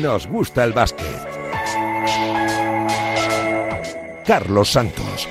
nos 0.00 0.26
gusta 0.26 0.64
el 0.64 0.72
básquet. 0.72 1.06
Carlos 4.24 4.70
Santos. 4.70 5.28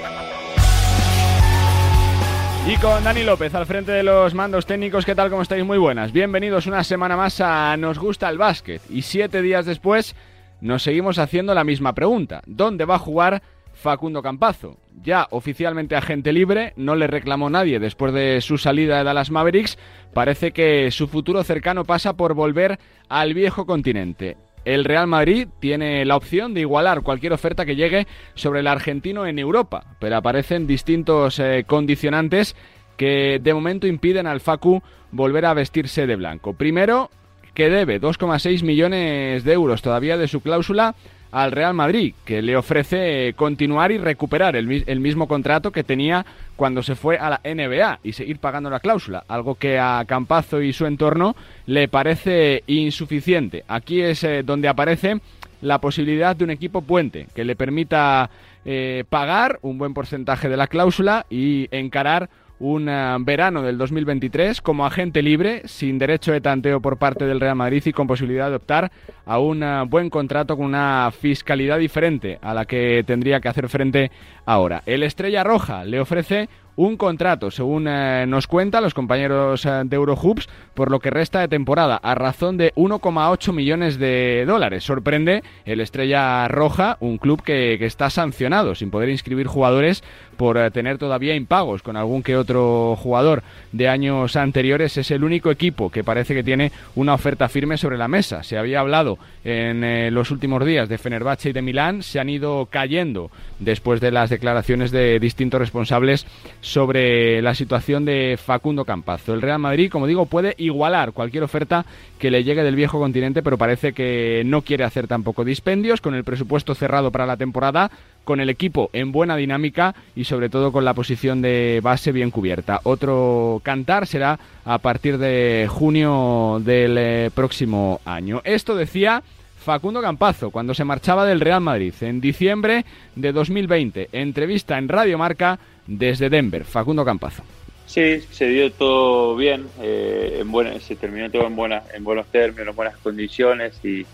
Y 2.67 2.75
con 2.77 3.03
Dani 3.03 3.23
López 3.23 3.53
al 3.55 3.65
frente 3.65 3.93
de 3.93 4.03
los 4.03 4.33
mandos 4.33 4.65
técnicos, 4.65 5.05
¿qué 5.05 5.15
tal? 5.15 5.29
¿Cómo 5.29 5.43
estáis? 5.43 5.63
Muy 5.63 5.77
buenas. 5.77 6.11
Bienvenidos 6.11 6.67
una 6.67 6.83
semana 6.83 7.15
más 7.15 7.39
a 7.39 7.77
Nos 7.77 7.97
gusta 7.97 8.29
el 8.29 8.37
básquet. 8.37 8.81
Y 8.89 9.03
siete 9.03 9.41
días 9.41 9.65
después 9.65 10.15
nos 10.59 10.83
seguimos 10.83 11.17
haciendo 11.17 11.53
la 11.53 11.63
misma 11.63 11.93
pregunta. 11.93 12.41
¿Dónde 12.45 12.83
va 12.83 12.95
a 12.95 12.99
jugar 12.99 13.41
Facundo 13.73 14.21
Campazo? 14.21 14.77
Ya 15.01 15.27
oficialmente 15.29 15.95
agente 15.95 16.33
libre, 16.33 16.73
no 16.75 16.95
le 16.95 17.07
reclamó 17.07 17.49
nadie 17.49 17.79
después 17.79 18.13
de 18.13 18.41
su 18.41 18.57
salida 18.57 18.97
de 18.97 19.03
Dallas 19.05 19.31
Mavericks. 19.31 19.77
Parece 20.13 20.51
que 20.51 20.91
su 20.91 21.07
futuro 21.07 21.43
cercano 21.43 21.85
pasa 21.85 22.17
por 22.17 22.33
volver 22.33 22.79
al 23.07 23.33
viejo 23.33 23.65
continente 23.65 24.35
el 24.67 24.83
Real 24.83 25.07
Madrid 25.07 25.47
tiene 25.61 26.03
la 26.03 26.17
opción 26.17 26.53
de 26.53 26.59
igualar 26.59 27.01
cualquier 27.01 27.31
oferta 27.31 27.65
que 27.65 27.77
llegue 27.77 28.05
sobre 28.33 28.59
el 28.59 28.67
argentino 28.67 29.25
en 29.25 29.39
Europa, 29.39 29.95
pero 29.97 30.17
aparecen 30.17 30.67
distintos 30.67 31.39
eh, 31.39 31.63
condicionantes 31.65 32.53
que 32.97 33.39
de 33.41 33.53
momento 33.53 33.87
impiden 33.87 34.27
al 34.27 34.41
Facu 34.41 34.81
volver 35.11 35.45
a 35.45 35.53
vestirse 35.53 36.05
de 36.05 36.17
blanco. 36.17 36.53
Primero, 36.53 37.09
que 37.53 37.69
debe 37.69 38.01
2,6 38.01 38.61
millones 38.63 39.45
de 39.45 39.53
euros 39.53 39.81
todavía 39.81 40.17
de 40.17 40.27
su 40.27 40.41
cláusula 40.41 40.95
al 41.31 41.51
Real 41.51 41.73
Madrid, 41.73 42.13
que 42.25 42.41
le 42.41 42.55
ofrece 42.55 43.33
continuar 43.35 43.91
y 43.91 43.97
recuperar 43.97 44.55
el, 44.55 44.67
mismo 44.99 45.27
contrato 45.27 45.71
que 45.71 45.83
tenía 45.83 46.25
cuando 46.55 46.81
se 46.83 46.95
fue 46.95 47.17
a 47.17 47.29
la 47.29 47.41
NBA 47.43 47.99
y 48.03 48.13
seguir 48.13 48.39
pagando 48.39 48.69
la 48.69 48.79
cláusula, 48.79 49.23
algo 49.27 49.55
que 49.55 49.79
a 49.79 50.03
Campazo 50.07 50.61
y 50.61 50.73
su 50.73 50.85
entorno 50.85 51.35
le 51.65 51.87
parece 51.87 52.63
insuficiente. 52.67 53.63
Aquí 53.67 54.01
es 54.01 54.23
eh, 54.23 54.43
donde 54.43 54.67
aparece 54.67 55.19
la 55.61 55.79
posibilidad 55.79 56.35
de 56.35 56.43
un 56.43 56.51
equipo 56.51 56.81
puente 56.81 57.27
que 57.35 57.43
le 57.43 57.55
permita 57.55 58.29
eh, 58.65 59.03
pagar 59.09 59.59
un 59.61 59.77
buen 59.77 59.93
porcentaje 59.93 60.49
de 60.49 60.57
la 60.57 60.67
cláusula 60.67 61.25
y 61.29 61.67
encarar 61.71 62.29
un 62.59 62.89
eh, 62.89 63.17
verano 63.19 63.61
del 63.61 63.77
2023 63.77 64.61
como 64.61 64.85
agente 64.85 65.21
libre, 65.21 65.61
sin 65.65 65.97
derecho 65.97 66.31
de 66.31 66.41
tanteo 66.41 66.81
por 66.81 66.97
parte 66.97 67.25
del 67.25 67.39
Real 67.39 67.55
Madrid 67.55 67.83
y 67.85 67.93
con 67.93 68.07
posibilidad 68.07 68.49
de 68.49 68.55
optar 68.55 68.91
a 69.25 69.39
un 69.39 69.63
eh, 69.63 69.83
buen 69.87 70.09
contrato 70.09 70.57
con 70.57 70.65
una 70.65 71.11
fiscalidad 71.11 71.79
diferente 71.79 72.39
a 72.41 72.53
la 72.53 72.65
que 72.65 73.03
tendría 73.05 73.39
que 73.39 73.49
hacer 73.49 73.69
frente 73.69 74.11
ahora. 74.45 74.83
El 74.85 75.03
Estrella 75.03 75.43
Roja 75.43 75.85
le 75.85 75.99
ofrece 75.99 76.49
un 76.77 76.95
contrato, 76.95 77.49
según 77.49 77.87
eh, 77.87 78.25
nos 78.27 78.45
cuentan 78.45 78.83
los 78.83 78.93
compañeros 78.93 79.65
eh, 79.65 79.81
de 79.83 79.95
Eurohoops, 79.95 80.47
por 80.75 80.91
lo 80.91 80.99
que 80.99 81.09
resta 81.09 81.39
de 81.39 81.47
temporada, 81.47 81.97
a 81.97 82.13
razón 82.13 82.55
de 82.55 82.71
1,8 82.75 83.51
millones 83.51 83.97
de 83.97 84.45
dólares. 84.45 84.83
Sorprende 84.83 85.43
el 85.65 85.81
Estrella 85.81 86.47
Roja, 86.47 86.97
un 86.99 87.17
club 87.17 87.41
que, 87.41 87.83
está 87.83 88.11
sancionado, 88.11 88.75
sin 88.75 88.91
poder 88.91 89.09
inscribir 89.09 89.47
jugadores 89.47 90.03
por 90.37 90.57
eh, 90.57 90.69
tener 90.69 90.99
todavía 90.99 91.35
impagos 91.35 91.81
con 91.81 91.97
algún 91.97 92.21
que 92.21 92.37
otro 92.37 92.95
jugador 92.95 93.41
de 93.71 93.89
años 93.89 94.35
anteriores. 94.35 94.97
Es 94.97 95.09
el 95.09 95.23
único 95.23 95.49
equipo 95.49 95.89
que 95.89 96.03
parece 96.03 96.35
que 96.35 96.43
tiene 96.43 96.71
una 96.93 97.15
oferta 97.15 97.49
firme 97.49 97.77
sobre 97.77 97.97
la 97.97 98.07
mesa. 98.07 98.43
Se 98.43 98.55
había 98.55 98.81
hablado 98.81 99.17
en 99.43 100.13
los 100.13 100.29
últimos 100.29 100.63
días 100.63 100.89
de 100.89 100.97
Fenerbahce 100.97 101.49
y 101.49 101.53
de 101.53 101.61
Milán, 101.61 102.03
se 102.03 102.19
han 102.19 102.29
ido 102.29 102.67
cayendo 102.69 103.31
después 103.59 103.99
de 103.99 104.11
las 104.11 104.29
declaraciones 104.29 104.91
de 104.91 105.19
distintos 105.19 105.59
responsables 105.59 106.27
sobre 106.67 107.41
la 107.41 107.55
situación 107.55 108.03
de 108.03 108.37
Facundo 108.37 108.83
Campazo. 108.83 109.33
El 109.33 109.41
Real 109.41 109.57
Madrid, 109.57 109.89
como 109.89 110.05
digo, 110.05 110.25
puede 110.25 110.53
igualar 110.57 111.13
cualquier 111.13 111.43
oferta 111.43 111.85
que 112.19 112.29
le 112.29 112.43
llegue 112.43 112.63
del 112.63 112.75
viejo 112.75 112.99
continente, 112.99 113.41
pero 113.41 113.57
parece 113.57 113.93
que 113.93 114.43
no 114.45 114.61
quiere 114.61 114.83
hacer 114.83 115.07
tampoco 115.07 115.45
dispendios, 115.45 116.01
con 116.01 116.13
el 116.13 116.25
presupuesto 116.25 116.75
cerrado 116.75 117.09
para 117.09 117.25
la 117.25 117.37
temporada, 117.37 117.89
con 118.25 118.41
el 118.41 118.49
equipo 118.49 118.89
en 118.91 119.13
buena 119.13 119.37
dinámica 119.37 119.95
y 120.13 120.25
sobre 120.25 120.49
todo 120.49 120.73
con 120.73 120.83
la 120.83 120.93
posición 120.93 121.41
de 121.41 121.79
base 121.81 122.11
bien 122.11 122.31
cubierta. 122.31 122.81
Otro 122.83 123.61
cantar 123.63 124.05
será 124.05 124.37
a 124.65 124.77
partir 124.79 125.17
de 125.17 125.67
junio 125.69 126.61
del 126.63 126.97
eh, 126.97 127.31
próximo 127.33 128.01
año. 128.03 128.41
Esto 128.43 128.75
decía 128.75 129.23
Facundo 129.67 130.01
Campazo 130.01 130.49
cuando 130.49 130.73
se 130.73 130.85
marchaba 130.85 131.25
del 131.25 131.41
Real 131.41 131.61
Madrid 131.61 131.93
en 132.01 132.21
diciembre 132.21 132.85
de 133.15 133.31
2020. 133.31 134.09
Entrevista 134.11 134.77
en 134.77 134.87
Radio 134.89 135.17
Marca 135.17 135.59
desde 135.87 136.29
Denver. 136.29 136.63
Facundo 136.65 137.03
Campazo. 137.03 137.43
Sí, 137.87 138.19
se 138.31 138.47
dio 138.49 138.69
todo 138.71 139.37
bien, 139.37 139.65
eh, 139.81 140.43
en 140.43 140.81
se 140.81 140.97
terminó 140.97 141.31
todo 141.31 141.47
en, 141.47 141.55
buenas, 141.55 141.83
en 141.93 142.03
buenos 142.03 142.27
términos, 142.27 142.67
en 142.67 142.75
buenas 142.75 142.97
condiciones 142.97 143.79
y, 143.83 144.05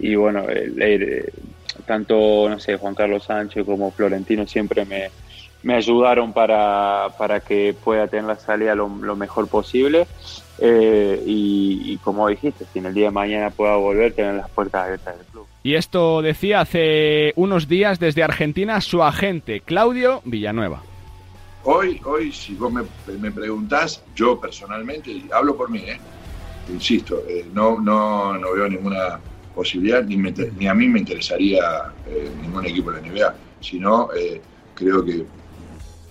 y 0.00 0.16
bueno, 0.16 0.44
eh, 0.48 1.30
tanto, 1.86 2.48
no 2.48 2.58
sé, 2.58 2.76
Juan 2.76 2.96
Carlos 2.96 3.24
Sánchez 3.24 3.64
como 3.64 3.92
Florentino 3.92 4.48
siempre 4.48 4.84
me, 4.84 5.10
me 5.62 5.74
ayudaron 5.74 6.32
para, 6.32 7.08
para, 7.18 7.38
que 7.38 7.72
pueda 7.84 8.08
tener 8.08 8.24
la 8.24 8.36
salida 8.36 8.74
lo, 8.74 8.88
mejor 8.88 9.46
posible 9.46 10.08
eh, 10.58 11.22
y, 11.24 11.82
y, 11.84 11.96
como 11.98 12.28
dijiste, 12.28 12.64
si 12.72 12.80
en 12.80 12.86
el 12.86 12.94
día 12.94 13.06
de 13.06 13.10
mañana 13.12 13.50
pueda 13.50 13.76
volver, 13.76 14.12
tener 14.12 14.34
las 14.34 14.50
puertas 14.50 14.86
abiertas 14.86 15.16
del 15.16 15.26
club. 15.26 15.46
Y 15.62 15.74
esto 15.74 16.20
decía 16.20 16.62
hace 16.62 17.32
unos 17.36 17.68
días 17.68 18.00
desde 18.00 18.24
Argentina 18.24 18.80
su 18.80 19.04
agente, 19.04 19.60
Claudio 19.60 20.20
Villanueva. 20.24 20.82
Hoy, 21.64 22.00
hoy 22.06 22.32
si 22.32 22.54
vos 22.54 22.72
me, 22.72 22.82
me 23.18 23.30
preguntás, 23.30 24.02
yo 24.14 24.40
personalmente, 24.40 25.22
hablo 25.30 25.56
por 25.56 25.68
mí, 25.68 25.80
¿eh? 25.80 26.00
insisto, 26.68 27.22
eh, 27.28 27.46
no, 27.52 27.78
no, 27.78 28.38
no 28.38 28.52
veo 28.52 28.66
ninguna 28.66 29.20
posibilidad, 29.54 30.02
ni, 30.02 30.66
a 30.66 30.74
mí 30.74 30.88
me 30.88 31.00
interesaría 31.00 31.60
eh, 32.06 32.30
ningún 32.40 32.64
equipo 32.64 32.90
de 32.92 33.02
la 33.02 33.08
NBA, 33.08 33.34
sino 33.60 34.08
creo 34.74 35.04
que 35.04 35.26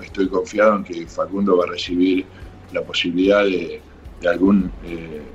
estoy 0.03 0.29
confiado 0.29 0.75
en 0.75 0.83
que 0.83 1.07
Facundo 1.07 1.57
va 1.57 1.63
a 1.63 1.69
recibir 1.69 2.25
la 2.71 2.83
posibilidad 2.83 3.43
de, 3.43 3.81
algún 4.27 4.69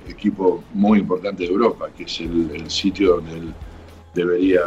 equipo 0.07 0.63
muy 0.75 0.99
importante 0.99 1.45
de 1.45 1.49
Europa, 1.49 1.89
que 1.97 2.05
es 2.05 2.21
el, 2.21 2.71
sitio 2.71 3.17
donde 3.17 3.55
debería, 4.13 4.61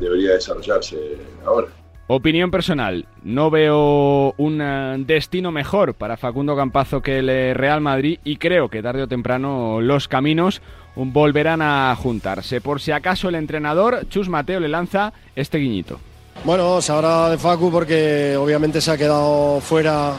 debería 0.00 0.32
desarrollarse 0.32 0.96
ahora. 1.44 1.68
Opinión 2.08 2.52
personal, 2.52 3.08
no 3.24 3.50
veo 3.50 4.32
un 4.36 4.60
eh, 4.62 4.94
destino 4.98 5.50
mejor 5.50 5.94
para 5.94 6.16
Facundo 6.16 6.54
Campazo 6.54 7.02
que 7.02 7.18
el 7.18 7.28
eh, 7.28 7.52
Real 7.52 7.80
Madrid 7.80 8.20
y 8.22 8.36
creo 8.36 8.68
que 8.68 8.80
tarde 8.80 9.02
o 9.02 9.08
temprano 9.08 9.80
los 9.80 10.06
caminos 10.06 10.62
volverán 10.94 11.62
a 11.62 11.92
juntarse. 11.96 12.60
Por 12.60 12.80
si 12.80 12.92
acaso 12.92 13.28
el 13.28 13.34
entrenador, 13.34 14.08
Chus 14.08 14.28
Mateo, 14.28 14.60
le 14.60 14.68
lanza 14.68 15.12
este 15.34 15.58
guiñito. 15.58 15.98
Bueno, 16.44 16.80
se 16.80 16.92
habla 16.92 17.28
de 17.28 17.38
Facu 17.38 17.72
porque 17.72 18.36
obviamente 18.36 18.80
se 18.80 18.92
ha 18.92 18.96
quedado 18.96 19.60
fuera, 19.60 20.12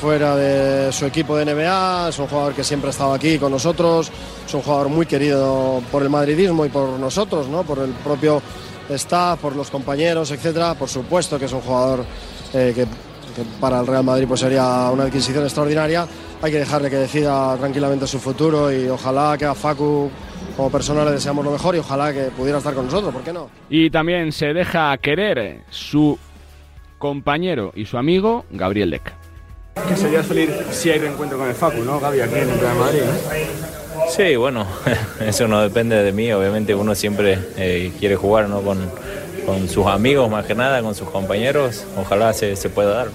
fuera 0.00 0.34
de 0.34 0.90
su 0.90 1.06
equipo 1.06 1.36
de 1.36 1.44
NBA, 1.44 2.08
es 2.08 2.18
un 2.18 2.26
jugador 2.26 2.52
que 2.52 2.64
siempre 2.64 2.88
ha 2.88 2.90
estado 2.90 3.14
aquí 3.14 3.38
con 3.38 3.52
nosotros, 3.52 4.10
es 4.44 4.54
un 4.54 4.62
jugador 4.62 4.88
muy 4.88 5.06
querido 5.06 5.80
por 5.92 6.02
el 6.02 6.10
madridismo 6.10 6.66
y 6.66 6.68
por 6.68 6.98
nosotros, 6.98 7.46
¿no? 7.46 7.62
por 7.62 7.78
el 7.78 7.90
propio 7.90 8.42
está, 8.88 9.36
por 9.36 9.54
los 9.56 9.70
compañeros, 9.70 10.30
etcétera. 10.30 10.74
Por 10.74 10.88
supuesto 10.88 11.38
que 11.38 11.46
es 11.46 11.52
un 11.52 11.60
jugador 11.60 12.04
eh, 12.52 12.72
que, 12.74 12.86
para 13.60 13.80
el 13.80 13.86
Real 13.86 14.04
Madrid 14.04 14.26
pues 14.26 14.40
sería 14.40 14.90
una 14.90 15.04
adquisición 15.04 15.44
extraordinaria. 15.44 16.06
Hay 16.42 16.52
que 16.52 16.58
dejarle 16.58 16.90
que 16.90 16.96
decida 16.96 17.56
tranquilamente 17.56 18.06
su 18.06 18.18
futuro 18.18 18.72
y 18.72 18.88
ojalá 18.88 19.36
que 19.38 19.44
a 19.44 19.54
Facu 19.54 20.10
como 20.56 20.70
persona 20.70 21.04
le 21.04 21.12
deseamos 21.12 21.44
lo 21.44 21.50
mejor 21.50 21.76
y 21.76 21.78
ojalá 21.78 22.12
que 22.12 22.24
pudiera 22.36 22.58
estar 22.58 22.74
con 22.74 22.86
nosotros, 22.86 23.12
¿por 23.12 23.22
qué 23.22 23.32
no? 23.32 23.50
Y 23.68 23.90
también 23.90 24.32
se 24.32 24.54
deja 24.54 24.96
querer 24.98 25.62
su 25.70 26.18
compañero 26.98 27.72
y 27.74 27.84
su 27.84 27.98
amigo 27.98 28.44
Gabriel 28.50 28.90
Deck. 28.90 29.12
Que 29.88 29.96
serías 29.96 30.26
feliz 30.26 30.50
si 30.70 30.90
hay 30.90 30.98
reencuentro 30.98 31.36
con 31.36 31.48
el 31.48 31.54
Facu, 31.54 31.82
¿no, 31.82 32.00
Gaby, 32.00 32.20
aquí 32.20 32.34
en 32.34 32.48
el 32.48 32.58
Real 32.58 32.76
Madrid? 32.76 33.00
Sí, 34.08 34.36
bueno, 34.36 34.66
eso 35.20 35.48
no 35.48 35.60
depende 35.60 36.02
de 36.02 36.12
mí, 36.12 36.32
obviamente 36.32 36.74
uno 36.74 36.94
siempre 36.94 37.38
eh, 37.56 37.92
quiere 37.98 38.16
jugar 38.16 38.48
¿no? 38.48 38.62
con, 38.62 38.90
con, 39.44 39.68
sus 39.68 39.86
amigos 39.86 40.30
más 40.30 40.46
que 40.46 40.54
nada, 40.54 40.80
con 40.82 40.94
sus 40.94 41.10
compañeros, 41.10 41.84
ojalá 41.98 42.32
se, 42.32 42.56
se 42.56 42.68
pueda 42.68 42.94
dar. 42.94 43.08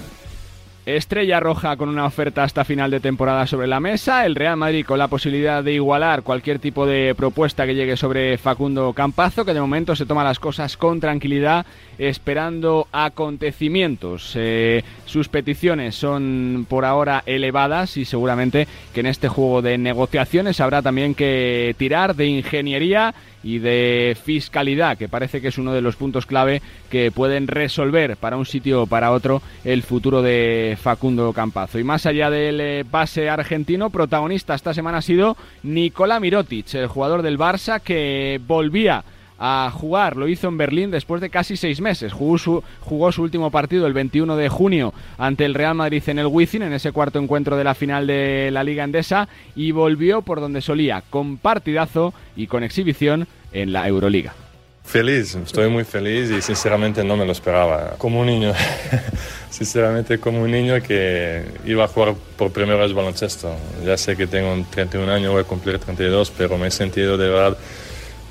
Estrella 0.86 1.40
Roja 1.40 1.78
con 1.78 1.90
una 1.90 2.06
oferta 2.06 2.44
hasta 2.44 2.66
final 2.66 2.90
de 2.90 3.00
temporada 3.00 3.46
sobre 3.46 3.68
la 3.68 3.80
mesa, 3.80 4.26
el 4.26 4.34
Real 4.34 4.58
Madrid 4.58 4.84
con 4.84 4.98
la 4.98 5.08
posibilidad 5.08 5.64
de 5.64 5.74
igualar 5.74 6.24
cualquier 6.24 6.58
tipo 6.58 6.88
de 6.88 7.14
propuesta 7.16 7.68
que 7.68 7.76
llegue 7.76 7.96
sobre 7.98 8.38
Facundo 8.40 8.92
Campazo, 8.94 9.46
que 9.46 9.54
de 9.54 9.62
momento 9.62 9.96
se 9.96 10.08
toma 10.08 10.24
las 10.24 10.40
cosas 10.40 10.78
con 10.78 11.00
tranquilidad, 11.00 11.68
esperando 12.02 12.88
acontecimientos. 12.92 14.34
Eh, 14.36 14.84
sus 15.06 15.30
peticiones 15.30 15.94
son 15.94 16.66
por 16.68 16.84
ahora 16.84 17.22
elevadas 17.28 17.96
y 17.96 18.06
seguramente 18.06 18.68
que 18.92 19.02
en 19.02 19.06
este 19.06 19.28
juego 19.28 19.62
de 19.62 19.78
negociaciones 19.78 20.60
habrá 20.60 20.82
también 20.82 21.14
que 21.14 21.76
tirar 21.78 22.16
de 22.16 22.26
ingeniería 22.26 23.14
y 23.44 23.60
de 23.60 24.18
fiscalidad, 24.24 24.98
que 24.98 25.10
parece 25.10 25.42
que 25.42 25.50
es 25.50 25.60
uno 25.60 25.74
de 25.74 25.82
los 25.82 25.96
puntos 25.96 26.26
clave 26.26 26.64
que 26.90 27.12
pueden 27.12 27.48
resolver 27.48 28.18
para 28.18 28.38
un 28.38 28.48
sitio 28.48 28.84
o 28.84 28.88
para 28.88 29.12
otro 29.12 29.44
el 29.64 29.84
futuro 29.84 30.24
de 30.24 30.78
Facundo 30.82 31.34
Campazo. 31.34 31.78
Y 31.78 31.84
más 31.84 32.08
allá 32.08 32.32
del 32.32 32.84
pase 32.86 33.30
argentino, 33.30 33.92
protagonista 33.92 34.56
esta 34.56 34.74
semana 34.74 35.00
ha 35.00 35.02
sido 35.04 35.38
Nikola 35.62 36.20
Mirotic, 36.20 36.74
el 36.74 36.88
jugador 36.88 37.22
del 37.22 37.38
Barça 37.38 37.80
que 37.80 38.40
volvía 38.48 39.04
a 39.44 39.72
jugar. 39.72 40.18
Lo 40.18 40.28
hizo 40.28 40.48
en 40.48 40.58
Berlín 40.58 40.92
después 40.92 41.20
de 41.20 41.32
casi 41.32 41.58
seis 41.58 41.82
meses. 41.82 42.14
Jugó 42.14 42.38
su, 42.38 42.64
jugó 42.80 43.12
su 43.12 43.24
último 43.24 43.50
partido 43.50 43.88
el 43.88 43.94
21 43.94 44.36
de 44.36 44.50
junio 44.50 44.94
ante 45.18 45.46
el 45.46 45.56
Real 45.56 45.74
Madrid 45.74 46.04
en 46.06 46.20
el 46.20 46.28
Wizzing, 46.28 46.62
en 46.62 46.74
ese 46.74 46.92
cuarto 46.92 47.18
encuentro 47.18 47.58
de 47.58 47.64
la 47.64 47.74
final 47.74 48.06
de 48.06 48.52
la 48.52 48.64
Liga 48.64 48.84
Endesa, 48.84 49.28
y 49.56 49.72
volvió 49.72 50.22
por 50.22 50.40
donde 50.40 50.62
solía, 50.62 51.04
con 51.10 51.38
partidazo 51.38 52.14
y 52.36 52.46
con 52.46 52.64
exhibición 52.64 53.28
en 53.52 53.74
la 53.74 53.88
Euroliga. 53.88 54.36
Feliz, 54.84 55.36
estoy 55.36 55.70
muy 55.70 55.86
feliz 55.86 56.30
y 56.30 56.42
sinceramente 56.42 57.04
no 57.04 57.18
me 57.18 57.26
lo 57.26 57.32
esperaba. 57.32 57.96
Como 57.98 58.20
un 58.20 58.28
niño, 58.28 58.54
sinceramente 59.50 60.20
como 60.20 60.44
un 60.44 60.52
niño 60.52 60.82
que 60.84 61.46
iba 61.66 61.86
a 61.86 61.88
jugar 61.88 62.14
por 62.38 62.52
primera 62.52 62.78
vez 62.78 62.94
baloncesto. 62.94 63.56
Ya 63.84 63.98
sé 63.98 64.16
que 64.16 64.28
tengo 64.28 64.64
31 64.70 65.12
años, 65.12 65.32
voy 65.32 65.42
a 65.42 65.46
cumplir 65.46 65.80
32, 65.80 66.32
pero 66.38 66.60
me 66.60 66.68
he 66.68 66.72
sentido 66.72 67.18
de 67.18 67.30
verdad 67.30 67.58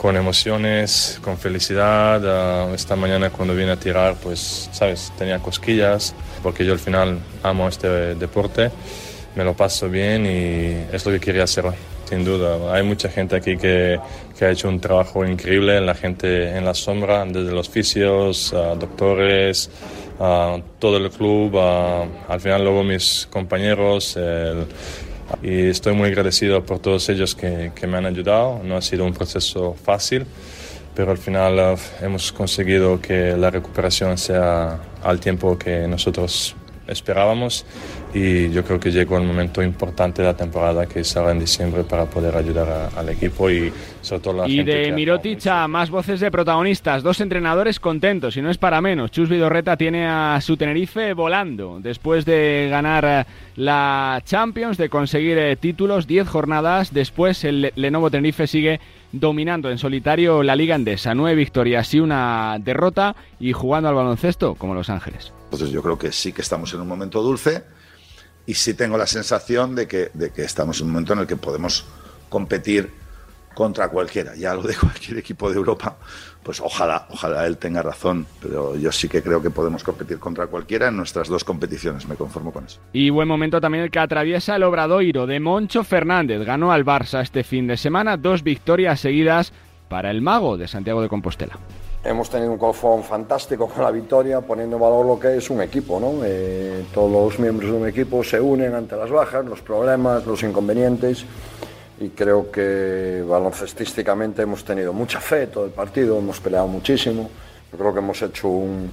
con 0.01 0.17
emociones, 0.17 1.21
con 1.23 1.37
felicidad. 1.37 2.23
Ah, 2.25 2.75
esta 2.75 2.97
mañana 2.97 3.29
cuando 3.29 3.55
vine 3.55 3.73
a 3.73 3.77
tirar, 3.77 4.17
pues, 4.23 4.71
sabes, 4.73 5.13
tenía 5.19 5.41
cosquillas, 5.41 6.15
porque 6.43 6.65
yo 6.65 6.73
al 6.73 6.79
final 6.79 7.19
amo 7.43 7.69
este 7.69 8.15
deporte, 8.15 8.71
me 9.37 9.45
lo 9.45 9.55
paso 9.55 9.91
bien 9.91 10.25
y 10.25 10.87
es 10.91 11.05
lo 11.05 11.13
que 11.13 11.21
quería 11.21 11.45
hacer 11.45 11.67
hoy, 11.67 11.75
sin 12.09 12.25
duda. 12.25 12.75
Hay 12.75 12.83
mucha 12.83 13.11
gente 13.11 13.37
aquí 13.37 13.59
que, 13.59 14.01
que 14.39 14.45
ha 14.47 14.51
hecho 14.51 14.71
un 14.71 14.81
trabajo 14.81 15.23
increíble, 15.27 15.79
la 15.83 15.95
gente 15.95 16.57
en 16.57 16.65
la 16.65 16.73
sombra, 16.73 17.23
desde 17.27 17.53
los 17.53 17.69
fisios, 17.69 18.53
doctores, 18.53 19.69
todo 20.79 20.97
el 20.97 21.11
club, 21.11 21.59
al 21.59 22.41
final 22.41 22.65
luego 22.65 22.83
mis 22.83 23.29
compañeros, 23.31 24.17
el, 24.17 24.65
y 25.43 25.69
estoy 25.69 25.95
muy 25.95 26.09
agradecido 26.09 26.65
por 26.65 26.79
todos 26.79 27.09
ellos 27.09 27.35
que, 27.35 27.73
que, 27.75 27.87
me 27.87 27.99
han 27.99 28.07
ayudado. 28.07 28.61
No 28.63 28.77
ha 28.77 28.83
sido 28.83 29.05
un 29.05 29.13
proceso 29.13 29.75
fácil, 29.83 30.27
pero 30.95 31.11
al 31.11 31.19
final 31.19 31.75
uh, 31.75 32.05
hemos 32.05 32.33
conseguido 32.33 33.01
que 33.01 33.37
la 33.37 33.51
recuperación 33.51 34.19
sea 34.19 34.81
al 35.03 35.21
tiempo 35.21 35.59
que 35.59 35.87
nosotros 35.89 36.55
esperábamos 36.91 37.65
y 38.13 38.51
yo 38.51 38.65
creo 38.65 38.81
que 38.81 38.91
llegó 38.91 39.17
el 39.19 39.25
momento 39.25 39.63
importante 39.63 40.23
de 40.23 40.29
la 40.29 40.37
temporada 40.37 40.87
que 40.87 41.05
será 41.05 41.31
en 41.31 41.39
diciembre 41.39 41.85
para 41.85 42.07
poder 42.07 42.37
ayudar 42.37 42.91
al 42.97 43.09
equipo 43.09 43.51
y 43.51 43.73
sobre 44.03 44.21
todo 44.21 44.35
la 44.35 44.49
y 44.49 44.63
de 44.63 44.93
Mirotic 44.93 45.47
a 45.47 45.69
más 45.69 45.91
voces 45.91 46.21
de 46.21 46.31
protagonistas, 46.31 47.03
dos 47.03 47.21
entrenadores 47.21 47.79
contentos 47.79 48.37
y 48.37 48.43
no 48.43 48.51
es 48.51 48.59
para 48.59 48.81
menos. 48.81 49.11
Chus 49.11 49.29
Vidorreta 49.29 49.77
tiene 49.77 50.07
a 50.07 50.41
su 50.41 50.57
Tenerife 50.57 51.15
volando 51.15 51.79
después 51.81 52.25
de 52.25 52.69
ganar 52.71 53.05
eh, 53.05 53.25
la 53.57 54.23
Champions, 54.25 54.77
de 54.77 54.89
conseguir 54.89 55.39
eh, 55.39 55.57
títulos, 55.57 56.07
10 56.07 56.29
jornadas. 56.29 56.93
Después 56.93 57.45
el 57.45 57.73
Lenovo 57.77 58.11
Tenerife 58.11 58.47
sigue 58.47 58.81
dominando 59.13 59.71
en 59.71 59.79
solitario 59.79 60.43
la 60.43 60.57
Liga 60.57 60.75
Endesa, 60.75 61.15
nueve 61.15 61.37
victorias 61.37 61.93
y 61.95 62.01
una 62.01 62.59
derrota 62.61 63.17
y 63.39 63.53
jugando 63.53 63.89
al 63.89 63.95
baloncesto 63.95 64.55
como 64.55 64.75
Los 64.75 64.91
Ángeles. 64.91 65.33
Entonces 65.45 65.71
yo 65.71 65.83
creo 65.83 65.99
que 65.99 66.13
sí 66.13 66.33
que 66.33 66.43
estamos 66.43 66.73
en 66.75 66.81
un 66.81 66.89
momento 66.89 67.23
dulce 67.23 67.65
y 68.47 68.55
sí 68.55 68.75
tengo 68.75 68.97
la 68.97 69.07
sensación 69.07 69.75
de 69.75 69.87
que, 69.87 70.11
de 70.15 70.31
que 70.31 70.43
estamos 70.43 70.81
en 70.81 70.87
un 70.87 70.93
momento 70.93 71.13
en 71.13 71.21
el 71.21 71.27
que 71.27 71.37
podemos 71.37 71.85
competir 72.29 72.91
contra 73.55 73.89
cualquiera. 73.89 74.35
Ya 74.37 74.55
lo 74.55 74.63
de 74.63 74.75
cualquier 74.77 75.19
equipo 75.19 75.51
de 75.51 75.57
Europa, 75.57 75.97
pues 76.43 76.61
ojalá, 76.61 77.07
ojalá 77.11 77.47
él 77.47 77.59
tenga 77.59 77.83
razón, 77.83 78.27
pero 78.41 78.77
yo 78.77 78.91
sí 78.93 79.09
que 79.09 79.23
creo 79.23 79.43
que 79.43 79.51
podemos 79.51 79.85
competir 79.85 80.19
contra 80.19 80.47
cualquiera 80.47 80.89
en 80.89 80.97
nuestras 80.97 81.29
dos 81.29 81.45
competiciones, 81.45 82.09
me 82.09 82.15
conformo 82.15 82.53
con 82.53 82.65
eso. 82.65 82.81
Y 82.93 83.11
buen 83.11 83.29
momento 83.29 83.61
también 83.61 83.85
el 83.85 83.91
que 83.91 83.99
atraviesa 83.99 84.57
el 84.57 84.63
Obradoiro 84.63 85.27
de 85.27 85.41
Moncho 85.41 85.85
Fernández. 85.85 86.45
Ganó 86.45 86.73
al 86.73 86.85
Barça 86.85 87.21
este 87.21 87.45
fin 87.45 87.67
de 87.67 87.77
semana, 87.77 88.17
dos 88.17 88.43
victorias 88.43 89.01
seguidas 89.01 89.53
para 89.89 90.11
el 90.11 90.23
mago 90.23 90.57
de 90.57 90.69
Santiago 90.69 91.03
de 91.03 91.09
Compostela. 91.09 91.59
Hemos 92.03 92.31
tenido 92.31 92.53
un 92.53 92.59
colfón 92.59 93.05
fantástico 93.05 93.69
con 93.69 93.85
la 93.85 93.91
victoria, 93.91 94.41
poniendo 94.41 94.77
en 94.77 94.83
valor 94.83 95.05
lo 95.05 95.21
que 95.21 95.37
es 95.37 95.51
un 95.51 95.61
equipo. 95.61 96.01
¿no? 96.01 96.25
Eh, 96.25 96.85
todos 96.95 97.13
los 97.13 97.39
miembros 97.39 97.71
de 97.71 97.77
un 97.77 97.87
equipo 97.87 98.25
se 98.25 98.41
unen 98.41 98.75
ante 98.75 98.97
las 98.97 99.11
bajas, 99.11 99.45
los 99.45 99.61
problemas, 99.61 100.25
los 100.25 100.43
inconvenientes 100.43 101.27
y 102.01 102.09
creo 102.09 102.51
que 102.51 103.23
baloncestísticamente 103.29 104.43
hemos 104.43 104.65
tenido 104.65 104.93
mucha 104.93 105.21
fe 105.21 105.47
todo 105.47 105.67
el 105.67 105.71
partido, 105.71 106.19
hemos 106.19 106.41
peleado 106.41 106.67
muchísimo. 106.67 107.31
Yo 107.71 107.79
creo 107.79 107.93
que 107.93 107.99
hemos 107.99 108.21
hecho 108.23 108.49
un, 108.49 108.91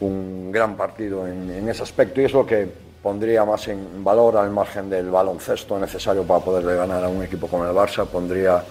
un 0.00 0.52
gran 0.52 0.76
partido 0.76 1.26
en, 1.26 1.68
ese 1.68 1.82
aspecto 1.82 2.20
y 2.20 2.24
es 2.24 2.32
lo 2.32 2.44
que 2.44 2.68
pondría 3.02 3.44
más 3.44 3.66
en 3.68 4.04
valor 4.04 4.36
al 4.36 4.50
margen 4.50 4.90
del 4.90 5.10
baloncesto 5.10 5.78
necesario 5.78 6.24
para 6.24 6.44
poderle 6.44 6.76
ganar 6.76 7.02
a 7.04 7.08
un 7.08 7.22
equipo 7.22 7.48
como 7.48 7.64
el 7.64 7.72
Barça, 7.72 8.06
pondría 8.06 8.62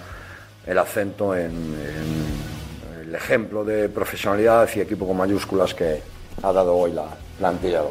el 0.64 0.78
acento 0.78 1.34
en, 1.34 1.74
el 3.02 3.14
ejemplo 3.14 3.64
de 3.64 3.88
profesionalidad 3.88 4.68
y 4.74 4.80
equipo 4.80 5.06
con 5.06 5.16
mayúsculas 5.16 5.74
que 5.74 6.00
ha 6.42 6.52
dado 6.52 6.76
hoy 6.76 6.92
la 6.92 7.08
plantilla 7.38 7.82
de 7.82 7.88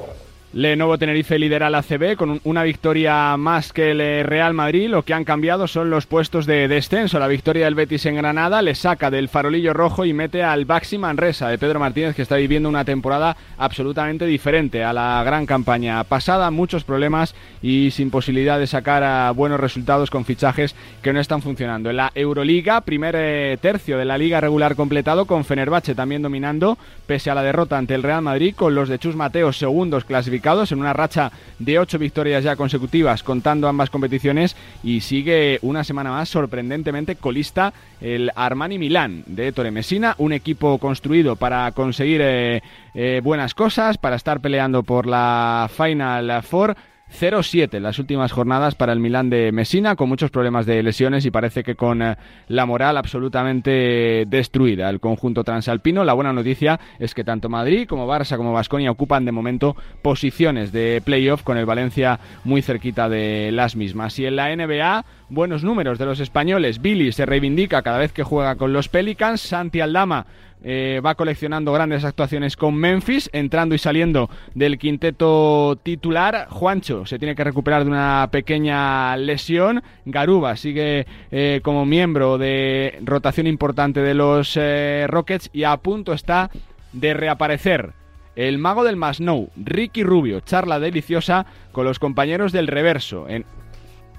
Lenovo 0.54 0.98
Tenerife 0.98 1.40
lidera 1.40 1.70
la 1.70 1.82
CB 1.82 2.18
con 2.18 2.42
una 2.44 2.64
victoria 2.64 3.38
más 3.38 3.72
que 3.72 3.92
el 3.92 4.02
eh, 4.02 4.24
Real 4.24 4.54
Madrid. 4.54 4.90
Lo 4.90 5.04
que 5.04 5.14
han 5.14 5.24
cambiado 5.24 5.66
son 5.66 5.90
los 5.90 6.08
puestos 6.08 6.46
de 6.46 6.68
descenso. 6.68 7.20
La 7.20 7.30
victoria 7.30 7.64
del 7.64 7.76
Betis 7.76 8.06
en 8.06 8.18
Granada 8.18 8.62
le 8.62 8.76
saca 8.76 9.10
del 9.10 9.30
farolillo 9.30 9.74
rojo 9.74 10.04
y 10.04 10.12
mete 10.12 10.44
al 10.44 10.66
Baxi 10.66 10.98
Manresa 10.98 11.48
de 11.48 11.58
Pedro 11.58 11.80
Martínez, 11.80 12.18
que 12.18 12.22
está 12.24 12.36
viviendo 12.36 12.68
una 12.68 12.84
temporada 12.84 13.38
absolutamente 13.58 14.26
diferente 14.26 14.84
a 14.84 14.92
la 14.92 15.24
gran 15.24 15.46
campaña 15.46 16.04
pasada. 16.04 16.52
Muchos 16.52 16.84
problemas 16.84 17.34
y 17.62 17.92
sin 17.92 18.12
posibilidad 18.12 18.60
de 18.60 18.68
sacar 18.68 19.04
a 19.04 19.32
buenos 19.32 19.62
resultados 19.62 20.10
con 20.10 20.26
fichajes 20.26 20.76
que 21.02 21.14
no 21.14 21.22
están 21.22 21.42
funcionando. 21.42 21.92
En 21.92 21.96
la 21.96 22.12
Euroliga, 22.14 22.82
primer 22.82 23.16
eh, 23.18 23.58
tercio 23.62 23.98
de 23.98 24.04
la 24.04 24.18
liga 24.18 24.42
regular 24.42 24.76
completado 24.76 25.28
con 25.28 25.46
Fenerbahce 25.46 25.96
también 25.96 26.22
dominando, 26.22 26.78
pese 27.08 27.32
a 27.32 27.36
la 27.36 27.42
derrota 27.42 27.78
ante 27.78 27.96
el 27.96 28.04
Real 28.04 28.22
Madrid, 28.22 28.54
con 28.54 28.76
los 28.76 28.90
de 28.90 29.00
Chus 29.00 29.16
Mateo 29.16 29.54
segundos 29.54 30.04
clasificados 30.04 30.41
en 30.72 30.80
una 30.80 30.94
racha 30.94 31.32
de 31.60 31.80
ocho 31.80 32.00
victorias 32.00 32.44
ya 32.44 32.56
consecutivas, 32.56 33.24
contando 33.24 33.68
ambas 33.68 33.90
competiciones, 33.90 34.56
y 34.84 35.02
sigue 35.02 35.60
una 35.62 35.84
semana 35.84 36.10
más 36.10 36.30
sorprendentemente 36.30 37.16
colista 37.16 37.74
el 38.02 38.32
Armani 38.36 38.80
Milán 38.80 39.24
de 39.28 39.48
Ettore 39.48 39.72
Messina, 39.72 40.16
un 40.18 40.34
equipo 40.34 40.78
construido 40.80 41.36
para 41.36 41.72
conseguir 41.74 42.22
eh, 42.24 42.64
eh, 42.96 43.22
buenas 43.24 43.54
cosas, 43.54 43.98
para 43.98 44.16
estar 44.16 44.42
peleando 44.42 44.84
por 44.84 45.06
la 45.06 45.70
Final 45.76 46.42
Four 46.44 46.76
0-7 47.12 47.76
en 47.76 47.84
las 47.84 48.00
últimas 48.00 48.32
jornadas 48.32 48.76
para 48.76 48.94
el 48.94 49.00
Milán 49.00 49.30
de 49.30 49.52
Messina, 49.52 49.96
con 49.96 50.10
muchos 50.10 50.32
problemas 50.32 50.66
de 50.66 50.82
lesiones 50.82 51.26
y 51.26 51.32
parece 51.32 51.64
que 51.64 51.76
con 51.76 52.02
eh, 52.02 52.16
la 52.48 52.66
moral 52.66 52.98
absolutamente 52.98 54.26
destruida. 54.28 54.90
El 54.90 55.00
conjunto 55.00 55.44
transalpino, 55.44 56.04
la 56.04 56.14
buena 56.14 56.34
noticia 56.34 56.80
es 57.00 57.14
que 57.14 57.24
tanto 57.24 57.50
Madrid 57.50 57.88
como 57.88 58.08
Barça 58.08 58.38
como 58.38 58.54
Vasconia 58.54 58.92
ocupan 58.92 59.26
de 59.26 59.32
momento 59.32 59.76
posiciones 60.02 60.72
de 60.72 61.02
playoff 61.04 61.44
con 61.44 61.58
el 61.58 61.66
Valencia 61.66 62.20
muy 62.44 62.62
cerquita 62.62 63.10
de 63.10 63.52
las 63.52 63.76
mismas. 63.76 64.18
Y 64.20 64.26
en 64.26 64.36
la 64.36 64.56
NBA, 64.56 65.06
buenos 65.32 65.64
números 65.64 65.98
de 65.98 66.06
los 66.06 66.20
españoles. 66.20 66.82
Billy 66.82 67.12
se 67.12 67.26
reivindica 67.26 67.82
cada 67.82 67.98
vez 67.98 68.12
que 68.12 68.24
juega 68.24 68.56
con 68.56 68.74
los 68.74 68.90
Pelicans. 68.90 69.40
Santi 69.40 69.80
Aldama 69.80 70.26
eh, 70.62 71.02
va 71.04 71.16
coleccionando 71.16 71.72
grandes 71.72 72.04
actuaciones 72.04 72.58
con 72.58 72.76
Memphis, 72.76 73.30
entrando 73.32 73.74
y 73.74 73.78
saliendo 73.78 74.30
del 74.54 74.78
quinteto 74.78 75.80
titular. 75.82 76.48
Juancho 76.50 77.06
se 77.06 77.18
tiene 77.18 77.36
que 77.36 77.46
recuperar 77.46 77.86
de 77.86 77.90
una 77.90 78.28
pequeña 78.30 79.16
lesión. 79.16 79.82
Garuba 80.06 80.58
sigue 80.58 81.08
eh, 81.32 81.62
como 81.64 81.86
miembro 81.86 82.38
de 82.38 83.00
rotación 83.04 83.48
importante 83.48 84.02
de 84.02 84.14
los 84.14 84.58
eh, 84.58 85.06
Rockets 85.08 85.50
y 85.54 85.64
a 85.64 85.78
punto 85.78 86.12
está 86.12 86.52
de 86.92 87.14
reaparecer. 87.14 87.94
El 88.36 88.58
mago 88.58 88.84
del 88.84 88.98
Masnou, 88.98 89.50
Ricky 89.56 90.04
Rubio, 90.04 90.42
charla 90.42 90.80
deliciosa 90.80 91.46
con 91.72 91.86
los 91.86 92.00
compañeros 92.00 92.52
del 92.52 92.68
reverso 92.68 93.28
en 93.28 93.46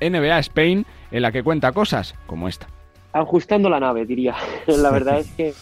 NBA 0.00 0.38
Spain, 0.40 0.84
en 1.12 1.22
la 1.22 1.30
que 1.30 1.42
cuenta 1.42 1.72
cosas 1.72 2.14
como 2.26 2.48
esta. 2.48 2.66
Ajustando 3.12 3.68
la 3.68 3.78
nave, 3.78 4.06
diría. 4.06 4.34
la 4.66 4.90
verdad 4.90 5.20
es 5.20 5.30
que 5.32 5.52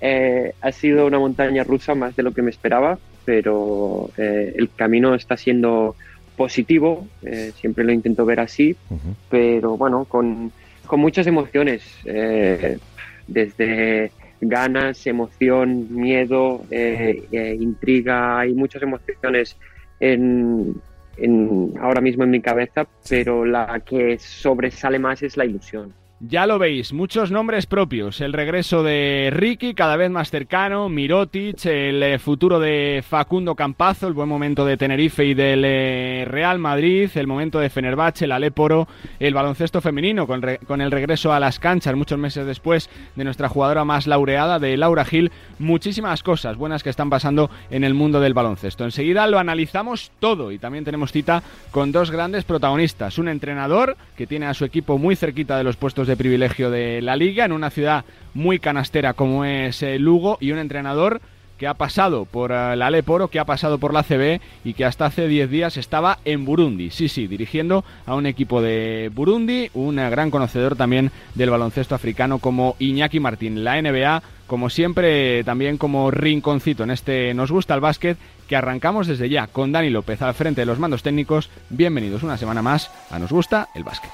eh, 0.00 0.52
ha 0.60 0.72
sido 0.72 1.06
una 1.06 1.18
montaña 1.18 1.64
rusa 1.64 1.94
más 1.94 2.14
de 2.14 2.22
lo 2.22 2.32
que 2.32 2.42
me 2.42 2.50
esperaba, 2.50 2.98
pero 3.24 4.10
eh, 4.16 4.54
el 4.56 4.70
camino 4.70 5.14
está 5.14 5.36
siendo 5.36 5.96
positivo, 6.36 7.06
eh, 7.22 7.52
siempre 7.56 7.82
lo 7.82 7.92
intento 7.92 8.26
ver 8.26 8.40
así, 8.40 8.76
pero 9.30 9.78
bueno, 9.78 10.04
con, 10.04 10.52
con 10.86 11.00
muchas 11.00 11.26
emociones, 11.26 11.82
desde 13.26 14.12
ganas, 14.42 15.06
emoción, 15.06 15.86
miedo, 15.90 16.62
intriga, 16.70 18.40
hay 18.40 18.52
muchas 18.52 18.82
emociones 18.82 19.56
en, 19.98 20.74
en, 21.16 21.74
ahora 21.80 22.00
mismo 22.00 22.24
en 22.24 22.30
mi 22.30 22.40
cabeza, 22.40 22.86
pero 23.08 23.44
la 23.44 23.80
que 23.80 24.18
sobresale 24.18 24.98
más 24.98 25.22
es 25.22 25.36
la 25.36 25.44
ilusión 25.44 25.92
Ya 26.20 26.46
lo 26.46 26.58
veis, 26.58 26.94
muchos 26.94 27.30
nombres 27.30 27.66
propios. 27.66 28.22
El 28.22 28.32
regreso 28.32 28.82
de 28.82 29.28
Ricky, 29.30 29.74
cada 29.74 29.96
vez 29.96 30.10
más 30.10 30.30
cercano, 30.30 30.88
Mirotic, 30.88 31.66
el 31.66 32.02
eh, 32.02 32.18
futuro 32.18 32.58
de 32.58 33.04
Facundo 33.06 33.54
Campazo, 33.54 34.08
el 34.08 34.14
buen 34.14 34.26
momento 34.26 34.64
de 34.64 34.78
Tenerife 34.78 35.26
y 35.26 35.34
del 35.34 35.62
eh, 35.66 36.24
Real 36.26 36.58
Madrid, 36.58 37.10
el 37.16 37.26
momento 37.26 37.58
de 37.58 37.68
Fenerbahce, 37.68 38.24
el 38.24 38.32
Aléporo, 38.32 38.88
el 39.20 39.34
baloncesto 39.34 39.82
femenino, 39.82 40.26
con, 40.26 40.42
con, 40.66 40.80
el 40.80 40.90
regreso 40.90 41.34
a 41.34 41.40
las 41.40 41.58
canchas 41.58 41.94
muchos 41.96 42.18
meses 42.18 42.46
después 42.46 42.88
de 43.14 43.24
nuestra 43.24 43.50
jugadora 43.50 43.84
más 43.84 44.06
laureada, 44.06 44.58
de 44.58 44.74
Laura 44.78 45.04
Gil. 45.04 45.30
Muchísimas 45.58 46.22
cosas 46.22 46.56
buenas 46.56 46.82
que 46.82 46.88
están 46.88 47.10
pasando 47.10 47.50
en 47.70 47.84
el 47.84 47.92
mundo 47.92 48.20
del 48.20 48.32
baloncesto. 48.32 48.84
Enseguida 48.84 49.26
lo 49.26 49.38
analizamos 49.38 50.10
todo 50.18 50.50
y 50.50 50.58
también 50.58 50.84
tenemos 50.86 51.12
cita 51.12 51.42
con 51.70 51.92
dos 51.92 52.10
grandes 52.10 52.44
protagonistas. 52.44 53.18
Un 53.18 53.28
entrenador 53.28 53.98
que 54.16 54.26
tiene 54.26 54.46
a 54.46 54.54
su 54.54 54.64
equipo 54.64 54.96
muy 54.96 55.14
cerquita 55.14 55.58
de 55.58 55.64
los 55.64 55.76
puestos 55.76 56.05
de 56.06 56.16
privilegio 56.16 56.70
de 56.70 57.02
la 57.02 57.16
liga, 57.16 57.44
en 57.44 57.52
una 57.52 57.70
ciudad 57.70 58.04
muy 58.34 58.58
canastera 58.58 59.14
como 59.14 59.44
es 59.44 59.82
eh, 59.82 59.98
Lugo, 59.98 60.38
y 60.40 60.52
un 60.52 60.58
entrenador 60.58 61.20
que 61.58 61.66
ha 61.66 61.74
pasado 61.74 62.24
por 62.24 62.52
eh, 62.52 62.76
la 62.76 62.90
Leporo, 62.90 63.28
que 63.28 63.38
ha 63.38 63.44
pasado 63.44 63.78
por 63.78 63.92
la 63.92 64.02
CB 64.02 64.40
y 64.64 64.74
que 64.74 64.84
hasta 64.84 65.06
hace 65.06 65.26
10 65.26 65.50
días 65.50 65.76
estaba 65.76 66.18
en 66.24 66.44
Burundi. 66.44 66.90
Sí, 66.90 67.08
sí, 67.08 67.26
dirigiendo 67.26 67.84
a 68.04 68.14
un 68.14 68.26
equipo 68.26 68.60
de 68.60 69.10
Burundi, 69.14 69.70
un 69.74 69.96
gran 69.96 70.30
conocedor 70.30 70.76
también 70.76 71.10
del 71.34 71.50
baloncesto 71.50 71.94
africano 71.94 72.38
como 72.38 72.76
Iñaki 72.78 73.20
Martín. 73.20 73.64
La 73.64 73.80
NBA, 73.80 74.22
como 74.46 74.70
siempre, 74.70 75.42
también 75.44 75.78
como 75.78 76.10
rinconcito 76.10 76.84
en 76.84 76.90
este 76.90 77.34
Nos 77.34 77.50
gusta 77.50 77.74
el 77.74 77.80
básquet, 77.80 78.18
que 78.48 78.56
arrancamos 78.56 79.06
desde 79.06 79.28
ya 79.28 79.46
con 79.46 79.72
Dani 79.72 79.90
López 79.90 80.22
al 80.22 80.34
frente 80.34 80.60
de 80.60 80.66
los 80.66 80.78
mandos 80.78 81.02
técnicos. 81.02 81.50
Bienvenidos 81.70 82.22
una 82.22 82.36
semana 82.36 82.62
más 82.62 82.90
a 83.10 83.18
Nos 83.18 83.32
gusta 83.32 83.68
el 83.74 83.84
básquet. 83.84 84.12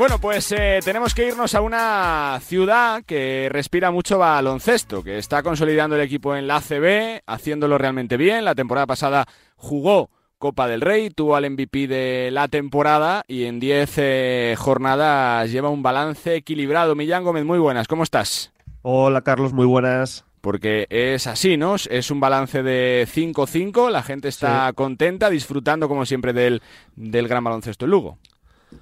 Bueno, 0.00 0.18
pues 0.18 0.50
eh, 0.52 0.80
tenemos 0.82 1.14
que 1.14 1.28
irnos 1.28 1.54
a 1.54 1.60
una 1.60 2.40
ciudad 2.40 3.04
que 3.04 3.50
respira 3.52 3.90
mucho 3.90 4.16
baloncesto, 4.16 5.02
que 5.02 5.18
está 5.18 5.42
consolidando 5.42 5.94
el 5.94 6.00
equipo 6.00 6.34
en 6.34 6.46
la 6.46 6.56
ACB, 6.56 7.20
haciéndolo 7.26 7.76
realmente 7.76 8.16
bien. 8.16 8.46
La 8.46 8.54
temporada 8.54 8.86
pasada 8.86 9.26
jugó 9.56 10.08
Copa 10.38 10.68
del 10.68 10.80
Rey, 10.80 11.10
tuvo 11.10 11.36
al 11.36 11.50
MVP 11.50 11.86
de 11.86 12.30
la 12.32 12.48
temporada 12.48 13.24
y 13.28 13.44
en 13.44 13.60
10 13.60 13.94
eh, 13.98 14.54
jornadas 14.56 15.52
lleva 15.52 15.68
un 15.68 15.82
balance 15.82 16.34
equilibrado. 16.34 16.94
Millán 16.94 17.22
Gómez, 17.22 17.44
muy 17.44 17.58
buenas, 17.58 17.86
¿cómo 17.86 18.02
estás? 18.02 18.54
Hola 18.80 19.20
Carlos, 19.20 19.52
muy 19.52 19.66
buenas. 19.66 20.24
Porque 20.40 20.86
es 20.88 21.26
así, 21.26 21.58
¿no? 21.58 21.74
Es 21.74 22.10
un 22.10 22.20
balance 22.20 22.62
de 22.62 23.06
5-5, 23.06 23.90
la 23.90 24.02
gente 24.02 24.28
está 24.28 24.72
contenta, 24.72 25.28
disfrutando 25.28 25.88
como 25.88 26.06
siempre 26.06 26.32
del, 26.32 26.62
del 26.96 27.28
gran 27.28 27.44
baloncesto 27.44 27.84
en 27.84 27.90
Lugo. 27.90 28.18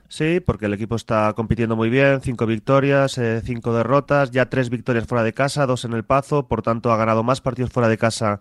Sí, 0.08 0.40
porque 0.40 0.66
el 0.66 0.74
equipo 0.74 0.96
está 0.96 1.32
compitiendo 1.34 1.76
muy 1.76 1.90
bien, 1.90 2.22
cinco 2.22 2.46
victorias, 2.46 3.18
eh, 3.18 3.42
cinco 3.44 3.74
derrotas, 3.74 4.30
ya 4.30 4.48
tres 4.48 4.70
victorias 4.70 5.06
fuera 5.06 5.22
de 5.22 5.34
casa, 5.34 5.66
dos 5.66 5.84
en 5.84 5.92
el 5.92 6.04
Pazo, 6.04 6.48
por 6.48 6.62
tanto 6.62 6.90
ha 6.92 6.96
ganado 6.96 7.22
más 7.22 7.42
partidos 7.42 7.70
fuera 7.70 7.90
de 7.90 7.98
casa 7.98 8.40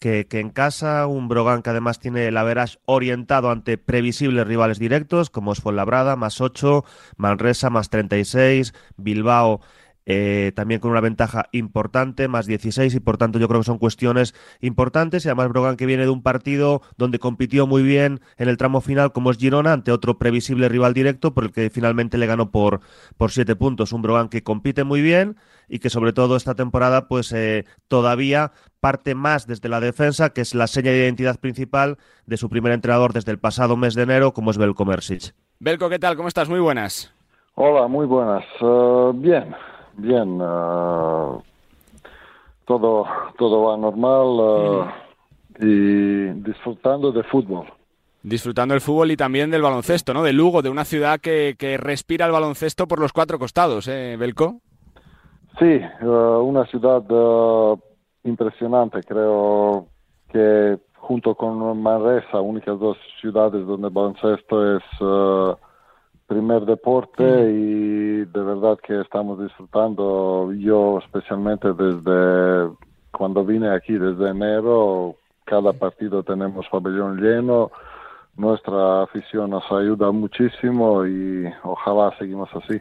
que, 0.00 0.26
en 0.32 0.50
casa, 0.50 1.06
un 1.06 1.28
Brogan 1.28 1.62
que 1.62 1.70
además 1.70 1.98
tiene 1.98 2.26
el 2.26 2.36
average 2.36 2.78
orientado 2.84 3.50
ante 3.50 3.78
previsibles 3.78 4.46
rivales 4.46 4.78
directos, 4.78 5.30
como 5.30 5.52
es 5.52 5.60
Fuenlabrada, 5.60 6.16
más 6.16 6.40
8, 6.40 6.84
Manresa, 7.16 7.70
más 7.70 7.90
36, 7.90 8.74
Bilbao 8.96 9.60
eh, 10.06 10.52
también 10.54 10.80
con 10.80 10.90
una 10.90 11.00
ventaja 11.00 11.46
importante, 11.52 12.28
más 12.28 12.46
16, 12.46 12.94
y 12.94 13.00
por 13.00 13.16
tanto 13.16 13.38
yo 13.38 13.48
creo 13.48 13.60
que 13.60 13.66
son 13.66 13.78
cuestiones 13.78 14.34
importantes. 14.60 15.24
Y 15.24 15.28
además 15.28 15.48
Brogan 15.48 15.76
que 15.76 15.86
viene 15.86 16.04
de 16.04 16.10
un 16.10 16.22
partido 16.22 16.82
donde 16.96 17.18
compitió 17.18 17.66
muy 17.66 17.82
bien 17.82 18.20
en 18.36 18.48
el 18.48 18.56
tramo 18.56 18.80
final, 18.80 19.12
como 19.12 19.30
es 19.30 19.38
Girona, 19.38 19.72
ante 19.72 19.92
otro 19.92 20.18
previsible 20.18 20.68
rival 20.68 20.94
directo, 20.94 21.34
por 21.34 21.44
el 21.44 21.52
que 21.52 21.70
finalmente 21.70 22.18
le 22.18 22.26
ganó 22.26 22.50
por, 22.50 22.80
por 23.16 23.30
7 23.30 23.56
puntos. 23.56 23.92
Un 23.92 24.02
Brogan 24.02 24.28
que 24.28 24.42
compite 24.42 24.84
muy 24.84 25.02
bien 25.02 25.36
y 25.68 25.78
que 25.78 25.90
sobre 25.90 26.12
todo 26.12 26.36
esta 26.36 26.54
temporada 26.54 27.08
pues 27.08 27.32
eh, 27.32 27.64
todavía 27.88 28.52
parte 28.80 29.14
más 29.14 29.46
desde 29.46 29.68
la 29.68 29.80
defensa, 29.80 30.30
que 30.30 30.42
es 30.42 30.54
la 30.54 30.66
seña 30.66 30.90
de 30.90 30.98
identidad 30.98 31.40
principal 31.40 31.96
de 32.26 32.36
su 32.36 32.50
primer 32.50 32.72
entrenador 32.72 33.12
desde 33.12 33.32
el 33.32 33.38
pasado 33.38 33.76
mes 33.76 33.94
de 33.94 34.02
enero, 34.02 34.32
como 34.32 34.50
es 34.50 34.58
Belko 34.58 34.84
Mersic. 34.84 35.34
Belko, 35.58 35.88
¿qué 35.88 35.98
tal? 35.98 36.16
¿Cómo 36.16 36.28
estás? 36.28 36.48
Muy 36.48 36.60
buenas. 36.60 37.14
Hola, 37.54 37.86
muy 37.86 38.04
buenas. 38.04 38.44
Uh, 38.60 39.12
bien, 39.14 39.54
bien, 39.96 40.40
uh, 40.40 41.42
todo, 42.64 43.06
todo 43.38 43.62
va 43.62 43.76
normal 43.76 44.26
uh, 44.26 45.64
y 45.64 46.30
disfrutando 46.42 47.12
de 47.12 47.22
fútbol. 47.24 47.66
Disfrutando 48.22 48.72
del 48.74 48.80
fútbol 48.80 49.10
y 49.10 49.16
también 49.16 49.50
del 49.50 49.62
baloncesto, 49.62 50.14
¿no? 50.14 50.22
De 50.22 50.32
Lugo, 50.32 50.62
de 50.62 50.70
una 50.70 50.84
ciudad 50.84 51.20
que, 51.20 51.56
que 51.58 51.76
respira 51.76 52.26
el 52.26 52.32
baloncesto 52.32 52.88
por 52.88 52.98
los 52.98 53.12
cuatro 53.12 53.38
costados, 53.38 53.86
¿eh, 53.88 54.16
Belco? 54.18 54.60
Sí, 55.58 55.80
uh, 56.02 56.40
una 56.40 56.64
ciudad 56.66 57.02
impresionante, 58.24 59.02
creo 59.02 59.86
que 60.32 60.78
junto 60.96 61.34
con 61.34 61.82
Manresa, 61.82 62.40
únicas 62.40 62.78
dos 62.78 62.96
ciudades 63.20 63.66
donde 63.66 63.88
el 63.88 63.92
baloncesto 63.92 64.76
es 64.76 64.82
primer 66.26 66.64
deporte 66.64 67.22
y 67.22 68.24
de 68.24 68.40
verdad 68.40 68.78
que 68.78 69.00
estamos 69.00 69.40
disfrutando. 69.40 70.52
Yo 70.52 70.98
especialmente 70.98 71.72
desde 71.72 72.74
cuando 73.12 73.44
vine 73.44 73.70
aquí, 73.70 73.94
desde 73.94 74.30
enero, 74.30 75.16
cada 75.44 75.72
partido 75.72 76.22
tenemos 76.22 76.66
pabellón 76.68 77.20
lleno. 77.20 77.70
Nuestra 78.36 79.02
afición 79.02 79.50
nos 79.50 79.70
ayuda 79.70 80.10
muchísimo 80.10 81.06
y 81.06 81.44
ojalá 81.62 82.16
seguimos 82.18 82.50
así 82.54 82.80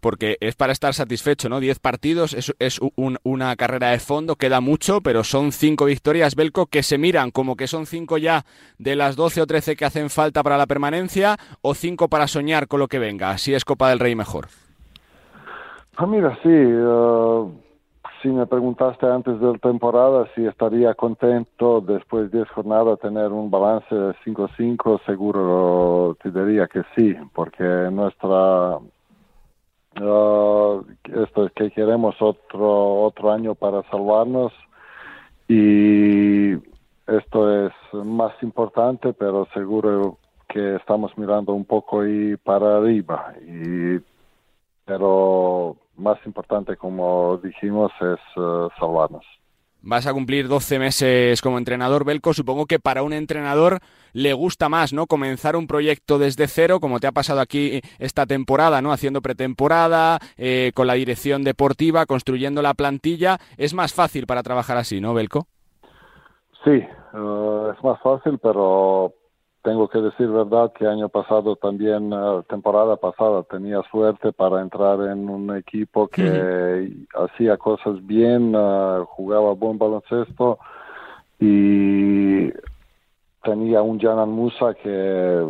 porque 0.00 0.36
es 0.40 0.56
para 0.56 0.72
estar 0.72 0.94
satisfecho, 0.94 1.48
¿no? 1.48 1.60
Diez 1.60 1.78
partidos 1.78 2.34
es, 2.34 2.54
es 2.58 2.80
una 2.96 3.56
carrera 3.56 3.90
de 3.90 3.98
fondo, 3.98 4.36
queda 4.36 4.60
mucho, 4.60 5.00
pero 5.00 5.24
son 5.24 5.52
cinco 5.52 5.84
victorias, 5.84 6.34
Belco, 6.34 6.66
que 6.66 6.82
se 6.82 6.98
miran 6.98 7.30
como 7.30 7.56
que 7.56 7.66
son 7.66 7.86
cinco 7.86 8.18
ya 8.18 8.44
de 8.78 8.96
las 8.96 9.16
doce 9.16 9.40
o 9.40 9.46
trece 9.46 9.76
que 9.76 9.84
hacen 9.84 10.10
falta 10.10 10.42
para 10.42 10.58
la 10.58 10.66
permanencia, 10.66 11.36
o 11.62 11.74
cinco 11.74 12.08
para 12.08 12.26
soñar 12.26 12.66
con 12.66 12.80
lo 12.80 12.88
que 12.88 12.98
venga, 12.98 13.36
si 13.38 13.54
es 13.54 13.64
Copa 13.64 13.90
del 13.90 13.98
Rey 13.98 14.14
mejor. 14.14 14.48
Ah, 15.96 16.06
mira, 16.06 16.34
sí, 16.42 16.48
eh, 16.48 17.44
si 18.22 18.28
me 18.28 18.46
preguntaste 18.46 19.06
antes 19.06 19.40
de 19.40 19.52
la 19.52 19.58
temporada 19.58 20.26
si 20.34 20.46
estaría 20.46 20.94
contento 20.94 21.80
después 21.80 22.30
de 22.30 22.38
diez 22.38 22.50
jornadas 22.50 22.98
tener 23.00 23.32
un 23.32 23.50
balance 23.50 23.94
de 23.94 24.14
5-5, 24.24 25.04
seguro 25.06 26.16
te 26.22 26.30
diría 26.30 26.66
que 26.66 26.82
sí, 26.96 27.14
porque 27.34 27.64
nuestra 27.64 28.78
Uh, 30.00 30.84
esto 31.04 31.46
es 31.46 31.52
que 31.52 31.70
queremos 31.70 32.16
otro 32.20 33.02
otro 33.02 33.32
año 33.32 33.54
para 33.54 33.82
salvarnos. 33.90 34.52
Y 35.48 36.52
esto 37.06 37.66
es 37.66 37.72
más 37.92 38.32
importante 38.42 39.12
pero 39.12 39.46
seguro 39.52 40.18
que 40.48 40.76
estamos 40.76 41.16
mirando 41.18 41.52
un 41.52 41.64
poco 41.64 42.06
y 42.06 42.36
para 42.36 42.78
arriba. 42.78 43.34
Y 43.46 44.00
pero 44.84 45.76
más 45.96 46.18
importante 46.24 46.76
como 46.76 47.38
dijimos 47.38 47.92
es 48.00 48.36
uh, 48.36 48.68
salvarnos 48.78 49.39
Vas 49.82 50.06
a 50.06 50.12
cumplir 50.12 50.46
12 50.46 50.78
meses 50.78 51.40
como 51.40 51.56
entrenador, 51.56 52.04
Belco. 52.04 52.34
Supongo 52.34 52.66
que 52.66 52.78
para 52.78 53.02
un 53.02 53.14
entrenador 53.14 53.78
le 54.12 54.34
gusta 54.34 54.68
más, 54.68 54.92
¿no? 54.92 55.06
Comenzar 55.06 55.56
un 55.56 55.66
proyecto 55.66 56.18
desde 56.18 56.48
cero, 56.48 56.80
como 56.80 57.00
te 57.00 57.06
ha 57.06 57.12
pasado 57.12 57.40
aquí 57.40 57.80
esta 57.98 58.26
temporada, 58.26 58.82
¿no? 58.82 58.92
Haciendo 58.92 59.22
pretemporada, 59.22 60.18
eh, 60.36 60.72
con 60.74 60.86
la 60.86 60.94
dirección 60.94 61.44
deportiva, 61.44 62.04
construyendo 62.04 62.60
la 62.60 62.74
plantilla. 62.74 63.38
Es 63.56 63.72
más 63.72 63.94
fácil 63.94 64.26
para 64.26 64.42
trabajar 64.42 64.76
así, 64.76 65.00
¿no, 65.00 65.14
Belco? 65.14 65.46
Sí, 66.62 66.72
eh, 66.72 67.72
es 67.74 67.84
más 67.84 68.00
fácil, 68.02 68.38
pero 68.38 69.14
tengo 69.62 69.88
que 69.88 70.00
decir 70.00 70.28
verdad 70.28 70.72
que 70.72 70.86
año 70.86 71.08
pasado 71.08 71.56
también, 71.56 72.12
uh, 72.12 72.42
temporada 72.44 72.96
pasada, 72.96 73.42
tenía 73.42 73.82
suerte 73.90 74.32
para 74.32 74.62
entrar 74.62 75.00
en 75.10 75.28
un 75.28 75.54
equipo 75.56 76.08
que 76.08 77.06
hacía 77.14 77.56
cosas 77.56 78.04
bien, 78.06 78.54
uh, 78.54 79.04
jugaba 79.04 79.52
buen 79.52 79.78
baloncesto 79.78 80.58
y 81.38 82.50
tenía 83.42 83.82
un 83.82 83.98
Janan 84.00 84.30
Musa 84.30 84.74
que, 84.74 85.46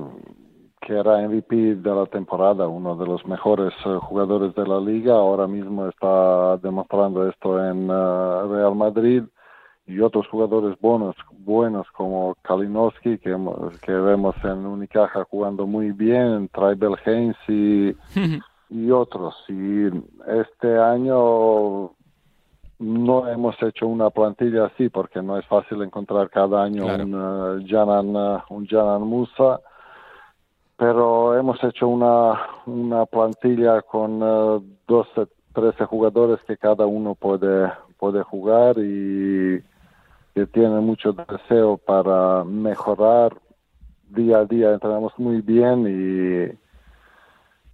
que 0.81 0.93
era 0.97 1.19
MVP 1.29 1.77
de 1.77 1.95
la 1.95 2.07
temporada, 2.07 2.67
uno 2.67 2.97
de 2.97 3.07
los 3.07 3.25
mejores 3.27 3.73
uh, 3.87 4.01
jugadores 4.01 4.55
de 4.57 4.67
la 4.67 4.81
liga. 4.81 5.15
Ahora 5.15 5.47
mismo 5.47 5.87
está 5.89 6.57
demostrando 6.57 7.29
esto 7.29 7.65
en 7.65 7.89
Real 7.89 8.75
Madrid 8.75 9.23
y 9.91 10.01
otros 10.01 10.29
jugadores 10.29 10.79
buenos, 10.81 11.17
buenos 11.39 11.87
como 11.91 12.37
Kalinowski, 12.43 13.19
que, 13.19 13.37
que 13.83 13.93
vemos 13.93 14.37
en 14.45 14.65
Unicaja 14.65 15.25
jugando 15.25 15.67
muy 15.67 15.91
bien, 15.91 16.49
Tribal 16.49 16.97
Haynes 17.05 17.37
y, 17.49 17.97
y 18.71 18.91
otros. 18.91 19.35
Y 19.49 19.89
este 20.29 20.79
año 20.79 21.91
no 22.79 23.29
hemos 23.29 23.61
hecho 23.63 23.89
una 23.89 24.11
plantilla 24.11 24.67
así 24.67 24.89
porque 24.89 25.21
no 25.23 25.39
es 25.39 25.47
fácil 25.47 25.83
encontrar 25.83 26.31
cada 26.31 26.63
año 26.63 26.87
un 26.87 27.15
uh, 27.15 27.67
Janan, 27.67 28.17
uh, 28.17 28.41
un 28.49 28.67
Janan 28.67 29.03
Musa, 29.03 29.61
pero 30.77 31.37
hemos 31.37 31.63
hecho 31.65 31.89
una, 31.89 32.41
una 32.67 33.07
plantilla 33.07 33.83
con 33.83 34.23
uh, 34.23 34.65
12, 34.87 35.27
13 35.53 35.85
jugadores 35.85 36.39
que 36.47 36.57
cada 36.57 36.87
uno 36.87 37.15
puede, 37.17 37.71
puede 37.99 38.23
jugar 38.23 38.79
y 38.79 39.63
tiene 40.47 40.81
mucho 40.81 41.13
deseo 41.13 41.77
para 41.77 42.45
mejorar 42.45 43.37
día 44.09 44.39
a 44.39 44.45
día. 44.45 44.73
Entrenamos 44.73 45.13
muy 45.19 45.41
bien 45.41 46.59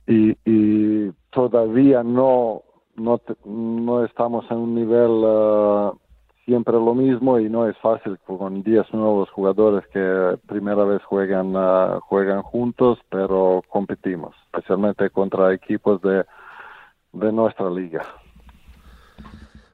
y, 0.07 0.13
y, 0.13 0.37
y 0.45 1.13
todavía 1.31 2.03
no 2.03 2.63
no, 2.97 3.21
no 3.45 4.05
estamos 4.05 4.45
en 4.51 4.57
un 4.57 4.75
nivel 4.75 5.11
uh, 5.11 5.99
siempre 6.45 6.75
lo 6.75 6.95
mismo 6.95 7.39
y 7.39 7.49
no 7.49 7.69
es 7.69 7.77
fácil 7.79 8.19
con 8.27 8.63
10 8.63 8.95
nuevos 8.95 9.31
jugadores 9.31 9.87
que 9.89 10.39
primera 10.47 10.85
vez 10.85 11.03
juegan, 11.05 11.55
uh, 11.55 12.01
juegan 12.01 12.43
juntos, 12.43 12.99
pero 13.11 13.63
competimos, 13.69 14.35
especialmente 14.47 15.11
contra 15.11 15.53
equipos 15.53 16.01
de, 16.03 16.25
de 17.13 17.33
nuestra 17.33 17.71
liga. 17.71 18.03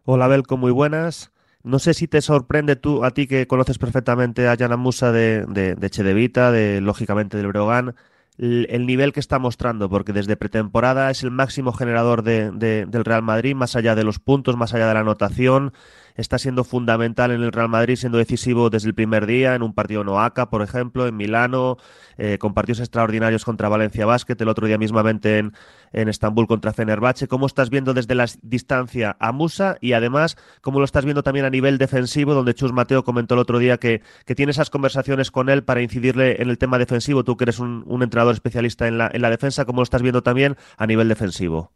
Hola 0.05 0.27
Belco, 0.27 0.57
muy 0.57 0.73
buenas. 0.73 1.32
No 1.65 1.79
sé 1.79 1.95
si 1.95 2.09
te 2.09 2.21
sorprende 2.21 2.77
tú, 2.77 3.05
a 3.05 3.13
ti 3.13 3.27
que 3.27 3.47
conoces 3.47 3.79
perfectamente 3.79 4.49
a 4.49 4.57
Jana 4.57 4.77
Musa 4.77 5.13
de, 5.13 5.45
de, 5.47 5.75
de 5.75 5.91
Chedevita, 5.91 6.51
de, 6.51 6.81
lógicamente 6.81 7.37
del 7.37 7.47
Breogán, 7.49 7.95
el 8.39 8.87
nivel 8.87 9.13
que 9.13 9.21
está 9.21 9.39
mostrando, 9.39 9.89
porque 9.89 10.13
desde 10.13 10.37
pretemporada 10.37 11.11
es 11.11 11.23
el 11.23 11.31
máximo 11.31 11.73
generador 11.73 12.23
de, 12.23 12.51
de, 12.51 12.87
del 12.87 13.05
Real 13.05 13.23
Madrid, 13.23 13.55
más 13.55 13.77
allá 13.77 13.95
de 13.95 14.05
los 14.05 14.19
puntos, 14.19 14.57
más 14.57 14.73
allá 14.75 14.89
de 14.89 14.95
la 14.95 15.01
anotación, 15.01 15.73
está 16.17 16.39
siendo 16.39 16.65
fundamental 16.65 17.31
en 17.31 17.43
el 17.43 17.53
Real 17.53 17.69
Madrid, 17.69 17.97
siendo 17.97 18.19
decisivo 18.19 18.71
desde 18.71 18.89
el 18.89 18.95
primer 18.95 19.27
día, 19.27 19.55
en 19.55 19.63
un 19.63 19.75
partido 19.75 20.03
en 20.03 20.09
Oaca, 20.09 20.51
por 20.51 20.63
ejemplo, 20.63 21.07
en 21.07 21.17
Milano, 21.17 21.77
eh, 22.19 22.39
con 22.39 22.55
partidos 22.55 22.81
extraordinarios 22.81 23.45
contra 23.45 23.69
Valencia 23.69 24.07
Basket, 24.07 24.37
el 24.39 24.49
otro 24.49 24.67
día 24.67 24.79
mismamente 24.79 25.39
en, 25.39 25.53
en 25.93 26.09
Estambul 26.09 26.47
contra 26.47 26.73
Fenerbahce. 26.73 27.29
¿Cómo 27.29 27.47
estás 27.47 27.71
viendo 27.71 27.95
desde 27.95 28.15
la 28.15 28.27
distancia 28.43 29.17
a 29.19 29.33
Musa 29.33 29.77
y 29.81 29.93
además 29.93 30.37
cómo 30.61 30.79
lo 30.79 30.85
estás 30.85 31.05
viendo 31.05 31.23
también 31.23 31.47
a 31.47 31.51
nivel 31.51 31.79
defensivo, 31.79 32.35
donde 32.35 32.55
Chus 32.55 32.73
Mateo 32.73 33.05
comentó 33.05 33.35
el 33.35 33.41
otro 33.41 33.59
día 33.59 33.79
que, 33.79 34.03
que 34.27 34.35
tiene 34.35 34.51
esas 34.51 34.71
conversaciones 34.71 35.31
con 35.31 35.49
él 35.49 35.65
para 35.65 35.83
incidirle 35.83 36.43
en 36.43 36.51
el 36.51 36.59
tema 36.59 36.79
defensivo? 36.79 37.25
Tú 37.25 37.37
que 37.37 37.45
eres 37.45 37.59
un, 37.59 37.85
un 37.87 38.03
entrenador 38.03 38.35
especialista 38.35 38.89
en 38.89 38.99
la, 38.99 39.11
en 39.13 39.23
la 39.23 39.31
defensa, 39.31 39.65
¿cómo 39.65 39.81
lo 39.81 39.85
estás 39.85 40.03
viendo 40.03 40.23
también 40.23 40.57
a 40.77 40.87
nivel 40.87 41.09
defensivo? 41.09 41.73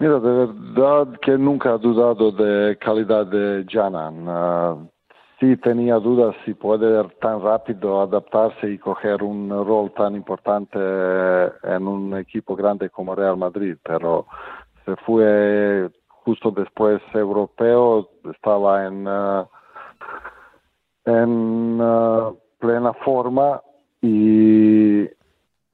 Mira, 0.00 0.18
de 0.18 0.46
verdad 0.46 1.08
que 1.20 1.36
nunca 1.36 1.74
he 1.74 1.78
dudado 1.78 2.32
de 2.32 2.78
calidad 2.78 3.26
de 3.26 3.66
Janan. 3.68 4.26
Uh, 4.26 4.88
sí 5.38 5.58
tenía 5.58 5.96
dudas 5.96 6.34
si 6.46 6.54
puede 6.54 7.04
tan 7.20 7.42
rápido 7.42 8.00
adaptarse 8.00 8.70
y 8.70 8.78
coger 8.78 9.22
un 9.22 9.50
rol 9.50 9.92
tan 9.92 10.16
importante 10.16 10.78
en 10.78 11.86
un 11.86 12.16
equipo 12.16 12.56
grande 12.56 12.88
como 12.88 13.14
Real 13.14 13.36
Madrid, 13.36 13.76
pero 13.82 14.26
se 14.86 14.96
fue 15.04 15.90
justo 16.24 16.50
después 16.50 17.02
europeo, 17.12 18.08
estaba 18.32 18.86
en, 18.86 19.06
uh, 19.06 19.46
en 21.04 21.78
uh, 21.78 22.34
plena 22.58 22.94
forma 23.04 23.60
y 24.00 25.06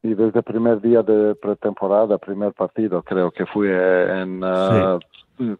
y 0.06 0.14
desde 0.14 0.38
el 0.38 0.44
primer 0.44 0.80
día 0.80 1.02
de 1.02 1.34
pretemporada, 1.34 2.16
primer 2.18 2.52
partido, 2.52 3.02
creo 3.02 3.30
que 3.32 3.44
fui 3.46 3.68
en 3.68 4.42
uh, 4.42 5.00
sí. 5.36 5.56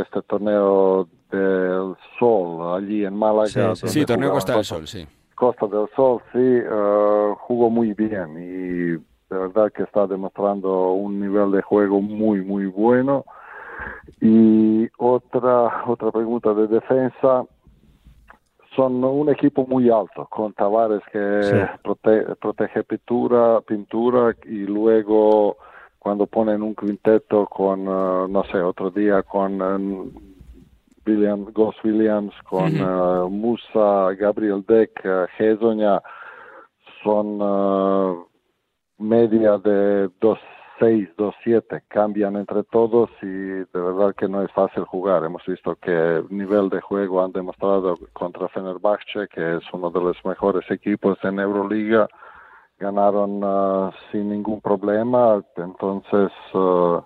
este 0.00 0.22
torneo 0.22 1.08
del 1.30 1.96
Sol, 2.18 2.76
allí 2.76 3.04
en 3.04 3.16
Málaga. 3.16 3.74
Sí, 3.74 3.88
sí 3.88 4.04
torneo 4.04 4.32
Costa 4.32 4.54
del 4.56 4.64
Sol, 4.64 4.86
sí. 4.86 5.06
Costa 5.34 5.66
del 5.66 5.88
Sol, 5.96 6.20
sí, 6.32 6.38
uh, 6.38 7.34
jugó 7.36 7.70
muy 7.70 7.94
bien 7.94 8.36
y 8.36 9.30
de 9.32 9.38
verdad 9.38 9.72
que 9.72 9.84
está 9.84 10.06
demostrando 10.06 10.92
un 10.92 11.18
nivel 11.18 11.52
de 11.52 11.62
juego 11.62 12.02
muy, 12.02 12.42
muy 12.42 12.66
bueno. 12.66 13.24
Y 14.20 14.88
otra, 14.98 15.84
otra 15.86 16.10
pregunta 16.10 16.52
de 16.52 16.66
defensa, 16.66 17.44
son 18.76 19.02
un 19.04 19.28
equipo 19.28 19.66
muy 19.66 19.90
alto, 19.90 20.26
con 20.30 20.52
Tavares 20.52 21.02
que 21.12 21.42
sí. 21.42 21.56
prote 21.82 22.36
protege 22.36 22.84
pintura, 22.84 23.60
pintura 23.62 24.34
y 24.44 24.66
luego 24.66 25.56
cuando 25.98 26.26
ponen 26.26 26.62
un 26.62 26.74
quinteto 26.74 27.46
con, 27.46 27.86
uh, 27.86 28.26
no 28.26 28.44
sé, 28.44 28.58
otro 28.58 28.90
día 28.90 29.22
con 29.22 29.60
um, 29.60 30.10
William, 31.06 31.44
Ghost 31.52 31.84
Williams, 31.84 32.32
con 32.48 32.74
uh 32.74 32.84
-huh. 32.84 33.26
uh, 33.26 33.28
Musa, 33.28 34.14
Gabriel 34.14 34.64
Deck, 34.66 35.02
Hezonja, 35.38 36.02
son 37.02 37.38
media 38.98 39.58
de 39.58 40.08
dos 40.20 40.38
6, 40.80 41.10
2, 41.16 41.34
7 41.44 41.82
cambian 41.88 42.36
entre 42.36 42.64
todos 42.64 43.10
y 43.20 43.26
de 43.26 43.66
verdad 43.72 44.14
que 44.16 44.28
no 44.28 44.42
es 44.42 44.50
fácil 44.52 44.84
jugar. 44.84 45.22
Hemos 45.24 45.44
visto 45.46 45.76
que 45.76 46.24
nivel 46.30 46.70
de 46.70 46.80
juego 46.80 47.22
han 47.22 47.32
demostrado 47.32 47.96
contra 48.14 48.48
Fenerbahce, 48.48 49.28
que 49.32 49.56
es 49.56 49.62
uno 49.74 49.90
de 49.90 50.00
los 50.00 50.16
mejores 50.24 50.68
equipos 50.70 51.18
en 51.22 51.38
Euroliga. 51.38 52.08
Ganaron 52.78 53.44
uh, 53.44 53.92
sin 54.10 54.30
ningún 54.30 54.62
problema, 54.62 55.42
entonces 55.56 56.32
uh, 56.54 57.02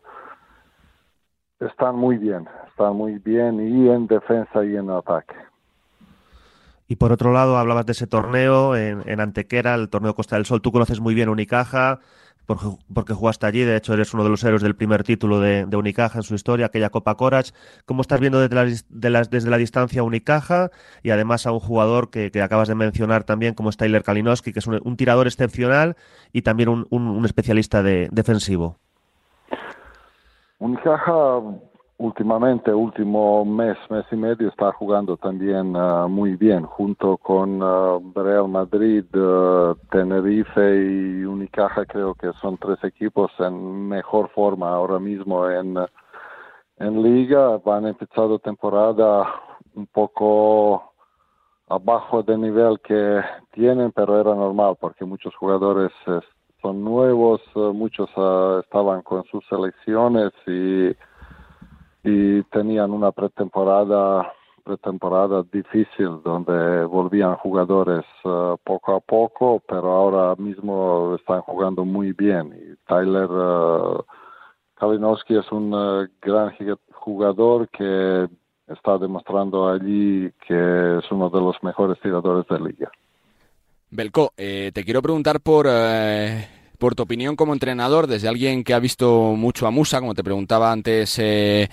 están 1.58 1.96
muy 1.96 2.16
bien, 2.16 2.48
están 2.68 2.94
muy 2.94 3.18
bien 3.18 3.58
y 3.60 3.88
en 3.88 4.06
defensa 4.06 4.64
y 4.64 4.76
en 4.76 4.88
ataque. 4.88 5.34
Y 6.86 6.94
por 6.94 7.10
otro 7.10 7.32
lado, 7.32 7.56
hablabas 7.58 7.86
de 7.86 7.92
ese 7.92 8.06
torneo 8.06 8.76
en, 8.76 9.02
en 9.08 9.18
Antequera, 9.18 9.74
el 9.74 9.88
torneo 9.88 10.14
Costa 10.14 10.36
del 10.36 10.44
Sol. 10.44 10.62
Tú 10.62 10.70
conoces 10.70 11.00
muy 11.00 11.14
bien 11.14 11.28
Unicaja, 11.28 11.98
porque, 12.46 12.66
porque 12.92 13.14
jugaste 13.14 13.46
allí, 13.46 13.62
de 13.62 13.76
hecho 13.76 13.94
eres 13.94 14.14
uno 14.14 14.24
de 14.24 14.30
los 14.30 14.42
héroes 14.44 14.62
del 14.62 14.76
primer 14.76 15.04
título 15.04 15.40
de, 15.40 15.66
Unicaja 15.74 16.18
en 16.18 16.22
su 16.22 16.34
historia, 16.34 16.66
aquella 16.66 16.90
Copa 16.90 17.14
Corach. 17.16 17.50
¿Cómo 17.84 18.02
estás 18.02 18.20
viendo 18.20 18.40
desde 18.40 19.10
la, 19.10 19.24
desde 19.24 19.50
la 19.50 19.56
distancia 19.56 20.02
Unicaja 20.02 20.70
y 21.02 21.10
además 21.10 21.46
a 21.46 21.52
un 21.52 21.60
jugador 21.60 22.10
que, 22.10 22.30
que 22.30 22.42
acabas 22.42 22.68
de 22.68 22.74
mencionar 22.74 23.24
también 23.24 23.54
como 23.54 23.70
es 23.70 23.76
Tyler 23.76 24.02
Kalinowski, 24.02 24.52
que 24.52 24.58
es 24.60 24.66
un, 24.66 24.96
tirador 24.96 25.26
excepcional 25.26 25.96
y 26.32 26.42
también 26.42 26.68
un 26.68 27.24
especialista 27.24 27.82
de, 27.82 28.08
defensivo? 28.12 28.78
Unicaja 30.58 31.40
últimamente, 32.04 32.72
último 32.72 33.44
mes, 33.46 33.78
mes 33.88 34.04
y 34.12 34.16
medio, 34.16 34.48
está 34.48 34.72
jugando 34.72 35.16
también 35.16 35.74
uh, 35.74 36.06
muy 36.06 36.36
bien, 36.36 36.64
junto 36.64 37.16
con 37.16 37.62
uh, 37.62 38.12
Real 38.14 38.46
Madrid, 38.46 39.04
uh, 39.16 39.74
Tenerife 39.90 40.60
y 40.60 41.24
Unicaja, 41.24 41.86
creo 41.86 42.14
que 42.14 42.30
son 42.42 42.58
tres 42.58 42.78
equipos 42.84 43.32
en 43.38 43.88
mejor 43.88 44.28
forma 44.30 44.68
ahora 44.68 44.98
mismo 44.98 45.48
en, 45.48 45.78
en 46.76 47.02
liga. 47.02 47.58
Han 47.64 47.86
empezado 47.86 48.38
temporada 48.38 49.26
un 49.74 49.86
poco 49.86 50.92
abajo 51.68 52.22
del 52.22 52.42
nivel 52.42 52.80
que 52.80 53.22
tienen, 53.52 53.92
pero 53.92 54.20
era 54.20 54.34
normal 54.34 54.76
porque 54.78 55.06
muchos 55.06 55.34
jugadores 55.36 55.90
son 56.60 56.84
nuevos, 56.84 57.40
muchos 57.54 58.10
estaban 58.62 59.00
con 59.02 59.24
sus 59.24 59.42
selecciones 59.48 60.32
y 60.46 60.94
y 62.04 62.42
tenían 62.44 62.90
una 62.90 63.10
pretemporada 63.12 64.32
pretemporada 64.62 65.44
difícil 65.52 66.22
donde 66.24 66.84
volvían 66.86 67.36
jugadores 67.36 68.04
uh, 68.24 68.56
poco 68.64 68.96
a 68.96 69.00
poco, 69.00 69.62
pero 69.68 69.92
ahora 69.92 70.34
mismo 70.36 71.16
están 71.16 71.42
jugando 71.42 71.84
muy 71.84 72.12
bien. 72.12 72.54
Y 72.56 72.74
Tyler 72.88 73.30
uh, 73.30 74.02
Kalinowski 74.76 75.36
es 75.36 75.52
un 75.52 75.74
uh, 75.74 76.08
gran 76.22 76.54
jugador 76.92 77.68
que 77.68 78.26
está 78.66 78.96
demostrando 78.96 79.68
allí 79.68 80.30
que 80.46 80.98
es 80.98 81.10
uno 81.10 81.28
de 81.28 81.40
los 81.40 81.62
mejores 81.62 82.00
tiradores 82.00 82.46
de 82.48 82.58
liga. 82.58 82.90
Belko, 83.90 84.32
eh, 84.36 84.70
te 84.72 84.82
quiero 84.82 85.02
preguntar 85.02 85.40
por 85.40 85.66
eh, 85.68 86.48
por 86.78 86.94
tu 86.94 87.02
opinión 87.02 87.36
como 87.36 87.52
entrenador, 87.52 88.06
desde 88.06 88.28
alguien 88.28 88.64
que 88.64 88.74
ha 88.74 88.78
visto 88.78 89.34
mucho 89.36 89.66
a 89.66 89.70
Musa, 89.70 90.00
como 90.00 90.14
te 90.14 90.24
preguntaba 90.24 90.72
antes 90.72 91.18
eh, 91.18 91.68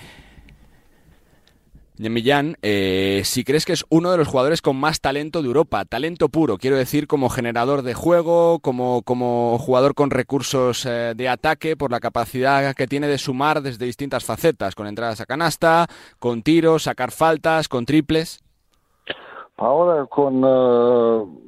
Millán, 1.98 2.56
eh, 2.62 3.20
si 3.24 3.44
crees 3.44 3.64
que 3.64 3.74
es 3.74 3.84
uno 3.90 4.10
de 4.10 4.16
los 4.16 4.28
jugadores 4.28 4.62
con 4.62 4.76
más 4.76 5.00
talento 5.00 5.42
de 5.42 5.48
Europa, 5.48 5.84
talento 5.84 6.28
puro, 6.28 6.56
quiero 6.56 6.76
decir, 6.76 7.06
como 7.06 7.28
generador 7.28 7.82
de 7.82 7.94
juego, 7.94 8.58
como, 8.60 9.02
como 9.02 9.58
jugador 9.58 9.94
con 9.94 10.10
recursos 10.10 10.86
eh, 10.86 11.12
de 11.14 11.28
ataque, 11.28 11.76
por 11.76 11.90
la 11.90 12.00
capacidad 12.00 12.74
que 12.74 12.86
tiene 12.86 13.08
de 13.08 13.18
sumar 13.18 13.60
desde 13.60 13.84
distintas 13.84 14.24
facetas, 14.24 14.74
con 14.74 14.86
entradas 14.86 15.20
a 15.20 15.26
canasta, 15.26 15.86
con 16.18 16.42
tiros, 16.42 16.84
sacar 16.84 17.10
faltas, 17.10 17.68
con 17.68 17.84
triples. 17.84 18.42
Ahora 19.56 20.06
con 20.06 20.42
uh, 20.42 21.40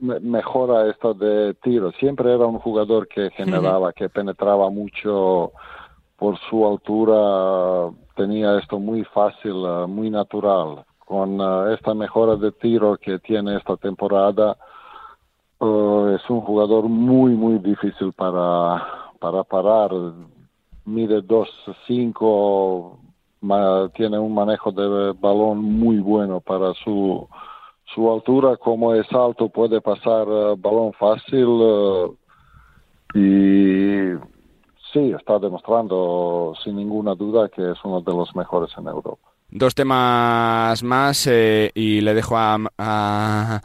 mejora 0.00 0.90
esto 0.90 1.14
de 1.14 1.54
tiro, 1.62 1.92
siempre 1.92 2.34
era 2.34 2.46
un 2.46 2.58
jugador 2.58 3.06
que 3.06 3.30
generaba, 3.30 3.78
uh 3.78 3.90
-huh. 3.90 3.94
que 3.94 4.08
penetraba 4.08 4.70
mucho 4.70 5.52
por 6.20 6.38
su 6.50 6.66
altura 6.66 7.90
tenía 8.14 8.58
esto 8.58 8.78
muy 8.78 9.04
fácil, 9.04 9.54
muy 9.88 10.10
natural. 10.10 10.84
Con 10.98 11.40
esta 11.72 11.94
mejora 11.94 12.36
de 12.36 12.52
tiro 12.52 12.98
que 12.98 13.18
tiene 13.20 13.56
esta 13.56 13.78
temporada, 13.78 14.54
es 15.58 16.28
un 16.28 16.42
jugador 16.42 16.84
muy, 16.90 17.32
muy 17.32 17.58
difícil 17.58 18.12
para, 18.12 18.86
para 19.18 19.42
parar. 19.44 19.92
Mide 20.84 21.22
2'5", 21.22 22.98
tiene 23.94 24.18
un 24.18 24.34
manejo 24.34 24.72
de 24.72 25.14
balón 25.18 25.64
muy 25.64 26.00
bueno 26.00 26.40
para 26.40 26.74
su, 26.74 27.26
su 27.94 28.12
altura. 28.12 28.58
Como 28.58 28.92
es 28.92 29.10
alto, 29.10 29.48
puede 29.48 29.80
pasar 29.80 30.26
balón 30.58 30.92
fácil. 30.92 31.48
y 33.14 34.29
sí, 34.92 35.12
está 35.18 35.38
demostrando 35.38 36.54
sin 36.62 36.76
ninguna 36.76 37.14
duda 37.14 37.48
que 37.48 37.72
es 37.72 37.78
uno 37.84 38.00
de 38.00 38.12
los 38.12 38.34
mejores 38.34 38.70
en 38.78 38.86
Europa. 38.86 39.28
Dos 39.50 39.74
temas 39.74 40.82
más 40.82 41.26
eh, 41.26 41.70
y 41.74 42.00
le 42.00 42.14
dejo 42.14 42.36
a, 42.36 42.58
a 42.78 43.60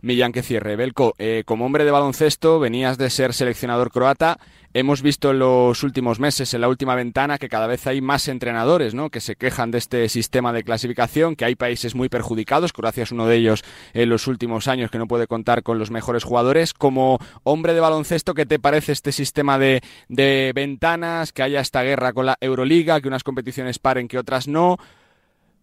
Millán 0.00 0.32
que 0.32 0.42
cierre. 0.42 0.76
Belko, 0.76 1.14
eh, 1.18 1.42
como 1.44 1.66
hombre 1.66 1.84
de 1.84 1.90
baloncesto, 1.90 2.60
venías 2.60 2.98
de 2.98 3.10
ser 3.10 3.34
seleccionador 3.34 3.90
croata. 3.90 4.38
Hemos 4.74 5.00
visto 5.00 5.30
en 5.30 5.38
los 5.38 5.82
últimos 5.82 6.20
meses, 6.20 6.52
en 6.52 6.60
la 6.60 6.68
última 6.68 6.94
ventana, 6.94 7.38
que 7.38 7.48
cada 7.48 7.66
vez 7.66 7.86
hay 7.86 8.02
más 8.02 8.28
entrenadores 8.28 8.94
¿no? 8.94 9.08
que 9.08 9.20
se 9.20 9.34
quejan 9.34 9.70
de 9.70 9.78
este 9.78 10.08
sistema 10.10 10.52
de 10.52 10.62
clasificación, 10.62 11.36
que 11.36 11.46
hay 11.46 11.54
países 11.54 11.94
muy 11.94 12.10
perjudicados. 12.10 12.74
Croacia 12.74 13.04
es 13.04 13.10
uno 13.10 13.26
de 13.26 13.36
ellos 13.36 13.64
en 13.94 14.10
los 14.10 14.26
últimos 14.26 14.68
años 14.68 14.90
que 14.90 14.98
no 14.98 15.06
puede 15.06 15.26
contar 15.26 15.62
con 15.62 15.78
los 15.78 15.90
mejores 15.90 16.22
jugadores. 16.22 16.74
Como 16.74 17.18
hombre 17.44 17.72
de 17.72 17.80
baloncesto, 17.80 18.34
¿qué 18.34 18.44
te 18.44 18.58
parece 18.58 18.92
este 18.92 19.10
sistema 19.10 19.58
de, 19.58 19.80
de 20.08 20.52
ventanas, 20.54 21.32
que 21.32 21.42
haya 21.42 21.60
esta 21.60 21.82
guerra 21.82 22.12
con 22.12 22.26
la 22.26 22.36
Euroliga, 22.38 23.00
que 23.00 23.08
unas 23.08 23.24
competiciones 23.24 23.78
paren, 23.78 24.06
que 24.06 24.18
otras 24.18 24.48
no? 24.48 24.76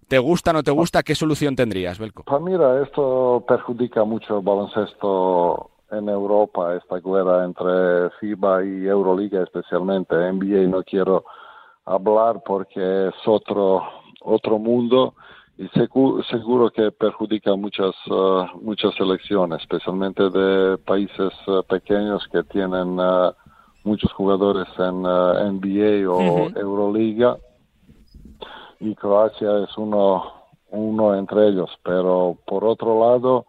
¿Te 0.07 0.17
gusta, 0.17 0.51
no 0.51 0.63
te 0.63 0.71
gusta? 0.71 1.03
¿Qué 1.03 1.13
solución 1.13 1.55
tendrías, 1.55 1.99
Belko? 1.99 2.23
Pues 2.23 2.41
mira, 2.41 2.81
esto 2.81 3.43
perjudica 3.47 4.03
mucho 4.03 4.39
el 4.39 4.43
baloncesto 4.43 5.71
en 5.91 6.09
Europa, 6.09 6.75
esta 6.75 6.99
guerra 6.99 7.45
entre 7.45 8.09
FIBA 8.19 8.65
y 8.65 8.87
Euroliga 8.87 9.43
especialmente. 9.43 10.15
NBA 10.15 10.67
no 10.67 10.83
quiero 10.83 11.25
hablar 11.85 12.41
porque 12.45 13.07
es 13.07 13.27
otro, 13.27 13.83
otro 14.21 14.57
mundo 14.57 15.13
y 15.57 15.67
seguro, 15.69 16.23
seguro 16.23 16.69
que 16.69 16.91
perjudica 16.91 17.55
muchas, 17.55 17.95
uh, 18.07 18.45
muchas 18.61 18.93
selecciones, 18.95 19.61
especialmente 19.61 20.29
de 20.29 20.77
países 20.79 21.31
uh, 21.47 21.63
pequeños 21.63 22.27
que 22.31 22.43
tienen 22.43 22.99
uh, 22.99 23.31
muchos 23.83 24.11
jugadores 24.13 24.67
en 24.77 25.03
NBA 25.03 26.09
o 26.09 26.17
uh 26.17 26.49
-huh. 26.49 26.59
Euroliga 26.59 27.37
y 28.79 28.93
Croacia 28.95 29.59
es 29.63 29.77
uno, 29.77 30.23
uno 30.71 31.15
entre 31.15 31.47
ellos. 31.47 31.69
Pero 31.83 32.37
por 32.45 32.65
otro 32.65 32.99
lado, 32.99 33.45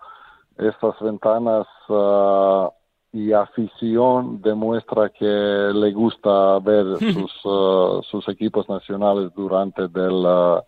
estas 0.59 0.99
ventanas 1.01 1.66
uh, 1.88 2.69
y 3.12 3.33
afición 3.33 4.40
demuestra 4.42 5.11
que 5.11 5.25
le 5.25 5.92
gusta 5.92 6.59
ver 6.61 6.99
sus, 7.12 7.45
uh, 7.45 8.03
sus 8.03 8.29
equipos 8.29 8.69
nacionales 8.69 9.33
durante 9.35 9.88
del, 9.88 10.25
uh, 10.25 10.61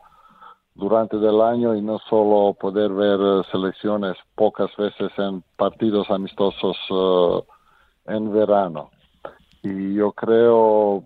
durante 0.75 1.17
del 1.19 1.41
año 1.41 1.75
y 1.75 1.83
no 1.83 1.99
solo 2.11 2.55
poder 2.55 2.93
ver 2.93 3.45
selecciones 3.51 4.17
pocas 4.35 4.71
veces 4.77 5.11
en 5.19 5.43
partidos 5.57 6.11
amistosos 6.11 6.77
en 8.07 8.33
verano. 8.33 8.91
Y 9.63 9.95
yo 9.95 10.13
creo 10.13 11.03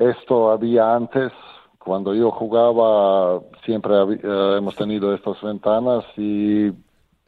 esto 0.00 0.50
había 0.50 0.94
antes, 0.94 1.30
cuando 1.78 2.14
yo 2.14 2.30
jugaba 2.30 3.40
siempre 3.66 4.02
uh, 4.02 4.56
hemos 4.56 4.74
tenido 4.74 5.14
estas 5.14 5.40
ventanas 5.42 6.04
y 6.16 6.70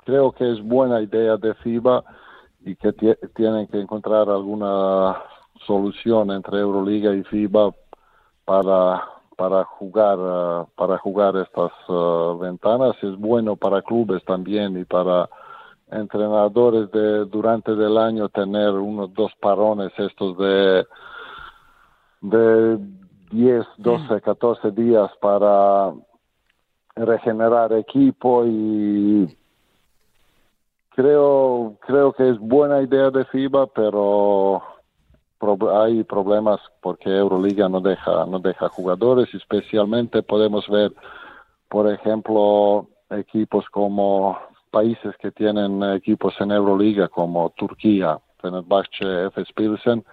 creo 0.04 0.32
que 0.32 0.50
es 0.50 0.62
buena 0.62 1.00
idea 1.00 1.36
de 1.36 1.54
FIBA 1.54 2.04
y 2.64 2.76
que 2.76 2.92
tienen 3.34 3.66
que 3.66 3.80
encontrar 3.80 4.28
alguna 4.28 5.16
solución 5.66 6.30
entre 6.30 6.60
Euroliga 6.60 7.14
y 7.14 7.22
FIBA 7.24 7.72
para 8.44 9.04
para 9.36 9.64
jugar 9.64 10.18
uh, 10.18 10.66
para 10.76 10.98
jugar 10.98 11.36
estas 11.36 11.72
uh, 11.88 12.38
ventanas. 12.38 12.94
Es 13.02 13.16
bueno 13.18 13.56
para 13.56 13.82
clubes 13.82 14.22
también 14.24 14.78
y 14.78 14.84
para 14.84 15.28
entrenadores 15.90 16.90
de 16.90 17.24
durante 17.26 17.72
el 17.72 17.98
año 17.98 18.28
tener 18.28 18.70
unos 18.70 19.12
dos 19.14 19.32
parones 19.40 19.92
estos 19.98 20.36
de 20.38 20.86
de 22.20 22.78
10, 23.32 23.66
12, 23.78 24.20
14 24.20 24.70
días 24.70 25.10
para 25.20 25.92
regenerar 26.94 27.72
equipo 27.72 28.44
y 28.44 29.36
creo 30.94 31.76
creo 31.80 32.12
que 32.12 32.30
es 32.30 32.38
buena 32.38 32.82
idea 32.82 33.10
de 33.10 33.24
FIBA, 33.24 33.66
pero 33.68 34.62
hay 35.74 36.04
problemas 36.04 36.60
porque 36.80 37.10
Euroliga 37.10 37.68
no 37.68 37.80
deja 37.80 38.26
no 38.26 38.38
deja 38.38 38.68
jugadores, 38.68 39.32
especialmente 39.34 40.22
podemos 40.22 40.68
ver 40.68 40.92
por 41.68 41.90
ejemplo 41.90 42.88
equipos 43.10 43.68
como 43.70 44.38
países 44.70 45.14
que 45.18 45.30
tienen 45.30 45.82
equipos 45.94 46.34
en 46.40 46.52
Euroliga 46.52 47.08
como 47.08 47.50
Turquía, 47.50 48.18
Fenerbahce, 48.40 49.26
FS 49.30 49.52
Pilsen 49.54 50.04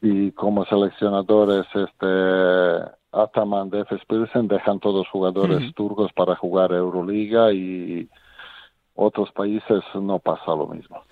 y 0.00 0.32
como 0.32 0.64
seleccionadores 0.64 1.66
este 1.74 2.90
Ataman 3.12 3.70
de 3.70 3.80
FS 3.84 4.04
Pilsen 4.06 4.48
dejan 4.48 4.78
todos 4.78 5.08
jugadores 5.08 5.58
uh 5.58 5.62
-huh. 5.62 5.74
turcos 5.74 6.12
para 6.12 6.36
jugar 6.36 6.72
Euroliga 6.72 7.52
y 7.52 8.08
otros 9.00 9.30
países 9.32 9.82
no 9.94 10.18
pasa 10.18 10.54
lo 10.54 10.66
mismo. 10.66 11.02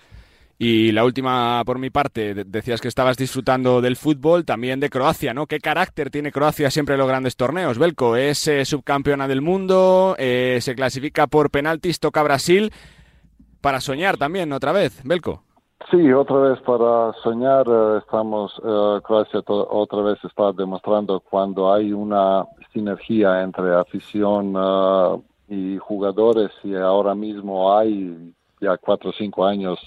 Y 0.61 0.91
la 0.91 1.05
última 1.05 1.63
por 1.65 1.79
mi 1.79 1.89
parte, 1.89 2.33
decías 2.45 2.81
que 2.81 2.89
estabas 2.89 3.15
disfrutando 3.15 3.79
del 3.79 3.95
fútbol, 3.95 4.43
también 4.43 4.81
de 4.81 4.89
Croacia, 4.89 5.33
¿no? 5.33 5.47
¿Qué 5.47 5.59
carácter 5.59 6.09
tiene 6.09 6.33
Croacia 6.33 6.69
siempre 6.69 6.95
en 6.95 6.99
los 6.99 7.07
grandes 7.07 7.37
torneos? 7.37 7.79
Belko 7.79 8.17
es 8.17 8.45
eh, 8.47 8.65
subcampeona 8.65 9.27
del 9.29 9.41
mundo, 9.41 10.15
eh, 10.19 10.57
se 10.59 10.75
clasifica 10.75 11.27
por 11.27 11.49
penaltis, 11.49 12.01
toca 12.01 12.23
Brasil, 12.23 12.71
para 13.61 13.79
soñar 13.79 14.17
también 14.17 14.51
otra 14.51 14.73
vez, 14.73 15.01
Belko. 15.05 15.43
Sí, 15.89 16.11
otra 16.11 16.37
vez 16.39 16.59
para 16.61 17.13
soñar, 17.23 17.65
estamos, 17.97 18.51
uh, 18.59 18.99
Croacia 19.01 19.41
otra 19.47 20.01
vez 20.01 20.17
está 20.25 20.51
demostrando 20.51 21.21
cuando 21.21 21.73
hay 21.73 21.93
una 21.93 22.43
sinergia 22.73 23.41
entre 23.43 23.73
afición 23.73 24.57
uh, 24.57 25.23
y 25.49 25.77
jugadores 25.77 26.51
y 26.63 26.75
ahora 26.75 27.15
mismo 27.15 27.75
hay 27.75 28.33
ya 28.61 28.77
cuatro 28.77 29.09
o 29.09 29.13
cinco 29.13 29.45
años 29.45 29.79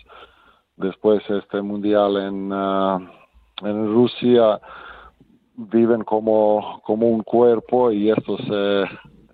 después 0.77 1.23
este 1.31 1.63
mundial 1.63 2.17
en, 2.17 2.53
uh, 2.53 2.99
en 3.63 3.95
Rusia 3.95 4.61
viven 5.55 6.03
como, 6.03 6.81
como 6.85 7.09
un 7.09 7.23
cuerpo 7.23 7.93
y 7.93 8.11
esto 8.11 8.37
se 8.39 8.85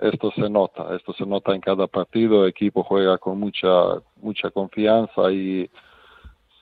esto 0.01 0.31
se 0.31 0.49
nota, 0.49 0.95
esto 0.95 1.13
se 1.13 1.27
nota 1.27 1.53
en 1.53 1.61
cada 1.61 1.89
partido, 1.89 2.45
el 2.45 2.51
equipo 2.51 2.85
juega 2.85 3.19
con 3.19 3.41
mucha 3.41 4.01
mucha 4.23 4.51
confianza 4.51 5.33
y 5.33 5.69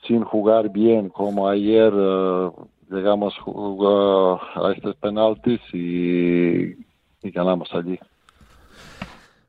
sin 0.07 0.22
jugar 0.24 0.70
bien 0.70 1.11
como 1.11 1.48
ayer 1.48 1.92
uh, 1.92 2.52
llegamos 2.90 3.35
uh, 3.44 4.37
a 4.55 4.72
estos 4.72 4.96
penaltis 4.96 5.61
y, 5.72 6.72
y, 7.22 7.31
ganamos 7.31 7.68
allí. 7.74 7.98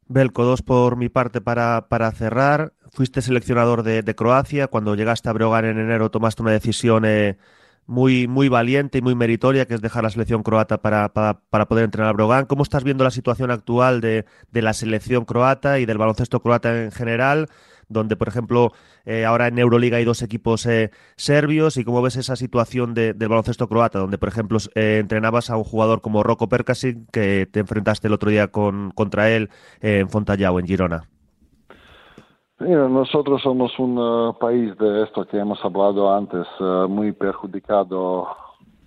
Belko, 0.10 0.46
dos 0.46 0.62
por 0.62 0.96
mi 0.96 1.10
parte 1.10 1.42
para, 1.42 1.88
para 1.90 2.12
cerrar. 2.12 2.74
Fuiste 2.92 3.22
seleccionador 3.22 3.84
de, 3.84 4.16
Croacia. 4.16 4.68
Cuando 4.68 4.96
llegaste 4.96 5.30
a 5.30 5.34
Brogan 5.34 5.66
en 5.66 5.80
enero 5.80 6.10
tomaste 6.10 6.42
una 6.42 6.52
decisión 6.52 7.04
eh, 7.06 7.38
muy, 7.86 8.28
muy 8.28 8.50
valiente 8.50 9.00
y 9.00 9.02
muy 9.02 9.16
meritoria, 9.16 9.66
que 9.66 9.74
es 9.74 9.82
dejar 9.82 10.04
la 10.04 10.10
selección 10.10 10.44
croata 10.44 10.82
para, 10.82 11.10
para, 11.14 11.42
para 11.50 11.68
poder 11.68 11.86
entrenar 11.86 12.12
a 12.12 12.14
Brogan. 12.14 12.46
¿Cómo 12.46 12.64
estás 12.64 12.84
viendo 12.84 13.04
la 13.04 13.12
situación 13.12 13.52
actual 13.52 14.02
de, 14.02 14.26
de 14.52 14.62
la 14.62 14.74
selección 14.74 15.26
croata 15.26 15.80
y 15.80 15.86
del 15.86 15.98
baloncesto 15.98 16.42
croata 16.42 16.84
en 16.84 16.92
general? 16.92 17.50
Donde, 17.90 18.16
por 18.16 18.28
ejemplo, 18.28 18.72
eh, 19.06 19.26
ahora 19.26 19.48
en 19.48 19.58
Euroliga 19.60 19.98
hay 19.98 20.06
dos 20.06 20.22
equipos 20.22 20.66
eh, 20.66 20.92
serbios 21.16 21.78
y 21.78 21.84
cómo 21.84 22.02
ves 22.02 22.18
esa 22.18 22.36
situación 22.36 22.94
de, 22.94 23.14
del 23.14 23.30
baloncesto 23.30 23.68
croata, 23.68 24.00
donde, 24.00 24.18
por 24.18 24.30
ejemplo, 24.30 24.58
eh, 24.76 25.00
entrenabas 25.00 25.50
a 25.50 25.58
un 25.58 25.64
jugador 25.64 26.02
como 26.02 26.24
Rocco 26.24 26.50
Perkasic, 26.50 26.98
que 27.12 27.48
te 27.52 27.60
enfrentaste 27.60 28.08
el 28.08 28.14
otro 28.14 28.30
día 28.30 28.48
con, 28.50 28.92
contra 28.92 29.30
él 29.30 29.50
en 29.82 30.10
Fontallao, 30.10 30.60
en 30.60 30.68
Girona. 30.68 31.04
Mira, 32.60 32.90
nosotros 32.90 33.42
somos 33.44 33.78
un 33.78 34.00
uh, 34.00 34.34
país 34.40 34.76
de 34.78 35.04
esto 35.04 35.26
que 35.28 35.38
hemos 35.38 35.64
hablado 35.64 36.12
antes, 36.12 36.48
muy 36.90 37.12
perjudicado 37.12 38.28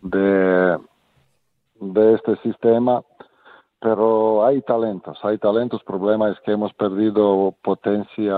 de, 0.02 0.76
de 1.80 2.14
este 2.14 2.36
sistema 2.42 3.02
pero 3.80 4.44
hay 4.44 4.60
talentos, 4.60 5.18
hay 5.22 5.38
talentos. 5.38 5.80
El 5.80 5.86
problema 5.86 6.28
es 6.30 6.38
que 6.40 6.52
hemos 6.52 6.72
perdido 6.74 7.54
potencia 7.62 8.36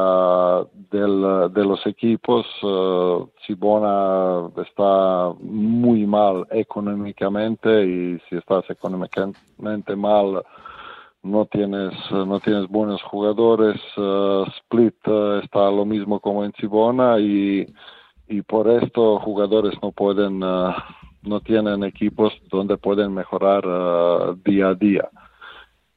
del, 0.90 1.52
de 1.52 1.64
los 1.64 1.84
equipos. 1.84 2.46
Uh, 2.62 3.28
Cibona 3.44 4.48
está 4.64 5.32
muy 5.40 6.06
mal 6.06 6.46
económicamente 6.50 7.84
y 7.84 8.20
si 8.28 8.36
estás 8.36 8.70
económicamente 8.70 9.96
mal 9.96 10.44
no 11.24 11.46
tienes 11.46 11.92
no 12.12 12.38
tienes 12.38 12.68
buenos 12.68 13.02
jugadores. 13.02 13.80
Uh, 13.96 14.44
Split 14.58 15.08
uh, 15.08 15.40
está 15.42 15.68
lo 15.72 15.84
mismo 15.84 16.20
como 16.20 16.44
en 16.44 16.52
Cibona 16.52 17.18
y, 17.18 17.66
y 18.28 18.42
por 18.42 18.68
esto 18.68 19.18
jugadores 19.18 19.74
no 19.82 19.90
pueden 19.90 20.38
no 20.38 21.40
tienen 21.40 21.82
equipos 21.82 22.32
donde 22.48 22.76
pueden 22.76 23.12
mejorar 23.12 23.64
día 24.44 24.68
a 24.68 24.74
día 24.74 25.08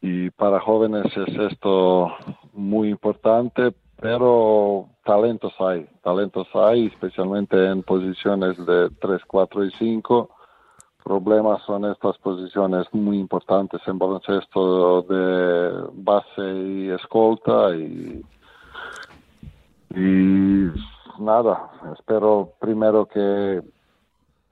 y 0.07 0.29
para 0.29 0.59
jóvenes 0.59 1.05
es 1.17 1.51
esto 1.51 2.13
muy 2.53 2.89
importante, 2.89 3.73
pero 3.99 4.87
talentos 5.03 5.51
hay, 5.57 5.87
talentos 6.03 6.47
hay, 6.53 6.85
especialmente 6.85 7.57
en 7.71 7.81
posiciones 7.81 8.55
de 8.67 8.91
3, 9.01 9.21
4 9.25 9.65
y 9.65 9.71
5. 9.71 10.29
Problemas 11.03 11.63
son 11.63 11.85
estas 11.85 12.19
posiciones 12.19 12.85
muy 12.91 13.17
importantes 13.17 13.81
en 13.87 13.97
baloncesto 13.97 15.01
de 15.01 15.87
base 15.93 16.53
y 16.53 16.89
escolta 16.91 17.75
y, 17.75 18.23
y 19.95 20.69
nada, 21.17 21.71
espero 21.97 22.51
primero 22.59 23.07
que 23.07 23.59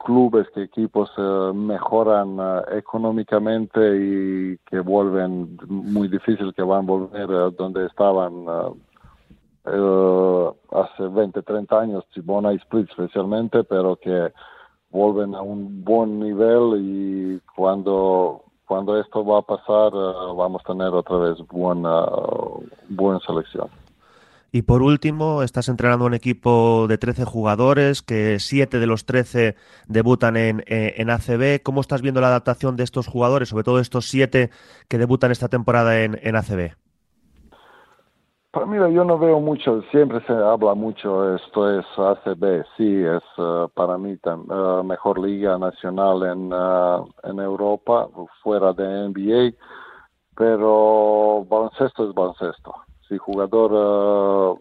clubes, 0.04 0.48
que 0.54 0.64
equipos 0.64 1.10
eh, 1.18 1.52
mejoran 1.54 2.38
eh, 2.40 2.78
económicamente 2.78 3.80
y 3.80 4.58
que 4.70 4.80
vuelven 4.80 5.58
muy 5.68 6.08
difícil 6.08 6.54
que 6.54 6.62
van 6.62 6.84
a 6.84 6.88
volver 6.88 7.30
eh, 7.30 7.56
donde 7.58 7.86
estaban 7.86 8.46
hace 9.66 11.08
20, 11.08 11.42
30 11.42 11.80
años, 11.80 12.04
Chibona 12.14 12.52
y 12.52 12.58
Split 12.58 12.90
especialmente, 12.90 13.64
pero 13.64 13.96
que 13.96 14.34
vuelven 14.92 15.36
a 15.36 15.42
un 15.42 15.84
buen 15.84 16.20
nivel 16.20 16.82
y 16.82 17.42
cuando 17.56 18.44
cuando 18.68 19.00
esto 19.00 19.26
va 19.26 19.40
a 19.40 19.42
pasar 19.42 19.92
vamos 20.36 20.62
a 20.66 20.74
tener 20.74 20.90
otra 20.90 21.18
vez 21.18 21.38
buena 21.48 22.06
buena 22.90 23.20
selección. 23.22 23.70
Y 24.56 24.62
por 24.62 24.84
último, 24.84 25.42
estás 25.42 25.68
entrenando 25.68 26.06
un 26.06 26.14
equipo 26.14 26.86
de 26.88 27.00
13 27.00 27.26
jugadores, 27.26 28.04
que 28.04 28.38
7 28.38 28.78
de 28.78 28.86
los 28.86 29.04
13 29.08 29.56
debutan 29.88 30.38
en, 30.38 30.60
eh, 30.68 30.94
en, 30.98 31.10
ACB. 31.10 31.64
¿Cómo 31.64 31.82
estás 31.82 32.04
viendo 32.04 32.22
la 32.22 32.28
adaptación 32.28 32.76
de 32.76 32.84
estos 32.84 33.08
jugadores, 33.08 33.50
sobre 33.50 33.64
todo 33.64 33.80
estos 33.80 34.06
7 34.10 34.52
que 34.88 34.98
debutan 35.00 35.32
esta 35.32 35.48
temporada 35.48 36.04
en, 36.04 36.20
en 36.22 36.36
ACB? 36.36 36.76
Pues 38.52 38.68
mira, 38.68 38.92
yo 38.92 39.04
no 39.04 39.18
veo 39.18 39.40
mucho, 39.40 39.82
siempre 39.90 40.24
se 40.28 40.34
habla 40.34 40.76
mucho, 40.76 41.36
esto 41.36 41.80
es 41.80 41.86
ACB, 41.98 42.64
sí, 42.78 43.04
es 43.04 43.24
uh, 43.40 43.68
para 43.74 43.98
mí 43.98 44.16
uh, 44.24 44.84
mejor 44.84 45.18
liga 45.18 45.58
nacional 45.58 46.22
en, 46.22 46.54
en 47.24 47.40
Europa, 47.40 48.08
fuera 48.44 48.72
de 48.74 49.10
NBA, 49.10 49.58
pero 50.36 51.44
baloncesto 51.50 52.08
es 52.08 52.14
baloncesto 52.14 52.76
si 53.14 53.18
jugador 53.20 53.72
uh, 53.74 54.60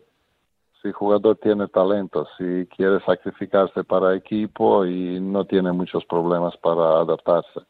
si 0.83 0.93
jugador 0.93 1.37
tiene 1.37 1.69
talento, 1.69 2.27
si 2.37 2.67
quiere 2.67 3.01
sacrificarse 3.05 3.85
para 3.85 4.15
equipo 4.15 4.85
y 4.85 5.21
no 5.21 5.45
tiene 5.45 5.73
muchos 5.73 6.05
problemas 6.05 6.57
para 6.57 7.01
adaptarse. 7.01 7.61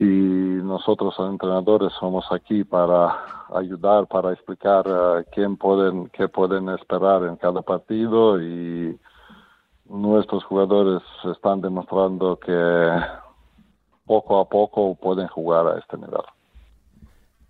Y 0.00 0.04
nosotros 0.04 1.14
entrenadores 1.18 1.92
somos 2.00 2.24
aquí 2.32 2.64
para 2.64 3.14
ayudar, 3.54 4.06
para 4.08 4.32
explicar 4.32 4.88
uh, 4.88 5.22
quién 5.32 5.56
pueden, 5.56 6.08
qué 6.08 6.26
pueden 6.26 6.70
esperar 6.70 7.22
en 7.24 7.36
cada 7.36 7.62
partido 7.62 8.42
y 8.42 8.98
nuestros 9.88 10.42
jugadores 10.44 11.02
están 11.30 11.60
demostrando 11.60 12.36
que 12.36 12.90
poco 14.06 14.40
a 14.40 14.48
poco 14.48 14.94
pueden 14.96 15.28
jugar 15.28 15.66
a 15.68 15.78
este 15.78 15.96
nivel. 15.98 16.24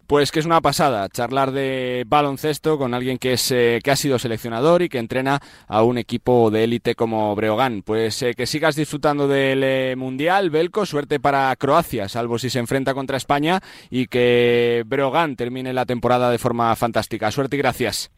Pues 0.06 0.30
que 0.30 0.40
es 0.40 0.46
una 0.46 0.60
pasada 0.60 1.08
charlar 1.08 1.50
de 1.50 2.04
baloncesto 2.06 2.76
con 2.76 2.92
alguien 2.92 3.16
que 3.16 3.32
es 3.32 3.50
eh, 3.50 3.80
que 3.82 3.90
ha 3.90 3.96
sido 3.96 4.18
seleccionador 4.18 4.82
y 4.82 4.90
que 4.90 4.98
entrena 4.98 5.40
a 5.66 5.82
un 5.82 5.96
equipo 5.96 6.50
de 6.50 6.64
élite 6.64 6.94
como 6.94 7.34
Breogán. 7.34 7.82
Pues 7.82 8.20
eh, 8.22 8.34
que 8.34 8.46
sigas 8.46 8.76
disfrutando 8.76 9.28
del 9.28 9.62
eh, 9.64 9.94
mundial, 9.96 10.50
Belco, 10.50 10.84
suerte 10.84 11.20
para 11.20 11.56
Croacia, 11.56 12.08
salvo 12.08 12.38
si 12.38 12.50
se 12.50 12.58
enfrenta 12.58 12.92
contra 12.92 13.16
España 13.16 13.62
y 13.88 14.06
que 14.06 14.82
Breogán 14.86 15.36
termine 15.36 15.72
la 15.72 15.86
temporada 15.86 16.30
de 16.30 16.38
forma 16.38 16.76
fantástica. 16.76 17.30
Suerte 17.30 17.56
y 17.56 17.60
gracias. 17.60 18.10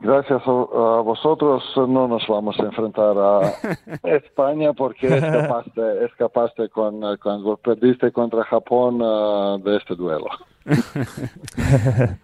Gracias 0.00 0.42
a, 0.46 0.50
vosotros 1.02 1.62
no 1.76 2.08
nos 2.08 2.26
vamos 2.26 2.58
a 2.58 2.62
enfrentar 2.62 3.16
a 3.18 3.52
España 4.02 4.72
porque 4.72 5.06
escapaste, 5.06 6.04
escapaste 6.06 6.68
con, 6.70 7.00
cuando 7.18 7.58
perdiste 7.58 8.10
contra 8.10 8.44
Japón 8.44 8.98
de 9.62 9.76
este 9.76 9.94
duelo. 9.94 10.26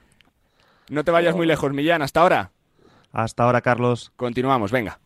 no 0.89 1.05
te 1.05 1.11
vayas 1.11 1.37
muy 1.37 1.47
lejos, 1.47 1.71
Millán. 1.73 2.01
Hasta 2.01 2.23
ahora. 2.23 2.51
Hasta 3.13 3.45
ahora, 3.45 3.61
Carlos. 3.61 4.11
Continuamos, 4.17 4.73
venga. 4.73 4.99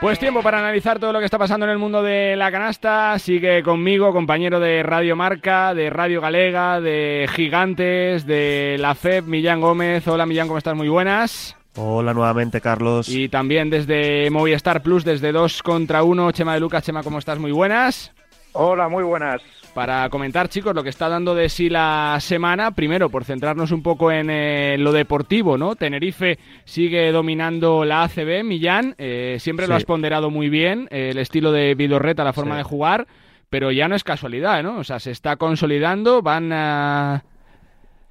Pues 0.00 0.20
tiempo 0.20 0.42
para 0.42 0.60
analizar 0.60 1.00
todo 1.00 1.12
lo 1.12 1.18
que 1.18 1.24
está 1.24 1.38
pasando 1.38 1.66
en 1.66 1.72
el 1.72 1.78
mundo 1.78 2.04
de 2.04 2.36
la 2.36 2.52
canasta. 2.52 3.18
Sigue 3.18 3.64
conmigo, 3.64 4.12
compañero 4.12 4.60
de 4.60 4.84
Radio 4.84 5.16
Marca, 5.16 5.74
de 5.74 5.90
Radio 5.90 6.20
Galega, 6.20 6.80
de 6.80 7.28
Gigantes, 7.34 8.24
de 8.24 8.76
la 8.78 8.94
FEP, 8.94 9.24
Millán 9.26 9.60
Gómez. 9.60 10.06
Hola 10.06 10.24
Millán, 10.24 10.46
¿cómo 10.46 10.58
estás? 10.58 10.76
Muy 10.76 10.88
buenas. 10.88 11.56
Hola 11.74 12.14
nuevamente, 12.14 12.60
Carlos. 12.60 13.08
Y 13.08 13.28
también 13.28 13.70
desde 13.70 14.30
Movistar 14.30 14.82
Plus, 14.82 15.04
desde 15.04 15.32
2 15.32 15.64
contra 15.64 16.04
1, 16.04 16.30
Chema 16.30 16.54
de 16.54 16.60
Lucas. 16.60 16.84
Chema, 16.84 17.02
¿cómo 17.02 17.18
estás? 17.18 17.40
Muy 17.40 17.50
buenas. 17.50 18.12
Hola, 18.52 18.88
muy 18.88 19.02
buenas 19.02 19.42
para 19.74 20.08
comentar, 20.10 20.48
chicos, 20.48 20.74
lo 20.74 20.82
que 20.82 20.88
está 20.88 21.08
dando 21.08 21.34
de 21.34 21.48
sí 21.48 21.68
la 21.68 22.18
semana. 22.20 22.72
Primero, 22.72 23.10
por 23.10 23.24
centrarnos 23.24 23.70
un 23.72 23.82
poco 23.82 24.10
en 24.10 24.30
eh, 24.30 24.76
lo 24.78 24.92
deportivo, 24.92 25.56
¿no? 25.56 25.76
Tenerife 25.76 26.38
sigue 26.64 27.12
dominando 27.12 27.84
la 27.84 28.02
ACB, 28.04 28.44
Millán. 28.44 28.94
Eh, 28.98 29.36
siempre 29.40 29.66
lo 29.66 29.74
has 29.74 29.84
ponderado 29.84 30.30
muy 30.30 30.48
bien, 30.48 30.88
eh, 30.90 31.10
el 31.10 31.18
estilo 31.18 31.52
de 31.52 31.74
Vidorreta, 31.74 32.24
la 32.24 32.32
forma 32.32 32.56
de 32.56 32.62
jugar, 32.62 33.06
pero 33.50 33.70
ya 33.70 33.88
no 33.88 33.94
es 33.94 34.04
casualidad, 34.04 34.62
¿no? 34.62 34.78
O 34.78 34.84
sea, 34.84 34.98
se 35.00 35.10
está 35.10 35.36
consolidando, 35.36 36.22
van 36.22 36.52
a... 36.52 37.24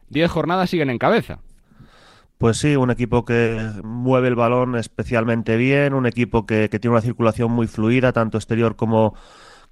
Diez 0.10 0.32
jornadas 0.32 0.70
siguen 0.70 0.90
en 0.90 0.98
cabeza. 0.98 1.40
Pues 2.38 2.58
sí, 2.58 2.76
un 2.76 2.92
equipo 2.92 3.26
que 3.26 3.60
mueve 3.84 4.30
el 4.30 4.36
balón 4.36 4.76
especialmente 4.76 5.58
bien, 5.58 5.94
un 5.94 6.06
equipo 6.06 6.46
que 6.46 6.70
tiene 6.70 6.94
una 6.94 7.02
circulación 7.02 7.52
muy 7.52 7.68
fluida, 7.68 8.14
tanto 8.14 8.38
exterior 8.38 8.76
como 8.76 9.16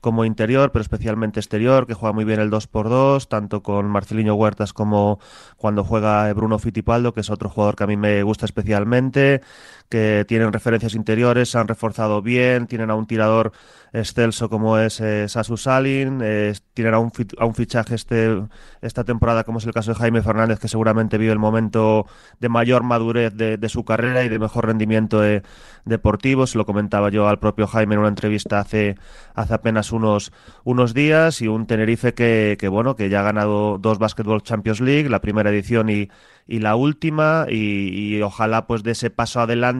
como 0.01 0.25
interior, 0.25 0.71
pero 0.71 0.81
especialmente 0.81 1.39
exterior, 1.39 1.88
que 1.88 1.93
juega 1.93 2.13
muy 2.13 2.25
bien 2.25 2.39
el 2.39 2.51
2x2, 2.51 3.27
tanto 3.27 3.63
con 3.63 3.88
Marcelinho 3.88 4.36
Huertas 4.36 4.73
como 4.73 5.19
cuando 5.58 5.84
juega 5.84 6.31
Bruno 6.34 6.60
Fittipaldo, 6.60 7.13
que 7.13 7.21
es 7.21 7.29
otro 7.29 7.49
jugador 7.49 7.75
que 7.75 7.84
a 7.84 7.88
mí 7.88 7.97
me 7.97 8.21
gusta 8.23 8.45
especialmente, 8.45 9.41
que 9.89 10.26
tienen 10.28 10.52
referencias 10.52 10.95
interiores, 10.95 11.50
se 11.50 11.58
han 11.58 11.67
reforzado 11.67 12.21
bien, 12.21 12.67
tienen 12.67 12.89
a 12.89 12.95
un 12.95 13.06
tirador 13.06 13.52
excelso 13.93 14.50
como 14.50 14.78
es 14.78 15.00
eh, 15.00 15.28
Sasu 15.30 15.58
Salin, 15.58 16.19
eh, 16.21 16.54
tienen 16.74 16.93
a 16.93 17.00
un, 17.00 17.12
a 17.39 17.45
un 17.45 17.56
fichaje 17.56 17.95
este, 17.95 18.41
esta 18.82 19.04
temporada 19.04 19.43
como 19.43 19.60
es 19.60 19.65
el 19.65 19.74
caso 19.74 19.91
de 19.91 19.98
Jaime 19.98 20.21
Fernández, 20.21 20.60
que 20.60 20.67
seguramente 20.67 21.17
vive 21.17 21.32
el 21.32 21.39
momento 21.39 22.06
de 22.39 22.50
mayor 22.50 22.84
madurez 22.84 23.34
de, 23.36 23.69
su 23.69 23.84
carrera 23.84 24.24
y 24.24 24.30
de 24.30 24.38
mejor 24.38 24.67
rendimiento 24.67 25.24
eh, 25.24 25.43
deportivo. 25.86 26.45
Se 26.48 26.58
lo 26.58 26.65
comentaba 26.65 27.10
yo 27.10 27.28
al 27.28 27.39
propio 27.39 27.67
Jaime 27.67 27.95
en 27.95 28.00
una 28.00 28.10
entrevista 28.10 28.60
hace, 28.60 28.95
hace 29.34 29.54
apenas 29.54 29.91
unos, 29.91 30.32
unos 30.63 30.93
días 30.93 31.41
y 31.41 31.48
un 31.48 31.65
Tenerife 31.65 32.13
que, 32.13 32.58
que, 32.60 32.67
bueno, 32.67 32.95
que 32.95 33.10
ya 33.10 33.21
ha 33.21 33.24
ganado 33.24 33.78
dos 33.78 33.98
Basketball 33.98 34.43
Champions 34.43 34.82
League, 34.82 35.10
la 35.10 35.21
primera 35.21 35.50
edición 35.50 35.89
y, 35.89 36.10
y 36.48 36.60
la 36.60 36.76
última 36.76 37.48
y, 37.50 38.15
y, 38.17 38.21
ojalá 38.21 38.67
pues 38.67 38.84
de 38.84 38.91
ese 38.91 39.10
paso 39.10 39.41
adelante 39.41 39.74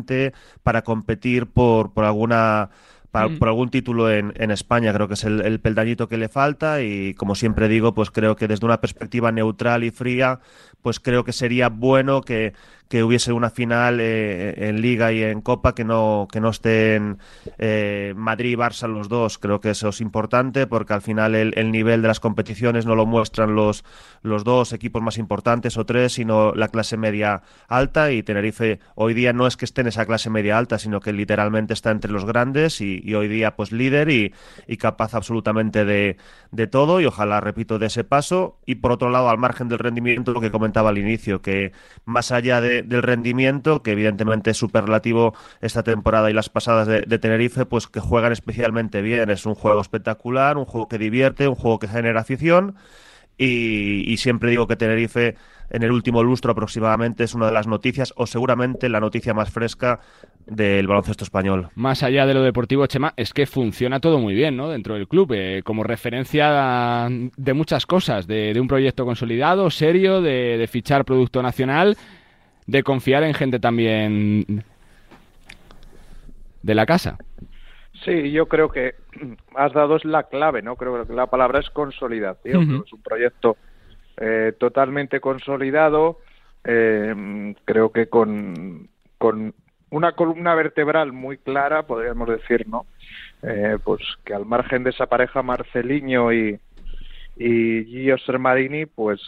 para 0.64 0.84
competir 0.84 1.48
por, 1.48 1.94
por 1.94 2.04
alguna 2.06 2.70
Mm. 3.24 3.38
por 3.38 3.48
algún 3.48 3.70
título 3.70 4.12
en, 4.12 4.34
en, 4.36 4.52
España. 4.52 4.94
Creo 4.94 5.08
que 5.08 5.14
es 5.14 5.24
el, 5.24 5.42
el, 5.42 5.60
peldañito 5.60 6.08
que 6.10 6.18
le 6.18 6.28
falta 6.28 6.82
y, 6.82 7.14
como 7.14 7.36
siempre 7.36 7.68
digo, 7.68 7.94
pues 7.94 8.12
creo 8.12 8.36
que 8.36 8.48
desde 8.48 8.66
una 8.66 8.82
perspectiva 8.82 9.32
neutral 9.32 9.84
y 9.84 9.92
fría, 9.92 10.40
pues 10.82 11.00
creo 11.00 11.24
que 11.24 11.32
sería 11.32 11.70
bueno 11.70 12.22
que, 12.22 12.54
que 12.88 13.04
hubiese 13.04 13.34
una 13.34 13.50
final 13.50 14.00
eh, 14.00 14.70
en 14.70 14.82
Liga 14.82 15.12
y 15.12 15.24
en 15.24 15.42
Copa 15.42 15.74
que 15.76 15.84
no, 15.84 16.28
que 16.32 16.40
no 16.40 16.50
estén 16.50 17.18
eh, 17.58 18.14
Madrid 18.16 18.52
y 18.52 18.56
Barça 18.56 18.88
los 18.88 19.10
dos. 19.10 19.38
Creo 19.38 19.60
que 19.60 19.72
eso 19.72 19.90
es 19.90 20.02
importante 20.02 20.68
porque 20.68 20.94
al 20.94 21.02
final 21.02 21.36
el, 21.36 21.54
el, 21.58 21.72
nivel 21.72 22.02
de 22.02 22.08
las 22.08 22.20
competiciones 22.20 22.86
no 22.86 22.96
lo 22.96 23.06
muestran 23.06 23.56
los, 23.56 23.84
los 24.22 24.44
dos 24.44 24.74
equipos 24.74 25.02
más 25.02 25.18
importantes 25.18 25.78
o 25.78 25.86
tres, 25.86 26.14
sino 26.14 26.54
la 26.54 26.68
clase 26.68 26.98
media 26.98 27.42
alta 27.68 28.12
y 28.12 28.24
Tenerife 28.24 28.80
hoy 28.96 29.14
día 29.14 29.34
no 29.34 29.48
es 29.48 29.58
que 29.58 29.66
esté 29.66 29.82
en 29.82 29.88
esa 29.88 30.06
clase 30.06 30.30
media 30.30 30.58
alta, 30.58 30.78
sino 30.78 31.00
que 31.00 31.14
literalmente 31.14 31.74
está 31.74 31.92
entre 31.92 32.12
los 32.12 32.26
grandes 32.26 32.82
y, 32.82 33.02
y 33.04 33.16
hoy 33.16 33.28
día 33.28 33.56
pues 33.56 33.72
líder 33.72 34.10
y, 34.10 34.34
y 34.68 34.78
capaz 34.78 35.14
absolutamente 35.16 35.86
de, 35.86 36.18
de 36.52 36.68
todo 36.68 37.02
y 37.02 37.06
ojalá, 37.06 37.42
repito, 37.42 37.80
de 37.80 37.88
ese 37.88 38.04
paso. 38.04 38.60
Y 38.66 38.76
por 38.76 38.92
otro 38.92 39.10
lado, 39.10 39.30
al 39.30 39.38
margen 39.38 39.68
del 39.68 39.80
rendimiento, 39.80 40.32
lo 40.32 40.42
que 40.42 40.52
comentaba 40.52 40.90
al 40.90 40.98
inicio, 40.98 41.42
que 41.42 41.72
más 42.06 42.32
allá 42.32 42.62
de 42.62 42.75
del 42.84 43.04
rendimiento, 43.04 43.82
que 43.82 43.92
evidentemente 43.92 44.52
es 44.52 44.58
superlativo 44.58 45.34
esta 45.62 45.84
temporada 45.84 46.30
y 46.30 46.34
las 46.34 46.50
pasadas 46.50 46.88
de, 46.88 47.20
Tenerife, 47.20 47.66
pues 47.66 47.88
que 47.88 48.00
juegan 48.00 48.32
especialmente 48.32 49.02
bien. 49.02 49.30
Es 49.30 49.46
un 49.46 49.56
juego 49.56 49.82
espectacular, 49.82 50.58
un 50.58 50.66
juego 50.66 50.88
que 50.88 50.98
divierte, 50.98 51.48
un 51.48 51.56
juego 51.56 51.80
que 51.80 51.88
genera 51.88 52.22
afición. 52.22 52.76
Y, 53.38 54.16
siempre 54.18 54.50
digo 54.50 54.66
que 54.66 54.76
Tenerife 54.76 55.36
en 55.70 55.84
el 55.84 55.92
último 55.92 56.24
lustro 56.24 56.52
aproximadamente 56.52 57.24
es 57.24 57.34
una 57.34 57.48
de 57.48 57.52
las 57.52 57.68
noticias 57.68 58.14
o 58.16 58.28
seguramente 58.28 58.88
la 58.88 59.00
noticia 59.00 59.34
más 59.34 59.50
fresca 59.50 60.00
del 60.46 60.88
baloncesto 60.88 61.24
español. 61.24 61.70
Más 61.76 62.04
allá 62.04 62.26
de 62.26 62.34
lo 62.34 62.44
deportivo, 62.44 62.86
Chema, 62.88 63.14
es 63.18 63.34
que 63.34 63.46
funciona 63.46 64.00
todo 64.00 64.20
muy 64.20 64.36
bien 64.36 64.56
¿no? 64.56 64.70
dentro 64.70 64.94
del 64.94 65.08
club, 65.08 65.34
eh, 65.34 65.62
como 65.66 65.84
referencia 65.84 67.10
de 67.10 67.54
muchas 67.54 67.86
cosas, 67.86 68.28
de, 68.28 68.58
un 68.60 68.68
proyecto 68.68 69.06
consolidado, 69.06 69.70
serio, 69.70 70.22
de 70.22 70.70
fichar 70.72 71.04
producto 71.04 71.42
nacional 71.42 71.98
de 72.68 72.84
confiar 72.84 73.24
en 73.24 73.34
gente 73.34 73.60
también 73.60 74.64
de 76.62 76.76
la 76.76 76.86
casa. 76.86 77.18
Sí, 78.04 78.32
yo 78.32 78.48
creo 78.48 78.70
que 78.70 78.96
has 79.56 79.72
dado 79.74 79.96
es 79.96 80.06
la 80.06 80.24
clave, 80.24 80.62
¿no? 80.62 80.76
Creo 80.76 81.06
que 81.08 81.14
la 81.14 81.28
palabra 81.28 81.60
es 81.60 81.70
consolidación. 81.70 82.58
Uh 82.58 82.80
-huh. 82.80 82.86
Es 82.86 82.94
un 82.94 83.02
proyecto 83.02 83.58
eh, 84.18 84.54
totalmente 84.58 85.20
consolidado, 85.20 86.20
eh, 86.64 87.54
creo 87.66 87.92
que 87.92 88.08
con, 88.08 88.90
con 89.18 89.54
una 89.90 90.14
columna 90.14 90.56
vertebral 90.56 91.14
muy 91.14 91.38
clara, 91.38 91.84
podríamos 91.84 92.28
decir, 92.28 92.68
¿no? 92.68 92.86
Eh, 93.44 93.78
pues 93.84 94.02
que 94.24 94.34
al 94.34 94.46
margen 94.46 94.84
de 94.84 94.90
esa 94.90 95.06
pareja 95.06 95.44
Marceliño 95.44 96.34
y, 96.34 96.60
y 97.38 97.86
Gio 97.86 98.18
Sermadini, 98.18 98.86
pues 98.86 99.20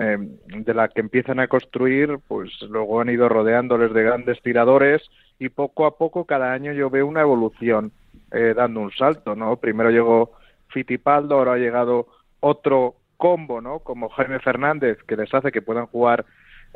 eh, 0.00 0.16
de 0.18 0.74
la 0.74 0.88
que 0.88 1.00
empiezan 1.00 1.40
a 1.40 1.48
construir, 1.48 2.18
pues 2.28 2.50
luego 2.68 3.00
han 3.00 3.10
ido 3.10 3.28
rodeándoles 3.28 3.92
de 3.92 4.02
grandes 4.02 4.40
tiradores 4.42 5.02
y 5.38 5.48
poco 5.48 5.86
a 5.86 5.96
poco 5.96 6.24
cada 6.24 6.52
año 6.52 6.72
yo 6.72 6.90
veo 6.90 7.06
una 7.06 7.22
evolución 7.22 7.92
eh, 8.32 8.54
dando 8.56 8.80
un 8.80 8.92
salto, 8.92 9.34
¿no? 9.34 9.56
Primero 9.56 9.90
llegó 9.90 10.32
Fitipaldo, 10.68 11.36
ahora 11.36 11.54
ha 11.54 11.58
llegado 11.58 12.06
otro 12.40 12.94
combo, 13.16 13.60
¿no? 13.60 13.80
Como 13.80 14.08
Jaime 14.08 14.38
Fernández, 14.38 14.98
que 15.06 15.16
les 15.16 15.32
hace 15.34 15.52
que 15.52 15.62
puedan 15.62 15.86
jugar, 15.86 16.24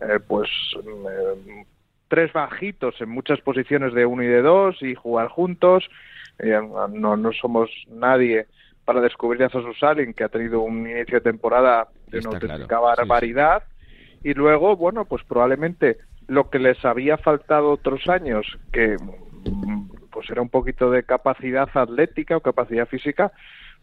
eh, 0.00 0.18
pues, 0.26 0.50
eh, 0.84 1.64
tres 2.08 2.32
bajitos 2.32 3.00
en 3.00 3.08
muchas 3.08 3.40
posiciones 3.40 3.94
de 3.94 4.04
uno 4.04 4.22
y 4.22 4.26
de 4.26 4.42
dos 4.42 4.82
y 4.82 4.94
jugar 4.94 5.28
juntos. 5.28 5.88
Eh, 6.38 6.58
no, 6.90 7.16
no 7.16 7.32
somos 7.32 7.70
nadie 7.88 8.46
para 8.84 9.00
descubrir 9.00 9.42
a 9.44 9.48
Zasu 9.48 9.74
Salin, 9.74 10.12
que 10.12 10.24
ha 10.24 10.28
tenido 10.28 10.60
un 10.60 10.88
inicio 10.88 11.18
de 11.18 11.20
temporada 11.20 11.88
de 12.08 12.18
una 12.18 12.30
auténtica 12.30 12.66
claro. 12.66 12.82
barbaridad. 12.82 13.62
Sí, 13.62 13.86
sí. 14.22 14.28
Y 14.30 14.34
luego, 14.34 14.76
bueno, 14.76 15.04
pues 15.04 15.22
probablemente 15.24 15.98
lo 16.28 16.50
que 16.50 16.58
les 16.58 16.84
había 16.84 17.16
faltado 17.16 17.70
otros 17.70 18.08
años, 18.08 18.46
que 18.72 18.96
pues 20.10 20.28
era 20.30 20.42
un 20.42 20.48
poquito 20.48 20.90
de 20.90 21.02
capacidad 21.02 21.68
atlética 21.74 22.36
o 22.36 22.40
capacidad 22.40 22.86
física, 22.86 23.32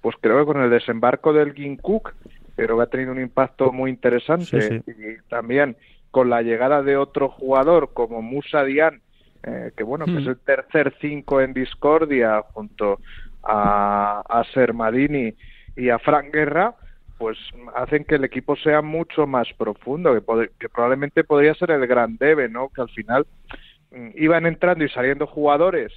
pues 0.02 0.16
creo 0.22 0.40
que 0.40 0.46
con 0.46 0.62
el 0.62 0.70
desembarco 0.70 1.34
del 1.34 1.54
Cook, 1.82 2.14
pero 2.56 2.78
que 2.78 2.84
ha 2.84 2.88
tenido 2.88 3.12
un 3.12 3.22
impacto 3.22 3.72
muy 3.72 3.90
interesante 3.90 4.62
Sí, 4.62 4.82
sí. 4.86 4.92
y 4.92 5.30
también 5.30 5.76
con 6.12 6.30
la 6.30 6.42
llegada 6.42 6.82
de 6.82 6.98
otro 6.98 7.30
jugador 7.30 7.92
como 7.94 8.22
Musa 8.22 8.64
Dian, 8.64 9.02
eh, 9.44 9.72
que 9.76 9.84
bueno, 9.84 10.06
que 10.06 10.18
es 10.18 10.26
Hmm. 10.26 10.30
el 10.30 10.40
tercer 10.40 10.94
cinco 11.00 11.42
en 11.42 11.54
discordia 11.54 12.42
junto 12.54 13.00
a, 13.44 14.22
a 14.28 14.44
Sermadini 14.54 15.34
y 15.76 15.90
a 15.90 16.00
Frank 16.00 16.34
Guerra, 16.34 16.76
pues 17.18 17.38
hacen 17.76 18.06
que 18.06 18.16
el 18.16 18.24
equipo 18.24 18.56
sea 18.56 18.82
mucho 18.82 19.28
más 19.28 19.48
profundo, 19.58 20.14
que, 20.14 20.70
probablemente 20.70 21.24
podría 21.24 21.54
ser 21.54 21.72
el 21.72 21.86
gran 21.86 22.18
debe, 22.18 22.48
¿no? 22.48 22.70
Que 22.70 22.82
al 22.82 22.90
final 22.90 23.28
mm, 23.92 24.10
iban 24.16 24.46
entrando 24.46 24.86
y 24.86 24.90
saliendo 24.90 25.28
jugadores 25.28 25.92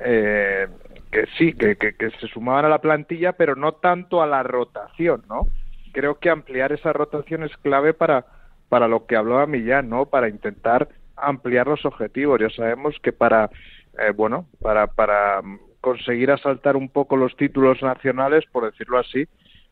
eh, 0.00 0.66
que 1.10 1.26
sí, 1.36 1.52
que, 1.52 1.76
que, 1.76 1.94
que 1.94 2.10
se 2.12 2.26
sumaban 2.28 2.64
a 2.64 2.70
la 2.70 2.80
plantilla, 2.80 3.34
pero 3.34 3.54
no 3.54 3.72
tanto 3.72 4.22
a 4.22 4.26
la 4.26 4.42
rotación, 4.42 5.22
¿no? 5.28 5.46
Creo 5.92 6.18
que 6.18 6.30
ampliar 6.30 6.72
esa 6.72 6.94
rotación 6.94 7.42
es 7.44 7.54
clave 7.58 7.92
para, 7.92 8.24
para 8.70 8.88
lo 8.88 9.04
que 9.06 9.16
hablaba 9.16 9.46
Millán, 9.46 9.90
¿no? 9.90 10.06
Para 10.06 10.30
intentar 10.30 10.88
ampliar 11.16 11.66
los 11.66 11.84
objetivos. 11.84 12.40
Ya 12.40 12.48
sabemos 12.48 12.96
que 13.02 13.12
para, 13.12 13.50
eh, 13.98 14.12
bueno, 14.16 14.46
para, 14.62 14.86
para 14.86 15.42
conseguir 15.82 16.30
asaltar 16.30 16.76
un 16.76 16.88
poco 16.88 17.16
los 17.16 17.36
títulos 17.36 17.82
nacionales, 17.82 18.44
por 18.50 18.64
decirlo 18.64 18.98
así, 18.98 19.26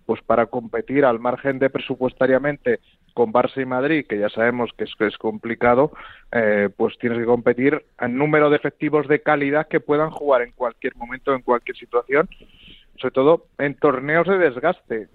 pues 0.04 0.20
para 0.22 0.46
competir 0.46 1.04
al 1.04 1.20
margen 1.20 1.60
de 1.60 1.70
presupuestariamente 1.70 2.80
con 3.14 3.32
Barça 3.32 3.62
y 3.62 3.64
Madrid, 3.64 4.06
que 4.08 4.18
ya 4.18 4.28
sabemos 4.28 4.70
que 4.76 4.84
es, 4.84 4.94
que 4.96 5.06
es 5.06 5.16
complicado, 5.16 5.92
eh, 6.32 6.68
pues 6.76 6.98
tienes 6.98 7.18
que 7.18 7.24
competir 7.24 7.84
en 8.00 8.18
número 8.18 8.50
de 8.50 8.56
efectivos 8.56 9.06
de 9.06 9.22
calidad 9.22 9.68
que 9.68 9.78
puedan 9.78 10.10
jugar 10.10 10.42
en 10.42 10.50
cualquier 10.52 10.96
momento, 10.96 11.32
en 11.32 11.42
cualquier 11.42 11.76
situación, 11.76 12.28
sobre 12.96 13.12
todo 13.12 13.46
en 13.58 13.74
torneos 13.76 14.26
de 14.26 14.38
desgaste. 14.38 15.08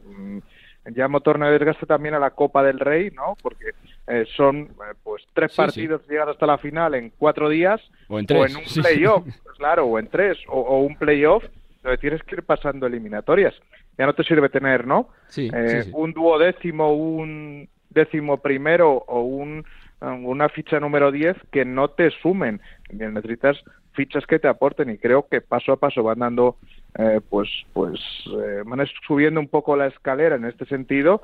Llamo 0.86 1.22
torneo 1.22 1.48
de 1.50 1.58
desgaste 1.60 1.86
también 1.86 2.14
a 2.16 2.20
la 2.20 2.32
Copa 2.32 2.64
del 2.64 2.80
Rey, 2.80 3.10
¿no? 3.12 3.36
Porque 3.42 3.72
eh, 4.08 4.26
son 4.36 4.58
eh, 4.60 4.94
pues 5.04 5.24
tres 5.34 5.52
Sí, 5.52 5.58
partidos 5.58 6.08
llegar 6.08 6.30
hasta 6.30 6.46
la 6.46 6.58
final 6.60 6.94
en 6.96 7.12
cuatro 7.18 7.50
días 7.50 7.82
O 8.08 8.20
en 8.20 8.26
tres, 8.28 8.52
en 8.52 8.58
un 8.58 8.66
sí. 8.66 8.82
playoff, 8.82 9.24
pues 9.44 9.58
claro, 9.58 9.86
o 9.86 9.98
en 10.00 10.08
tres, 10.08 10.38
o, 10.48 10.60
o 10.60 10.80
un 10.82 10.96
playoff 10.98 11.44
donde 11.82 11.98
tienes 11.98 12.22
que 12.24 12.36
ir 12.36 12.44
pasando 12.44 12.86
eliminatorias. 12.88 13.54
Ya 13.98 14.06
no 14.06 14.14
te 14.14 14.24
sirve 14.24 14.50
tener, 14.50 14.86
¿no? 14.86 15.10
Sí, 15.28 15.50
Eh, 15.54 15.68
sí, 15.68 15.82
sí. 15.84 15.92
Un 15.94 16.14
duodécimo, 16.14 16.94
un 16.96 17.70
décimo 17.90 18.38
primero 18.42 18.92
o 19.08 19.22
un, 19.22 19.64
una 20.02 20.50
ficha 20.50 20.80
número 20.80 21.12
10 21.12 21.36
que 21.52 21.64
no 21.66 21.88
te 21.90 22.12
sumen. 22.22 22.60
Necesitas 22.92 23.58
fichas 23.96 24.26
que 24.28 24.40
te 24.40 24.48
aporten 24.48 24.90
y 24.90 24.98
creo 24.98 25.28
que 25.28 25.42
paso 25.42 25.72
a 25.72 25.78
paso 25.78 26.04
van 26.04 26.20
dando, 26.20 26.58
eh, 26.98 27.22
pues, 27.30 27.50
pues 27.74 28.00
eh, 28.28 28.64
van 28.66 28.86
subiendo 29.08 29.40
un 29.40 29.48
poco 29.48 29.76
la 29.76 29.88
escalera 29.88 30.36
en 30.36 30.46
este 30.46 30.66
sentido 30.66 31.22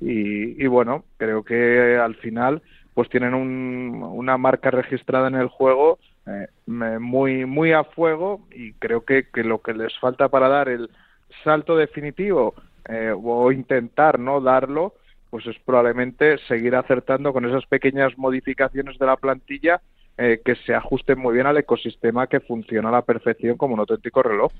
y, 0.00 0.62
y 0.62 0.66
bueno, 0.66 1.04
creo 1.16 1.44
que 1.44 1.96
al 1.96 2.16
final 2.16 2.62
pues 2.94 3.08
tienen 3.08 3.34
un, 3.34 4.02
una 4.02 4.38
marca 4.38 4.70
registrada 4.70 5.28
en 5.28 5.34
el 5.34 5.48
juego 5.48 5.98
eh, 6.26 6.46
muy 6.66 7.44
muy 7.44 7.72
a 7.72 7.84
fuego 7.84 8.46
y 8.50 8.72
creo 8.74 9.04
que, 9.04 9.28
que 9.28 9.44
lo 9.44 9.60
que 9.60 9.74
les 9.74 9.98
falta 9.98 10.28
para 10.28 10.48
dar 10.48 10.68
el 10.68 10.88
salto 11.42 11.76
definitivo 11.76 12.54
eh, 12.88 13.12
o 13.14 13.52
intentar 13.52 14.18
no 14.18 14.40
darlo 14.40 14.94
pues 15.28 15.46
es 15.46 15.56
probablemente 15.64 16.38
seguir 16.46 16.76
acertando 16.76 17.32
con 17.32 17.44
esas 17.44 17.66
pequeñas 17.66 18.16
modificaciones 18.16 18.98
de 18.98 19.06
la 19.06 19.16
plantilla 19.16 19.82
eh, 20.16 20.40
que 20.44 20.54
se 20.56 20.74
ajusten 20.74 21.18
muy 21.18 21.34
bien 21.34 21.46
al 21.46 21.56
ecosistema 21.56 22.26
que 22.26 22.40
funciona 22.40 22.88
a 22.88 22.92
la 22.92 23.02
perfección 23.02 23.56
como 23.56 23.74
un 23.74 23.80
auténtico 23.80 24.22
reloj. 24.22 24.52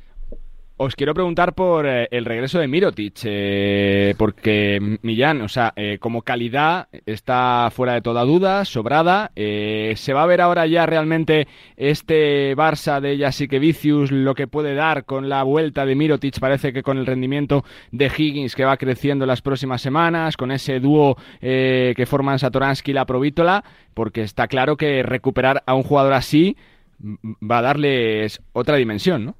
Os 0.77 0.97
quiero 0.97 1.15
preguntar 1.15 1.55
por 1.55 1.87
eh, 1.87 2.09
el 2.11 2.25
regreso 2.25 2.59
de 2.59 2.67
Mirotic, 2.67 3.21
eh, 3.23 4.13
porque 4.19 4.99
Millán, 5.03 5.41
o 5.43 5.49
sea, 5.49 5.73
eh, 5.77 5.99
como 6.01 6.23
calidad 6.23 6.89
está 7.07 7.71
fuera 7.73 7.93
de 7.95 8.03
toda 8.03 8.25
duda, 8.25 8.65
sobrada. 8.65 9.31
eh, 9.37 9.93
¿Se 9.97 10.13
va 10.13 10.25
a 10.25 10.27
ver 10.27 10.41
ahora 10.41 10.67
ya 10.67 10.85
realmente 10.85 11.47
este 11.77 12.57
Barça 12.57 13.01
de 13.01 13.17
Jasikevicius 13.17 14.11
lo 14.11 14.35
que 14.35 14.49
puede 14.49 14.75
dar 14.75 15.05
con 15.05 15.29
la 15.29 15.45
vuelta 15.45 15.87
de 15.87 15.95
Mirotic? 15.95 16.41
Parece 16.41 16.73
que 16.73 16.83
con 16.83 16.99
el 16.99 17.07
rendimiento 17.07 17.65
de 17.93 18.07
Higgins 18.07 18.57
que 18.57 18.65
va 18.65 18.77
creciendo 18.77 19.27
en 19.27 19.29
las 19.29 19.43
próximas 19.43 19.81
semanas, 19.81 20.37
con 20.37 20.51
ese 20.51 20.81
dúo 20.81 21.17
eh, 21.41 21.95
que 21.97 22.05
forman 22.05 22.41
Satoransky 22.41 22.91
y 22.91 22.95
la 22.95 23.07
Provítola, 23.07 23.63
porque 23.95 24.23
está 24.23 24.49
claro 24.49 24.77
que 24.77 25.05
recuperar 25.05 25.63
a 25.67 25.75
un 25.75 25.85
jugador 25.85 26.15
así 26.15 26.57
va 27.01 27.59
a 27.59 27.63
darles 27.63 28.43
otra 28.53 28.75
dimensión, 28.75 29.25
¿no? 29.25 29.37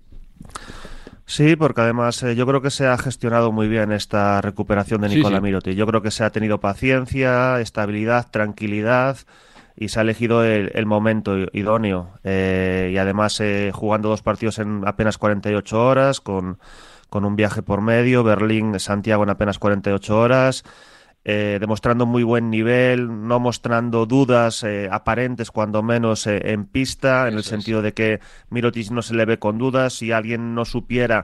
Sí, 1.27 1.57
porque 1.57 1.81
además 1.81 2.23
eh, 2.23 2.37
yo 2.37 2.47
creo 2.47 2.61
que 2.61 2.71
se 2.71 2.87
ha 2.87 2.99
gestionado 2.99 3.51
muy 3.51 3.67
bien 3.67 3.93
esta 3.93 4.41
recuperación 4.41 5.01
de 5.01 5.09
Nicola 5.09 5.39
sí. 5.39 5.43
Mirotic. 5.43 5.75
Yo 5.75 5.87
creo 5.87 6.03
que 6.03 6.11
se 6.11 6.23
ha 6.23 6.31
tenido 6.31 6.61
paciencia, 6.61 7.61
estabilidad, 7.61 8.31
tranquilidad 8.31 9.17
y 9.77 9.89
se 9.89 9.99
ha 9.99 10.03
elegido 10.03 10.45
el, 10.45 10.71
el 10.75 10.87
momento 10.87 11.37
idóneo. 11.53 12.11
Eh, 12.25 12.91
y 12.93 12.99
además 12.99 13.41
eh, 13.41 13.71
jugando 13.75 14.11
dos 14.11 14.23
partidos 14.23 14.59
en 14.59 14.87
apenas 14.87 15.17
48 15.19 15.83
horas, 15.83 16.21
con, 16.21 16.59
con 17.09 17.25
un 17.25 17.37
viaje 17.37 17.63
por 17.63 17.81
medio, 17.81 18.23
Berlín, 18.23 18.79
Santiago 18.79 19.23
en 19.23 19.31
apenas 19.31 19.59
48 19.59 20.19
horas. 20.19 20.65
Eh, 21.27 21.57
demostrando 21.59 22.05
muy 22.05 22.23
buen 22.23 22.51
nivel, 22.51 23.27
no 23.27 23.41
mostrando 23.41 24.05
dudas 24.05 24.63
eh, 24.63 24.91
aparentes, 24.93 25.51
cuando 25.51 25.83
menos 25.83 26.27
eh, 26.27 26.53
en 26.53 26.67
pista, 26.67 27.29
en 27.29 27.35
el 27.35 27.45
sentido 27.45 27.81
de 27.81 27.95
que 27.95 28.21
Mirotic 28.51 28.91
no 28.91 29.01
se 29.01 29.15
le 29.15 29.25
ve 29.25 29.39
con 29.39 29.57
dudas. 29.57 29.95
Si 29.95 30.13
alguien 30.13 30.55
no 30.55 30.67
supiera 30.67 31.23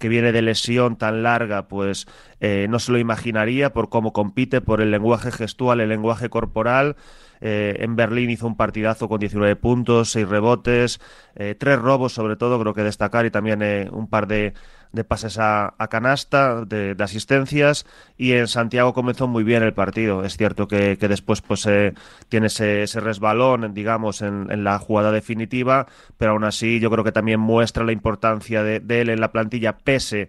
que 0.00 0.08
viene 0.08 0.32
de 0.32 0.40
lesión 0.40 0.96
tan 0.96 1.22
larga, 1.22 1.68
pues 1.68 2.06
no 2.40 2.80
se 2.80 2.90
lo 2.90 2.98
imaginaría 2.98 3.72
por 3.72 3.88
cómo 3.88 4.12
compite, 4.12 4.60
por 4.60 4.80
el 4.80 4.90
lenguaje 4.90 5.30
gestual, 5.30 5.80
el 5.80 5.90
lenguaje 5.90 6.28
corporal. 6.28 6.96
en 7.40 7.94
Berlín 7.94 8.30
hizo 8.30 8.48
un 8.48 8.56
partidazo 8.56 9.08
con 9.08 9.20
19 9.20 9.54
puntos, 9.54 10.10
6 10.10 10.28
rebotes, 10.28 11.00
tres 11.34 11.78
robos 11.78 12.12
sobre 12.14 12.34
todo, 12.34 12.58
creo 12.58 12.74
que 12.74 12.82
destacar, 12.82 13.26
y 13.26 13.30
también 13.30 13.62
un 13.92 14.08
par 14.08 14.26
de, 14.26 14.54
de 14.92 15.04
pases 15.04 15.38
a, 15.38 15.74
canasta, 15.90 16.64
de, 16.64 16.96
asistencias, 16.98 17.86
y 18.16 18.32
en 18.32 18.48
Santiago 18.48 18.94
comenzó 18.94 19.26
muy 19.26 19.44
bien 19.44 19.62
el 19.62 19.74
partido. 19.74 20.24
Es 20.24 20.36
cierto 20.36 20.68
que, 20.68 20.96
después 20.96 21.40
pues 21.40 21.66
eh, 21.66 21.94
tiene 22.28 22.46
ese, 22.46 23.00
resbalón, 23.00 23.74
digamos, 23.74 24.22
en, 24.22 24.64
la 24.64 24.78
jugada 24.78 25.12
definitiva, 25.12 25.86
pero 26.18 26.32
aún 26.32 26.44
así 26.44 26.78
yo 26.80 26.90
creo 26.90 27.04
que 27.04 27.12
también 27.12 27.40
muestra 27.40 27.84
la 27.84 27.92
importancia 27.92 28.62
de, 28.62 28.80
de 28.80 29.00
él 29.00 29.10
en 29.10 29.20
la 29.20 29.32
plantilla, 29.32 29.78
pese 29.78 30.22
a, 30.22 30.28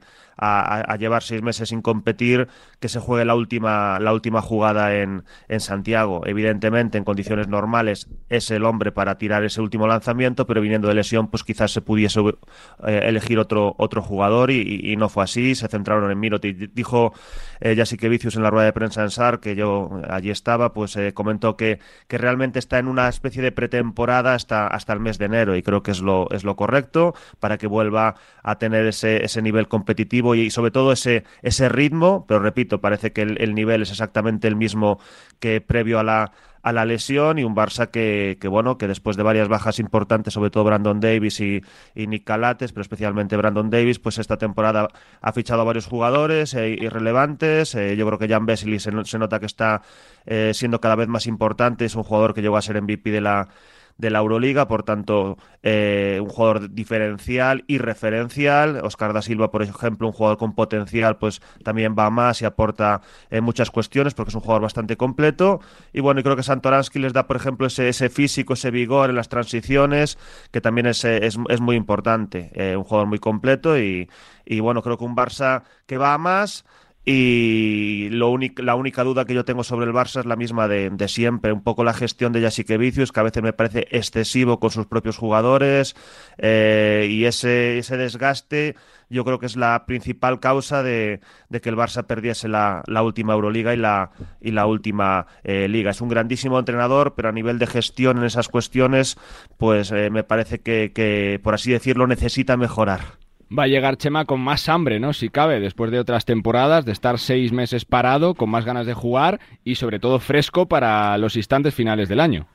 llevar 0.97 1.23
seis 1.23 1.41
meses 1.41 1.69
sin 1.69 1.81
competir, 1.81 2.47
que 2.79 2.89
se 2.89 2.99
juegue 2.99 3.25
la 3.25 3.35
última, 3.35 3.99
la 3.99 4.13
última 4.13 4.41
jugada 4.41 4.95
en, 4.95 5.23
en 5.47 5.59
Santiago. 5.59 6.21
Evidentemente, 6.25 6.97
en 6.97 7.03
condiciones 7.03 7.47
normales 7.47 8.07
es 8.29 8.51
el 8.51 8.65
hombre 8.65 8.91
para 8.91 9.17
tirar 9.17 9.43
ese 9.43 9.61
último 9.61 9.87
lanzamiento, 9.87 10.45
pero 10.45 10.61
viniendo 10.61 10.87
de 10.87 10.95
lesión, 10.95 11.27
pues 11.27 11.43
quizás 11.43 11.71
se 11.71 11.81
pudiese 11.81 12.19
eh, 12.85 13.01
elegir 13.03 13.39
otro, 13.39 13.75
otro 13.77 14.01
jugador 14.01 14.51
y, 14.51 14.95
no 14.97 15.09
fue 15.09 15.23
así. 15.23 15.55
Se 15.55 15.67
centraron 15.67 16.11
en 16.11 16.19
Miroti. 16.19 16.53
Dijo 16.53 17.13
eh, 17.63 18.09
Vicius 18.09 18.35
en 18.35 18.43
la 18.43 18.49
rueda 18.49 18.65
de 18.65 18.73
prensa 18.73 19.01
en 19.03 19.09
SAR, 19.09 19.39
que 19.39 19.55
yo 19.55 20.01
allí 20.09 20.29
estaba, 20.29 20.73
pues 20.73 20.95
eh, 20.97 21.13
comentó 21.13 21.55
que, 21.55 21.79
que 22.07 22.17
realmente 22.17 22.59
está 22.59 22.77
en 22.77 22.87
una 22.87 23.07
especie 23.07 23.41
de 23.41 23.51
pretemporada 23.53 24.33
hasta, 24.33 24.67
hasta 24.67 24.91
el 24.91 24.99
mes 24.99 25.17
de 25.17 25.25
enero 25.25 25.55
y 25.55 25.63
creo 25.63 25.81
que 25.81 25.91
es 25.91 26.01
lo, 26.01 26.29
es 26.31 26.43
lo 26.43 26.55
correcto 26.57 27.15
para 27.39 27.57
que 27.57 27.67
vuelva 27.67 28.15
a 28.43 28.57
tener 28.57 28.85
ese, 28.85 29.23
ese 29.23 29.41
nivel 29.41 29.69
competitivo 29.69 30.35
y 30.35 30.51
sobre 30.51 30.71
todo 30.71 30.91
ese, 30.91 31.23
ese 31.41 31.69
ritmo, 31.69 32.25
pero 32.27 32.41
repito, 32.41 32.81
parece 32.81 33.13
que 33.13 33.21
el, 33.21 33.55
nivel 33.55 33.83
es 33.83 33.91
exactamente 33.91 34.47
el 34.47 34.55
mismo 34.55 34.99
que 35.39 35.61
previo 35.61 35.99
a 35.99 36.03
la, 36.03 36.31
a 36.63 36.71
la 36.71 36.85
lesión 36.85 37.37
y 37.37 37.43
un 37.43 37.55
Barça 37.55 37.91
que, 37.91 38.37
que, 38.39 38.47
bueno, 38.47 38.77
que 38.77 38.87
después 38.87 39.17
de 39.17 39.23
varias 39.23 39.49
bajas 39.49 39.79
importantes, 39.79 40.33
sobre 40.33 40.49
todo 40.49 40.63
Brandon 40.63 40.99
Davis 40.99 41.41
y, 41.41 41.61
y 41.93 42.07
Nick 42.07 42.23
Calates, 42.23 42.71
pero 42.71 42.81
especialmente 42.81 43.35
Brandon 43.35 43.69
Davis, 43.69 43.99
pues 43.99 44.17
esta 44.17 44.37
temporada 44.37 44.87
ha 45.21 45.31
fichado 45.33 45.61
a 45.61 45.65
varios 45.65 45.85
jugadores 45.85 46.53
eh, 46.53 46.69
irrelevantes. 46.69 47.75
Eh, 47.75 47.97
yo 47.97 48.07
creo 48.07 48.17
que 48.17 48.29
Jan 48.29 48.45
Vesely 48.45 48.79
se, 48.79 48.91
se 49.03 49.19
nota 49.19 49.41
que 49.41 49.45
está 49.45 49.81
eh, 50.25 50.51
siendo 50.53 50.79
cada 50.79 50.95
vez 50.95 51.09
más 51.09 51.27
importante. 51.27 51.83
Es 51.83 51.95
un 51.95 52.03
jugador 52.03 52.33
que 52.33 52.41
llegó 52.41 52.55
a 52.55 52.61
ser 52.61 52.81
MVP 52.81 53.11
de 53.11 53.21
la 53.21 53.49
de 53.97 54.09
la 54.09 54.19
Euroliga, 54.19 54.67
por 54.67 54.83
tanto, 54.83 55.37
eh, 55.61 56.19
un 56.21 56.29
jugador 56.29 56.73
diferencial 56.73 57.63
y 57.67 57.77
referencial. 57.77 58.81
Oscar 58.83 59.13
da 59.13 59.21
Silva, 59.21 59.51
por 59.51 59.63
ejemplo, 59.63 60.07
un 60.07 60.13
jugador 60.13 60.37
con 60.37 60.55
potencial, 60.55 61.17
pues 61.17 61.41
también 61.63 61.95
va 61.97 62.09
más 62.09 62.41
y 62.41 62.45
aporta 62.45 63.01
eh, 63.29 63.41
muchas 63.41 63.71
cuestiones 63.71 64.13
porque 64.13 64.29
es 64.29 64.35
un 64.35 64.41
jugador 64.41 64.63
bastante 64.63 64.97
completo. 64.97 65.59
Y 65.93 66.01
bueno, 66.01 66.21
creo 66.23 66.35
que 66.35 66.43
Santoransky 66.43 66.99
les 66.99 67.13
da, 67.13 67.27
por 67.27 67.37
ejemplo, 67.37 67.67
ese, 67.67 67.89
ese 67.89 68.09
físico, 68.09 68.53
ese 68.53 68.71
vigor 68.71 69.09
en 69.09 69.15
las 69.15 69.29
transiciones, 69.29 70.17
que 70.51 70.61
también 70.61 70.87
es, 70.87 71.03
es, 71.05 71.37
es 71.49 71.61
muy 71.61 71.75
importante. 71.75 72.51
Eh, 72.53 72.75
un 72.75 72.83
jugador 72.83 73.07
muy 73.07 73.19
completo 73.19 73.77
y, 73.77 74.09
y 74.45 74.59
bueno, 74.59 74.81
creo 74.81 74.97
que 74.97 75.05
un 75.05 75.15
Barça 75.15 75.63
que 75.85 75.97
va 75.97 76.13
a 76.13 76.17
más 76.17 76.65
y 77.05 78.09
lo 78.11 78.37
la 78.57 78.75
única 78.75 79.03
duda 79.03 79.25
que 79.25 79.33
yo 79.33 79.45
tengo 79.45 79.63
sobre 79.63 79.85
el 79.85 79.93
Barça 79.93 80.21
es 80.21 80.25
la 80.25 80.35
misma 80.35 80.67
de, 80.67 81.07
siempre, 81.07 81.51
un 81.51 81.61
poco 81.61 81.83
la 81.83 81.93
gestión 81.93 82.31
de 82.31 82.77
Vicius 82.77 83.11
que 83.11 83.19
a 83.19 83.23
veces 83.23 83.43
me 83.43 83.53
parece 83.53 83.87
excesivo 83.91 84.59
con 84.59 84.71
sus 84.71 84.85
propios 84.85 85.17
jugadores, 85.17 85.95
eh, 86.37 87.07
y 87.09 87.25
ese, 87.25 87.77
ese 87.77 87.97
desgaste 87.97 88.75
yo 89.13 89.23
creo 89.23 89.39
que 89.39 89.45
es 89.45 89.55
la 89.55 89.85
principal 89.85 90.39
causa 90.39 90.81
de, 90.81 91.21
que 91.61 91.69
el 91.69 91.75
Barça 91.75 92.03
perdiese 92.03 92.47
la, 92.47 92.83
última 93.03 93.33
Euroliga 93.33 93.73
y 93.73 93.77
la, 93.77 94.11
y 94.41 94.51
la 94.51 94.65
última 94.65 95.27
eh, 95.43 95.67
liga. 95.67 95.91
Es 95.91 96.01
un 96.01 96.09
grandísimo 96.09 96.57
entrenador, 96.57 97.13
pero 97.15 97.29
a 97.29 97.31
nivel 97.31 97.59
de 97.59 97.67
gestión 97.67 98.17
en 98.17 98.23
esas 98.23 98.49
cuestiones, 98.49 99.17
pues 99.57 99.91
eh, 99.91 100.09
me 100.09 100.23
parece 100.23 100.61
que, 100.61 101.39
por 101.43 101.53
así 101.53 101.71
decirlo, 101.71 102.07
necesita 102.07 102.57
mejorar 102.57 103.22
va 103.57 103.63
a 103.63 103.67
llegar 103.67 103.97
Chema 103.97 104.25
con 104.25 104.41
más 104.41 104.67
hambre, 104.69 104.99
¿no? 104.99 105.13
Si 105.13 105.29
cabe, 105.29 105.59
después 105.59 105.91
de 105.91 105.99
otras 105.99 106.25
temporadas, 106.25 106.85
de 106.85 106.91
estar 106.91 107.19
seis 107.19 107.51
meses 107.51 107.85
parado, 107.85 108.33
con 108.33 108.49
más 108.49 108.65
ganas 108.65 108.85
de 108.85 108.93
jugar 108.93 109.39
y 109.63 109.75
sobre 109.75 109.99
todo 109.99 110.19
fresco 110.19 110.67
para 110.67 111.17
los 111.17 111.35
instantes 111.35 111.75
finales 111.75 112.09
del 112.09 112.19
año. 112.19 112.47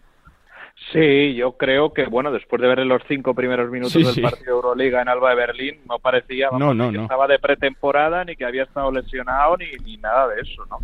Sí, 0.92 1.34
yo 1.34 1.52
creo 1.52 1.92
que, 1.92 2.06
bueno, 2.06 2.30
después 2.30 2.62
de 2.62 2.68
ver 2.68 2.78
los 2.86 3.02
cinco 3.08 3.34
primeros 3.34 3.70
minutos 3.70 3.92
del 3.92 4.22
partido 4.22 4.44
de 4.44 4.50
Euroliga 4.50 5.02
en 5.02 5.08
Alba 5.08 5.30
de 5.30 5.36
Berlín, 5.36 5.80
no 5.88 5.98
parecía 5.98 6.48
que 6.50 6.96
estaba 6.96 7.26
de 7.26 7.38
pretemporada, 7.38 8.24
ni 8.24 8.36
que 8.36 8.44
había 8.44 8.62
estado 8.62 8.90
lesionado, 8.92 9.56
ni, 9.56 9.66
ni 9.84 9.96
nada 9.96 10.28
de 10.28 10.40
eso, 10.40 10.64
¿no? 10.66 10.78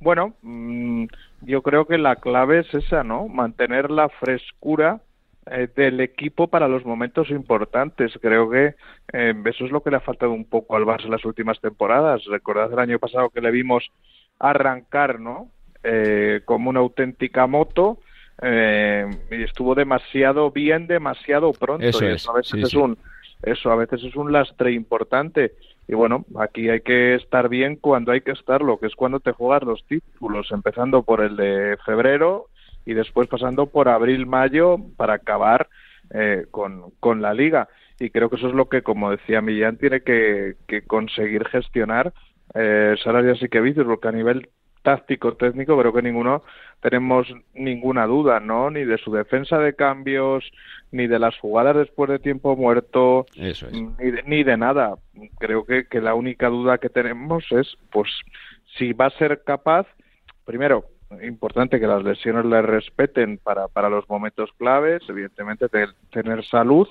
Bueno, 0.00 0.34
mm, 0.42 1.06
yo 1.42 1.62
creo 1.62 1.86
que 1.86 1.98
la 1.98 2.16
clave 2.16 2.60
es 2.60 2.74
esa, 2.74 3.04
¿no? 3.04 3.28
Mantener 3.28 3.90
la 3.90 4.08
frescura 4.08 5.00
eh, 5.48 5.68
del 5.76 6.00
equipo 6.00 6.48
para 6.48 6.66
los 6.66 6.84
momentos 6.84 7.30
importantes. 7.30 8.12
Creo 8.20 8.50
que 8.50 8.74
eh, 9.12 9.34
eso 9.44 9.64
es 9.64 9.70
lo 9.70 9.80
que 9.80 9.90
le 9.90 9.98
ha 9.98 10.00
faltado 10.00 10.32
un 10.32 10.44
poco 10.44 10.74
al 10.74 10.84
Barça 10.84 11.04
en 11.04 11.12
las 11.12 11.24
últimas 11.24 11.60
temporadas. 11.60 12.24
Recordad 12.24 12.72
el 12.72 12.78
año 12.80 12.98
pasado 12.98 13.30
que 13.30 13.40
le 13.40 13.52
vimos 13.52 13.88
arrancar, 14.40 15.20
¿no? 15.20 15.48
Eh, 15.84 16.40
como 16.44 16.70
una 16.70 16.80
auténtica 16.80 17.46
moto 17.46 17.98
y 18.42 19.42
estuvo 19.42 19.74
demasiado 19.74 20.50
bien, 20.50 20.88
demasiado 20.88 21.52
pronto. 21.52 21.86
Eso, 21.86 22.04
y 22.04 22.08
eso 22.08 22.32
a 22.32 22.36
veces 22.36 22.64
es 22.64 22.74
un 22.74 22.98
eso 23.42 23.70
a 23.70 23.76
veces 23.76 24.02
es 24.02 24.16
un 24.16 24.32
lastre 24.32 24.72
importante. 24.72 25.52
Y 25.86 25.94
bueno, 25.94 26.26
aquí 26.38 26.68
hay 26.68 26.80
que 26.80 27.14
estar 27.14 27.48
bien 27.48 27.76
cuando 27.76 28.10
hay 28.10 28.20
que 28.20 28.32
estarlo, 28.32 28.78
que 28.78 28.86
es 28.88 28.96
cuando 28.96 29.20
te 29.20 29.30
juegas 29.30 29.62
los 29.62 29.84
títulos, 29.86 30.50
empezando 30.50 31.04
por 31.04 31.20
el 31.20 31.36
de 31.36 31.78
febrero 31.86 32.48
y 32.86 32.94
después 32.94 33.28
pasando 33.28 33.66
por 33.66 33.88
abril-mayo 33.88 34.78
para 34.96 35.14
acabar 35.14 35.68
eh, 36.14 36.46
con, 36.50 36.92
con, 37.00 37.20
la 37.20 37.34
liga. 37.34 37.68
Y 37.98 38.10
creo 38.10 38.30
que 38.30 38.36
eso 38.36 38.48
es 38.48 38.54
lo 38.54 38.68
que, 38.68 38.82
como 38.82 39.10
decía 39.10 39.42
Millán, 39.42 39.76
tiene 39.76 40.00
que, 40.00 40.54
conseguir 40.86 41.44
gestionar 41.48 42.12
eh, 42.54 42.94
Salas 43.02 43.42
y 43.42 43.48
que 43.48 43.60
porque 43.84 44.08
a 44.08 44.12
nivel 44.12 44.48
táctico, 44.82 45.34
técnico, 45.34 45.76
creo 45.76 45.92
que 45.92 46.00
ninguno 46.00 46.44
tenemos 46.80 47.26
ninguna 47.54 48.06
duda, 48.06 48.38
¿no? 48.38 48.70
Ni 48.70 48.84
de 48.84 48.98
su 48.98 49.10
defensa 49.10 49.58
de 49.58 49.74
cambios, 49.74 50.44
ni 50.92 51.08
de 51.08 51.18
las 51.18 51.36
jugadas 51.38 51.74
después 51.74 52.08
de 52.08 52.20
tiempo 52.20 52.54
muerto, 52.54 53.26
ni, 53.34 53.52
de, 54.12 54.22
ni 54.26 54.44
de 54.44 54.56
nada. 54.56 54.94
Creo 55.40 55.64
que, 55.64 55.86
que 55.88 56.00
la 56.00 56.14
única 56.14 56.48
duda 56.48 56.78
que 56.78 56.88
tenemos 56.88 57.44
es, 57.50 57.76
pues, 57.90 58.08
si 58.78 58.92
va 58.92 59.06
a 59.06 59.18
ser 59.18 59.42
capaz, 59.44 59.88
primero, 60.44 60.84
importante 61.22 61.80
que 61.80 61.86
las 61.86 62.02
lesiones 62.02 62.44
le 62.44 62.62
respeten 62.62 63.38
para, 63.38 63.68
para 63.68 63.88
los 63.88 64.08
momentos 64.08 64.50
claves, 64.58 65.02
evidentemente 65.08 65.66
tener 66.10 66.44
salud 66.46 66.88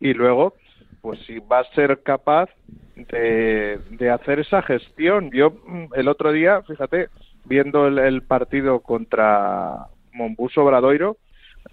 y 0.00 0.14
luego, 0.14 0.54
pues 1.00 1.20
si 1.26 1.38
va 1.38 1.60
a 1.60 1.74
ser 1.74 2.02
capaz 2.02 2.50
de, 2.96 3.80
de 3.90 4.10
hacer 4.10 4.40
esa 4.40 4.62
gestión. 4.62 5.30
Yo 5.30 5.50
mm, 5.50 5.94
el 5.94 6.08
otro 6.08 6.32
día, 6.32 6.62
fíjate, 6.62 7.08
viendo 7.44 7.86
el, 7.86 8.22
partido 8.22 8.80
contra 8.80 9.86
Mombuso 10.12 10.64
Bradoiro, 10.64 11.16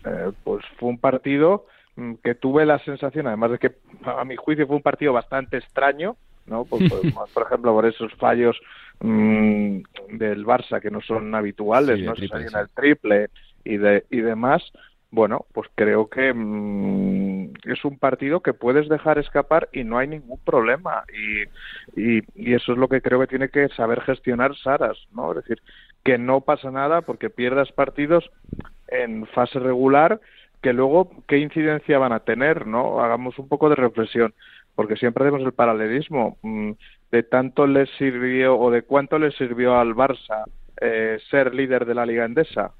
eh, 0.05 0.31
pues 0.43 0.63
fue 0.77 0.89
un 0.89 0.99
partido 0.99 1.65
mm, 1.95 2.15
que 2.23 2.35
tuve 2.35 2.65
la 2.65 2.79
sensación, 2.79 3.27
además 3.27 3.51
de 3.51 3.59
que 3.59 3.71
a 4.03 4.23
mi 4.25 4.35
juicio 4.35 4.67
fue 4.67 4.75
un 4.75 4.81
partido 4.81 5.13
bastante 5.13 5.57
extraño, 5.57 6.15
¿no? 6.49 6.65
Por, 6.65 6.79
por 7.33 7.43
ejemplo, 7.43 7.73
por 7.73 7.85
esos 7.85 8.13
fallos 8.15 8.59
Mm, 9.01 9.81
del 10.09 10.45
Barça 10.45 10.81
que 10.81 10.91
no 10.91 10.99
son 11.01 11.33
habituales, 11.33 12.01
¿no? 12.01 12.13
Triple, 12.13 12.47
en 12.47 12.57
el 12.57 12.69
triple 12.69 13.29
y, 13.63 13.77
de, 13.77 14.03
y 14.09 14.19
demás, 14.19 14.61
bueno, 15.09 15.45
pues 15.53 15.69
creo 15.75 16.09
que 16.09 16.33
mm, 16.33 17.53
es 17.63 17.85
un 17.85 17.97
partido 17.97 18.41
que 18.41 18.53
puedes 18.53 18.89
dejar 18.89 19.17
escapar 19.17 19.69
y 19.71 19.85
no 19.85 19.97
hay 19.97 20.07
ningún 20.09 20.39
problema. 20.39 21.03
Y, 21.13 21.43
y, 22.01 22.23
y, 22.35 22.53
eso 22.55 22.73
es 22.73 22.77
lo 22.77 22.89
que 22.89 23.01
creo 23.01 23.21
que 23.21 23.27
tiene 23.27 23.47
que 23.47 23.69
saber 23.69 24.01
gestionar 24.01 24.53
Saras, 24.57 24.97
¿no? 25.13 25.31
Es 25.31 25.37
decir, 25.37 25.61
que 26.03 26.17
no 26.17 26.41
pasa 26.41 26.69
nada 26.69 27.01
porque 27.01 27.29
pierdas 27.29 27.71
partidos 27.71 28.29
en 28.89 29.25
fase 29.27 29.59
regular 29.59 30.19
que 30.61 30.73
luego 30.73 31.09
qué 31.27 31.37
incidencia 31.37 31.97
van 31.99 32.11
a 32.11 32.19
tener, 32.19 32.67
¿no? 32.67 33.01
Hagamos 33.01 33.39
un 33.39 33.47
poco 33.47 33.69
de 33.69 33.75
reflexión, 33.75 34.33
porque 34.79 34.95
siempre 34.95 35.25
hacemos 35.25 35.45
el 35.45 35.51
paralelismo. 35.51 36.37
Mm, 36.41 36.71
de 37.11 37.23
tanto 37.23 37.67
le 37.67 37.85
sirvió 37.97 38.57
o 38.57 38.71
de 38.71 38.83
cuánto 38.83 39.19
le 39.19 39.29
sirvió 39.31 39.77
al 39.77 39.93
Barça 39.93 40.45
eh, 40.79 41.19
ser 41.29 41.53
líder 41.53 41.85
de 41.85 41.95
la 41.95 42.05
Liga 42.05 42.23
Endesa. 42.23 42.71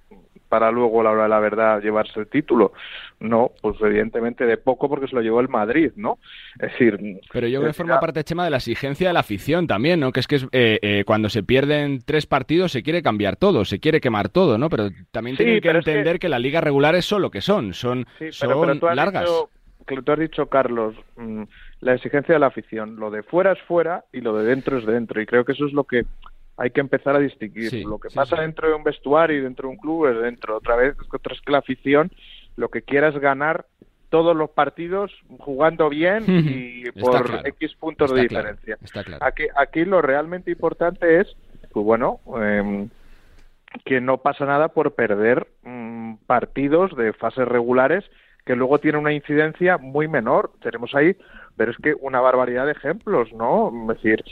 para 0.47 0.71
luego 0.71 1.01
a 1.01 1.03
la 1.03 1.11
hora 1.11 1.23
de 1.23 1.29
la 1.29 1.39
verdad 1.41 1.81
llevarse 1.81 2.21
el 2.21 2.27
título. 2.27 2.71
No, 3.19 3.51
pues 3.61 3.75
evidentemente 3.81 4.45
de 4.45 4.55
poco 4.55 4.87
porque 4.87 5.09
se 5.09 5.15
lo 5.15 5.21
llevó 5.21 5.41
el 5.41 5.49
Madrid, 5.49 5.91
¿no? 5.97 6.19
Es 6.53 6.71
decir... 6.71 7.19
Pero 7.33 7.47
yo 7.47 7.59
creo 7.59 7.71
que 7.71 7.77
forma 7.77 7.99
parte, 7.99 8.23
Chema, 8.23 8.45
de 8.45 8.51
la 8.51 8.57
exigencia 8.57 9.09
de 9.09 9.13
la 9.13 9.19
afición 9.19 9.67
también, 9.67 9.99
¿no? 9.99 10.13
Que 10.13 10.21
es 10.21 10.27
que 10.27 10.37
eh, 10.53 10.79
eh, 10.81 11.03
cuando 11.05 11.27
se 11.27 11.43
pierden 11.43 11.99
tres 12.05 12.25
partidos 12.25 12.71
se 12.71 12.81
quiere 12.81 13.03
cambiar 13.03 13.35
todo, 13.35 13.65
se 13.65 13.81
quiere 13.81 13.99
quemar 13.99 14.29
todo, 14.29 14.57
¿no? 14.57 14.69
Pero 14.69 14.89
también 15.11 15.35
tienen 15.35 15.59
que 15.59 15.69
entender 15.69 16.17
que... 16.17 16.29
la 16.29 16.39
liga 16.39 16.61
regular 16.61 16.95
es 16.95 17.03
solo 17.03 17.29
que 17.29 17.41
son, 17.41 17.73
son, 17.73 18.07
son 18.31 18.79
largas. 18.95 19.29
que 19.85 20.01
tú 20.01 20.11
has 20.13 20.19
dicho, 20.19 20.45
Carlos, 20.47 20.95
mm, 21.17 21.43
la 21.81 21.93
exigencia 21.93 22.33
de 22.33 22.39
la 22.39 22.47
afición. 22.47 22.97
Lo 22.97 23.09
de 23.11 23.23
fuera 23.23 23.53
es 23.53 23.61
fuera 23.61 24.05
y 24.11 24.21
lo 24.21 24.37
de 24.37 24.45
dentro 24.45 24.77
es 24.77 24.85
dentro. 24.85 25.21
Y 25.21 25.25
creo 25.25 25.45
que 25.45 25.53
eso 25.53 25.65
es 25.65 25.73
lo 25.73 25.83
que 25.83 26.05
hay 26.57 26.71
que 26.71 26.81
empezar 26.81 27.15
a 27.15 27.19
distinguir. 27.19 27.85
lo 27.85 27.99
que 27.99 28.09
pasa 28.09 28.41
dentro 28.41 28.67
de 28.67 28.73
un 28.73 28.83
vestuario 28.83 29.37
y 29.37 29.41
dentro 29.41 29.69
de 29.69 29.75
un 29.75 29.79
club 29.79 30.07
es 30.07 30.21
dentro. 30.21 30.57
Otra 30.57 30.75
vez, 30.75 30.95
otra 31.11 31.33
es 31.33 31.41
que 31.41 31.51
la 31.51 31.59
afición 31.59 32.11
lo 32.57 32.69
que 32.69 32.81
quiera 32.81 33.07
es 33.07 33.17
ganar 33.17 33.65
todos 34.09 34.35
los 34.35 34.49
partidos 34.49 35.11
jugando 35.39 35.87
bien 35.87 36.25
y 36.27 36.91
por 36.99 37.41
X 37.45 37.75
puntos 37.75 38.13
de 38.13 38.21
diferencia. 38.23 38.77
Aquí, 39.21 39.43
aquí 39.55 39.85
lo 39.85 40.01
realmente 40.01 40.51
importante 40.51 41.21
es, 41.21 41.27
pues 41.71 41.85
bueno, 41.85 42.19
em, 42.41 42.89
que 43.85 44.01
no 44.01 44.17
pasa 44.17 44.45
nada 44.45 44.69
por 44.69 44.95
perder 44.95 45.47
mm, 45.63 46.15
partidos 46.25 46.95
de 46.97 47.13
fases 47.13 47.47
regulares 47.47 48.03
que 48.45 48.55
luego 48.55 48.79
tienen 48.79 49.01
una 49.01 49.13
incidencia 49.13 49.77
muy 49.77 50.07
menor. 50.07 50.51
Tenemos 50.61 50.95
ahí, 50.95 51.15
pero 51.59 51.71
es 51.71 51.77
que 51.77 51.93
una 51.99 52.21
barbaridad 52.21 52.65
de 52.65 52.71
ejemplos, 52.71 53.33
¿no? 53.33 53.69
Es 53.91 53.97
decir, 53.97 54.23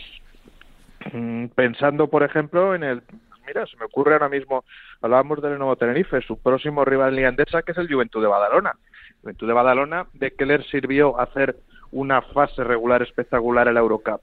Mm, 1.14 1.48
pensando, 1.48 2.08
por 2.08 2.24
ejemplo, 2.24 2.76
en 2.76 2.84
el. 2.84 3.02
Mira, 3.46 3.66
se 3.66 3.78
me 3.78 3.86
ocurre 3.86 4.14
ahora 4.14 4.28
mismo, 4.28 4.66
hablábamos 5.02 5.42
del 5.42 5.58
nuevo 5.58 5.78
Tenerife, 5.78 6.22
su 6.22 6.38
próximo 6.38 6.84
rival 6.84 7.16
liandesa, 7.16 7.62
que 7.62 7.72
es 7.72 7.78
el 7.78 7.92
Juventud 7.92 8.22
de 8.22 8.28
Badalona. 8.28 8.74
Juventud 9.22 9.48
de 9.48 9.54
Badalona, 9.54 10.08
¿de 10.14 10.34
le 10.46 10.64
sirvió 10.64 11.18
hacer 11.20 11.56
una 11.92 12.22
fase 12.22 12.64
regular 12.64 13.02
espectacular 13.02 13.68
en 13.70 13.76
la 13.76 13.80
Eurocup? 13.80 14.22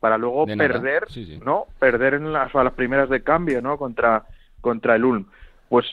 Para 0.00 0.18
luego 0.18 0.46
perder, 0.46 1.04
¿no? 1.44 1.66
Perder 1.78 2.14
en 2.14 2.32
las, 2.32 2.52
las 2.52 2.72
primeras 2.72 3.08
de 3.08 3.22
cambio, 3.22 3.62
¿no? 3.62 3.78
Contra, 3.78 4.24
contra 4.60 4.96
el 4.96 5.04
Ulm. 5.04 5.26
Pues 5.68 5.86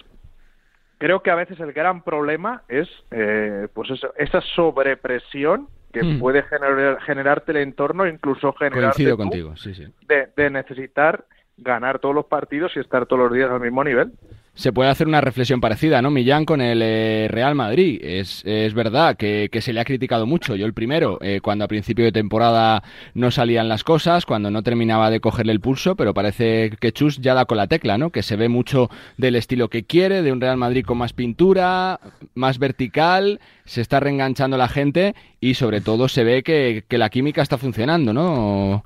creo 0.98 1.22
que 1.22 1.30
a 1.30 1.36
veces 1.36 1.60
el 1.60 1.74
gran 1.74 2.02
problema 2.02 2.64
es 2.68 2.90
eh, 3.12 3.68
pues 3.74 3.92
eso, 3.92 4.12
esa 4.18 4.42
sobrepresión 4.56 5.68
que 5.92 6.04
hmm. 6.04 6.20
puede 6.20 6.44
generar, 6.44 7.02
generarte 7.02 7.52
el 7.52 7.58
entorno, 7.58 8.08
incluso 8.08 8.54
generar 8.54 8.94
contigo, 9.16 9.56
sí, 9.56 9.74
sí. 9.74 9.86
De, 10.08 10.50
necesitar 10.50 11.26
ganar 11.58 12.00
todos 12.00 12.16
los 12.16 12.26
partidos 12.26 12.72
y 12.76 12.80
estar 12.80 13.06
todos 13.06 13.24
los 13.24 13.34
días 13.34 13.50
al 13.50 13.60
mismo 13.60 13.84
nivel. 13.84 14.12
Se 14.54 14.74
puede 14.74 14.90
hacer 14.90 15.08
una 15.08 15.22
reflexión 15.22 15.62
parecida, 15.62 16.02
¿no, 16.02 16.12
Millán, 16.12 16.44
con 16.44 16.60
el 16.60 16.82
eh, 16.84 17.28
Real 17.32 17.56
Madrid? 17.56 18.02
Es, 18.04 18.44
es 18.46 18.74
verdad 18.74 19.16
que, 19.16 19.50
se 19.62 19.72
le 19.72 19.80
ha 19.80 19.86
criticado 19.86 20.26
mucho. 20.26 20.56
Yo 20.56 20.66
el 20.66 20.74
primero, 20.74 21.20
eh, 21.22 21.40
cuando 21.42 21.64
a 21.64 21.70
principio 21.70 22.04
de 22.04 22.12
temporada 22.12 22.84
no 23.14 23.32
salían 23.32 23.70
las 23.70 23.86
cosas, 23.86 24.26
cuando 24.26 24.52
no 24.52 24.62
terminaba 24.62 25.10
de 25.10 25.22
cogerle 25.22 25.54
el 25.54 25.62
pulso, 25.62 25.96
pero 25.96 26.14
parece 26.14 26.70
que 26.82 26.92
Chus 26.92 27.20
ya 27.20 27.34
da 27.34 27.46
con 27.46 27.58
la 27.58 27.68
tecla, 27.68 27.98
¿no? 27.98 28.10
Que 28.10 28.24
se 28.24 28.36
ve 28.36 28.50
mucho 28.50 28.90
del 29.18 29.38
estilo 29.38 29.70
que 29.70 29.84
quiere, 29.84 30.22
de 30.22 30.34
un 30.34 30.42
Real 30.42 30.58
Madrid 30.58 30.86
con 30.86 30.98
más 30.98 31.14
pintura, 31.14 32.02
más 32.36 32.60
vertical, 32.60 33.40
se 33.64 33.80
está 33.80 34.02
reenganchando 34.02 34.58
la 34.58 34.68
gente 34.68 35.16
y 35.40 35.54
sobre 35.54 35.80
todo 35.80 36.10
se 36.10 36.26
ve 36.26 36.44
que, 36.44 36.84
que 36.90 36.98
la 36.98 37.10
química 37.10 37.42
está 37.42 37.58
funcionando, 37.58 38.12
¿no? 38.12 38.84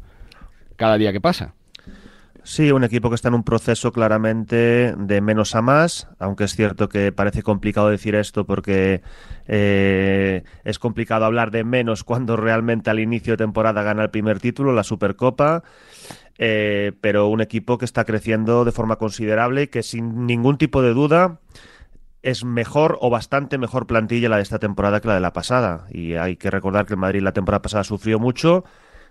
Cada 0.75 0.99
día 0.99 1.11
que 1.11 1.21
pasa. 1.21 1.55
Sí, 2.47 2.71
un 2.71 2.83
equipo 2.83 3.09
que 3.09 3.15
está 3.15 3.29
en 3.29 3.33
un 3.33 3.43
proceso 3.43 3.91
claramente 3.91 4.93
de 4.95 5.19
menos 5.19 5.55
a 5.55 5.63
más, 5.63 6.07
aunque 6.19 6.43
es 6.43 6.55
cierto 6.55 6.89
que 6.89 7.11
parece 7.11 7.41
complicado 7.41 7.89
decir 7.89 8.13
esto 8.13 8.45
porque 8.45 9.01
eh, 9.47 10.43
es 10.63 10.77
complicado 10.77 11.25
hablar 11.25 11.49
de 11.49 11.63
menos 11.63 12.03
cuando 12.05 12.37
realmente 12.37 12.91
al 12.91 12.99
inicio 12.99 13.33
de 13.33 13.37
temporada 13.37 13.81
gana 13.81 14.03
el 14.03 14.11
primer 14.11 14.39
título, 14.39 14.73
la 14.73 14.83
Supercopa. 14.83 15.63
Eh, 16.37 16.91
pero 17.01 17.29
un 17.29 17.41
equipo 17.41 17.79
que 17.79 17.85
está 17.85 18.05
creciendo 18.05 18.63
de 18.63 18.71
forma 18.71 18.97
considerable 18.97 19.63
y 19.63 19.67
que 19.67 19.81
sin 19.81 20.27
ningún 20.27 20.59
tipo 20.59 20.83
de 20.83 20.93
duda 20.93 21.39
es 22.21 22.45
mejor 22.45 22.99
o 23.01 23.09
bastante 23.09 23.57
mejor 23.57 23.87
plantilla 23.87 24.29
la 24.29 24.35
de 24.35 24.43
esta 24.43 24.59
temporada 24.59 25.01
que 25.01 25.07
la 25.07 25.15
de 25.15 25.19
la 25.19 25.33
pasada. 25.33 25.87
Y 25.89 26.13
hay 26.13 26.35
que 26.35 26.51
recordar 26.51 26.85
que 26.85 26.93
el 26.93 26.99
Madrid 26.99 27.23
la 27.23 27.33
temporada 27.33 27.63
pasada 27.63 27.83
sufrió 27.83 28.19
mucho 28.19 28.65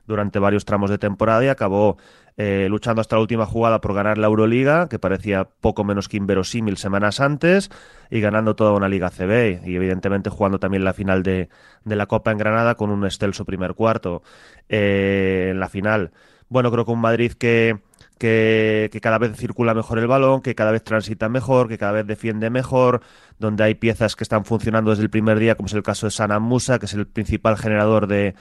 durante 0.07 0.39
varios 0.39 0.65
tramos 0.65 0.91
de 0.91 0.99
temporada 0.99 1.45
y 1.45 1.49
acabó 1.49 1.97
eh, 2.37 2.67
luchando 2.69 3.01
hasta 3.01 3.15
la 3.15 3.23
última 3.23 3.47
jugada 3.47 3.81
por 3.81 3.95
ganar 3.95 4.19
la 4.19 4.27
Euroliga, 4.27 4.89
que 4.89 4.99
parecía 4.99 5.45
poco 5.45 5.85
menos 5.85 6.09
que 6.09 6.17
inverosímil 6.17 6.77
semanas 6.77 7.21
antes, 7.21 7.71
y 8.11 8.21
ganando 8.21 8.57
toda 8.57 8.73
una 8.73 8.89
Liga 8.89 9.11
CB, 9.11 9.61
y 9.65 9.77
evidentemente 9.77 10.31
jugando 10.31 10.59
también 10.59 10.83
la 10.85 10.93
final 10.93 11.23
de, 11.23 11.49
la 11.85 12.07
Copa 12.07 12.33
en 12.33 12.39
Granada 12.39 12.75
con 12.75 12.91
un 12.91 13.05
excelso 13.05 13.45
primer 13.45 13.75
cuarto 13.75 14.23
eh, 14.69 15.49
en 15.53 15.61
la 15.61 15.69
final. 15.69 16.11
Bueno, 16.49 16.73
creo 16.73 16.85
que 16.85 16.91
un 16.91 17.01
Madrid 17.01 17.33
que, 17.33 17.79
que, 18.19 18.99
cada 19.01 19.19
vez 19.19 19.37
circula 19.37 19.73
mejor 19.73 19.99
el 19.99 20.07
balón, 20.07 20.43
que 20.43 20.55
cada 20.57 20.73
vez 20.73 20.83
transita 20.83 21.29
mejor, 21.29 21.69
que 21.69 21.79
cada 21.79 21.93
vez 21.93 22.07
defiende 22.07 22.51
mejor, 22.51 23.01
donde 23.39 23.65
hay 23.65 23.75
piezas 23.75 24.17
que 24.17 24.25
están 24.25 24.45
funcionando 24.45 24.91
desde 24.91 25.05
el 25.05 25.11
primer 25.11 25.39
día, 25.39 25.55
como 25.55 25.69
es 25.69 25.73
el 25.75 25.83
caso 25.83 26.07
de 26.07 26.11
Sana 26.11 26.39
Musa, 26.41 26.79
que 26.79 26.87
es 26.87 26.95
el 26.95 27.07
principal 27.07 27.57
generador 27.57 28.07
de, 28.07 28.35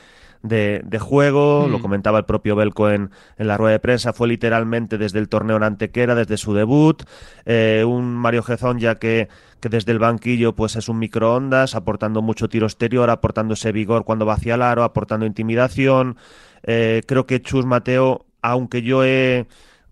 de, 0.44 1.00
juego, 1.00 1.68
lo 1.70 1.80
mm. 1.80 1.82
comentaba 1.82 2.20
el 2.20 2.26
propio 2.26 2.56
Belco 2.56 2.90
en, 2.90 3.10
en, 3.38 3.48
la 3.48 3.58
rueda 3.58 3.74
de 3.74 3.80
prensa, 3.80 4.14
fue 4.14 4.28
literalmente 4.28 4.98
desde 4.98 5.20
el 5.20 5.30
torneo 5.30 5.56
en 5.56 5.64
Antequera, 5.64 6.16
desde 6.16 6.38
su 6.38 6.54
debut, 6.54 7.04
eh, 7.46 7.84
un 7.88 8.14
Mario 8.14 8.44
Gezón 8.44 8.80
ya 8.80 8.96
que, 8.96 9.30
que 9.62 9.70
desde 9.70 9.94
el 9.94 10.00
banquillo 10.00 10.54
pues 10.54 10.76
es 10.76 10.90
un 10.90 11.00
microondas, 11.00 11.76
aportando 11.76 12.22
mucho 12.22 12.50
tiro 12.50 12.68
exterior, 12.68 13.10
aportando 13.10 13.54
ese 13.54 13.72
vigor 13.72 14.04
cuando 14.04 14.26
va 14.26 14.34
hacia 14.34 14.56
el 14.56 14.62
aro, 14.62 14.84
aportando 14.84 15.26
intimidación, 15.26 16.18
eh, 16.64 17.02
creo 17.08 17.26
que 17.26 17.42
Chus 17.42 17.66
Mateo, 17.66 18.26
aunque 18.42 18.82
yo 18.82 19.06
he 19.06 19.48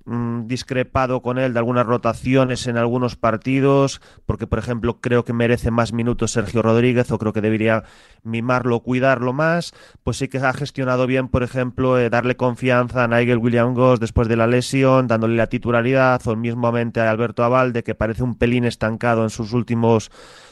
Mm, 0.05 0.47
discrepado 0.47 1.21
con 1.21 1.37
él 1.37 1.53
de 1.53 1.59
algunas 1.59 1.85
rotaciones 1.85 2.65
en 2.65 2.75
algunos 2.77 3.15
partidos, 3.15 4.01
porque 4.25 4.47
por 4.47 4.57
ejemplo 4.57 4.99
creo 4.99 5.23
que 5.23 5.31
merece 5.31 5.69
más 5.69 5.93
minutos 5.93 6.31
Sergio 6.31 6.63
Rodríguez 6.63 7.11
o 7.11 7.19
creo 7.19 7.33
que 7.33 7.41
debería 7.41 7.83
mimarlo, 8.23 8.79
cuidarlo 8.79 9.31
más, 9.31 9.73
pues 10.03 10.17
sí 10.17 10.27
que 10.27 10.39
ha 10.39 10.53
gestionado 10.53 11.05
bien, 11.05 11.27
por 11.27 11.43
ejemplo, 11.43 11.99
eh, 11.99 12.09
darle 12.09 12.35
confianza 12.35 13.03
a 13.03 13.07
Nigel 13.07 13.37
William 13.37 13.75
Goss 13.75 13.99
después 13.99 14.27
de 14.27 14.37
la 14.37 14.47
lesión, 14.47 15.05
dándole 15.05 15.35
la 15.35 15.47
titularidad, 15.47 16.19
o 16.27 16.35
mismamente 16.35 16.99
a 16.99 17.11
Alberto 17.11 17.43
Avalde, 17.43 17.83
que 17.83 17.93
parece 17.93 18.23
un 18.23 18.33
pelín 18.33 18.65
estancado 18.65 19.21
en 19.23 19.29
sus 19.29 19.53
últimos 19.53 20.09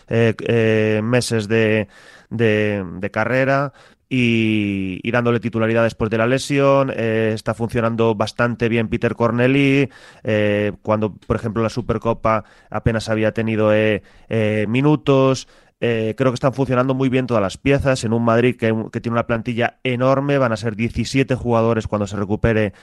eh, 0.09 0.35
eh, 0.47 1.01
meses 1.03 1.47
de, 1.47 1.87
de 2.29 3.11
carrera, 3.11 3.73
y, 4.09 5.11
dándole 5.11 5.39
titularidad 5.39 5.83
después 5.83 6.09
de 6.09 6.17
la 6.17 6.27
lesión. 6.27 6.91
Eh, 6.95 7.31
está 7.35 7.53
funcionando 7.53 8.15
bastante 8.15 8.67
bien 8.67 8.89
Peter 8.89 9.15
Corneli, 9.15 9.89
eh, 10.23 10.73
cuando, 10.81 11.13
por 11.13 11.35
ejemplo, 11.35 11.61
la 11.61 11.69
Supercopa 11.69 12.43
apenas 12.71 13.07
había 13.09 13.31
tenido 13.33 13.71
eh, 13.73 14.01
minutos. 14.67 15.47
creo 15.79 16.15
que 16.15 16.33
están 16.33 16.53
funcionando 16.53 16.93
muy 16.93 17.07
bien 17.09 17.27
todas 17.27 17.41
las 17.43 17.57
piezas. 17.57 18.03
En 18.03 18.13
un 18.13 18.25
Madrid 18.25 18.57
que, 18.57 18.73
tiene 18.99 19.13
una 19.13 19.27
plantilla 19.27 19.79
enorme, 19.83 20.37
van 20.37 20.51
a 20.51 20.57
ser 20.57 20.75
17 20.75 21.35
jugadores 21.35 21.87
cuando 21.87 22.07
se 22.07 22.17
recupere 22.17 22.73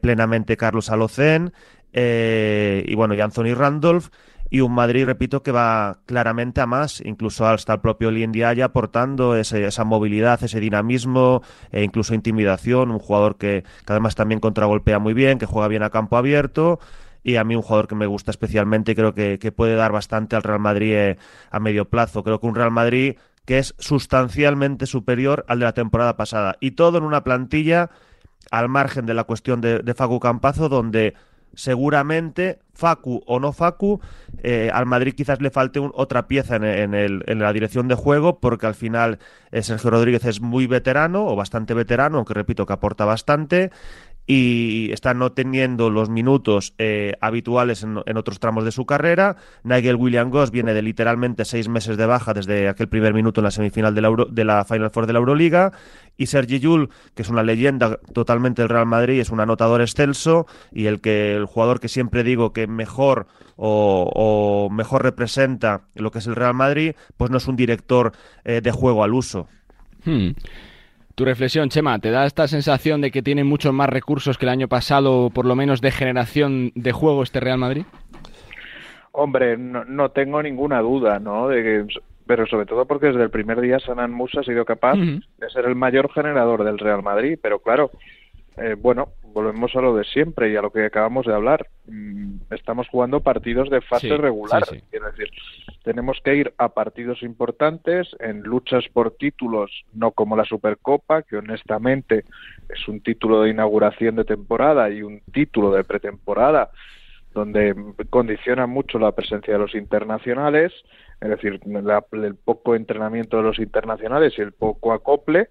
plenamente 0.00 0.56
Carlos 0.56 0.90
Alocén. 0.90 1.52
y 1.92 2.94
bueno, 2.94 3.14
y 3.14 3.20
Anthony 3.20 3.54
Randolph 3.54 4.08
y 4.50 4.60
un 4.60 4.72
Madrid, 4.72 5.06
repito, 5.06 5.42
que 5.42 5.52
va 5.52 5.98
claramente 6.06 6.60
a 6.60 6.66
más, 6.66 7.00
incluso 7.04 7.46
hasta 7.46 7.74
el 7.74 7.80
propio 7.80 8.10
Diaya 8.10 8.66
aportando 8.66 9.36
esa 9.36 9.84
movilidad, 9.84 10.42
ese 10.42 10.60
dinamismo 10.60 11.42
e 11.72 11.82
incluso 11.82 12.14
intimidación, 12.14 12.90
un 12.90 12.98
jugador 12.98 13.36
que, 13.36 13.64
además 13.86 14.14
también 14.14 14.40
contragolpea 14.40 14.98
muy 14.98 15.14
bien, 15.14 15.38
que 15.38 15.46
juega 15.46 15.68
bien 15.68 15.82
a 15.82 15.90
campo 15.90 16.16
abierto 16.16 16.78
y 17.22 17.36
a 17.36 17.44
mí 17.44 17.56
un 17.56 17.62
jugador 17.62 17.88
que 17.88 17.94
me 17.94 18.06
gusta 18.06 18.30
especialmente 18.30 18.92
y 18.92 18.94
creo 18.94 19.14
que, 19.14 19.38
puede 19.52 19.74
dar 19.76 19.92
bastante 19.92 20.36
al 20.36 20.42
Real 20.42 20.60
Madrid 20.60 20.92
eh, 20.92 21.18
a 21.50 21.58
medio 21.58 21.88
plazo. 21.88 22.22
Creo 22.22 22.38
que 22.38 22.46
un 22.46 22.54
Real 22.54 22.70
Madrid 22.70 23.16
que 23.46 23.58
es 23.58 23.74
sustancialmente 23.78 24.86
superior 24.86 25.44
al 25.48 25.58
de 25.58 25.64
la 25.64 25.74
temporada 25.74 26.16
pasada 26.16 26.56
y 26.60 26.72
todo 26.72 26.98
en 26.98 27.04
una 27.04 27.24
plantilla 27.24 27.90
al 28.50 28.68
margen 28.68 29.06
de 29.06 29.14
la 29.14 29.24
cuestión 29.24 29.60
de, 29.60 29.80
de 29.80 29.94
Facu 29.94 30.20
Campazo 30.20 30.68
donde 30.68 31.14
seguramente, 31.56 32.58
Facu 32.72 33.22
o 33.26 33.40
no 33.40 33.52
Facu, 33.52 34.00
eh, 34.42 34.70
al 34.72 34.86
Madrid 34.86 35.14
quizás 35.14 35.40
le 35.40 35.50
falte 35.50 35.80
otra 35.80 36.26
pieza 36.26 36.56
en, 36.56 36.94
el, 36.94 37.22
en, 37.26 37.38
la 37.38 37.52
dirección 37.52 37.88
de 37.88 37.94
juego, 37.94 38.40
porque 38.40 38.66
al 38.66 38.74
final 38.74 39.18
eh, 39.52 39.62
Sergio 39.62 39.90
Rodríguez 39.90 40.24
es 40.24 40.40
muy 40.40 40.66
veterano 40.66 41.26
o 41.26 41.36
bastante 41.36 41.74
veterano, 41.74 42.18
aunque 42.18 42.34
repito 42.34 42.66
que 42.66 42.72
aporta 42.72 43.04
bastante. 43.04 43.70
Y 44.26 44.90
está 44.92 45.12
no 45.12 45.32
teniendo 45.32 45.90
los 45.90 46.08
minutos 46.08 46.74
eh, 46.78 47.12
habituales 47.20 47.82
en, 47.82 48.16
otros 48.16 48.38
tramos 48.38 48.64
de 48.64 48.72
su 48.72 48.86
carrera. 48.86 49.36
Nigel 49.62 49.96
William 49.96 50.30
Goss 50.30 50.50
viene 50.50 50.72
de 50.72 50.82
literalmente 50.82 51.44
seis 51.44 51.68
meses 51.68 51.96
de 51.96 52.06
baja 52.06 52.32
desde 52.32 52.68
aquel 52.68 52.88
primer 52.88 53.12
minuto 53.12 53.40
en 53.40 53.44
la 53.44 53.50
semifinal 53.50 53.94
de 53.94 54.00
la, 54.00 54.08
Euro, 54.08 54.24
de 54.26 54.44
la 54.44 54.64
Final 54.64 54.90
Four 54.90 55.06
de 55.06 55.12
la 55.12 55.18
Euroliga. 55.18 55.72
Y 56.16 56.26
Sergi 56.26 56.60
Yul, 56.60 56.90
que 57.14 57.22
es 57.22 57.28
una 57.28 57.42
leyenda 57.42 57.98
totalmente 58.12 58.62
del 58.62 58.68
Real 58.68 58.86
Madrid, 58.86 59.20
es 59.20 59.30
un 59.30 59.40
anotador 59.40 59.80
excelso 59.80 60.46
y 60.72 60.86
el 60.86 61.00
que 61.00 61.34
el 61.34 61.44
jugador 61.44 61.80
que 61.80 61.88
siempre 61.88 62.22
digo 62.22 62.52
que 62.52 62.66
mejor 62.66 63.26
o, 63.56 64.10
o 64.14 64.70
mejor 64.70 65.02
representa 65.02 65.82
lo 65.94 66.10
que 66.10 66.20
es 66.20 66.26
el 66.26 66.36
Real 66.36 66.54
Madrid, 66.54 66.92
pues 67.16 67.30
no 67.30 67.36
es 67.36 67.48
un 67.48 67.56
director 67.56 68.12
eh, 68.44 68.60
de 68.62 68.70
juego 68.70 69.04
al 69.04 69.12
uso. 69.12 69.48
Hmm. 70.04 70.30
Tu 71.14 71.24
reflexión, 71.24 71.68
Chema, 71.68 71.98
¿te 72.00 72.10
da 72.10 72.26
esta 72.26 72.48
sensación 72.48 73.00
de 73.00 73.12
que 73.12 73.22
tiene 73.22 73.44
muchos 73.44 73.72
más 73.72 73.88
recursos 73.88 74.36
que 74.36 74.46
el 74.46 74.50
año 74.50 74.66
pasado, 74.66 75.30
por 75.30 75.46
lo 75.46 75.54
menos 75.54 75.80
de 75.80 75.92
generación 75.92 76.72
de 76.74 76.90
juego 76.90 77.22
este 77.22 77.38
Real 77.38 77.58
Madrid? 77.58 77.84
Hombre, 79.12 79.56
no, 79.56 79.84
no 79.84 80.10
tengo 80.10 80.42
ninguna 80.42 80.80
duda, 80.80 81.20
¿no? 81.20 81.46
De 81.46 81.62
que, 81.62 81.86
pero 82.26 82.46
sobre 82.46 82.66
todo 82.66 82.84
porque 82.86 83.06
desde 83.06 83.22
el 83.22 83.30
primer 83.30 83.60
día 83.60 83.78
Sanan 83.78 84.10
Musa 84.10 84.40
ha 84.40 84.42
sido 84.42 84.64
capaz 84.64 84.94
uh 84.94 85.02
-huh. 85.02 85.24
de 85.38 85.50
ser 85.50 85.66
el 85.66 85.76
mayor 85.76 86.12
generador 86.12 86.64
del 86.64 86.80
Real 86.80 87.04
Madrid, 87.04 87.38
pero 87.40 87.60
claro, 87.60 87.92
eh, 88.56 88.74
bueno, 88.76 89.10
volvemos 89.34 89.74
a 89.74 89.80
lo 89.80 89.96
de 89.96 90.04
siempre 90.04 90.50
y 90.50 90.56
a 90.56 90.62
lo 90.62 90.70
que 90.70 90.84
acabamos 90.86 91.26
de 91.26 91.34
hablar. 91.34 91.66
Mm, 91.86 92.36
estamos 92.50 92.88
jugando 92.88 93.20
partidos 93.20 93.68
de 93.68 93.80
fase 93.80 94.08
Sí, 94.08 94.16
regular, 94.16 94.64
sí, 94.64 94.76
sí. 94.76 94.84
quiero 94.90 95.10
decir, 95.10 95.28
tenemos 95.82 96.18
que 96.24 96.36
ir 96.36 96.54
a 96.56 96.68
partidos 96.70 97.22
importantes 97.22 98.08
en 98.20 98.40
luchas 98.42 98.84
por 98.92 99.10
títulos, 99.16 99.84
no 99.92 100.12
como 100.12 100.36
la 100.36 100.44
Supercopa, 100.44 101.22
que 101.22 101.36
honestamente 101.36 102.24
es 102.68 102.88
un 102.88 103.00
título 103.02 103.42
de 103.42 103.50
inauguración 103.50 104.14
de 104.16 104.24
temporada 104.24 104.88
y 104.88 105.02
un 105.02 105.20
título 105.32 105.72
de 105.72 105.84
pretemporada 105.84 106.70
donde 107.32 107.74
condiciona 108.10 108.68
mucho 108.68 109.00
la 109.00 109.10
presencia 109.10 109.54
de 109.54 109.58
los 109.58 109.74
internacionales, 109.74 110.72
es 111.20 111.28
decir, 111.28 111.58
la- 111.66 112.04
el 112.12 112.36
poco 112.36 112.76
entrenamiento 112.76 113.38
de 113.38 113.42
los 113.42 113.58
internacionales 113.58 114.34
y 114.38 114.42
el 114.42 114.52
poco 114.52 114.92
acople. 114.92 115.48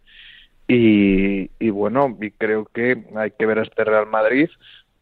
Y, 0.67 1.51
y 1.59 1.69
bueno, 1.69 2.17
y 2.21 2.31
creo 2.31 2.65
que 2.65 3.05
hay 3.15 3.31
que 3.31 3.45
ver 3.45 3.59
a 3.59 3.63
este 3.63 3.83
Real 3.83 4.07
Madrid 4.07 4.49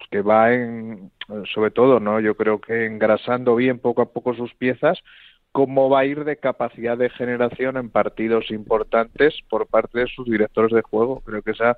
que 0.10 0.22
va 0.22 0.54
en, 0.54 1.12
sobre 1.54 1.72
todo, 1.72 2.00
¿no? 2.00 2.20
Yo 2.20 2.36
creo 2.36 2.60
que 2.60 2.86
engrasando 2.86 3.56
bien 3.56 3.80
poco 3.80 4.02
a 4.02 4.12
poco 4.12 4.34
sus 4.34 4.54
piezas, 4.56 5.00
cómo 5.52 5.90
va 5.90 6.00
a 6.02 6.06
ir 6.06 6.24
de 6.26 6.38
capacidad 6.38 6.98
de 6.98 7.10
generación 7.10 7.78
en 7.78 7.90
partidos 7.90 8.52
importantes 8.52 9.36
por 9.50 9.68
parte 9.68 10.00
de 10.00 10.08
sus 10.08 10.26
directores 10.26 10.72
de 10.74 10.82
juego. 10.82 11.22
Creo 11.22 11.42
que 11.42 11.52
esa, 11.52 11.78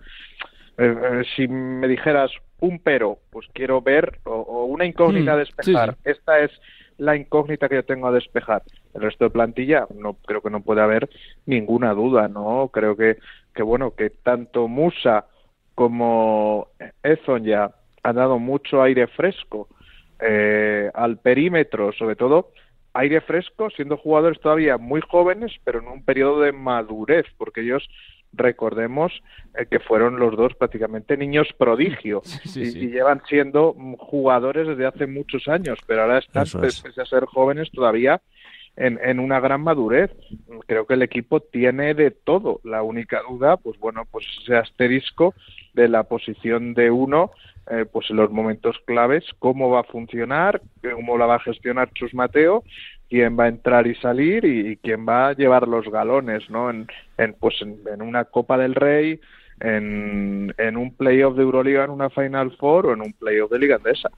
eh, 0.78 0.96
eh, 1.04 1.24
si 1.36 1.48
me 1.48 1.88
dijeras 1.88 2.32
un 2.60 2.80
pero, 2.80 3.20
pues 3.30 3.48
quiero 3.54 3.82
ver, 3.82 4.20
o, 4.24 4.32
o 4.36 4.66
una 4.66 4.86
incógnita 4.86 5.32
Mm, 5.32 5.36
a 5.36 5.38
despejar. 5.38 5.94
sí, 5.94 6.00
Esta 6.04 6.40
es 6.40 6.52
la 6.98 7.16
incógnita 7.16 7.70
que 7.70 7.76
yo 7.76 7.86
tengo 7.86 8.08
a 8.08 8.12
despejar. 8.12 8.64
El 8.94 9.02
resto 9.02 9.26
de 9.26 9.32
plantilla, 9.32 9.88
no 9.96 10.14
creo 10.14 10.42
que 10.42 10.50
no 10.50 10.62
puede 10.62 10.82
haber 10.82 11.10
ninguna 11.46 11.94
duda, 11.94 12.28
¿no? 12.28 12.70
Creo 12.72 12.96
que, 12.96 13.18
que 13.54 13.64
bueno, 13.64 13.96
que 13.96 14.10
tanto 14.10 14.68
Musa 14.68 15.26
como 15.76 16.68
Ezon 17.02 17.44
ya 17.44 17.72
han 18.04 18.16
dado 18.16 18.38
mucho 18.38 18.82
aire 18.84 19.08
fresco 19.08 19.68
eh, 20.20 20.92
al 20.94 21.18
perímetro, 21.18 21.92
sobre 21.94 22.16
todo 22.16 22.52
aire 22.94 23.22
fresco, 23.22 23.70
siendo 23.72 23.98
jugadores 23.98 24.40
todavía 24.40 24.78
muy 24.78 25.02
jóvenes, 25.02 25.52
pero 25.64 25.80
en 25.80 25.88
un 25.88 26.04
periodo 26.04 26.42
de 26.42 26.52
madurez, 26.52 27.26
porque 27.38 27.62
ellos 27.62 27.90
recordemos 28.34 29.12
eh, 29.58 29.66
que 29.70 29.80
fueron 29.80 30.20
los 30.20 30.36
dos 30.36 30.54
prácticamente 30.56 31.18
niños 31.18 31.48
prodigio 31.58 32.22
sí, 32.24 32.62
y, 32.62 32.66
sí. 32.66 32.80
y 32.80 32.88
llevan 32.90 33.22
siendo 33.28 33.74
jugadores 33.98 34.68
desde 34.68 34.86
hace 34.86 35.08
muchos 35.08 35.48
años, 35.48 35.80
pero 35.88 36.04
ahora 36.04 36.20
están, 36.20 36.44
es. 36.44 36.82
pese 36.82 37.02
a 37.02 37.06
ser 37.06 37.26
jóvenes, 37.26 37.72
todavía 37.72 38.22
en, 38.76 39.00
en 39.04 39.20
una 39.20 39.40
gran 39.40 39.62
madurez. 39.62 40.12
Creo 40.68 40.86
que 40.86 40.96
el 40.96 41.02
equipo 41.02 41.40
tiene 41.40 41.94
de 41.94 42.12
todo. 42.12 42.60
La 42.64 42.84
única 42.84 43.22
duda, 43.28 43.58
pues 43.58 43.80
bueno, 43.80 44.04
pues 44.10 44.26
ese 44.42 44.56
asterisco 44.56 45.34
de 45.74 45.88
la 45.88 46.04
posición 46.04 46.74
de 46.74 46.92
uno, 46.92 47.32
eh, 47.70 47.86
pues 47.92 48.10
en 48.10 48.18
los 48.18 48.32
momentos 48.32 48.78
claves, 48.86 49.24
cómo 49.40 49.70
va 49.70 49.82
a 49.82 49.86
funcionar, 49.86 50.62
cómo 50.82 51.18
la 51.18 51.26
va 51.26 51.36
a 51.36 51.40
gestionar 51.40 51.92
Chus 51.94 52.14
Mateo, 52.14 52.64
quién 53.10 53.38
va 53.40 53.46
a 53.46 53.50
entrar 53.50 53.88
y 53.88 53.96
salir 53.96 54.44
y, 54.46 54.78
quién 54.78 55.08
va 55.08 55.30
a 55.30 55.34
llevar 55.34 55.68
los 55.68 55.90
galones, 55.90 56.50
¿no? 56.50 56.70
En, 56.70 56.88
en 57.18 57.36
pues 57.40 57.56
en, 57.62 58.02
una 58.02 58.26
Copa 58.26 58.58
del 58.58 58.76
Rey, 58.76 59.20
en, 59.60 60.54
en 60.58 60.78
un 60.78 60.96
playoff 60.96 61.36
de 61.36 61.44
Euroliga, 61.44 61.86
en 61.86 61.92
una 61.92 62.10
Final 62.10 62.52
Four 62.58 62.88
o 62.88 62.94
en 62.94 63.02
un 63.02 63.14
playoff 63.14 63.52
de 63.52 63.60
Liga 63.60 63.76
Andesa. 63.76 64.10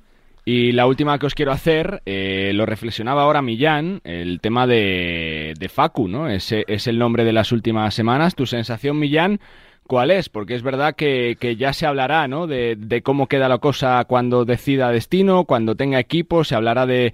Y 0.48 0.74
la 0.74 0.86
última 0.86 1.18
que 1.18 1.26
os 1.26 1.34
quiero 1.34 1.52
hacer, 1.52 2.04
eh, 2.06 2.52
lo 2.54 2.68
reflexionaba 2.68 3.24
ahora 3.24 3.41
Millán, 3.41 4.02
el 4.04 4.39
tema 4.41 4.68
de, 4.68 5.56
de 5.58 5.70
Facu, 5.70 6.08
¿no? 6.08 6.30
Ese 6.30 6.66
es 6.68 6.86
el 6.86 7.00
nombre 7.00 7.26
de 7.26 7.34
las 7.34 7.52
últimas 7.52 7.96
semanas. 7.96 8.36
¿Tu 8.36 8.46
sensación, 8.46 9.00
Millán, 9.00 9.39
cuál 9.88 10.12
es? 10.12 10.30
Porque 10.30 10.54
es 10.54 10.62
verdad 10.62 10.96
que, 10.96 11.36
que 11.39 11.56
ya 11.56 11.74
se 11.74 11.88
hablará, 11.88 12.28
¿no? 12.28 12.46
De, 12.46 12.76
de 12.78 13.02
cómo 13.02 13.26
queda 13.26 13.50
la 13.50 13.58
cosa 13.58 14.06
cuando 14.06 14.46
decida 14.46 14.91
destino, 14.91 15.46
cuando 15.46 15.74
tenga 15.74 16.00
equipo, 16.00 16.43
se 16.43 16.54
hablará 16.54 16.86
de, 16.86 17.14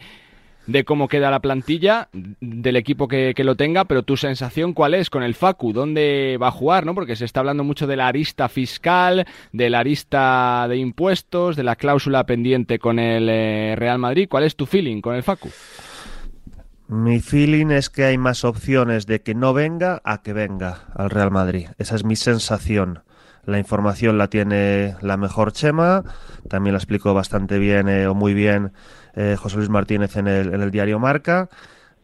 de 0.68 0.84
cómo 0.84 1.08
queda 1.08 1.32
la 1.32 1.40
plantilla 1.40 2.10
del 2.14 2.76
equipo 2.76 3.08
que, 3.08 3.34
lo 3.38 3.56
tenga, 3.56 3.86
pero 3.86 4.04
tu 4.04 4.18
sensación 4.18 4.74
cuál 4.74 4.94
es 4.94 5.10
con 5.10 5.24
el 5.24 5.36
Facu, 5.36 5.74
dónde 5.74 6.38
va 6.42 6.50
a 6.50 6.52
jugar, 6.52 6.86
¿no? 6.86 6.94
Porque 6.94 7.16
se 7.16 7.26
está 7.26 7.40
hablando 7.40 7.64
mucho 7.64 7.88
de 7.88 7.96
la 7.96 8.08
arista 8.08 8.50
fiscal, 8.50 9.26
de 9.52 9.70
la 9.70 9.80
arista 9.80 10.68
de 10.70 10.78
impuestos, 10.78 11.56
de 11.56 11.64
la 11.64 11.76
cláusula 11.76 12.26
pendiente 12.26 12.80
con 12.80 13.00
el 13.00 13.28
eh, 13.30 13.76
Real 13.76 13.98
Madrid. 13.98 14.28
¿Cuál 14.30 14.44
es 14.44 14.56
tu 14.56 14.66
feeling 14.66 15.02
con 15.02 15.16
el 15.16 15.24
Facu? 15.24 15.50
Mi 16.88 17.20
feeling 17.22 17.68
es 17.68 17.90
que 17.90 18.04
hay 18.04 18.18
más 18.18 18.44
opciones 18.44 19.06
de 19.08 19.22
que 19.22 19.34
no 19.34 19.54
venga 19.54 20.02
a 20.04 20.22
que 20.22 20.34
venga 20.34 20.88
al 20.94 21.10
Real 21.10 21.32
Madrid. 21.32 21.68
Esa 21.78 21.96
es 21.96 22.04
mi 22.04 22.16
sensación. 22.16 23.00
La 23.46 23.58
información 23.58 24.18
la 24.18 24.28
tiene 24.28 24.96
la 25.02 25.18
mejor 25.18 25.52
Chema, 25.52 26.04
también 26.48 26.74
la 26.74 26.80
explicó 26.80 27.14
bastante 27.14 27.58
bien 27.58 27.90
eh, 27.90 28.08
o 28.08 28.14
muy 28.14 28.34
bien 28.34 28.74
eh, 29.16 29.36
José 29.40 29.58
Luis 29.58 29.70
Martínez 29.70 30.16
en 30.18 30.28
el, 30.28 30.54
en 30.54 30.62
el 30.62 30.72
diario 30.72 31.00
Marca. 31.00 31.50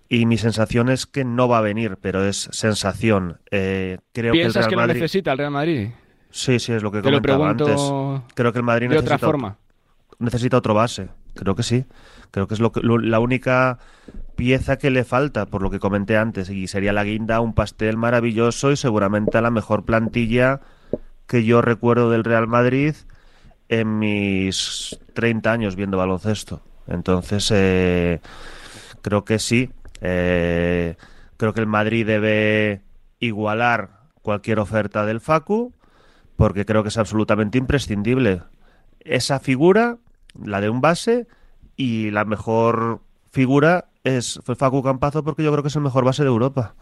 Y 0.09 0.25
mi 0.25 0.37
sensación 0.37 0.87
es 0.89 1.05
que 1.05 1.25
no 1.25 1.47
va 1.49 1.57
a 1.57 1.61
venir, 1.61 1.97
pero 2.01 2.23
es 2.23 2.47
sensación. 2.51 3.39
Eh, 3.51 3.97
creo 4.13 4.31
que 4.33 4.39
el 4.39 4.43
¿Piensas 4.45 4.67
Real 4.67 4.69
que 4.69 4.75
lo 4.75 4.93
necesita 4.93 5.31
el 5.33 5.37
Real 5.37 5.51
Madrid? 5.51 5.89
Sí, 6.29 6.59
sí, 6.59 6.71
es 6.71 6.81
lo 6.83 6.91
que 6.91 7.01
Te 7.01 7.11
lo 7.11 7.17
comentaba 7.21 7.53
pregunto 7.55 8.13
antes. 8.15 8.33
Creo 8.35 8.53
que 8.53 8.59
el 8.59 8.63
Madrid 8.63 8.87
de 8.87 8.95
necesita 8.95 9.15
otra 9.15 9.27
forma. 9.27 9.57
necesita 10.19 10.57
otro 10.57 10.73
base. 10.73 11.09
Creo 11.35 11.55
que 11.55 11.63
sí. 11.63 11.85
Creo 12.31 12.47
que 12.47 12.53
es 12.53 12.59
lo 12.59 12.71
que, 12.71 12.79
lo- 12.81 12.97
la 12.99 13.19
única 13.19 13.79
pieza 14.35 14.77
que 14.77 14.89
le 14.91 15.03
falta, 15.03 15.45
por 15.45 15.61
lo 15.61 15.69
que 15.69 15.79
comenté 15.79 16.15
antes, 16.17 16.49
y 16.49 16.67
sería 16.67 16.93
la 16.93 17.03
guinda, 17.03 17.39
un 17.41 17.53
pastel 17.53 17.97
maravilloso 17.97 18.71
y 18.71 18.77
seguramente 18.77 19.41
la 19.41 19.51
mejor 19.51 19.83
plantilla 19.83 20.61
que 21.27 21.43
yo 21.43 21.61
recuerdo 21.61 22.09
del 22.09 22.23
Real 22.23 22.47
Madrid 22.47 22.95
en 23.69 23.99
mis 23.99 24.97
30 25.13 25.51
años 25.51 25.75
viendo 25.75 25.97
baloncesto. 25.97 26.61
Entonces, 26.87 27.51
eh, 27.53 28.19
creo 29.01 29.25
que 29.25 29.39
sí. 29.39 29.69
Eh, 30.01 30.95
creo 31.37 31.53
que 31.53 31.59
el 31.59 31.67
Madrid 31.67 32.05
debe 32.05 32.81
igualar 33.19 34.01
cualquier 34.21 34.59
oferta 34.59 35.05
del 35.05 35.21
Facu, 35.21 35.73
porque 36.35 36.65
creo 36.65 36.83
que 36.83 36.89
es 36.89 36.97
absolutamente 36.97 37.57
imprescindible 37.57 38.41
esa 38.99 39.39
figura, 39.39 39.97
la 40.43 40.61
de 40.61 40.69
un 40.69 40.81
base, 40.81 41.27
y 41.75 42.11
la 42.11 42.25
mejor 42.25 43.01
figura 43.31 43.85
es 44.03 44.39
fue 44.43 44.55
Facu 44.55 44.83
Campazo 44.83 45.23
porque 45.23 45.43
yo 45.43 45.51
creo 45.51 45.63
que 45.63 45.69
es 45.69 45.75
el 45.75 45.81
mejor 45.81 46.05
base 46.05 46.23
de 46.23 46.29
Europa. 46.29 46.75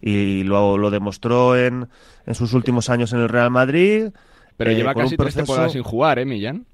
Y 0.00 0.42
lo, 0.44 0.78
lo 0.78 0.90
demostró 0.90 1.56
en, 1.56 1.88
en 2.26 2.34
sus 2.34 2.54
últimos 2.54 2.90
años 2.90 3.12
en 3.12 3.20
el 3.20 3.28
Real 3.28 3.50
Madrid. 3.50 4.10
Pero 4.56 4.70
eh, 4.70 4.74
lleva 4.74 4.94
casi 4.94 5.16
tres 5.16 5.34
proceso- 5.34 5.36
temporadas 5.36 5.72
sin 5.72 5.82
jugar, 5.82 6.18
¿eh, 6.18 6.24
Millán? 6.24 6.66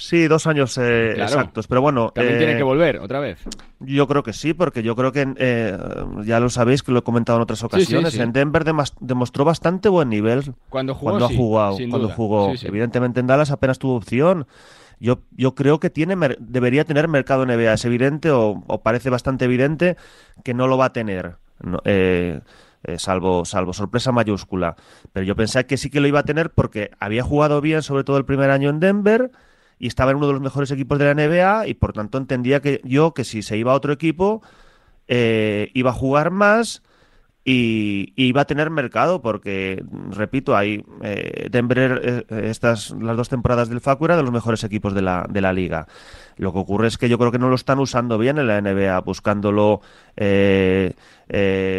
Sí, 0.00 0.28
dos 0.28 0.46
años 0.46 0.78
eh, 0.78 1.12
Claro. 1.14 1.28
exactos. 1.32 1.66
Pero 1.66 1.80
bueno, 1.82 2.10
También 2.14 2.36
eh, 2.36 2.38
tiene 2.38 2.56
que 2.56 2.62
volver 2.62 2.98
otra 3.00 3.18
vez. 3.20 3.38
yo 3.80 4.06
creo 4.06 4.22
que 4.22 4.32
sí, 4.32 4.54
porque 4.54 4.82
yo 4.82 4.94
creo 4.94 5.10
que 5.12 5.26
eh, 5.36 5.76
ya 6.24 6.38
lo 6.40 6.48
sabéis 6.50 6.82
que 6.82 6.92
lo 6.92 7.00
he 7.00 7.02
comentado 7.02 7.38
en 7.38 7.42
otras 7.42 7.58
sí, 7.58 7.66
ocasiones. 7.66 8.12
sí. 8.14 8.20
En 8.20 8.32
Denver 8.32 8.64
demostró 9.00 9.44
bastante 9.44 9.88
buen 9.88 10.08
nivel 10.08 10.54
Cuando 10.70 10.94
jugó, 10.94 11.10
cuando 11.10 11.26
ha 11.26 11.28
jugado. 11.28 11.76
cuando 11.76 11.98
duda. 11.98 12.14
jugó. 12.14 12.52
Evidentemente 12.62 13.20
en 13.20 13.26
Dallas 13.26 13.50
apenas 13.50 13.78
tuvo 13.78 13.96
opción. 13.96 14.46
Yo, 15.00 15.20
yo 15.36 15.54
creo 15.54 15.78
que 15.80 15.90
tiene 15.90 16.16
debería 16.40 16.84
tener 16.84 17.08
mercado 17.08 17.44
NBA. 17.46 17.72
Es 17.74 17.84
evidente 17.84 18.30
o, 18.30 18.62
o 18.66 18.82
parece 18.82 19.10
bastante 19.10 19.44
evidente 19.44 19.96
que 20.44 20.54
no 20.54 20.66
lo 20.68 20.76
va 20.78 20.86
a 20.86 20.92
tener. 20.92 21.36
No, 21.60 21.80
eh, 21.84 22.40
eh, 22.84 22.98
salvo, 22.98 23.44
salvo 23.44 23.72
sorpresa 23.72 24.12
mayúscula. 24.12 24.76
Pero 25.12 25.26
yo 25.26 25.34
pensé 25.34 25.66
que 25.66 25.76
sí 25.76 25.90
que 25.90 26.00
lo 26.00 26.06
iba 26.06 26.20
a 26.20 26.24
tener 26.24 26.50
porque 26.50 26.90
había 27.00 27.22
jugado 27.24 27.60
bien, 27.60 27.82
sobre 27.82 28.04
todo 28.04 28.16
el 28.16 28.24
primer 28.24 28.50
año 28.50 28.70
en 28.70 28.78
Denver, 28.80 29.30
y 29.78 29.86
estaba 29.86 30.10
en 30.10 30.16
uno 30.18 30.26
de 30.26 30.32
los 30.32 30.42
mejores 30.42 30.70
equipos 30.70 30.98
de 30.98 31.04
la 31.04 31.14
NBA, 31.14 31.68
y 31.68 31.74
por 31.74 31.92
tanto 31.92 32.18
entendía 32.18 32.60
que 32.60 32.80
yo 32.84 33.14
que 33.14 33.24
si 33.24 33.42
se 33.42 33.56
iba 33.56 33.72
a 33.72 33.76
otro 33.76 33.92
equipo, 33.92 34.42
eh, 35.06 35.70
iba 35.74 35.90
a 35.90 35.94
jugar 35.94 36.30
más 36.30 36.82
y, 37.50 38.32
va 38.32 38.42
a 38.42 38.46
tener 38.46 38.68
mercado 38.68 39.22
porque, 39.22 39.82
repito, 40.10 40.54
hay 40.54 40.84
eh, 41.02 41.48
Denver, 41.50 42.00
eh, 42.04 42.48
estas 42.50 42.90
las 42.90 43.16
dos 43.16 43.30
temporadas 43.30 43.70
del 43.70 43.80
Facu 43.80 44.04
era 44.04 44.18
de 44.18 44.22
los 44.22 44.32
mejores 44.32 44.64
equipos 44.64 44.92
de 44.92 45.00
la, 45.00 45.26
de 45.30 45.40
la 45.40 45.54
liga. 45.54 45.86
Lo 46.38 46.52
que 46.52 46.58
ocurre 46.58 46.88
es 46.88 46.98
que 46.98 47.08
yo 47.08 47.18
creo 47.18 47.30
que 47.30 47.38
no 47.38 47.48
lo 47.48 47.54
están 47.54 47.78
usando 47.78 48.16
bien 48.16 48.38
en 48.38 48.46
la 48.46 48.60
NBA, 48.60 49.00
buscándolo 49.00 49.80
eh, 50.16 50.94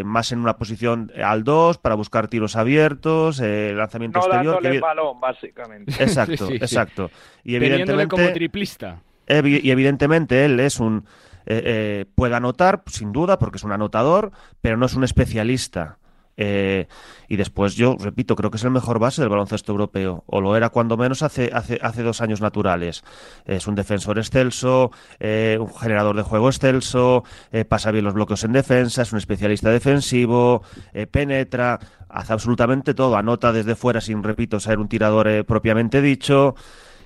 más 0.05 0.31
en 0.31 0.39
una 0.39 0.57
posición 0.57 1.11
al 1.23 1.43
2 1.43 1.79
para 1.79 1.95
buscar 1.95 2.27
tiros 2.27 2.55
abiertos, 2.55 3.39
lanzamiento 3.39 4.19
no 4.19 4.25
exterior. 4.25 4.65
el 4.65 4.81
balón, 4.81 5.19
básicamente. 5.19 5.91
Exacto, 6.03 6.49
exacto. 6.51 7.09
Y 7.43 7.55
evidentemente 7.55 8.09
como 8.09 8.31
triplista. 8.31 9.01
y 9.27 9.71
evidentemente 9.71 10.45
él 10.45 10.59
es 10.59 10.79
un 10.79 11.05
eh, 11.51 11.63
eh, 11.65 12.05
puede 12.13 12.35
anotar, 12.35 12.83
sin 12.85 13.11
duda, 13.11 13.39
porque 13.39 13.57
es 13.57 13.63
un 13.63 13.71
anotador, 13.71 14.31
pero 14.61 14.77
no 14.77 14.85
es 14.85 14.93
un 14.93 15.03
especialista. 15.03 15.97
Eh, 16.41 16.87
y 17.27 17.35
después 17.35 17.75
yo, 17.75 17.97
repito, 17.99 18.37
creo 18.37 18.49
que 18.49 18.55
es 18.55 18.63
el 18.63 18.71
mejor 18.71 18.97
base 18.97 19.21
del 19.21 19.29
baloncesto 19.29 19.73
europeo, 19.73 20.23
o 20.25 20.39
lo 20.39 20.55
era 20.55 20.69
cuando 20.69 20.95
menos 20.95 21.21
hace, 21.21 21.51
hace, 21.53 21.79
hace 21.81 22.01
dos 22.01 22.21
años 22.21 22.39
naturales. 22.39 23.03
Es 23.45 23.67
un 23.67 23.75
defensor 23.75 24.17
excelso, 24.17 24.91
un 25.19 25.73
generador 25.75 26.15
de 26.15 26.23
juego 26.23 26.47
excelso, 26.47 27.25
pasa 27.67 27.91
bien 27.91 28.05
los 28.05 28.13
bloqueos 28.13 28.45
en 28.45 28.53
defensa, 28.53 29.01
es 29.01 29.11
un 29.11 29.17
especialista 29.17 29.69
defensivo, 29.69 30.63
penetra, 31.11 31.79
hace 32.07 32.33
absolutamente 32.33 32.93
todo, 32.93 33.17
anota 33.17 33.51
desde 33.51 33.75
fuera 33.75 33.99
sin, 33.99 34.23
repito, 34.23 34.59
ser 34.61 34.79
un 34.79 34.87
tirador 34.87 35.45
propiamente 35.45 36.01
dicho 36.01 36.55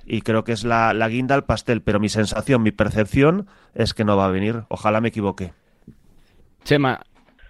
y 0.06 0.22
creo 0.22 0.44
que 0.44 0.52
es 0.52 0.64
la, 0.64 0.94
la 0.94 1.08
guinda 1.08 1.34
al 1.34 1.44
pastel, 1.44 1.82
pero 1.82 1.98
mi 1.98 2.08
sensación, 2.08 2.62
mi 2.62 2.70
percepción 2.70 3.46
es 3.74 3.94
que 3.94 4.04
no 4.04 4.16
va 4.16 4.26
a 4.26 4.30
venir. 4.30 4.62
Ojalá 4.68 5.00
me 5.00 5.08
equivoque. 5.08 5.52
Chema, 6.64 7.00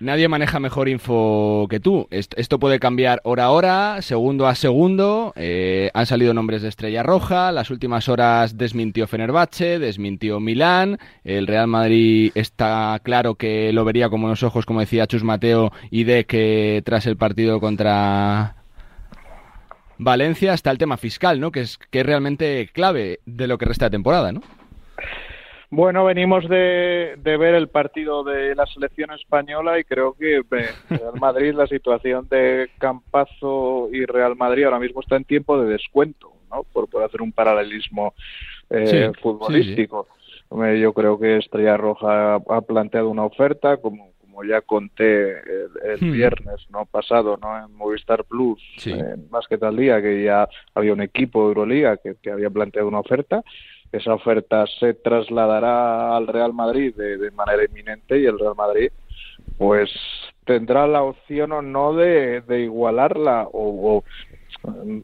nadie 0.01 0.29
maneja 0.29 0.61
mejor 0.61 0.89
info 0.89 1.67
que 1.69 1.81
tú. 1.81 2.07
Esto 2.11 2.59
puede 2.59 2.79
cambiar 2.79 3.21
hora 3.25 3.45
a 3.45 3.51
hora, 3.51 4.03
segundo 4.03 4.47
a 4.47 4.55
segundo. 4.55 5.33
Eh, 5.37 5.91
han 5.95 6.07
salido 6.07 6.35
nombres 6.35 6.63
de 6.63 6.69
Estrella 6.69 7.03
Roja. 7.03 7.53
Las 7.53 7.71
últimas 7.71 8.09
horas 8.09 8.57
desmintió 8.57 9.07
Fenerbahce, 9.07 9.79
desmintió 9.79 10.41
Milán. 10.41 10.99
El 11.25 11.47
Real 11.47 11.67
Madrid 11.67 12.33
está 12.35 13.01
claro 13.03 13.35
que 13.37 13.73
lo 13.73 13.85
vería 13.85 14.09
como 14.09 14.29
los 14.29 14.43
ojos, 14.43 14.67
como 14.67 14.81
decía 14.81 15.07
Chus 15.07 15.25
Mateo, 15.25 15.73
y 15.91 16.05
de 16.05 16.25
que 16.25 16.83
tras 16.85 17.07
el 17.07 17.17
partido 17.17 17.61
contra 17.61 18.57
Valencia 19.99 20.55
está 20.55 20.71
el 20.71 20.79
tema 20.79 20.97
fiscal, 20.97 21.41
¿no? 21.41 21.53
Que 21.53 21.61
es, 21.61 21.79
que 21.79 22.01
es 22.01 22.07
realmente 22.07 22.69
clave 22.73 23.21
de 23.27 23.47
lo 23.47 23.59
que 23.59 23.67
resta 23.67 23.87
de 23.87 23.91
temporada, 23.91 24.33
¿no? 24.33 24.43
Bueno, 25.75 26.05
venimos 26.05 26.49
de, 26.49 27.19
ver 27.21 27.55
el 27.57 27.67
partido 27.67 28.23
de 28.23 28.55
la 28.55 28.65
selección 28.67 29.11
española 29.11 29.77
y 29.77 29.83
creo 29.83 30.15
que 30.15 30.41
Real 30.89 31.19
Madrid, 31.21 31.53
la 31.53 31.67
situación 31.67 32.29
de 32.29 32.71
Campazo 32.79 33.89
y 33.93 34.05
Real 34.05 34.37
Madrid 34.37 34.67
ahora 34.67 34.79
mismo 34.79 35.01
está 35.01 35.17
en 35.17 35.25
tiempo 35.25 35.61
de 35.61 35.73
descuento, 35.73 36.33
¿no? 36.49 36.63
Por, 36.63 36.89
poder 36.89 37.09
hacer 37.09 37.23
un 37.23 37.33
paralelismo 37.33 38.15
eh, 38.71 39.11
futbolístico. 39.21 40.07
Yo 40.49 40.93
creo 40.93 41.19
que 41.19 41.39
Estrella 41.39 41.77
Roja 41.77 42.37
ha 42.37 42.61
planteado 42.61 43.09
una 43.09 43.25
oferta, 43.25 43.79
como 43.79 44.15
como 44.35 44.45
ya 44.45 44.63
conté 44.63 45.31
el, 45.31 46.01
hmm. 46.01 46.13
viernes 46.13 46.67
no 46.69 46.87
pasado 46.87 47.39
no 47.41 47.57
en 47.57 47.73
Movistar 47.77 48.25
Plus 48.25 48.61
más 49.31 49.47
que 49.47 49.59
tal 49.59 49.77
día 49.77 50.03
que 50.03 50.25
ya 50.25 50.49
había 50.75 50.93
un 50.93 51.03
equipo 51.03 51.43
de 51.43 51.49
Euroliga 51.49 51.97
que, 51.99 52.31
había 52.31 52.51
planteado 52.51 52.89
una 52.89 52.99
oferta 52.99 53.45
esa 53.97 54.15
oferta 54.15 54.65
se 54.81 54.95
trasladará 54.95 56.17
al 56.17 56.27
Real 56.27 56.53
Madrid 56.53 56.95
de, 56.95 57.31
manera 57.31 57.65
inminente 57.65 58.19
y 58.19 58.27
el 58.27 58.39
Real 58.39 58.55
Madrid 58.57 58.91
pues 59.57 59.91
tendrá 60.45 60.87
la 60.87 61.03
opción 61.03 61.53
o 61.53 61.63
no 61.63 61.95
de, 61.95 62.43
igualarla 62.49 63.49
o, 63.53 64.03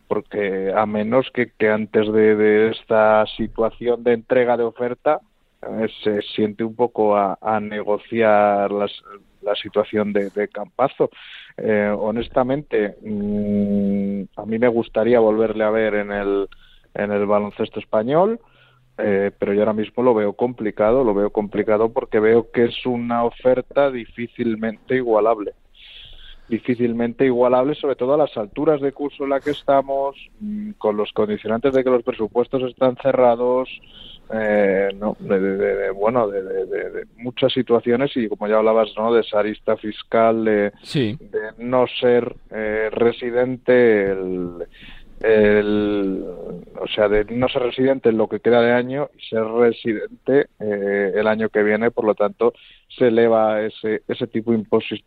porque 0.08 0.72
a 0.74 0.86
menos 0.86 1.30
que, 1.32 1.52
que 1.56 1.68
antes 1.68 2.12
de, 2.12 2.70
esta 2.70 3.24
situación 3.36 4.02
de 4.02 4.14
entrega 4.14 4.56
de 4.56 4.64
oferta 4.64 5.20
eh, 5.62 5.88
se 6.02 6.22
siente 6.22 6.64
un 6.64 6.74
poco 6.74 7.16
a, 7.16 7.60
negociar 7.60 8.70
la 8.72 9.54
situación 9.62 10.12
de, 10.12 10.48
Campazo. 10.48 11.10
Eh, 11.56 11.94
honestamente, 11.96 12.96
mm, 13.02 14.22
a 14.36 14.46
mí 14.46 14.58
me 14.58 14.68
gustaría 14.68 15.20
volverle 15.20 15.64
a 15.64 15.70
ver 15.70 15.94
en 15.94 16.12
el, 16.12 16.48
en 16.94 17.12
el 17.12 17.26
baloncesto 17.26 17.78
español, 17.78 18.40
eh, 19.02 19.30
pero 19.38 19.52
yo 19.52 19.60
ahora 19.60 19.72
mismo 19.72 20.02
lo 20.02 20.14
veo 20.14 20.32
complicado, 20.34 21.04
lo 21.04 21.14
veo 21.14 21.30
complicado 21.30 21.92
porque 21.92 22.20
veo 22.20 22.50
que 22.50 22.64
es 22.64 22.86
una 22.86 23.24
oferta 23.24 23.90
difícilmente 23.90 24.96
igualable. 24.96 25.52
Difícilmente 26.48 27.24
igualable, 27.24 27.76
sobre 27.76 27.94
todo 27.94 28.14
a 28.14 28.18
las 28.18 28.36
alturas 28.36 28.80
de 28.80 28.90
curso 28.90 29.22
en 29.22 29.30
la 29.30 29.40
que 29.40 29.50
estamos, 29.50 30.16
mm, 30.40 30.72
con 30.78 30.96
los 30.96 31.12
condicionantes 31.12 31.72
de 31.72 31.84
que 31.84 31.90
los 31.90 32.02
presupuestos 32.02 32.62
están 32.64 32.96
cerrados, 32.96 33.68
eh, 34.32 34.88
no, 34.96 35.16
de, 35.18 35.90
bueno, 35.90 36.28
de, 36.28 37.06
muchas 37.16 37.52
situaciones 37.52 38.16
y 38.16 38.28
como 38.28 38.46
ya 38.46 38.58
hablabas, 38.58 38.88
¿no? 38.96 39.12
De 39.12 39.22
esa 39.22 39.40
arista 39.40 39.76
fiscal, 39.76 40.44
de, 40.44 40.72
no 41.58 41.86
ser 42.00 42.36
eh, 42.50 42.90
residente, 42.92 44.10
el, 44.12 44.66
o 45.22 46.86
sea, 46.88 47.08
de 47.08 47.24
no 47.26 47.48
ser 47.48 47.62
residente 47.62 48.08
en 48.08 48.16
lo 48.16 48.28
que 48.28 48.40
queda 48.40 48.62
de 48.62 48.72
año 48.72 49.10
y 49.18 49.22
ser 49.26 49.44
residente 49.44 50.46
eh, 50.58 51.12
el 51.14 51.26
año 51.26 51.50
que 51.50 51.62
viene, 51.62 51.90
por 51.90 52.04
lo 52.04 52.14
tanto, 52.14 52.54
se 52.88 53.08
eleva 53.08 53.60
ese, 53.62 54.02
ese 54.08 54.26
tipo 54.26 54.54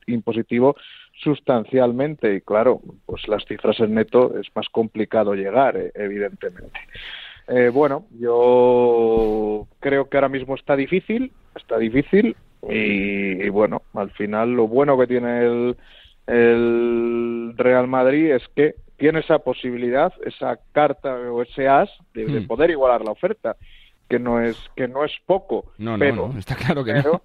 impositivo 0.07 0.75
sustancialmente 1.21 2.35
y 2.35 2.41
claro, 2.41 2.81
pues 3.05 3.27
las 3.27 3.45
cifras 3.45 3.79
en 3.79 3.95
neto 3.95 4.37
es 4.39 4.47
más 4.55 4.67
complicado 4.69 5.33
llegar, 5.33 5.77
evidentemente. 5.95 6.79
Eh, 7.47 7.69
bueno, 7.73 8.05
yo 8.19 9.67
creo 9.79 10.09
que 10.09 10.17
ahora 10.17 10.29
mismo 10.29 10.55
está 10.55 10.75
difícil, 10.75 11.31
está 11.55 11.77
difícil 11.77 12.35
y, 12.69 13.49
bueno, 13.49 13.81
al 13.93 14.11
final 14.11 14.53
lo 14.53 14.67
bueno 14.67 14.97
que 14.97 15.07
tiene 15.07 15.45
el, 15.45 15.77
el, 16.27 17.53
Real 17.57 17.87
Madrid 17.87 18.31
es 18.31 18.47
que 18.55 18.75
tiene 18.97 19.19
esa 19.19 19.39
posibilidad, 19.39 20.13
esa 20.25 20.59
carta 20.71 21.15
o 21.15 21.41
ese 21.41 21.67
as 21.67 21.89
de, 22.13 22.25
hmm. 22.25 22.47
poder 22.47 22.69
igualar 22.71 23.03
la 23.03 23.11
oferta, 23.11 23.55
que 24.09 24.19
no 24.19 24.41
es 24.41 24.57
que 24.75 24.87
no 24.87 25.03
es 25.03 25.11
poco, 25.25 25.71
no, 25.77 25.97
pero, 25.97 26.29
no, 26.29 26.39
está 26.39 26.55
claro 26.55 26.83
que 26.83 26.93
no. 26.93 27.21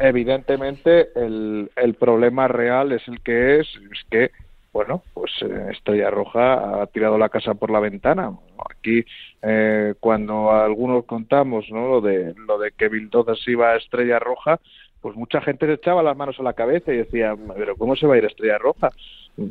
Evidentemente 0.00 1.08
el, 1.16 1.70
el 1.74 1.94
problema 1.94 2.46
real 2.46 2.92
es 2.92 3.06
el 3.08 3.20
que 3.20 3.60
es, 3.60 3.66
es 3.90 4.04
que 4.10 4.30
bueno, 4.72 5.02
pues 5.14 5.32
eh, 5.42 5.70
Estrella 5.72 6.10
Roja 6.10 6.82
ha 6.82 6.86
tirado 6.86 7.18
la 7.18 7.30
casa 7.30 7.54
por 7.54 7.70
la 7.70 7.80
ventana. 7.80 8.30
Aquí, 8.70 9.04
eh, 9.42 9.94
cuando 9.98 10.52
algunos 10.52 11.04
contamos 11.04 11.66
¿no? 11.70 11.88
lo 11.88 12.00
de 12.00 12.34
lo 12.46 12.58
de 12.58 12.72
que 12.72 12.88
Bildodas 12.88 13.38
iba 13.48 13.70
a 13.70 13.76
Estrella 13.76 14.18
Roja, 14.18 14.60
pues 15.00 15.16
mucha 15.16 15.40
gente 15.40 15.66
le 15.66 15.74
echaba 15.74 16.02
las 16.02 16.16
manos 16.16 16.38
a 16.38 16.42
la 16.42 16.52
cabeza 16.52 16.92
y 16.92 16.98
decía, 16.98 17.34
pero 17.56 17.76
¿cómo 17.76 17.96
se 17.96 18.06
va 18.06 18.14
a 18.14 18.18
ir 18.18 18.24
a 18.24 18.28
Estrella 18.28 18.58
Roja? 18.58 18.90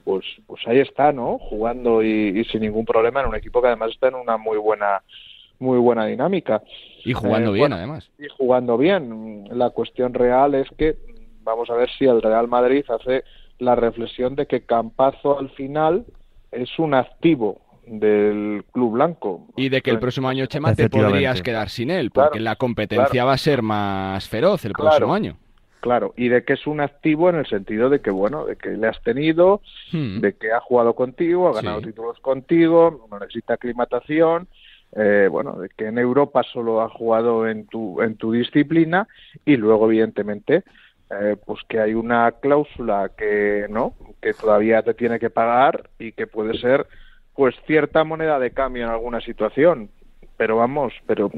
Pues, 0.03 0.25
pues 0.45 0.61
ahí 0.67 0.79
está, 0.79 1.13
¿no? 1.13 1.37
Jugando 1.37 2.03
y, 2.03 2.43
sin 2.45 2.61
ningún 2.61 2.85
problema 2.85 3.21
en 3.21 3.27
un 3.27 3.35
equipo 3.35 3.61
que 3.61 3.67
además 3.67 3.91
está 3.91 4.09
en 4.09 4.15
una 4.15 4.37
muy 4.37 4.57
buena 4.57 5.01
muy 5.59 5.79
buena 5.79 6.05
dinámica. 6.05 6.61
Y 7.03 7.13
jugando 7.13 7.51
eh, 7.51 7.59
bien, 7.59 7.73
además. 7.73 8.09
Y 8.19 8.27
jugando 8.37 8.77
bien. 8.77 9.45
La 9.49 9.71
cuestión 9.71 10.13
real 10.13 10.53
es 10.53 10.67
que 10.77 10.97
vamos 11.41 11.69
a 11.69 11.73
ver 11.73 11.89
si 11.97 12.05
el 12.05 12.21
Real 12.21 12.47
Madrid 12.47 12.85
hace 12.89 13.23
la 13.57 13.75
reflexión 13.75 14.35
de 14.35 14.45
que 14.45 14.61
Campazo 14.61 15.39
al 15.39 15.49
final 15.49 16.05
es 16.51 16.77
un 16.77 16.93
activo 16.93 17.61
del 17.87 18.65
club 18.71 18.93
blanco. 18.93 19.47
Y 19.55 19.69
de 19.69 19.81
que 19.81 19.89
el 19.89 19.99
próximo 19.99 20.27
año, 20.27 20.45
Chema, 20.45 20.75
te 20.75 20.89
podrías 20.89 21.41
quedar 21.41 21.69
sin 21.69 21.89
él, 21.89 22.11
porque 22.11 22.39
la 22.39 22.55
competencia 22.57 23.23
va 23.23 23.33
a 23.33 23.37
ser 23.37 23.61
más 23.61 24.27
feroz 24.27 24.65
el 24.65 24.73
próximo 24.73 25.13
año. 25.13 25.37
Claro, 25.87 26.13
y 26.17 26.27
de 26.27 26.43
que 26.43 26.51
es 26.51 26.67
un 26.67 26.81
activo 26.81 27.29
en 27.29 27.37
el 27.37 27.45
sentido 27.45 27.89
de 27.89 28.01
que, 28.01 28.11
bueno, 28.11 28.45
de 28.45 28.57
que 28.57 28.71
le 28.71 28.87
has 28.87 29.01
tenido, 29.03 29.61
hmm. 29.93 30.19
de 30.19 30.33
que 30.33 30.51
ha 30.51 30.59
jugado 30.59 30.95
contigo, 30.95 31.47
ha 31.47 31.53
ganado 31.53 31.81
títulos 31.81 32.19
contigo, 32.19 33.07
no 33.09 33.17
necesita 33.19 33.53
aclimatación, 33.53 34.49
eh, 34.97 35.29
bueno, 35.31 35.53
de 35.53 35.69
que 35.69 35.85
en 35.85 35.97
Europa 35.97 36.43
solo 36.43 36.81
ha 36.81 36.89
jugado 36.89 37.47
en 37.47 37.67
tu, 37.67 38.01
en 38.01 38.17
tu 38.17 38.33
disciplina 38.33 39.07
y 39.45 39.55
luego, 39.55 39.85
evidentemente, 39.85 40.65
eh, 41.09 41.37
pues 41.45 41.61
que 41.69 41.79
hay 41.79 41.93
una 41.93 42.33
cláusula 42.33 43.11
que 43.17 43.67
no 43.69 43.93
que 44.21 44.33
todavía 44.33 44.81
te 44.81 44.93
tiene 44.93 45.19
que 45.19 45.29
pagar 45.29 45.89
y 45.99 46.11
que 46.11 46.27
puede 46.27 46.57
ser 46.59 46.85
pues 47.33 47.55
cierta 47.65 48.03
moneda 48.03 48.39
de 48.39 48.51
cambio 48.51 48.83
en 48.83 48.89
alguna 48.89 49.21
situación 49.21 49.89
pero 50.37 50.57
vamos 50.57 50.93
pero 51.05 51.29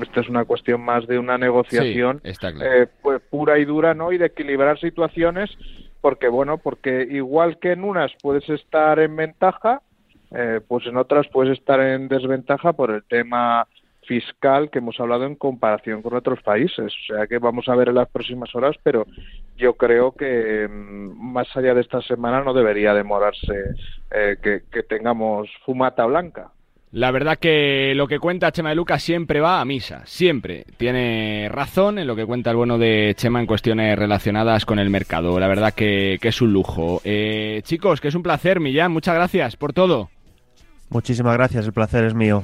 esta 0.00 0.20
es 0.20 0.28
una 0.28 0.44
cuestión 0.44 0.80
más 0.80 1.06
de 1.06 1.18
una 1.18 1.36
negociación 1.36 2.20
eh, 2.24 2.86
pues 3.02 3.20
pura 3.28 3.58
y 3.58 3.64
dura 3.64 3.94
no 3.94 4.12
y 4.12 4.18
de 4.18 4.26
equilibrar 4.26 4.78
situaciones 4.78 5.50
porque 6.00 6.28
bueno 6.28 6.58
porque 6.58 7.06
igual 7.10 7.58
que 7.58 7.72
en 7.72 7.84
unas 7.84 8.12
puedes 8.22 8.48
estar 8.48 8.98
en 9.00 9.16
ventaja 9.16 9.82
eh, 10.30 10.60
pues 10.66 10.86
en 10.86 10.96
otras 10.96 11.26
puedes 11.28 11.58
estar 11.58 11.80
en 11.80 12.08
desventaja 12.08 12.72
por 12.72 12.90
el 12.90 13.02
tema 13.04 13.66
fiscal 14.08 14.70
que 14.70 14.78
hemos 14.78 14.98
hablado 14.98 15.26
en 15.26 15.36
comparación 15.36 16.02
con 16.02 16.14
otros 16.14 16.42
países. 16.42 16.92
O 16.92 17.14
sea 17.14 17.26
que 17.26 17.38
vamos 17.38 17.68
a 17.68 17.76
ver 17.76 17.88
en 17.90 17.96
las 17.96 18.08
próximas 18.08 18.52
horas, 18.54 18.74
pero 18.82 19.06
yo 19.56 19.74
creo 19.74 20.12
que 20.12 20.66
mm, 20.66 21.32
más 21.32 21.54
allá 21.54 21.74
de 21.74 21.82
esta 21.82 22.00
semana 22.02 22.42
no 22.42 22.54
debería 22.54 22.94
demorarse 22.94 23.74
eh, 24.10 24.36
que, 24.42 24.62
que 24.72 24.82
tengamos 24.82 25.48
fumata 25.64 26.06
blanca. 26.06 26.50
La 26.90 27.10
verdad 27.10 27.38
que 27.38 27.92
lo 27.94 28.08
que 28.08 28.18
cuenta 28.18 28.50
Chema 28.50 28.70
de 28.70 28.74
Lucas 28.74 29.02
siempre 29.02 29.40
va 29.40 29.60
a 29.60 29.64
misa, 29.66 30.02
siempre. 30.06 30.64
Tiene 30.78 31.48
razón 31.50 31.98
en 31.98 32.06
lo 32.06 32.16
que 32.16 32.24
cuenta 32.24 32.50
el 32.50 32.56
bueno 32.56 32.78
de 32.78 33.14
Chema 33.16 33.40
en 33.40 33.46
cuestiones 33.46 33.98
relacionadas 33.98 34.64
con 34.64 34.78
el 34.78 34.88
mercado. 34.88 35.38
La 35.38 35.48
verdad 35.48 35.74
que, 35.74 36.18
que 36.20 36.28
es 36.28 36.40
un 36.40 36.52
lujo. 36.52 37.02
Eh, 37.04 37.60
chicos, 37.64 38.00
que 38.00 38.08
es 38.08 38.14
un 38.14 38.22
placer, 38.22 38.58
Millán. 38.58 38.90
Muchas 38.90 39.14
gracias 39.14 39.56
por 39.56 39.74
todo. 39.74 40.08
Muchísimas 40.88 41.34
gracias, 41.34 41.66
el 41.66 41.74
placer 41.74 42.04
es 42.04 42.14
mío. 42.14 42.42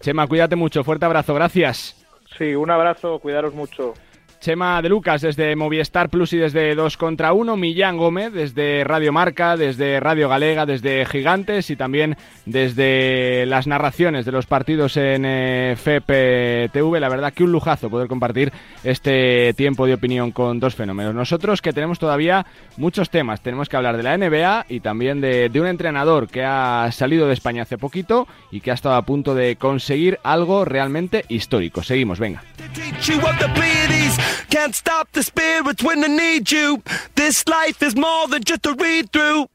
Chema, 0.00 0.26
cuídate 0.26 0.56
mucho. 0.56 0.82
Fuerte 0.82 1.04
abrazo, 1.04 1.34
gracias. 1.34 1.94
Sí, 2.38 2.54
un 2.54 2.70
abrazo, 2.70 3.18
cuidaros 3.18 3.52
mucho. 3.52 3.92
Chema 4.40 4.80
de 4.82 4.88
Lucas 4.88 5.20
desde 5.20 5.56
Movistar 5.56 6.08
Plus 6.08 6.32
y 6.32 6.36
desde 6.36 6.74
2 6.74 6.96
contra 6.96 7.32
1, 7.32 7.56
Millán 7.56 7.96
Gómez 7.96 8.32
desde 8.32 8.84
Radio 8.84 9.12
Marca, 9.12 9.56
desde 9.56 10.00
Radio 10.00 10.28
Galega, 10.28 10.66
desde 10.66 11.04
Gigantes 11.06 11.70
y 11.70 11.76
también 11.76 12.16
desde 12.46 13.46
las 13.46 13.66
narraciones 13.66 14.24
de 14.24 14.32
los 14.32 14.46
partidos 14.46 14.96
en 14.96 15.24
eh, 15.24 15.76
FEP-TV. 15.76 17.00
La 17.00 17.08
verdad 17.08 17.32
que 17.32 17.44
un 17.44 17.52
lujazo 17.52 17.90
poder 17.90 18.08
compartir 18.08 18.52
este 18.84 19.52
tiempo 19.54 19.86
de 19.86 19.94
opinión 19.94 20.30
con 20.30 20.60
dos 20.60 20.74
fenómenos. 20.74 21.14
Nosotros 21.14 21.60
que 21.60 21.72
tenemos 21.72 21.98
todavía 21.98 22.46
muchos 22.76 23.10
temas, 23.10 23.40
tenemos 23.40 23.68
que 23.68 23.76
hablar 23.76 23.96
de 23.96 24.02
la 24.02 24.16
NBA 24.16 24.66
y 24.68 24.80
también 24.80 25.20
de, 25.20 25.48
de 25.48 25.60
un 25.60 25.66
entrenador 25.66 26.28
que 26.28 26.44
ha 26.44 26.88
salido 26.92 27.26
de 27.26 27.34
España 27.34 27.62
hace 27.62 27.78
poquito 27.78 28.26
y 28.50 28.60
que 28.60 28.70
ha 28.70 28.74
estado 28.74 28.94
a 28.94 29.02
punto 29.02 29.34
de 29.34 29.56
conseguir 29.56 30.18
algo 30.22 30.64
realmente 30.64 31.24
histórico. 31.28 31.82
Seguimos, 31.82 32.18
venga. 32.18 32.42
Can't 34.50 34.74
stop 34.74 35.12
the 35.12 35.22
spirits 35.22 35.82
when 35.82 36.00
they 36.00 36.08
need 36.08 36.50
you. 36.50 36.82
This 37.14 37.44
life 37.46 37.82
is 37.82 37.94
more 37.94 38.28
than 38.28 38.42
just 38.44 38.66
a 38.66 38.72
read 38.72 39.10
through. 39.12 39.46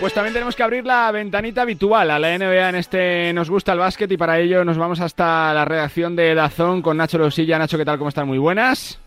Pues 0.00 0.14
también 0.14 0.32
tenemos 0.34 0.56
que 0.56 0.64
abrir 0.64 0.84
la 0.84 1.12
ventanita 1.12 1.62
habitual 1.62 2.10
a 2.10 2.18
la 2.18 2.36
NBA 2.36 2.70
en 2.70 2.74
este 2.74 3.32
Nos 3.32 3.48
gusta 3.48 3.72
el 3.72 3.78
básquet 3.78 4.10
y 4.10 4.16
para 4.16 4.40
ello 4.40 4.64
nos 4.64 4.76
vamos 4.76 4.98
hasta 4.98 5.54
la 5.54 5.64
redacción 5.64 6.16
de 6.16 6.34
Dazón 6.34 6.82
con 6.82 6.96
Nacho 6.96 7.18
Losilla. 7.18 7.56
Nacho, 7.56 7.78
¿qué 7.78 7.84
tal? 7.84 7.98
¿Cómo 7.98 8.08
están? 8.08 8.26
Muy 8.26 8.38
buenas. 8.38 8.98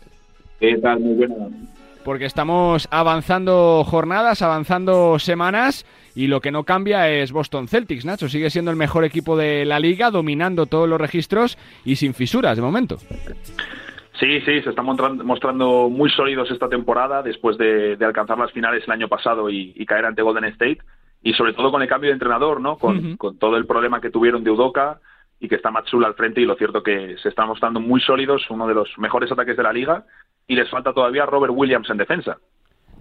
¿Qué 0.58 0.78
tal? 0.78 1.00
Muy 1.00 1.16
buenas. 1.16 1.52
Porque 2.06 2.24
estamos 2.24 2.86
avanzando 2.92 3.82
jornadas, 3.82 4.40
avanzando 4.40 5.18
semanas 5.18 5.84
y 6.14 6.28
lo 6.28 6.40
que 6.40 6.52
no 6.52 6.62
cambia 6.62 7.10
es 7.10 7.32
Boston 7.32 7.66
Celtics, 7.66 8.04
Nacho. 8.04 8.28
Sigue 8.28 8.48
siendo 8.48 8.70
el 8.70 8.76
mejor 8.76 9.02
equipo 9.02 9.36
de 9.36 9.64
la 9.64 9.80
liga, 9.80 10.12
dominando 10.12 10.66
todos 10.66 10.88
los 10.88 11.00
registros 11.00 11.58
y 11.84 11.96
sin 11.96 12.14
fisuras 12.14 12.54
de 12.54 12.62
momento. 12.62 12.98
Sí, 14.20 14.40
sí, 14.42 14.62
se 14.62 14.70
están 14.70 14.86
mostrando 14.86 15.88
muy 15.90 16.08
sólidos 16.10 16.48
esta 16.52 16.68
temporada 16.68 17.24
después 17.24 17.58
de, 17.58 17.98
alcanzar 18.00 18.38
las 18.38 18.52
finales 18.52 18.84
el 18.86 18.92
año 18.92 19.08
pasado 19.08 19.50
y, 19.50 19.84
caer 19.84 20.04
ante 20.04 20.22
Golden 20.22 20.44
State. 20.44 20.78
Y 21.24 21.32
sobre 21.32 21.54
todo 21.54 21.72
con 21.72 21.82
el 21.82 21.88
cambio 21.88 22.10
de 22.10 22.14
entrenador, 22.14 22.60
¿no? 22.60 22.76
Con, 22.76 23.16
con 23.16 23.36
todo 23.36 23.56
el 23.56 23.66
problema 23.66 24.00
que 24.00 24.10
tuvieron 24.10 24.44
de 24.44 24.52
Udoka 24.52 25.00
y 25.40 25.48
que 25.48 25.56
está 25.56 25.70
Matsula 25.70 26.06
al 26.06 26.14
frente. 26.14 26.40
Y 26.40 26.44
lo 26.44 26.56
cierto 26.56 26.82
que 26.82 27.16
se 27.22 27.28
están 27.28 27.48
mostrando 27.48 27.80
muy 27.80 28.00
sólidos, 28.00 28.48
uno 28.50 28.66
de 28.66 28.74
los 28.74 28.88
mejores 28.98 29.30
ataques 29.30 29.56
de 29.56 29.62
la 29.62 29.72
liga. 29.72 30.04
Y 30.46 30.54
les 30.54 30.70
falta 30.70 30.92
todavía 30.92 31.26
Robert 31.26 31.52
Williams 31.54 31.90
en 31.90 31.96
defensa. 31.96 32.38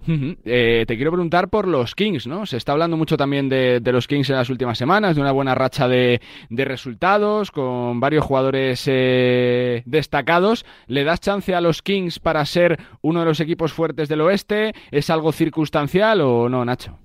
Eh, 0.08 0.86
te 0.88 0.96
quiero 0.96 1.12
preguntar 1.12 1.50
por 1.50 1.68
los 1.68 1.96
Kings, 1.96 2.28
¿no? 2.28 2.46
Se 2.46 2.58
está 2.58 2.74
hablando 2.74 2.96
mucho 2.96 3.18
también 3.18 3.50
de, 3.50 3.82
los 3.86 4.08
Kings 4.08 4.30
en 4.30 4.36
las 4.36 4.50
últimas 4.50 4.78
semanas, 4.78 5.16
de 5.16 5.22
una 5.22 5.32
buena 5.32 5.56
racha 5.56 5.88
de, 5.88 6.22
resultados, 6.50 7.52
con 7.52 8.00
varios 8.00 8.24
jugadores 8.24 8.84
eh, 8.88 9.82
destacados. 9.86 10.66
¿Le 10.88 11.04
das 11.04 11.22
chance 11.22 11.56
a 11.56 11.62
los 11.62 11.82
Kings 11.82 12.20
para 12.20 12.46
ser 12.46 12.80
uno 13.02 13.22
de 13.22 13.26
los 13.26 13.40
equipos 13.40 13.74
fuertes 13.74 14.08
del 14.08 14.22
oeste? 14.22 14.74
¿Es 14.92 15.10
algo 15.10 15.32
circunstancial 15.32 16.22
o 16.22 16.50
no, 16.50 16.64
Nacho? 16.64 17.00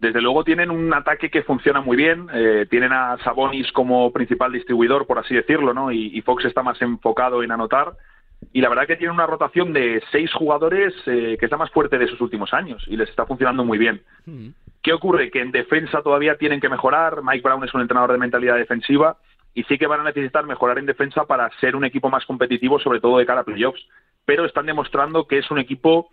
Desde 0.00 0.20
luego 0.20 0.44
tienen 0.44 0.70
un 0.70 0.92
ataque 0.92 1.30
que 1.30 1.42
funciona 1.42 1.80
muy 1.80 1.96
bien, 1.96 2.28
eh, 2.32 2.66
tienen 2.68 2.92
a 2.92 3.16
Sabonis 3.24 3.72
como 3.72 4.12
principal 4.12 4.52
distribuidor, 4.52 5.06
por 5.06 5.18
así 5.18 5.34
decirlo, 5.34 5.72
¿no? 5.72 5.90
y 5.92 6.20
Fox 6.22 6.44
está 6.44 6.62
más 6.62 6.80
enfocado 6.82 7.42
en 7.42 7.52
anotar 7.52 7.94
y 8.52 8.60
la 8.60 8.68
verdad 8.68 8.86
que 8.86 8.96
tiene 8.96 9.12
una 9.12 9.26
rotación 9.26 9.72
de 9.72 10.02
seis 10.10 10.32
jugadores 10.32 10.94
eh, 11.06 11.36
que 11.38 11.46
es 11.46 11.50
la 11.50 11.56
más 11.56 11.70
fuerte 11.70 11.98
de 11.98 12.06
sus 12.06 12.20
últimos 12.20 12.52
años 12.52 12.84
y 12.88 12.96
les 12.96 13.08
está 13.08 13.26
funcionando 13.26 13.64
muy 13.64 13.78
bien. 13.78 14.02
Mm. 14.26 14.48
¿Qué 14.82 14.92
ocurre? 14.92 15.30
Que 15.30 15.40
en 15.40 15.50
defensa 15.50 16.02
todavía 16.02 16.36
tienen 16.36 16.60
que 16.60 16.68
mejorar. 16.68 17.22
Mike 17.22 17.42
Brown 17.42 17.64
es 17.64 17.72
un 17.72 17.80
entrenador 17.80 18.12
de 18.12 18.18
mentalidad 18.18 18.56
defensiva 18.56 19.16
y 19.54 19.62
sí 19.64 19.78
que 19.78 19.86
van 19.86 20.00
a 20.00 20.04
necesitar 20.04 20.44
mejorar 20.44 20.78
en 20.78 20.86
defensa 20.86 21.24
para 21.24 21.50
ser 21.60 21.74
un 21.74 21.84
equipo 21.84 22.10
más 22.10 22.26
competitivo, 22.26 22.78
sobre 22.78 23.00
todo 23.00 23.18
de 23.18 23.26
cara 23.26 23.40
a 23.40 23.44
playoffs. 23.44 23.80
Pero 24.26 24.44
están 24.44 24.66
demostrando 24.66 25.26
que 25.26 25.38
es 25.38 25.50
un 25.50 25.58
equipo 25.58 26.10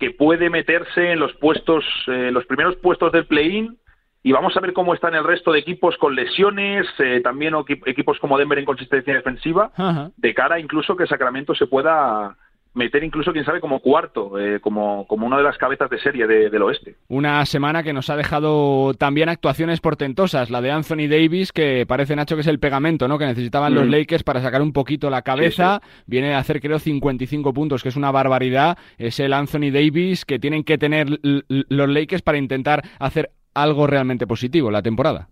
que 0.00 0.10
puede 0.10 0.48
meterse 0.48 1.12
en 1.12 1.20
los 1.20 1.32
puestos, 1.34 1.84
eh, 2.08 2.30
los 2.32 2.46
primeros 2.46 2.74
puestos 2.76 3.12
del 3.12 3.26
play-in 3.26 3.78
y 4.22 4.32
vamos 4.32 4.56
a 4.56 4.60
ver 4.60 4.72
cómo 4.72 4.94
están 4.94 5.14
el 5.14 5.24
resto 5.24 5.52
de 5.52 5.60
equipos 5.60 5.96
con 5.98 6.14
lesiones, 6.14 6.86
eh, 6.98 7.20
también 7.22 7.54
equipos 7.86 8.18
como 8.18 8.38
Denver 8.38 8.58
en 8.58 8.64
consistencia 8.64 9.14
defensiva, 9.14 9.70
de 10.16 10.34
cara 10.34 10.58
incluso 10.58 10.96
que 10.96 11.06
Sacramento 11.06 11.54
se 11.54 11.66
pueda 11.66 12.36
meter 12.74 13.02
incluso, 13.02 13.32
quién 13.32 13.44
sabe, 13.44 13.60
como 13.60 13.80
cuarto, 13.80 14.38
eh, 14.38 14.60
como, 14.60 15.06
como 15.06 15.26
una 15.26 15.36
de 15.36 15.42
las 15.42 15.58
cabezas 15.58 15.90
de 15.90 15.98
serie 15.98 16.26
del 16.26 16.62
oeste. 16.62 16.96
Una 17.08 17.44
semana 17.46 17.82
que 17.82 17.92
nos 17.92 18.10
ha 18.10 18.16
dejado 18.16 18.94
también 18.94 19.28
actuaciones 19.28 19.80
portentosas, 19.80 20.50
la 20.50 20.60
de 20.60 20.70
Anthony 20.70 21.08
Davis, 21.08 21.52
que 21.52 21.84
parece, 21.86 22.16
Nacho, 22.16 22.36
que 22.36 22.42
es 22.42 22.46
el 22.46 22.60
pegamento 22.60 23.08
¿no? 23.08 23.18
que 23.18 23.26
necesitaban 23.26 23.74
los 23.74 23.86
mm. 23.86 23.90
Lakers 23.90 24.22
para 24.22 24.40
sacar 24.40 24.62
un 24.62 24.72
poquito 24.72 25.10
la 25.10 25.22
cabeza. 25.22 25.80
Viene 26.06 26.34
a 26.34 26.38
hacer, 26.38 26.60
creo, 26.60 26.78
55 26.78 27.52
puntos, 27.52 27.82
que 27.82 27.88
es 27.88 27.96
una 27.96 28.10
barbaridad. 28.10 28.78
Es 28.98 29.20
el 29.20 29.32
Anthony 29.32 29.70
Davis 29.72 30.24
que 30.24 30.38
tienen 30.38 30.64
que 30.64 30.78
tener 30.78 31.08
los 31.22 31.88
Lakers 31.88 32.22
para 32.22 32.38
intentar 32.38 32.82
hacer 32.98 33.30
algo 33.54 33.86
realmente 33.86 34.26
positivo 34.26 34.70
la 34.70 34.82
temporada. 34.82 35.28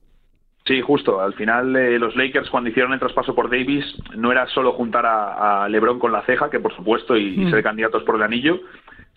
Sí, 0.68 0.82
justo. 0.82 1.22
Al 1.22 1.32
final, 1.32 1.74
eh, 1.76 1.98
los 1.98 2.14
Lakers, 2.14 2.50
cuando 2.50 2.68
hicieron 2.68 2.92
el 2.92 3.00
traspaso 3.00 3.34
por 3.34 3.48
Davis, 3.48 3.86
no 4.14 4.30
era 4.30 4.46
solo 4.48 4.74
juntar 4.74 5.06
a, 5.06 5.66
LeBron 5.66 5.98
con 5.98 6.12
la 6.12 6.20
ceja, 6.26 6.50
que 6.50 6.60
por 6.60 6.76
supuesto, 6.76 7.16
y, 7.16 7.38
mm. 7.38 7.50
ser 7.50 7.62
candidatos 7.62 8.02
por 8.02 8.16
el 8.16 8.22
anillo, 8.22 8.60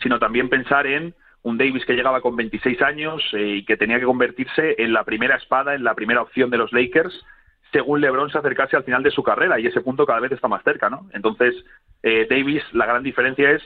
sino 0.02 0.18
también 0.18 0.47
pensar 0.47 0.88
en 0.88 1.14
un 1.43 1.58
Davis 1.58 1.86
que 1.86 1.93
llegaba 1.93 2.22
con 2.22 2.38
26 2.38 2.82
años 2.82 3.22
eh, 3.34 3.58
y 3.58 3.66
que 3.66 3.76
tenía 3.76 3.99
que 3.99 4.06
convertirse 4.06 4.76
en 4.78 4.93
la 4.93 5.04
primera 5.04 5.36
espada, 5.36 5.76
en 5.76 5.84
la 5.84 5.93
primera 5.93 6.22
opción 6.22 6.49
de 6.52 6.58
los 6.58 6.72
Lakers, 6.72 7.22
según 7.74 7.99
LeBron 7.99 8.32
se 8.32 8.38
acercase 8.38 8.78
al 8.78 8.86
final 8.86 9.04
de 9.04 9.12
su 9.12 9.22
carrera, 9.22 9.60
y 9.60 9.68
ese 9.68 9.82
punto 9.82 10.06
cada 10.06 10.22
vez 10.22 10.32
está 10.32 10.47
más 10.47 10.64
cerca, 10.64 10.89
¿no? 10.89 11.10
Entonces, 11.12 11.54
eh, 12.02 12.28
Davis, 12.30 12.64
la 12.72 12.86
gran 12.86 13.04
diferencia 13.04 13.52
es 13.52 13.62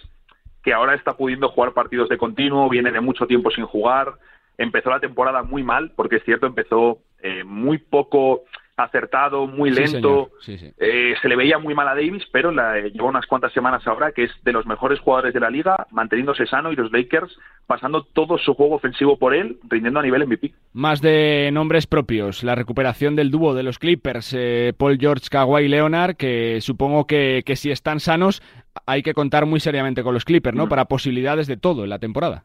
que 0.64 0.74
ahora 0.74 0.96
está 0.96 1.18
pudiendo 1.18 1.50
jugar 1.50 1.74
partidos 1.74 2.10
de 2.10 2.18
continuo, 2.18 2.68
viene 2.68 2.92
de 2.92 3.00
mucho 3.00 3.28
tiempo 3.28 3.52
sin 3.52 3.66
jugar, 3.66 4.14
empezó 4.58 4.90
la 4.90 5.00
temporada 5.00 5.44
muy 5.44 5.62
mal, 5.62 5.92
porque 5.96 6.16
es 6.16 6.24
cierto, 6.24 6.48
empezó 6.48 7.00
eh, 7.22 7.44
muy 7.44 7.78
poco 7.78 8.44
acertado, 8.78 9.48
muy 9.48 9.72
lento. 9.72 10.32
Eh, 10.48 11.14
se 11.22 11.30
le 11.30 11.36
veía 11.38 11.58
muy 11.58 11.74
mal 11.74 11.88
a 11.88 11.96
Davis, 11.96 12.24
pero 12.32 12.52
la, 12.52 12.78
eh, 12.78 12.92
lleva 12.92 13.08
unas 13.08 13.26
cuantas 13.26 13.54
semanas 13.54 13.88
ahora 13.88 14.12
que 14.12 14.24
es 14.24 14.32
de 14.44 14.52
los 14.52 14.66
mejores 14.66 15.00
jugadores 15.00 15.34
de 15.34 15.40
la 15.40 15.50
liga, 15.50 15.88
manteniéndose 15.92 16.46
sano 16.46 16.74
y 16.74 16.76
los 16.76 16.92
Lakers 16.92 17.38
pasando 17.68 18.04
todo 18.04 18.38
su 18.38 18.54
juego 18.54 18.76
ofensivo 18.76 19.18
por 19.18 19.34
él, 19.34 19.58
rindiendo 19.70 20.02
a 20.02 20.04
nivel 20.04 20.28
MVP. 20.28 20.54
Más 20.74 21.02
de 21.02 21.50
nombres 21.54 21.88
propios, 21.88 22.44
la 22.44 22.54
recuperación 22.54 23.16
del 23.16 23.32
dúo 23.32 23.54
de 23.54 23.64
los 23.64 23.80
Clippers, 23.80 24.36
Paul 24.78 24.98
George, 25.00 25.30
Kawhi 25.32 25.70
Leonard, 25.70 26.16
que 26.16 26.60
supongo 26.60 27.08
que, 27.08 27.44
que, 27.46 27.56
si 27.56 27.72
están 27.72 28.02
sanos 28.02 28.44
hay 28.86 29.04
que 29.04 29.14
contar 29.14 29.46
muy 29.46 29.60
seriamente 29.60 30.04
con 30.04 30.14
los 30.14 30.26
Clippers, 30.26 30.56
¿no? 30.56 30.66
Mm. 30.66 30.70
Para 30.70 30.86
posibilidades 30.86 31.48
de 31.48 31.58
todo 31.58 31.84
en 31.84 31.90
la 31.90 32.00
temporada. 32.00 32.44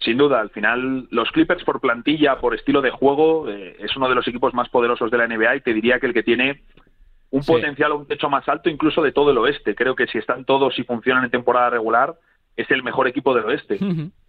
Sin 0.00 0.18
duda, 0.18 0.40
al 0.40 0.50
final 0.50 1.08
los 1.10 1.30
Clippers 1.30 1.64
por 1.64 1.80
plantilla, 1.80 2.38
por 2.38 2.54
estilo 2.54 2.82
de 2.82 2.90
juego, 2.90 3.48
eh, 3.48 3.76
es 3.78 3.96
uno 3.96 4.08
de 4.08 4.14
los 4.14 4.26
equipos 4.28 4.52
más 4.52 4.68
poderosos 4.68 5.10
de 5.10 5.18
la 5.18 5.26
NBA 5.26 5.56
y 5.56 5.60
te 5.60 5.72
diría 5.72 5.98
que 5.98 6.06
el 6.06 6.14
que 6.14 6.22
tiene 6.22 6.62
un 7.30 7.42
potencial 7.42 7.92
o 7.92 7.98
un 7.98 8.06
techo 8.06 8.28
más 8.28 8.48
alto 8.48 8.68
incluso 8.70 9.02
de 9.02 9.12
todo 9.12 9.30
el 9.30 9.38
oeste. 9.38 9.74
Creo 9.74 9.96
que 9.96 10.06
si 10.06 10.18
están 10.18 10.44
todos 10.44 10.78
y 10.78 10.84
funcionan 10.84 11.24
en 11.24 11.30
temporada 11.30 11.70
regular, 11.70 12.14
es 12.56 12.70
el 12.70 12.82
mejor 12.82 13.08
equipo 13.08 13.34
del 13.34 13.44
oeste. 13.46 13.78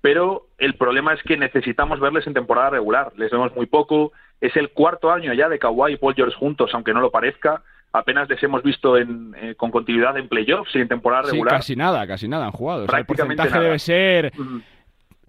Pero 0.01 0.47
el 0.57 0.75
problema 0.75 1.13
es 1.13 1.21
que 1.21 1.37
necesitamos 1.37 1.99
verles 1.99 2.25
en 2.25 2.33
temporada 2.33 2.71
regular. 2.71 3.11
Les 3.15 3.29
vemos 3.31 3.55
muy 3.55 3.67
poco. 3.67 4.11
Es 4.41 4.55
el 4.55 4.71
cuarto 4.71 5.11
año 5.11 5.33
ya 5.33 5.49
de 5.49 5.59
Kawhi 5.59 5.93
y 5.93 5.97
Paul 5.97 6.15
George 6.15 6.35
juntos, 6.35 6.71
aunque 6.73 6.93
no 6.93 7.01
lo 7.01 7.11
parezca. 7.11 7.61
Apenas 7.93 8.27
les 8.27 8.41
hemos 8.43 8.63
visto 8.63 8.97
en, 8.97 9.35
eh, 9.37 9.55
con 9.55 9.71
continuidad 9.71 10.17
en 10.17 10.27
playoffs 10.27 10.75
y 10.75 10.79
en 10.79 10.87
temporada 10.87 11.29
regular. 11.29 11.57
casi 11.57 11.75
nada, 11.75 12.05
casi 12.07 12.27
nada 12.27 12.45
han 12.45 12.51
jugado. 12.51 12.85
el 12.85 13.05
porcentaje 13.05 13.59
debe 13.59 13.79
ser 13.79 14.33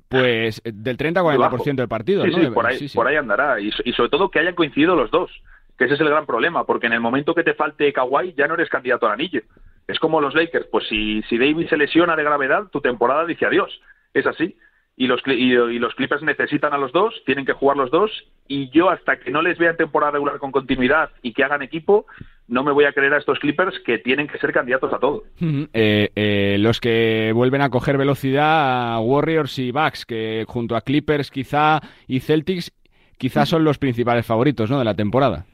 pues 0.09 0.62
del 0.64 0.96
30 0.96 1.20
al 1.20 1.26
40% 1.26 1.74
del 1.74 1.88
partido. 1.88 2.24
Sí, 2.24 2.32
sí, 2.32 2.46
por, 2.50 2.66
ahí, 2.66 2.88
por 2.94 3.07
ahí 3.07 3.16
andará. 3.16 3.61
Y, 3.61 3.70
sobre 3.92 4.11
todo 4.11 4.30
que 4.30 4.38
hayan 4.38 4.54
coincidido 4.54 4.94
los 4.94 5.11
dos, 5.11 5.30
que 5.76 5.84
ese 5.84 5.94
es 5.94 6.00
el 6.00 6.09
gran 6.09 6.26
problema, 6.26 6.64
porque 6.64 6.86
en 6.86 6.92
el 6.92 7.00
momento 7.00 7.34
que 7.34 7.42
te 7.44 7.54
falte 7.54 7.92
Kawhi 7.92 8.34
ya 8.34 8.46
no 8.46 8.54
eres 8.54 8.68
candidato 8.68 9.07
al 9.07 9.12
anillo. 9.12 9.42
Es 9.88 9.98
como 9.98 10.20
los 10.20 10.34
Lakers, 10.34 10.66
pues 10.70 10.86
si, 10.88 11.22
si 11.22 11.38
Davis 11.38 11.68
se 11.68 11.76
lesiona 11.76 12.16
de 12.16 12.24
gravedad, 12.24 12.64
tu 12.72 12.80
temporada 12.80 13.24
dice 13.24 13.46
adiós. 13.46 13.80
Es 14.14 14.26
así. 14.26 14.57
Y 14.97 15.07
los, 15.07 15.20
y, 15.26 15.53
y 15.53 15.78
los 15.78 15.94
Clippers 15.94 16.22
necesitan 16.22 16.72
a 16.72 16.78
los 16.78 16.92
dos, 16.92 17.14
tienen 17.26 17.44
que 17.44 17.53
jugar 17.53 17.76
los 17.76 17.90
dos 17.90 18.11
y 18.49 18.70
yo 18.70 18.88
hasta 18.88 19.18
que 19.18 19.30
no 19.30 19.42
les 19.42 19.59
vea 19.59 19.70
en 19.70 19.76
temporada 19.76 20.12
regular 20.12 20.38
con 20.38 20.53
continuidad 20.53 21.11
y 21.22 21.32
que 21.32 21.44
hagan 21.44 21.62
equipo, 21.62 22.07
no 22.49 22.62
me 22.62 22.72
voy 22.72 22.84
a 22.84 22.92
creer 22.92 23.12
a 23.12 23.18
estos 23.18 23.38
Clippers 23.38 23.78
que 23.80 23.99
tienen 23.99 24.26
que 24.26 24.38
ser 24.38 24.53
candidatos 24.53 24.92
a 24.92 24.99
todo. 24.99 25.24
Eh, 25.78 26.11
eh, 26.14 26.57
los 26.59 26.80
que 26.80 27.32
vuelven 27.34 27.61
a 27.61 27.68
coger 27.70 27.99
velocidad, 27.99 28.99
Warriors 29.03 29.59
y 29.59 29.72
Bucks, 29.72 30.07
que 30.07 30.44
junto 30.47 30.76
a 30.76 30.80
Clippers 30.80 31.30
quizá 31.30 31.80
y 32.07 32.20
Celtics, 32.20 32.72
quizá 33.18 33.44
son 33.44 33.64
los 33.64 33.78
principales 33.78 34.24
favoritos 34.26 34.70
¿no? 34.70 34.78
de 34.78 34.84
la 34.84 34.94
temporada. 34.94 35.44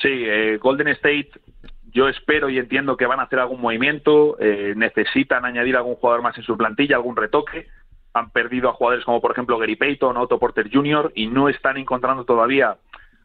Sí, 0.00 0.08
eh, 0.08 0.58
Golden 0.58 0.88
State, 0.88 1.30
yo 1.90 2.08
espero 2.08 2.48
y 2.48 2.58
entiendo 2.58 2.96
que 2.96 3.06
van 3.06 3.20
a 3.20 3.24
hacer 3.24 3.40
algún 3.40 3.60
movimiento, 3.60 4.36
eh, 4.40 4.74
necesitan 4.76 5.44
añadir 5.44 5.76
algún 5.76 5.96
jugador 5.96 6.22
más 6.22 6.36
en 6.38 6.44
su 6.44 6.56
plantilla, 6.56 6.96
algún 6.96 7.16
retoque. 7.16 7.66
Han 8.14 8.30
perdido 8.30 8.68
a 8.68 8.72
jugadores 8.72 9.04
como 9.04 9.20
por 9.20 9.32
ejemplo 9.32 9.58
Gary 9.58 9.76
Payton, 9.76 10.16
Otto 10.16 10.38
Porter 10.38 10.70
Jr. 10.72 11.12
y 11.14 11.26
no 11.26 11.48
están 11.48 11.76
encontrando 11.76 12.24
todavía 12.24 12.76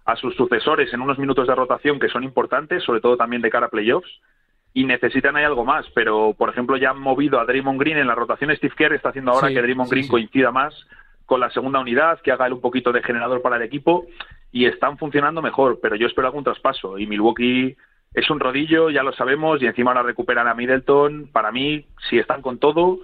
a 0.05 0.15
sus 0.15 0.35
sucesores 0.35 0.93
en 0.93 1.01
unos 1.01 1.17
minutos 1.17 1.47
de 1.47 1.55
rotación 1.55 1.99
que 1.99 2.09
son 2.09 2.23
importantes, 2.23 2.83
sobre 2.83 2.99
todo 3.01 3.15
también 3.17 3.41
de 3.41 3.49
cara 3.49 3.67
a 3.67 3.69
playoffs. 3.69 4.09
Y 4.75 4.85
necesitan 4.85 5.35
ahí 5.35 5.43
algo 5.43 5.63
más, 5.63 5.85
pero 5.93 6.33
por 6.37 6.49
ejemplo 6.49 6.77
ya 6.77 6.89
han 6.89 6.99
movido 6.99 7.39
a 7.39 7.45
Draymond 7.45 7.79
Green 7.79 7.97
en 7.97 8.07
la 8.07 8.15
rotación. 8.15 8.55
Steve 8.55 8.73
Kerr 8.75 8.93
está 8.93 9.09
haciendo 9.09 9.31
ahora 9.31 9.49
Sí, 9.49 9.53
que 9.53 9.61
Draymond 9.61 9.87
sí, 9.87 9.91
Green 9.91 10.05
sí. 10.05 10.11
coincida 10.11 10.51
más 10.51 10.73
con 11.25 11.39
la 11.39 11.49
segunda 11.51 11.79
unidad, 11.79 12.19
que 12.21 12.31
haga 12.31 12.47
él 12.47 12.53
un 12.53 12.61
poquito 12.61 12.91
de 12.91 13.01
generador 13.03 13.41
para 13.41 13.55
el 13.57 13.61
equipo 13.61 14.05
y 14.51 14.65
están 14.65 14.97
funcionando 14.97 15.41
mejor, 15.41 15.79
pero 15.81 15.95
yo 15.95 16.07
espero 16.07 16.27
algún 16.27 16.43
traspaso 16.43 16.97
y 16.99 17.07
Milwaukee 17.07 17.75
es 18.13 18.29
un 18.29 18.39
rodillo, 18.39 18.89
ya 18.89 19.01
lo 19.03 19.11
sabemos, 19.13 19.61
y 19.61 19.65
encima 19.65 19.91
ahora 19.91 20.03
recuperan 20.03 20.47
a 20.47 20.53
Middleton. 20.53 21.29
Para 21.31 21.51
mí, 21.51 21.85
si 22.09 22.19
están 22.19 22.41
con 22.41 22.59
todo, 22.59 22.99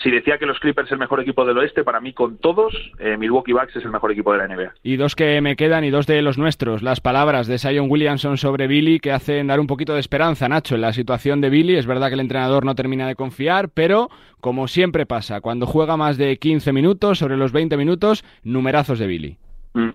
si 0.00 0.10
decía 0.10 0.38
que 0.38 0.46
los 0.46 0.58
Clippers 0.58 0.88
es 0.88 0.92
el 0.92 0.98
mejor 0.98 1.20
equipo 1.20 1.44
del 1.44 1.56
oeste, 1.58 1.84
para 1.84 2.00
mí 2.00 2.12
con 2.12 2.38
todos, 2.38 2.74
eh, 2.98 3.16
Milwaukee 3.16 3.52
Bucks 3.52 3.76
es 3.76 3.84
el 3.84 3.90
mejor 3.90 4.12
equipo 4.12 4.32
de 4.32 4.38
la 4.38 4.48
NBA. 4.48 4.74
Y 4.82 4.96
dos 4.96 5.14
que 5.14 5.40
me 5.40 5.56
quedan 5.56 5.84
y 5.84 5.90
dos 5.90 6.06
de 6.06 6.20
los 6.20 6.36
nuestros. 6.36 6.82
Las 6.82 7.00
palabras 7.00 7.46
de 7.46 7.58
Sion 7.58 7.90
Williamson 7.90 8.36
sobre 8.36 8.66
Billy 8.66 8.98
que 8.98 9.12
hacen 9.12 9.46
dar 9.46 9.60
un 9.60 9.66
poquito 9.66 9.94
de 9.94 10.00
esperanza, 10.00 10.48
Nacho, 10.48 10.74
en 10.74 10.80
la 10.80 10.92
situación 10.92 11.40
de 11.40 11.50
Billy. 11.50 11.76
Es 11.76 11.86
verdad 11.86 12.08
que 12.08 12.14
el 12.14 12.20
entrenador 12.20 12.64
no 12.64 12.74
termina 12.74 13.06
de 13.06 13.14
confiar, 13.14 13.68
pero 13.68 14.10
como 14.40 14.68
siempre 14.68 15.06
pasa, 15.06 15.40
cuando 15.40 15.66
juega 15.66 15.96
más 15.96 16.18
de 16.18 16.36
15 16.36 16.72
minutos, 16.72 17.18
sobre 17.18 17.36
los 17.36 17.52
20 17.52 17.76
minutos, 17.76 18.24
numerazos 18.42 18.98
de 18.98 19.06
Billy. 19.06 19.38
Mm. 19.74 19.90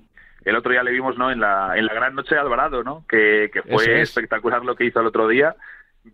El 0.46 0.56
otro 0.56 0.72
día 0.72 0.82
le 0.82 0.92
vimos 0.92 1.18
¿no? 1.18 1.30
en, 1.30 1.40
la, 1.40 1.78
en 1.78 1.86
la 1.86 1.94
gran 1.94 2.16
noche 2.16 2.34
de 2.34 2.42
Alvarado, 2.42 2.84
¿no? 2.84 3.06
que, 3.08 3.52
fue 3.70 4.02
es. 4.02 4.10
espectacular 4.10 4.64
lo 4.64 4.76
que 4.76 4.86
hizo 4.86 5.00
el 5.02 5.08
otro 5.08 5.28
día. 5.28 5.56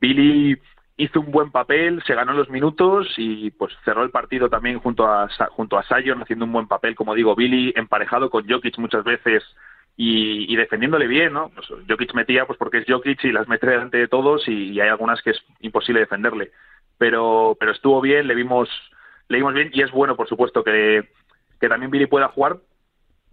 Billy 0.01 0.57
hizo 0.97 1.19
un 1.19 1.31
buen 1.31 1.51
papel, 1.51 2.01
se 2.05 2.15
ganó 2.15 2.33
los 2.33 2.49
minutos 2.49 3.13
y 3.17 3.51
pues 3.51 3.73
cerró 3.83 4.03
el 4.03 4.11
partido 4.11 4.49
también 4.49 4.79
junto 4.79 5.07
a 5.07 5.27
junto 5.51 5.77
a 5.77 5.83
Sion 5.83 6.21
haciendo 6.21 6.45
un 6.45 6.53
buen 6.53 6.67
papel, 6.67 6.95
como 6.95 7.13
digo, 7.15 7.35
Billy 7.35 7.73
emparejado 7.75 8.29
con 8.29 8.47
Jokic 8.49 8.77
muchas 8.77 9.03
veces 9.03 9.43
y, 9.97 10.51
y 10.51 10.55
defendiéndole 10.55 11.07
bien, 11.07 11.33
¿no? 11.33 11.49
Pues 11.49 11.67
Jokic 11.89 12.13
metía 12.13 12.45
pues 12.45 12.57
porque 12.57 12.79
es 12.79 12.85
Jokic 12.87 13.23
y 13.25 13.31
las 13.31 13.47
mete 13.47 13.67
delante 13.67 13.97
de 13.97 14.07
todos 14.07 14.47
y, 14.47 14.71
y 14.71 14.79
hay 14.79 14.89
algunas 14.89 15.21
que 15.21 15.31
es 15.31 15.43
imposible 15.59 15.99
defenderle. 15.99 16.51
Pero 16.97 17.57
pero 17.59 17.71
estuvo 17.73 17.99
bien, 17.99 18.27
le 18.27 18.35
vimos 18.35 18.69
le 19.27 19.37
vimos 19.37 19.53
bien 19.53 19.71
y 19.73 19.81
es 19.81 19.91
bueno, 19.91 20.15
por 20.15 20.29
supuesto, 20.29 20.63
que, 20.63 21.09
que 21.59 21.69
también 21.69 21.91
Billy 21.91 22.05
pueda 22.05 22.29
jugar 22.29 22.57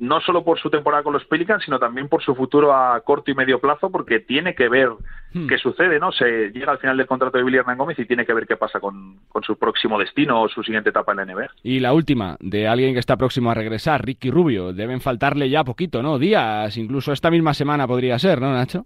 no 0.02 0.20
solo 0.20 0.42
por 0.44 0.58
su 0.58 0.68
temporada 0.68 1.04
con 1.04 1.12
los 1.12 1.24
Pelicans, 1.26 1.62
sino 1.64 1.78
también 1.78 2.08
por 2.08 2.22
su 2.24 2.34
futuro 2.34 2.74
a 2.74 3.00
corto 3.02 3.30
y 3.30 3.34
medio 3.34 3.60
plazo, 3.60 3.88
porque 3.90 4.18
tiene 4.20 4.54
que 4.54 4.68
ver 4.68 4.90
Hmm. 5.32 5.46
qué 5.46 5.56
sucede, 5.56 5.98
¿no? 5.98 6.12
Se 6.12 6.50
llega 6.50 6.72
al 6.72 6.78
final 6.78 6.96
del 6.98 7.06
contrato 7.06 7.38
de 7.38 7.44
Billy 7.44 7.56
Hernán 7.56 7.78
Gómez 7.78 7.98
y 7.98 8.04
tiene 8.04 8.26
que 8.26 8.34
ver 8.34 8.46
qué 8.46 8.56
pasa 8.58 8.80
con, 8.80 9.16
con 9.28 9.42
su 9.42 9.56
próximo 9.56 9.98
destino 9.98 10.42
o 10.42 10.48
su 10.48 10.62
siguiente 10.62 10.90
etapa 10.90 11.12
en 11.12 11.18
la 11.18 11.24
NBA. 11.24 11.48
Y 11.62 11.80
la 11.80 11.94
última, 11.94 12.36
de 12.40 12.68
alguien 12.68 12.92
que 12.92 12.98
está 13.00 13.16
próximo 13.16 13.50
a 13.50 13.54
regresar, 13.54 14.04
Ricky 14.04 14.30
Rubio. 14.30 14.74
Deben 14.74 15.00
faltarle 15.00 15.48
ya 15.48 15.64
poquito, 15.64 16.02
¿no? 16.02 16.18
Días, 16.18 16.76
incluso 16.76 17.12
esta 17.12 17.30
misma 17.30 17.54
semana 17.54 17.86
podría 17.86 18.18
ser, 18.18 18.42
¿no, 18.42 18.52
Nacho? 18.52 18.84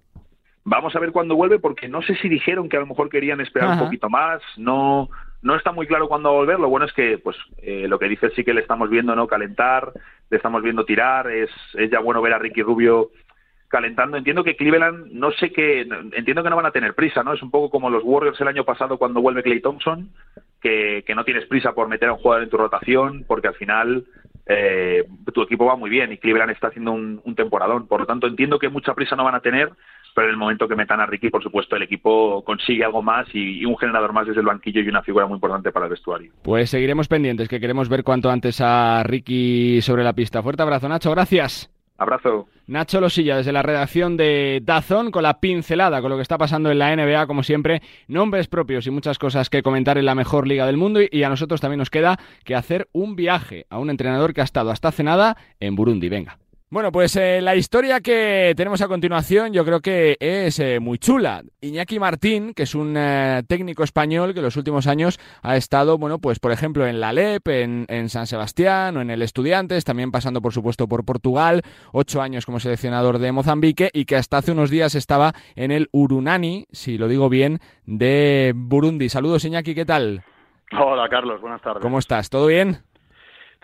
Vamos 0.64 0.94
a 0.94 1.00
ver 1.00 1.10
cuándo 1.12 1.34
vuelve, 1.34 1.58
porque 1.58 1.88
no 1.88 2.02
sé 2.02 2.14
si 2.16 2.28
dijeron 2.28 2.68
que 2.68 2.76
a 2.76 2.80
lo 2.80 2.86
mejor 2.86 3.08
querían 3.08 3.40
esperar 3.40 3.70
Ajá. 3.70 3.78
un 3.80 3.86
poquito 3.86 4.08
más. 4.08 4.40
No, 4.56 5.08
no 5.46 5.54
está 5.54 5.70
muy 5.70 5.86
claro 5.86 6.08
cuándo 6.08 6.28
va 6.28 6.34
a 6.34 6.38
volver. 6.38 6.58
Lo 6.58 6.68
bueno 6.68 6.86
es 6.86 6.92
que, 6.92 7.18
pues, 7.18 7.36
eh, 7.58 7.86
lo 7.88 7.98
que 8.00 8.08
dice 8.08 8.30
sí 8.30 8.42
que 8.42 8.52
le 8.52 8.60
estamos 8.60 8.90
viendo, 8.90 9.14
¿no? 9.14 9.28
Calentar, 9.28 9.92
le 10.28 10.36
estamos 10.36 10.60
viendo 10.60 10.84
tirar. 10.84 11.30
Es, 11.30 11.50
es 11.74 11.88
ya 11.88 12.00
bueno 12.00 12.20
ver 12.20 12.34
a 12.34 12.38
Ricky 12.38 12.62
Rubio 12.62 13.10
calentando. 13.68 14.16
Entiendo 14.16 14.42
que 14.42 14.56
Cleveland, 14.56 15.12
no 15.12 15.30
sé 15.30 15.52
qué, 15.52 15.82
entiendo 16.12 16.42
que 16.42 16.50
no 16.50 16.56
van 16.56 16.66
a 16.66 16.72
tener 16.72 16.94
prisa, 16.94 17.22
¿no? 17.22 17.32
Es 17.32 17.42
un 17.42 17.50
poco 17.52 17.70
como 17.70 17.90
los 17.90 18.02
Warriors 18.04 18.40
el 18.40 18.48
año 18.48 18.64
pasado 18.64 18.98
cuando 18.98 19.20
vuelve 19.20 19.44
Clay 19.44 19.60
Thompson, 19.60 20.10
que, 20.60 21.04
que 21.06 21.14
no 21.14 21.24
tienes 21.24 21.46
prisa 21.46 21.72
por 21.72 21.88
meter 21.88 22.08
a 22.08 22.14
un 22.14 22.18
jugador 22.18 22.42
en 22.42 22.50
tu 22.50 22.56
rotación, 22.56 23.24
porque 23.28 23.48
al 23.48 23.54
final 23.54 24.04
eh, 24.46 25.04
tu 25.32 25.42
equipo 25.42 25.66
va 25.66 25.76
muy 25.76 25.90
bien 25.90 26.12
y 26.12 26.18
Cleveland 26.18 26.50
está 26.50 26.68
haciendo 26.68 26.92
un, 26.92 27.20
un 27.24 27.34
temporadón. 27.36 27.86
Por 27.86 28.00
lo 28.00 28.06
tanto, 28.06 28.26
entiendo 28.26 28.58
que 28.58 28.68
mucha 28.68 28.94
prisa 28.94 29.14
no 29.14 29.24
van 29.24 29.36
a 29.36 29.40
tener, 29.40 29.70
pero 30.16 30.28
en 30.28 30.32
el 30.32 30.38
momento 30.38 30.66
que 30.66 30.74
metan 30.74 30.98
a 30.98 31.04
Ricky, 31.04 31.28
por 31.28 31.42
supuesto, 31.42 31.76
el 31.76 31.82
equipo 31.82 32.42
consigue 32.42 32.82
algo 32.82 33.02
más 33.02 33.26
y, 33.34 33.60
y 33.60 33.66
un 33.66 33.76
generador 33.76 34.14
más 34.14 34.26
desde 34.26 34.40
el 34.40 34.46
banquillo 34.46 34.80
y 34.80 34.88
una 34.88 35.02
figura 35.02 35.26
muy 35.26 35.34
importante 35.34 35.70
para 35.72 35.84
el 35.84 35.90
vestuario. 35.90 36.32
Pues 36.42 36.70
seguiremos 36.70 37.06
pendientes, 37.06 37.50
que 37.50 37.60
queremos 37.60 37.90
ver 37.90 38.02
cuanto 38.02 38.30
antes 38.30 38.62
a 38.62 39.02
Ricky 39.02 39.82
sobre 39.82 40.04
la 40.04 40.14
pista. 40.14 40.42
Fuerte 40.42 40.62
abrazo, 40.62 40.88
Nacho, 40.88 41.10
gracias. 41.10 41.70
Abrazo. 41.98 42.48
Nacho 42.66 42.98
Losilla, 42.98 43.36
desde 43.36 43.52
la 43.52 43.62
redacción 43.62 44.16
de 44.16 44.62
Dazón, 44.64 45.10
con 45.10 45.22
la 45.22 45.38
pincelada, 45.38 46.00
con 46.00 46.10
lo 46.10 46.16
que 46.16 46.22
está 46.22 46.38
pasando 46.38 46.70
en 46.70 46.78
la 46.78 46.96
NBA, 46.96 47.26
como 47.26 47.42
siempre, 47.42 47.82
nombres 48.08 48.48
propios 48.48 48.86
y 48.86 48.90
muchas 48.90 49.18
cosas 49.18 49.50
que 49.50 49.62
comentar 49.62 49.98
en 49.98 50.06
la 50.06 50.14
mejor 50.14 50.48
liga 50.48 50.64
del 50.64 50.78
mundo. 50.78 51.02
Y, 51.02 51.10
y 51.12 51.24
a 51.24 51.28
nosotros 51.28 51.60
también 51.60 51.78
nos 51.78 51.90
queda 51.90 52.18
que 52.42 52.54
hacer 52.54 52.88
un 52.92 53.16
viaje 53.16 53.66
a 53.68 53.78
un 53.78 53.90
entrenador 53.90 54.32
que 54.32 54.40
ha 54.40 54.44
estado 54.44 54.70
hasta 54.70 54.88
hace 54.88 55.02
nada 55.02 55.36
en 55.60 55.76
Burundi. 55.76 56.08
Venga. 56.08 56.38
Bueno, 56.68 56.90
pues 56.90 57.14
eh, 57.14 57.40
la 57.40 57.54
historia 57.54 58.00
que 58.00 58.52
tenemos 58.56 58.82
a 58.82 58.88
continuación 58.88 59.52
yo 59.52 59.64
creo 59.64 59.78
que 59.78 60.16
es 60.18 60.58
eh, 60.58 60.80
muy 60.80 60.98
chula. 60.98 61.44
Iñaki 61.60 62.00
Martín, 62.00 62.54
que 62.54 62.64
es 62.64 62.74
un 62.74 62.96
eh, 62.96 63.44
técnico 63.46 63.84
español 63.84 64.32
que 64.32 64.40
en 64.40 64.46
los 64.46 64.56
últimos 64.56 64.88
años 64.88 65.20
ha 65.42 65.56
estado, 65.56 65.96
bueno, 65.96 66.18
pues 66.18 66.40
por 66.40 66.50
ejemplo 66.50 66.84
en 66.84 66.98
la 66.98 67.12
LEP, 67.12 67.46
en, 67.46 67.86
en 67.88 68.08
San 68.08 68.26
Sebastián 68.26 68.96
o 68.96 69.00
en 69.00 69.10
el 69.10 69.22
Estudiantes, 69.22 69.84
también 69.84 70.10
pasando 70.10 70.42
por 70.42 70.52
supuesto 70.52 70.88
por 70.88 71.04
Portugal, 71.04 71.62
ocho 71.92 72.20
años 72.20 72.44
como 72.44 72.58
seleccionador 72.58 73.18
de 73.18 73.30
Mozambique 73.30 73.88
y 73.92 74.04
que 74.04 74.16
hasta 74.16 74.38
hace 74.38 74.50
unos 74.50 74.68
días 74.68 74.96
estaba 74.96 75.34
en 75.54 75.70
el 75.70 75.88
Urunani, 75.92 76.66
si 76.72 76.98
lo 76.98 77.06
digo 77.06 77.28
bien, 77.28 77.60
de 77.84 78.52
Burundi. 78.56 79.08
Saludos 79.08 79.44
Iñaki, 79.44 79.72
¿qué 79.76 79.84
tal? 79.84 80.24
Hola 80.72 81.08
Carlos, 81.08 81.40
buenas 81.40 81.62
tardes. 81.62 81.80
¿Cómo 81.80 82.00
estás? 82.00 82.28
¿Todo 82.28 82.48
bien? 82.48 82.78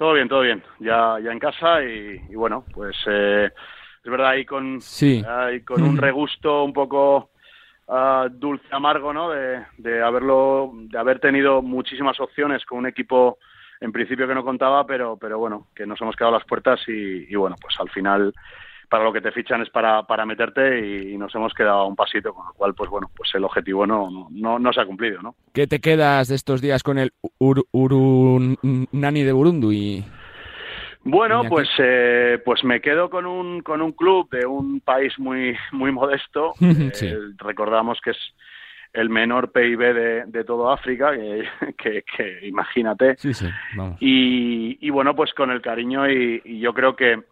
Todo 0.03 0.15
bien, 0.15 0.29
todo 0.29 0.41
bien. 0.41 0.61
Ya, 0.81 1.17
ya 1.23 1.31
en 1.31 1.39
casa 1.39 1.81
y, 1.85 2.21
y 2.29 2.35
bueno, 2.35 2.65
pues 2.75 2.97
eh, 3.07 3.49
es 4.05 4.11
verdad 4.11 4.31
ahí 4.31 4.45
con, 4.45 4.81
Sí. 4.81 5.23
ahí 5.25 5.61
con 5.61 5.81
un 5.81 5.97
regusto 5.97 6.65
un 6.65 6.73
poco 6.73 7.31
ah, 7.87 8.27
dulce 8.29 8.67
amargo, 8.73 9.13
¿no? 9.13 9.31
De, 9.31 9.65
de 9.79 10.03
haberlo, 10.03 10.73
de 10.75 10.99
haber 10.99 11.21
tenido 11.21 11.63
muchísimas 11.63 12.19
opciones 12.19 12.65
con 12.65 12.79
un 12.79 12.87
equipo 12.89 13.39
en 13.81 13.93
principio 13.93 14.27
que 14.27 14.35
no 14.35 14.43
contaba, 14.43 14.85
pero, 14.85 15.17
pero 15.17 15.39
bueno, 15.39 15.69
que 15.73 15.87
nos 15.87 16.01
hemos 16.01 16.17
quedado 16.17 16.35
a 16.35 16.39
las 16.39 16.49
puertas 16.49 16.81
y, 16.89 17.33
y 17.33 17.37
bueno, 17.37 17.55
pues 17.63 17.77
al 17.79 17.91
final 17.91 18.35
para 18.93 19.05
lo 19.05 19.13
que 19.13 19.23
te 19.23 19.33
fichan 19.33 19.63
es 19.63 19.71
para, 19.71 20.03
para 20.03 20.27
meterte 20.27 20.87
y, 20.87 21.15
y 21.15 21.17
nos 21.19 21.35
hemos 21.35 21.55
quedado 21.55 21.79
a 21.81 21.87
un 21.87 21.97
pasito, 21.97 22.35
con 22.35 22.47
lo 22.47 22.53
cual, 22.53 22.75
pues 22.75 22.91
bueno, 22.91 23.11
pues 23.17 23.31
el 23.35 23.43
objetivo 23.45 23.87
no, 23.87 24.11
no, 24.11 24.29
no, 24.31 24.59
no 24.59 24.73
se 24.73 24.83
ha 24.83 24.85
cumplido, 24.87 25.23
¿no? 25.23 25.35
¿Qué 25.55 25.67
te 25.67 25.81
quedas 25.81 26.29
de 26.29 26.35
estos 26.35 26.61
días 26.61 26.83
con 26.83 26.99
el 26.99 27.11
Ur- 27.41 27.65
Urunani 27.73 29.23
de 29.23 29.33
Burundi? 29.33 30.05
Bueno, 31.05 31.43
pues 31.49 31.69
eh, 31.79 32.41
pues 32.45 32.63
me 32.65 32.81
quedo 32.81 33.11
con 33.11 33.27
un 33.27 33.63
con 33.63 33.83
un 33.83 33.93
club 33.93 34.29
de 34.31 34.47
un 34.47 34.81
país 34.81 35.19
muy 35.19 35.57
muy 35.73 35.91
modesto. 35.91 36.53
Sí. 36.93 37.07
Eh, 37.09 37.17
recordamos 37.39 37.99
que 38.05 38.11
es 38.11 38.19
el 38.93 39.09
menor 39.09 39.51
PIB 39.53 39.79
de, 39.95 40.25
de 40.27 40.45
todo 40.45 40.71
África, 40.71 41.13
que, 41.13 41.45
que, 41.79 42.05
que 42.17 42.47
imagínate. 42.47 43.17
Sí, 43.17 43.33
sí, 43.33 43.47
vamos. 43.75 43.97
Y, 44.01 44.77
y 44.87 44.91
bueno, 44.91 45.17
pues 45.17 45.33
con 45.33 45.51
el 45.51 45.63
cariño 45.63 46.09
y, 46.11 46.43
y 46.45 46.61
yo 46.61 46.75
creo 46.75 46.95
que 46.95 47.23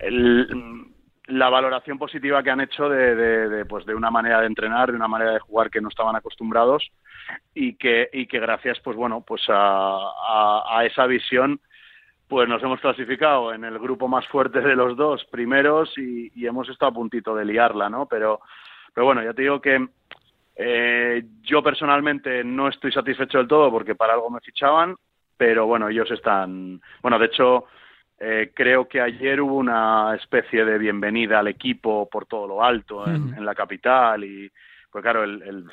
el- 0.00 0.86
la 1.26 1.50
valoración 1.50 1.98
positiva 1.98 2.42
que 2.42 2.50
han 2.50 2.62
hecho 2.62 2.88
de, 2.88 3.14
de, 3.14 3.64
pues 3.66 3.84
de 3.84 3.94
una 3.94 4.10
manera 4.10 4.40
de 4.40 4.46
entrenar, 4.46 4.90
de 4.90 4.96
una 4.96 5.08
manera 5.08 5.32
de 5.32 5.40
jugar 5.40 5.68
que 5.70 5.80
no 5.80 5.88
estaban 5.90 6.16
acostumbrados 6.16 6.90
y 7.52 7.74
que, 7.76 8.08
y 8.14 8.26
que 8.26 8.40
gracias 8.40 8.80
pues 8.80 8.96
bueno 8.96 9.22
pues 9.26 9.42
a 9.48 10.82
esa 10.86 11.04
visión 11.06 11.60
pues 12.28 12.48
nos 12.48 12.62
hemos 12.62 12.80
clasificado 12.80 13.52
en 13.54 13.64
el 13.64 13.78
grupo 13.78 14.06
más 14.06 14.26
fuerte 14.28 14.60
de 14.60 14.76
los 14.76 14.96
dos 14.96 15.24
primeros 15.26 15.96
y, 15.96 16.30
y 16.34 16.46
hemos 16.46 16.68
estado 16.68 16.90
a 16.90 16.94
puntito 16.94 17.34
de 17.34 17.46
liarla, 17.46 17.88
¿no? 17.88 18.06
Pero, 18.06 18.40
pero 18.94 19.06
bueno, 19.06 19.22
ya 19.22 19.32
te 19.32 19.42
digo 19.42 19.60
que 19.60 19.88
eh, 20.54 21.22
yo 21.42 21.62
personalmente 21.62 22.44
no 22.44 22.68
estoy 22.68 22.92
satisfecho 22.92 23.38
del 23.38 23.48
todo 23.48 23.70
porque 23.70 23.94
para 23.94 24.12
algo 24.12 24.28
me 24.28 24.40
fichaban, 24.40 24.94
pero 25.38 25.66
bueno, 25.66 25.88
ellos 25.88 26.10
están, 26.10 26.80
bueno, 27.00 27.18
de 27.18 27.26
hecho 27.26 27.64
eh, 28.20 28.50
creo 28.54 28.88
que 28.88 29.00
ayer 29.00 29.40
hubo 29.40 29.56
una 29.56 30.14
especie 30.16 30.64
de 30.64 30.78
bienvenida 30.78 31.38
al 31.38 31.48
equipo 31.48 32.08
por 32.10 32.26
todo 32.26 32.46
lo 32.46 32.62
alto 32.64 33.06
en, 33.06 33.44
la 33.44 33.54
capital 33.54 34.24
y 34.24 34.50
pues 34.90 35.02
claro, 35.02 35.22
el, 35.24 35.42
el, 35.42 35.64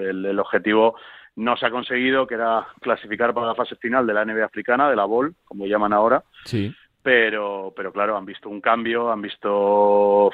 el- 0.00 0.26
el 0.26 0.38
objetivo 0.38 0.96
no 1.36 1.56
se 1.56 1.66
ha 1.66 1.70
conseguido, 1.70 2.26
que 2.26 2.34
era 2.34 2.66
clasificar 2.80 3.34
para 3.34 3.48
la 3.48 3.54
fase 3.54 3.76
final 3.76 4.06
de 4.06 4.14
la 4.14 4.24
NBA 4.24 4.44
africana, 4.44 4.88
de 4.88 4.96
la 4.96 5.04
BOL, 5.04 5.34
como 5.44 5.66
llaman 5.66 5.92
ahora. 5.92 6.22
Sí. 6.44 6.72
Pero, 7.02 7.72
pero 7.76 7.92
claro, 7.92 8.16
han 8.16 8.24
visto 8.24 8.48
un 8.48 8.60
cambio, 8.60 9.10
han 9.12 9.20
visto 9.20 10.30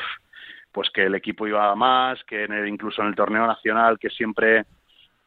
pues 0.72 0.88
que 0.90 1.04
el 1.06 1.14
equipo 1.16 1.46
iba 1.48 1.70
a 1.70 1.74
más, 1.74 2.22
que 2.24 2.44
en 2.44 2.52
el, 2.52 2.68
incluso 2.68 3.02
en 3.02 3.08
el 3.08 3.14
torneo 3.16 3.46
nacional, 3.46 3.98
que 3.98 4.08
siempre 4.10 4.64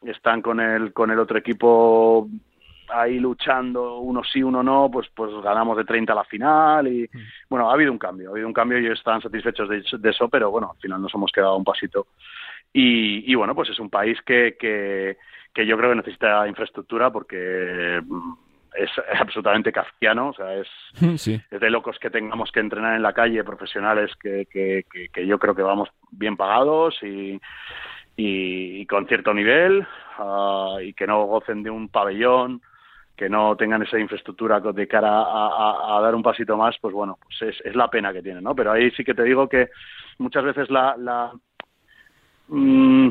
están 0.02 0.40
con 0.40 0.58
el, 0.60 0.92
con 0.92 1.10
el 1.10 1.18
otro 1.18 1.36
equipo 1.38 2.28
ahí 2.88 3.18
luchando, 3.18 3.98
uno 3.98 4.22
sí, 4.24 4.42
uno 4.42 4.62
no, 4.62 4.90
pues, 4.90 5.08
pues 5.14 5.30
ganamos 5.42 5.76
de 5.76 5.84
30 5.84 6.12
a 6.12 6.16
la 6.16 6.24
final 6.24 6.88
y 6.88 7.08
bueno, 7.48 7.70
ha 7.70 7.74
habido 7.74 7.92
un 7.92 7.98
cambio, 7.98 8.28
ha 8.28 8.32
habido 8.32 8.46
un 8.46 8.52
cambio 8.52 8.78
y 8.78 8.86
ellos 8.86 8.98
están 8.98 9.20
satisfechos 9.20 9.68
de, 9.68 9.82
de 9.98 10.10
eso, 10.10 10.28
pero 10.28 10.50
bueno, 10.50 10.72
al 10.74 10.80
final 10.80 11.00
nos 11.00 11.14
hemos 11.14 11.32
quedado 11.32 11.56
un 11.56 11.64
pasito. 11.64 12.06
Y, 12.72 13.30
y 13.30 13.34
bueno, 13.36 13.54
pues 13.54 13.70
es 13.70 13.78
un 13.78 13.88
país 13.88 14.18
que, 14.22 14.56
que, 14.58 15.16
que 15.54 15.66
yo 15.66 15.76
creo 15.76 15.90
que 15.90 15.96
necesita 15.96 16.46
infraestructura 16.48 17.10
porque 17.10 18.00
mm, 18.04 18.32
es 18.74 18.90
absolutamente 19.20 19.72
kafkiano, 19.72 20.30
o 20.30 20.34
sea, 20.34 20.54
es, 20.54 20.68
Sí. 21.20 21.40
es 21.50 21.60
de 21.60 21.70
locos 21.70 21.98
que 21.98 22.10
tengamos 22.10 22.50
que 22.50 22.60
entrenar 22.60 22.96
en 22.96 23.02
la 23.02 23.12
calle 23.12 23.44
profesionales 23.44 24.10
que, 24.20 24.46
que, 24.50 24.84
que, 25.12 25.26
yo 25.26 25.38
creo 25.38 25.54
que 25.54 25.62
vamos 25.62 25.88
bien 26.10 26.36
pagados 26.36 27.00
y, 27.02 27.40
y, 28.16 28.80
y 28.80 28.86
con 28.86 29.06
cierto 29.06 29.32
nivel 29.32 29.86
ah, 30.18 30.78
y 30.82 30.92
que 30.94 31.06
no 31.06 31.24
gocen 31.26 31.62
de 31.62 31.70
un 31.70 31.88
pabellón 31.88 32.60
que 33.16 33.28
no 33.28 33.56
tengan 33.56 33.82
esa 33.82 33.98
infraestructura 33.98 34.58
de 34.60 34.88
cara 34.88 35.08
a, 35.08 35.46
a- 35.48 35.98
a 35.98 36.00
dar 36.00 36.14
un 36.14 36.22
pasito 36.22 36.56
más, 36.56 36.76
pues 36.80 36.92
bueno, 36.94 37.18
pues 37.22 37.54
es, 37.54 37.64
es 37.64 37.76
la 37.76 37.88
pena 37.88 38.12
que 38.12 38.22
tienen, 38.22 38.42
¿no? 38.42 38.54
Pero 38.54 38.72
ahí 38.72 38.90
sí 38.92 39.04
que 39.04 39.14
te 39.14 39.22
digo 39.22 39.48
que 39.48 39.68
muchas 40.18 40.42
veces 40.44 40.68
la, 40.70 40.96
la 40.96 41.32
mm, 42.48 43.08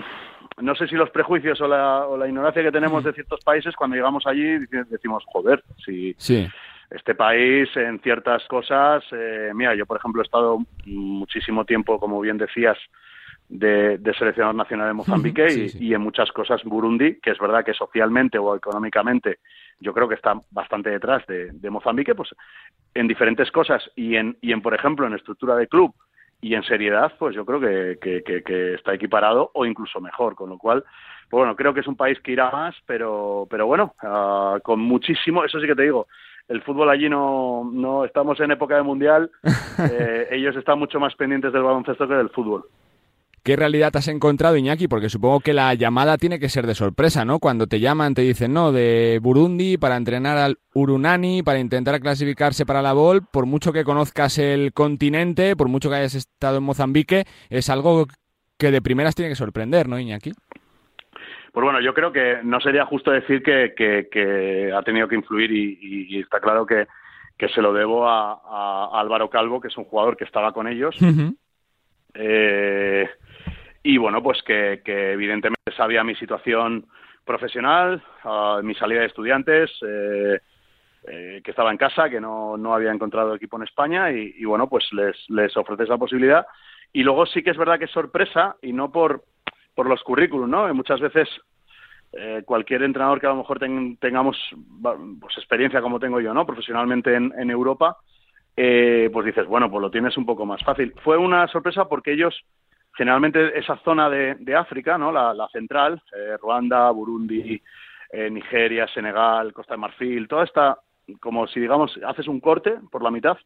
no 0.62 0.76
sé 0.76 0.88
si 0.88 0.96
los 0.96 1.10
prejuicios 1.10 1.60
o 1.62 1.68
la, 1.68 2.06
o 2.08 2.18
la 2.18 2.28
ignorancia 2.28 2.62
que 2.62 2.72
tenemos 2.72 3.04
de 3.04 3.14
ciertos 3.14 3.40
países 3.44 3.76
cuando 3.76 3.96
llegamos 3.96 4.26
allí 4.28 4.60
decimos, 4.90 5.24
joder, 5.28 5.64
si 5.84 6.14
Sí. 6.18 6.48
este 6.92 7.16
país 7.16 7.70
en 7.76 8.00
ciertas 8.02 8.46
cosas, 8.48 9.04
eh, 9.12 9.52
mira, 9.56 9.74
yo 9.74 9.86
por 9.86 9.98
ejemplo 9.98 10.22
he 10.22 10.26
estado 10.26 10.60
muchísimo 10.86 11.66
tiempo, 11.66 12.00
como 12.00 12.20
bien 12.22 12.38
decías, 12.38 12.78
de, 13.50 13.98
de 13.98 14.14
seleccionador 14.14 14.56
nacional 14.56 14.88
de 14.88 14.94
Mozambique 14.94 15.50
Sí, 15.50 15.62
y, 15.62 15.70
sí. 15.70 15.86
y 15.88 15.94
en 15.94 16.02
muchas 16.02 16.32
cosas 16.32 16.64
Burundi, 16.64 17.20
que 17.20 17.32
es 17.32 17.40
verdad 17.40 17.64
que 17.66 17.74
socialmente 17.74 18.38
o 18.38 18.56
económicamente 18.56 19.40
yo 19.80 19.94
creo 19.94 20.08
que 20.08 20.16
está 20.16 20.40
bastante 20.52 20.90
detrás 20.90 21.26
de, 21.28 21.52
de 21.52 21.70
Mozambique, 21.70 22.16
pues 22.16 22.30
en 22.94 23.08
diferentes 23.08 23.52
cosas 23.52 23.84
y 23.96 24.16
en, 24.16 24.38
y 24.42 24.52
en, 24.52 24.62
por 24.62 24.74
ejemplo, 24.74 25.06
en 25.08 25.14
estructura 25.14 25.56
de 25.56 25.68
club 25.68 25.94
y 26.42 26.56
en 26.56 26.64
seriedad, 26.64 27.14
pues 27.18 27.36
yo 27.36 27.46
creo 27.46 27.60
que, 27.60 27.98
que, 28.02 28.22
que- 28.24 28.44
que 28.44 28.74
está 28.76 28.94
equiparado 28.94 29.50
o 29.54 29.66
incluso 29.66 30.00
mejor, 30.02 30.36
con 30.36 30.50
lo 30.50 30.58
cual, 30.58 30.84
pues 31.30 31.40
bueno, 31.40 31.56
creo 31.56 31.74
que 31.74 31.80
es 31.80 31.88
un 31.88 31.96
país 31.96 32.20
que 32.20 32.34
irá 32.34 32.52
más, 32.52 32.76
pero, 32.86 33.48
pero 33.50 33.66
bueno, 33.66 33.96
ah, 34.02 34.60
con 34.64 34.80
muchísimo, 34.80 35.44
eso 35.46 35.60
sí 35.60 35.68
que 35.68 35.76
te 35.76 35.84
digo, 35.84 36.08
el 36.50 36.62
fútbol 36.62 36.90
allí 36.90 37.08
no, 37.10 37.70
no 37.74 38.04
estamos 38.06 38.40
en 38.42 38.52
época 38.52 38.76
de 38.76 38.84
mundial, 38.84 39.32
eh, 39.90 40.28
ellos 40.32 40.56
están 40.58 40.78
mucho 40.80 41.00
más 41.00 41.16
pendientes 41.16 41.54
del 41.54 41.64
baloncesto 41.64 42.08
que 42.08 42.14
del 42.16 42.30
fútbol. 42.30 42.66
¿Qué 43.44 43.58
realidad 43.58 43.94
has 43.98 44.08
encontrado, 44.08 44.56
Iñaki? 44.56 44.88
Porque 44.88 45.10
supongo 45.10 45.42
que 45.42 45.52
la 45.54 45.74
llamada 45.74 46.18
tiene 46.18 46.40
que 46.40 46.48
ser 46.48 46.66
de 46.66 46.76
sorpresa, 46.76 47.26
¿no? 47.26 47.40
Cuando 47.40 47.68
te 47.68 47.82
llaman, 47.82 48.14
te 48.14 48.22
dicen, 48.22 48.54
no, 48.54 48.72
de 48.72 49.20
Burundi 49.22 49.78
para 49.78 49.98
entrenar 49.98 50.38
al 50.38 50.60
Urunani, 50.74 51.44
para 51.44 51.60
intentar 51.60 52.00
clasificarse 52.00 52.66
para 52.66 52.82
la 52.82 52.94
BOL, 52.94 53.26
por 53.30 53.46
mucho 53.46 53.74
que 53.74 53.84
conozcas 53.84 54.38
el 54.38 54.72
continente, 54.72 55.58
por 55.58 55.68
mucho 55.68 55.90
que 55.90 55.98
hayas 55.98 56.16
estado 56.16 56.58
en 56.60 56.64
Mozambique, 56.64 57.26
es 57.50 57.70
algo 57.70 58.06
que 58.58 58.72
de 58.72 58.82
primeras 58.82 59.14
tiene 59.14 59.28
que 59.30 59.36
sorprender, 59.36 59.90
¿no, 59.90 60.00
Iñaki? 60.00 60.32
Pues 61.52 61.64
bueno, 61.66 61.82
yo 61.82 61.94
creo 61.94 62.14
que 62.14 62.38
no 62.46 62.62
sería 62.62 62.86
justo 62.86 63.12
decir 63.12 63.44
que, 63.44 63.74
que- 63.76 64.08
que 64.10 64.72
ha 64.74 64.82
tenido 64.84 65.10
que 65.10 65.16
influir 65.16 65.52
y, 65.52 65.78
y- 65.82 66.16
y 66.16 66.20
está 66.22 66.40
claro 66.40 66.66
que, 66.66 66.88
que 67.38 67.50
se 67.50 67.62
lo 67.62 67.74
debo 67.74 68.08
a, 68.08 68.32
a 68.94 69.02
Álvaro 69.02 69.30
Calvo, 69.30 69.60
que 69.60 69.68
es 69.68 69.78
un 69.78 69.84
jugador 69.84 70.16
que 70.16 70.24
estaba 70.24 70.54
con 70.54 70.66
ellos. 70.68 70.96
Eh, 72.16 73.10
y 73.84 73.98
bueno, 73.98 74.24
pues 74.24 74.42
que, 74.44 74.82
que 74.84 75.12
evidentemente 75.12 75.72
sabía 75.76 76.04
mi 76.04 76.16
situación 76.16 76.86
profesional, 77.26 78.02
ah, 78.24 78.62
mi 78.64 78.74
salida 78.76 79.02
de 79.02 79.08
estudiantes, 79.08 79.72
eh, 79.86 80.40
eh, 81.06 81.42
que 81.44 81.52
estaba 81.52 81.72
en 81.72 81.78
casa, 81.78 82.10
que 82.10 82.22
no, 82.22 82.58
no 82.58 82.74
había 82.74 82.92
encontrado 82.92 83.36
equipo 83.36 83.58
en 83.58 83.64
España 83.64 84.10
y, 84.12 84.44
bueno, 84.46 84.68
pues 84.70 84.86
les, 84.94 85.30
les 85.30 85.56
ofrece 85.58 85.84
esa 85.84 85.98
posibilidad. 85.98 86.46
Y 86.94 87.04
luego 87.04 87.26
sí 87.26 87.44
que 87.44 87.50
es 87.50 87.58
verdad 87.58 87.78
que 87.78 87.86
es 87.86 87.92
sorpresa 87.92 88.56
y 88.62 88.72
no 88.72 88.92
por, 88.92 89.24
por 89.76 89.88
los 89.88 90.02
currículums, 90.04 90.50
¿no? 90.50 90.74
Muchas 90.74 91.00
veces 91.02 91.28
eh, 92.14 92.44
cualquier 92.46 92.84
entrenador 92.84 93.20
que 93.20 93.26
a 93.26 93.32
lo 93.32 93.38
mejor 93.38 93.60
ten- 93.60 93.98
tengamos 93.98 94.38
pues, 95.20 95.38
experiencia 95.38 95.82
como 95.82 96.00
tengo 96.00 96.22
yo, 96.22 96.34
¿no? 96.34 96.46
Profesionalmente 96.46 97.16
en, 97.16 97.34
en 97.38 97.50
Europa, 97.50 97.98
eh, 98.56 99.10
pues 99.12 99.26
dices, 99.26 99.48
bueno, 99.48 99.70
pues 99.72 99.82
lo 99.82 99.90
tienes 99.92 100.16
un 100.18 100.26
poco 100.26 100.46
más 100.46 100.64
fácil. 100.64 100.94
Fue 101.04 101.18
una 101.18 101.48
sorpresa 101.48 101.86
porque 101.90 102.14
ellos, 102.14 102.40
generalmente 102.94 103.58
esa 103.58 103.78
zona 103.78 104.10
de, 104.10 104.36
de 104.36 104.56
África, 104.56 104.98
¿no? 104.98 105.12
La, 105.12 105.34
la 105.34 105.48
central, 105.50 106.02
eh, 106.16 106.38
Ruanda, 106.40 106.90
Burundi, 106.92 107.62
eh, 108.12 108.30
Nigeria, 108.30 108.88
Senegal, 108.88 109.54
Costa 109.54 109.74
de 109.74 109.80
Marfil, 109.80 110.28
toda 110.28 110.44
esta, 110.44 110.78
como 111.20 111.48
si 111.48 111.60
digamos, 111.60 112.00
haces 112.06 112.28
un 112.28 112.40
corte 112.40 112.76
por 112.92 113.02
la 113.02 113.12
mitad, 113.12 113.38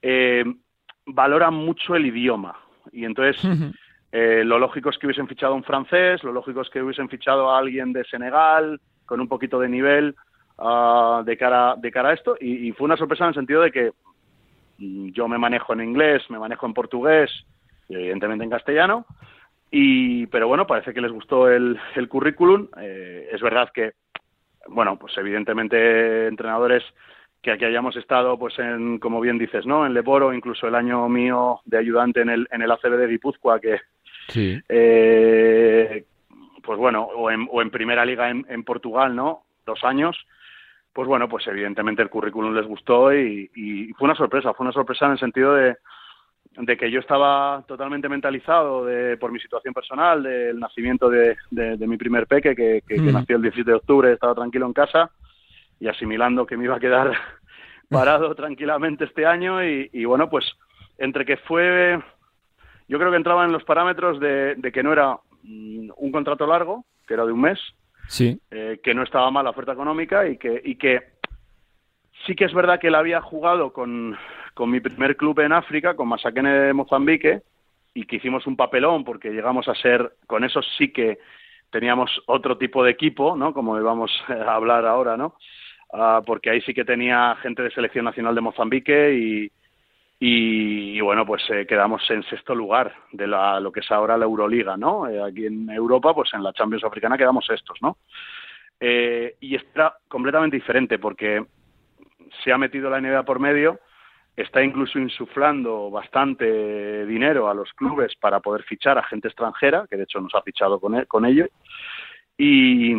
eh, 0.00 0.44
valoran 1.06 1.54
mucho 1.54 1.96
el 1.96 2.06
idioma. 2.06 2.56
Y 2.92 3.04
entonces, 3.04 3.44
eh, 4.12 4.42
lo 4.44 4.58
lógico 4.58 4.90
es 4.90 4.98
que 4.98 5.06
hubiesen 5.06 5.26
fichado 5.28 5.52
a 5.52 5.56
un 5.56 5.64
francés, 5.64 6.22
lo 6.22 6.32
lógico 6.32 6.60
es 6.60 6.70
que 6.70 6.80
hubiesen 6.80 7.08
fichado 7.08 7.50
a 7.50 7.58
alguien 7.58 7.92
de 7.92 8.04
Senegal, 8.04 8.80
con 9.04 9.20
un 9.20 9.28
poquito 9.28 9.58
de 9.58 9.68
nivel 9.68 10.14
ah, 10.58 11.22
de, 11.24 11.36
cara, 11.36 11.74
de 11.76 11.90
cara 11.90 12.10
a 12.10 12.14
esto. 12.14 12.36
Y, 12.40 12.68
y 12.68 12.72
fue 12.72 12.84
una 12.84 12.96
sorpresa 12.96 13.24
en 13.24 13.28
el 13.28 13.34
sentido 13.34 13.62
de 13.62 13.72
que 13.72 13.92
mm, 14.78 15.08
yo 15.08 15.26
me 15.26 15.38
manejo 15.38 15.72
en 15.72 15.82
inglés, 15.82 16.22
me 16.30 16.38
manejo 16.38 16.66
en 16.66 16.74
portugués 16.74 17.30
y 17.88 17.94
evidentemente 17.94 18.44
en 18.44 18.50
castellano. 18.50 19.06
Y, 19.70 20.26
pero 20.28 20.48
bueno, 20.48 20.66
parece 20.66 20.94
que 20.94 21.00
les 21.00 21.12
gustó 21.12 21.48
el, 21.50 21.78
el 21.94 22.08
currículum. 22.08 22.68
Eh, 22.80 23.28
es 23.32 23.40
verdad 23.42 23.70
que, 23.72 23.92
bueno, 24.68 24.98
pues 24.98 25.16
evidentemente 25.18 26.26
entrenadores 26.26 26.82
que 27.42 27.52
aquí 27.52 27.64
hayamos 27.64 27.94
estado, 27.96 28.38
pues 28.38 28.58
en, 28.58 28.98
como 28.98 29.20
bien 29.20 29.38
dices, 29.38 29.64
¿no? 29.66 29.86
En 29.86 29.94
Leporo, 29.94 30.32
incluso 30.32 30.66
el 30.66 30.74
año 30.74 31.08
mío 31.08 31.60
de 31.66 31.78
ayudante 31.78 32.22
en 32.22 32.30
el, 32.30 32.48
en 32.50 32.62
el 32.62 32.70
ACB 32.70 32.96
de 32.96 33.06
Guipúzcoa, 33.08 33.60
que, 33.60 33.78
Sí. 34.28 34.60
eh, 34.68 36.04
pues 36.62 36.78
bueno, 36.78 37.04
o 37.04 37.30
en, 37.30 37.46
o 37.50 37.62
en 37.62 37.70
primera 37.70 38.04
liga 38.04 38.28
en, 38.28 38.44
en 38.48 38.64
Portugal, 38.64 39.14
¿no? 39.14 39.44
Dos 39.64 39.84
años. 39.84 40.18
Pues 40.92 41.06
bueno, 41.06 41.28
pues 41.28 41.46
evidentemente 41.46 42.02
el 42.02 42.10
currículum 42.10 42.54
les 42.54 42.66
gustó 42.66 43.14
y, 43.14 43.50
y 43.54 43.92
fue 43.92 44.06
una 44.06 44.16
sorpresa, 44.16 44.52
fue 44.52 44.64
una 44.64 44.72
sorpresa 44.72 45.06
en 45.06 45.12
el 45.12 45.18
sentido 45.18 45.54
de, 45.54 45.76
de 46.60 46.76
que 46.76 46.90
yo 46.90 46.98
estaba 47.00 47.62
totalmente 47.68 48.08
mentalizado 48.08 48.84
de, 48.84 49.16
por 49.16 49.30
mi 49.30 49.38
situación 49.38 49.72
personal, 49.72 50.22
del 50.24 50.58
nacimiento 50.58 51.08
de, 51.08 51.36
de- 51.50 51.76
de 51.76 51.86
mi 51.86 51.96
primer 51.96 52.26
peque, 52.26 52.56
que, 52.56 52.82
que- 52.86 52.96
que 52.96 53.00
Mm. 53.00 53.14
nació 53.14 53.36
el 53.36 53.42
17 53.42 53.70
de 53.70 53.76
octubre, 53.76 54.12
estaba 54.12 54.34
tranquilo 54.34 54.66
en 54.66 54.72
casa 54.72 55.10
y 55.78 55.86
asimilando 55.86 56.44
que 56.46 56.56
me 56.56 56.64
iba 56.64 56.74
a 56.76 56.80
quedar 56.80 57.12
parado 57.88 58.34
tranquilamente 58.34 59.04
este 59.04 59.24
año 59.24 59.62
y, 59.64 59.88
y 59.92 60.04
bueno, 60.04 60.28
pues 60.28 60.44
entre 60.98 61.24
que 61.24 61.36
fue, 61.36 62.02
yo 62.88 62.98
creo 62.98 63.10
que 63.12 63.16
entraba 63.16 63.44
en 63.44 63.52
los 63.52 63.62
parámetros 63.62 64.18
de, 64.18 64.56
de 64.56 64.72
que 64.72 64.82
no 64.82 64.92
era 64.92 65.16
mm, 65.44 65.90
un 65.96 66.10
contrato 66.12 66.44
largo, 66.46 66.84
que 67.06 67.14
era 67.14 67.24
de 67.24 67.32
un 67.32 67.40
mes, 67.40 67.58
Sí. 68.08 68.40
eh, 68.50 68.80
que 68.82 68.94
no 68.94 69.02
estaba 69.04 69.30
mal 69.30 69.44
la 69.44 69.50
oferta 69.50 69.72
económica 69.74 70.26
y 70.26 70.38
que, 70.38 70.60
y 70.64 70.74
que 70.76 71.02
sí 72.26 72.34
que 72.34 72.46
es 72.46 72.52
verdad 72.54 72.80
que 72.80 72.88
él 72.88 72.94
había 72.94 73.20
jugado 73.20 73.72
con, 73.72 74.16
con 74.58 74.72
mi 74.72 74.80
primer 74.80 75.16
club 75.16 75.38
en 75.38 75.52
África, 75.52 75.94
con 75.94 76.08
Masakene 76.08 76.50
de 76.50 76.72
Mozambique, 76.72 77.42
y 77.94 78.06
que 78.06 78.16
hicimos 78.16 78.44
un 78.48 78.56
papelón 78.56 79.04
porque 79.04 79.30
llegamos 79.30 79.68
a 79.68 79.74
ser, 79.76 80.14
con 80.26 80.42
eso 80.42 80.60
sí 80.76 80.92
que 80.92 81.18
teníamos 81.70 82.10
otro 82.26 82.58
tipo 82.58 82.82
de 82.82 82.90
equipo, 82.90 83.36
¿no? 83.36 83.54
Como 83.54 83.80
vamos 83.80 84.10
a 84.28 84.52
hablar 84.52 84.84
ahora, 84.84 85.16
¿no? 85.16 85.36
Ah, 85.92 86.22
porque 86.26 86.50
ahí 86.50 86.60
sí 86.62 86.74
que 86.74 86.84
tenía 86.84 87.36
gente 87.40 87.62
de 87.62 87.70
selección 87.70 88.04
nacional 88.04 88.34
de 88.34 88.40
Mozambique 88.40 89.14
y, 89.14 89.52
y, 90.18 91.00
bueno, 91.02 91.24
pues 91.24 91.44
eh, 91.50 91.64
quedamos 91.64 92.02
en 92.10 92.24
sexto 92.24 92.52
lugar 92.52 92.92
de 93.12 93.28
la, 93.28 93.60
lo 93.60 93.70
que 93.70 93.78
es 93.78 93.90
ahora 93.92 94.18
la 94.18 94.24
Euroliga, 94.24 94.76
¿no? 94.76 95.08
Eh, 95.08 95.22
aquí 95.22 95.46
en 95.46 95.70
Europa, 95.70 96.12
pues 96.12 96.34
en 96.34 96.42
la 96.42 96.52
Champions 96.52 96.82
Africana 96.82 97.16
quedamos 97.16 97.46
sextos, 97.46 97.78
¿no? 97.80 97.98
Eh, 98.80 99.36
y 99.38 99.54
era 99.54 99.94
completamente 100.08 100.56
diferente 100.56 100.98
porque 100.98 101.46
se 102.42 102.52
ha 102.52 102.58
metido 102.58 102.90
la 102.90 103.00
NBA 103.00 103.22
por 103.22 103.38
medio, 103.38 103.78
está 104.42 104.62
incluso 104.62 104.98
insuflando 104.98 105.90
bastante 105.90 107.04
dinero 107.06 107.48
a 107.48 107.54
los 107.54 107.72
clubes 107.72 108.14
para 108.16 108.40
poder 108.40 108.62
fichar 108.64 108.96
a 108.98 109.02
gente 109.04 109.28
extranjera, 109.28 109.86
que 109.88 109.96
de 109.96 110.04
hecho 110.04 110.20
nos 110.20 110.34
ha 110.34 110.42
fichado 110.42 110.78
con, 110.80 110.94
e- 110.94 111.06
con 111.06 111.24
ello. 111.26 111.46
Y, 112.36 112.92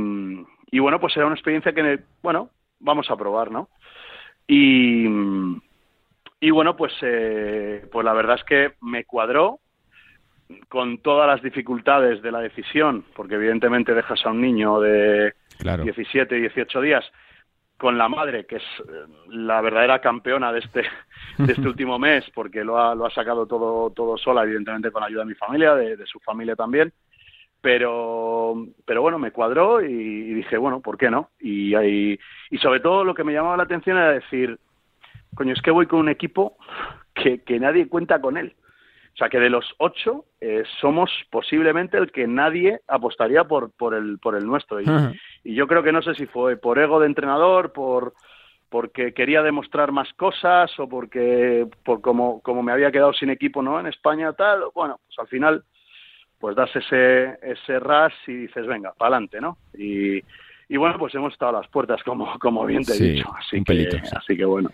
y 0.72 0.80
bueno, 0.80 1.00
pues 1.00 1.16
era 1.16 1.26
una 1.26 1.36
experiencia 1.36 1.72
que, 1.74 2.00
bueno, 2.22 2.50
vamos 2.80 3.10
a 3.10 3.16
probar, 3.16 3.52
¿no? 3.52 3.70
Y, 4.48 5.06
y 6.42 6.52
bueno, 6.52 6.76
pues, 6.76 6.94
eh, 7.02 7.88
pues 7.92 8.04
la 8.06 8.14
verdad 8.14 8.38
es 8.38 8.44
que 8.44 8.74
me 8.82 9.06
cuadró. 9.06 9.60
con 10.68 10.98
todas 10.98 11.28
las 11.28 11.44
dificultades 11.44 12.22
de 12.24 12.32
la 12.32 12.40
decisión, 12.40 13.06
porque 13.16 13.36
evidentemente 13.36 13.94
dejas 13.94 14.26
a 14.26 14.32
un 14.32 14.42
niño 14.42 14.80
de 14.80 15.34
17, 15.84 16.36
18 16.36 16.82
días 16.82 17.06
con 17.80 17.97
la 17.97 18.09
madre, 18.09 18.45
que 18.45 18.57
es 18.57 18.63
eh, 18.80 19.07
la 19.30 19.61
verdadera 19.61 19.99
campeona 19.99 20.51
de 20.51 20.59
este, 20.59 20.84
de 21.38 21.53
este 21.53 21.67
último 21.67 21.97
mes, 21.97 22.25
porque 22.36 22.63
lo 22.63 22.77
ha, 22.77 22.93
lo 22.93 23.05
ha 23.05 23.09
sacado 23.09 23.47
todo, 23.47 23.89
todo 23.91 24.18
sola, 24.18 24.43
evidentemente 24.43 24.91
con 24.91 25.01
ayuda 25.01 25.22
de 25.22 25.30
mi 25.30 25.35
familia, 25.35 25.73
de, 25.73 25.95
de 25.95 26.06
su 26.06 26.19
familia 26.19 26.56
también. 26.56 26.91
Pero, 27.61 28.68
pero 28.85 29.01
bueno, 29.01 29.18
me 29.18 29.31
cuadró 29.31 29.81
y, 29.81 29.91
y 29.91 30.34
dije, 30.34 30.57
bueno, 30.57 30.81
¿por 30.81 30.97
qué 30.97 31.10
no? 31.10 31.30
Y, 31.39 31.76
y, 31.76 32.19
y 32.51 32.57
sobre 32.57 32.81
todo 32.81 33.03
lo 33.03 33.14
que 33.14 33.23
me 33.23 33.34
llamaba 33.34 33.57
la 33.57 33.64
atención 33.64 33.97
era 33.97 34.11
decir, 34.11 34.60
coño, 35.35 35.53
es 35.53 35.61
que 35.61 35.72
voy 35.72 35.85
con 35.88 35.99
un 35.99 36.10
equipo 36.10 36.57
que, 37.14 37.41
que 37.43 37.60
nadie 37.60 37.88
cuenta 37.88 38.22
con 38.22 38.38
él. 38.38 38.56
O 39.20 39.22
sea, 39.22 39.28
que 39.28 39.40
de 39.41 39.50
los 39.50 39.66
ocho 39.80 40.24
eh, 40.40 40.64
somos 40.80 41.12
posiblemente 41.30 41.98
el 41.98 42.10
que 42.10 42.26
nadie 42.26 42.80
apostaría 42.88 43.44
por, 43.44 43.70
por, 43.72 43.94
el, 43.94 44.18
por 44.18 44.34
el 44.34 44.46
nuestro. 44.46 44.80
Y, 44.80 44.86
yo 45.44 45.68
creo 45.68 45.84
que 45.84 45.91
no 45.91 46.02
sé 46.02 46.16
si 46.16 46.26
fue 46.26 46.56
por 46.56 46.80
ego 46.80 47.02
de 47.02 47.08
entrenador, 47.08 47.74
por 47.74 48.14
porque 48.70 49.14
quería 49.14 49.44
demostrar 49.44 49.91
más 49.91 50.08
cosas 50.14 50.72
o 50.80 50.88
porque 50.88 51.68
por 51.84 52.00
como, 52.00 52.40
como 52.40 52.64
me 52.64 52.72
había 52.72 52.94
quedado 52.94 53.12
sin 53.12 53.30
equipo 53.30 53.62
no 53.62 53.80
en 53.80 53.88
España 53.88 54.32
tal 54.34 54.66
bueno 54.76 55.00
pues 55.08 55.18
al 55.18 55.28
final 55.28 55.64
pues 56.38 56.56
das 56.56 56.70
ese 56.76 57.40
ese 57.41 57.80
ras 57.80 58.14
y 58.28 58.34
dices 58.34 58.68
venga 58.68 58.94
para 58.94 59.16
adelante 59.16 59.41
no 59.41 59.58
y, 59.76 60.20
y 60.70 60.78
bueno 60.78 61.00
pues 61.00 61.16
hemos 61.16 61.34
estado 61.34 61.58
a 61.58 61.62
las 61.62 61.72
puertas 61.72 62.04
como 62.04 62.38
como 62.38 62.64
bien 62.68 62.84
te 62.84 62.94
he 62.94 63.14
dicho 63.14 63.28
así 63.36 63.58
un 63.58 63.64
que 63.64 63.74
pelito, 63.74 63.98
sí. 63.98 64.16
así 64.16 64.38
que 64.38 64.46
bueno 64.46 64.70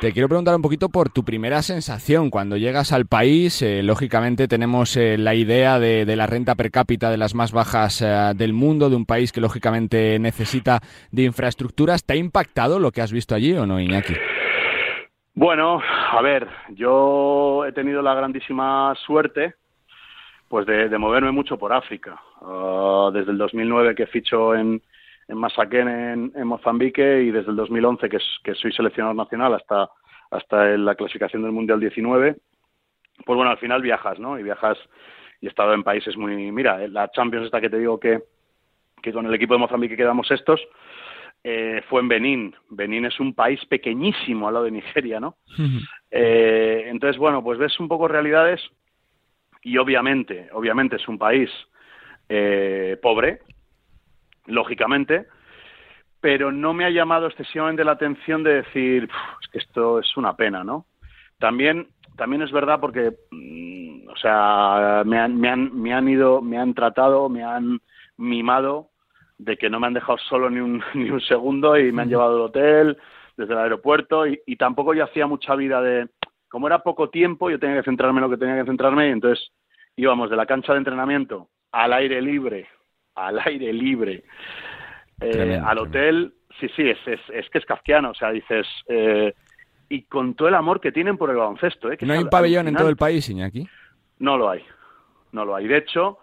Te 0.00 0.12
quiero 0.12 0.28
preguntar 0.28 0.54
un 0.54 0.62
poquito 0.62 0.88
por 0.88 1.08
tu 1.08 1.24
primera 1.24 1.62
sensación 1.62 2.30
cuando 2.30 2.56
llegas 2.56 2.92
al 2.92 3.06
país. 3.06 3.62
eh, 3.62 3.82
lógicamente 3.82 4.48
tenemos 4.48 4.96
eh, 4.96 5.16
la 5.16 5.34
idea 5.34 5.78
de, 5.78 6.04
la 6.16 6.26
renta 6.26 6.54
per 6.54 6.70
cápita 6.70 7.10
de 7.10 7.16
las 7.16 7.34
más 7.34 7.52
bajas 7.52 8.02
eh, 8.02 8.32
del 8.36 8.52
mundo, 8.52 8.90
de 8.90 8.96
un 8.96 9.06
país 9.06 9.32
que 9.32 9.40
lógicamente 9.40 10.18
necesita 10.18 10.80
de 11.10 11.22
infraestructuras. 11.22 12.04
¿Te 12.04 12.14
ha 12.14 12.16
impactado 12.16 12.78
lo 12.78 12.90
que 12.90 13.00
has 13.00 13.12
visto 13.12 13.34
allí 13.34 13.54
o 13.54 13.66
no, 13.66 13.80
Iñaki? 13.80 14.14
Bueno, 15.34 15.80
a 16.12 16.20
ver, 16.22 16.48
yo 16.74 17.64
he 17.64 17.72
tenido 17.72 18.02
la 18.02 18.14
grandísima 18.14 18.94
suerte 19.06 19.54
pues 20.48 20.66
de, 20.66 20.88
de 20.88 20.98
moverme 20.98 21.32
mucho 21.32 21.56
por 21.56 21.72
África. 21.72 22.20
Ah, 22.42 23.10
desde 23.12 23.32
el 23.32 23.38
2009 23.38 23.94
que 23.94 24.06
ficho 24.06 24.54
en, 24.54 24.82
en 25.28 25.38
Masaquén, 25.38 25.88
en, 25.88 26.32
en 26.34 26.46
Mozambique, 26.46 27.22
y 27.22 27.30
desde 27.30 27.50
el 27.50 27.56
2011 27.56 28.08
que, 28.08 28.18
que 28.42 28.54
soy 28.54 28.72
seleccionador 28.72 29.16
nacional 29.16 29.54
hasta, 29.54 29.88
hasta 30.30 30.74
en 30.74 30.84
la 30.84 30.94
clasificación 30.94 31.42
del 31.42 31.52
Mundial 31.52 31.80
19, 31.80 32.36
pues 33.24 33.36
bueno, 33.36 33.50
al 33.50 33.58
final 33.58 33.82
viajas, 33.82 34.18
¿no? 34.18 34.38
Y 34.38 34.42
viajas 34.42 34.78
y 35.40 35.46
he 35.46 35.48
estado 35.48 35.74
en 35.74 35.82
países 35.82 36.16
muy... 36.16 36.50
Mira, 36.52 36.86
la 36.88 37.10
Champions 37.10 37.46
esta 37.46 37.60
que 37.60 37.70
te 37.70 37.78
digo 37.78 38.00
que, 38.00 38.20
que 39.02 39.12
con 39.12 39.26
el 39.26 39.34
equipo 39.34 39.54
de 39.54 39.60
Mozambique 39.60 39.96
quedamos 39.96 40.30
estos, 40.30 40.60
eh, 41.42 41.82
fue 41.88 42.00
en 42.00 42.08
Benín. 42.08 42.54
Benín 42.70 43.04
es 43.04 43.20
un 43.20 43.34
país 43.34 43.64
pequeñísimo 43.66 44.48
al 44.48 44.54
lado 44.54 44.64
de 44.64 44.70
Nigeria, 44.70 45.20
¿no? 45.20 45.36
Eh, 46.10 46.84
entonces, 46.86 47.18
bueno, 47.18 47.44
pues 47.44 47.58
ves 47.58 47.78
un 47.78 47.88
poco 47.88 48.08
realidades 48.08 48.62
y 49.62 49.76
obviamente, 49.76 50.48
obviamente 50.52 50.96
es 50.96 51.06
un 51.06 51.18
país 51.18 51.50
eh, 52.28 52.96
pobre, 53.02 53.40
lógicamente, 54.46 55.26
pero 56.20 56.50
no 56.52 56.72
me 56.72 56.84
ha 56.84 56.90
llamado 56.90 57.26
excesivamente 57.26 57.84
la 57.84 57.92
atención 57.92 58.42
de 58.42 58.62
decir, 58.62 59.04
"Uf, 59.04 59.42
es 59.42 59.48
que 59.50 59.58
esto 59.58 59.98
es 60.00 60.16
una 60.16 60.34
pena, 60.36 60.64
¿no? 60.64 60.86
También, 61.38 61.88
también 62.16 62.42
es 62.42 62.52
verdad 62.52 62.80
porque, 62.80 63.12
mm, 63.30 64.08
o 64.08 64.16
sea, 64.16 65.02
me 65.04 65.18
han, 65.18 65.38
me 65.38 65.48
han, 65.48 65.74
me 65.74 65.92
han 65.92 66.08
ido, 66.08 66.40
me 66.40 66.58
han 66.58 66.74
tratado, 66.74 67.28
me 67.28 67.44
han 67.44 67.80
mimado 68.16 68.90
de 69.38 69.56
que 69.56 69.68
no 69.68 69.80
me 69.80 69.88
han 69.88 69.94
dejado 69.94 70.18
solo 70.18 70.48
ni 70.48 70.60
un, 70.60 70.82
ni 70.94 71.10
un 71.10 71.20
segundo 71.20 71.78
y 71.78 71.92
me 71.92 72.02
han 72.02 72.08
llevado 72.08 72.36
al 72.36 72.42
hotel 72.42 72.98
desde 73.36 73.52
el 73.52 73.58
aeropuerto 73.58 74.26
y, 74.26 74.40
y 74.46 74.56
tampoco 74.56 74.94
yo 74.94 75.04
hacía 75.04 75.26
mucha 75.26 75.54
vida 75.56 75.82
de, 75.82 76.08
como 76.48 76.68
era 76.68 76.84
poco 76.84 77.10
tiempo, 77.10 77.50
yo 77.50 77.58
tenía 77.58 77.76
que 77.76 77.82
centrarme 77.82 78.18
en 78.18 78.22
lo 78.22 78.30
que 78.30 78.36
tenía 78.36 78.56
que 78.56 78.70
centrarme 78.70 79.08
y 79.08 79.10
entonces 79.10 79.50
íbamos 79.96 80.30
de 80.30 80.36
la 80.36 80.46
cancha 80.46 80.72
de 80.72 80.78
entrenamiento 80.78 81.48
al 81.72 81.92
aire 81.92 82.22
libre, 82.22 82.68
al 83.14 83.38
aire 83.44 83.72
libre, 83.72 84.24
eh, 85.20 85.60
al 85.64 85.78
hotel, 85.78 86.34
sí, 86.60 86.68
sí, 86.74 86.88
es, 86.88 86.98
es, 87.06 87.20
es 87.32 87.48
que 87.50 87.58
es 87.58 87.66
kafkiano, 87.66 88.10
o 88.10 88.14
sea, 88.14 88.30
dices, 88.30 88.66
eh, 88.88 89.34
y 89.88 90.02
con 90.02 90.34
todo 90.34 90.48
el 90.48 90.54
amor 90.54 90.80
que 90.80 90.92
tienen 90.92 91.16
por 91.16 91.30
el 91.30 91.36
baloncesto. 91.36 91.90
¿eh? 91.92 91.96
que 91.96 92.06
¿No 92.06 92.14
hay 92.14 92.20
un 92.20 92.30
pabellón 92.30 92.68
en 92.68 92.74
todo 92.76 92.88
el 92.88 92.96
país, 92.96 93.28
Iñaki? 93.28 93.68
No 94.18 94.36
lo 94.36 94.50
hay, 94.50 94.64
no 95.32 95.44
lo 95.44 95.54
hay. 95.54 95.66
De 95.68 95.78
hecho, 95.78 96.18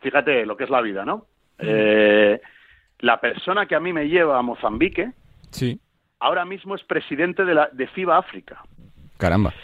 fíjate 0.00 0.44
lo 0.46 0.56
que 0.56 0.64
es 0.64 0.70
la 0.70 0.80
vida, 0.80 1.04
¿no? 1.04 1.26
Eh, 1.58 2.40
la 3.00 3.20
persona 3.20 3.66
que 3.66 3.74
a 3.74 3.80
mí 3.80 3.92
me 3.92 4.08
lleva 4.08 4.38
a 4.38 4.42
Mozambique 4.42 5.12
Sí. 5.50 5.78
ahora 6.18 6.44
mismo 6.44 6.74
es 6.74 6.82
presidente 6.84 7.44
de, 7.44 7.54
la, 7.54 7.68
de 7.72 7.86
FIBA 7.86 8.18
África. 8.18 8.62
Caramba. 9.18 9.54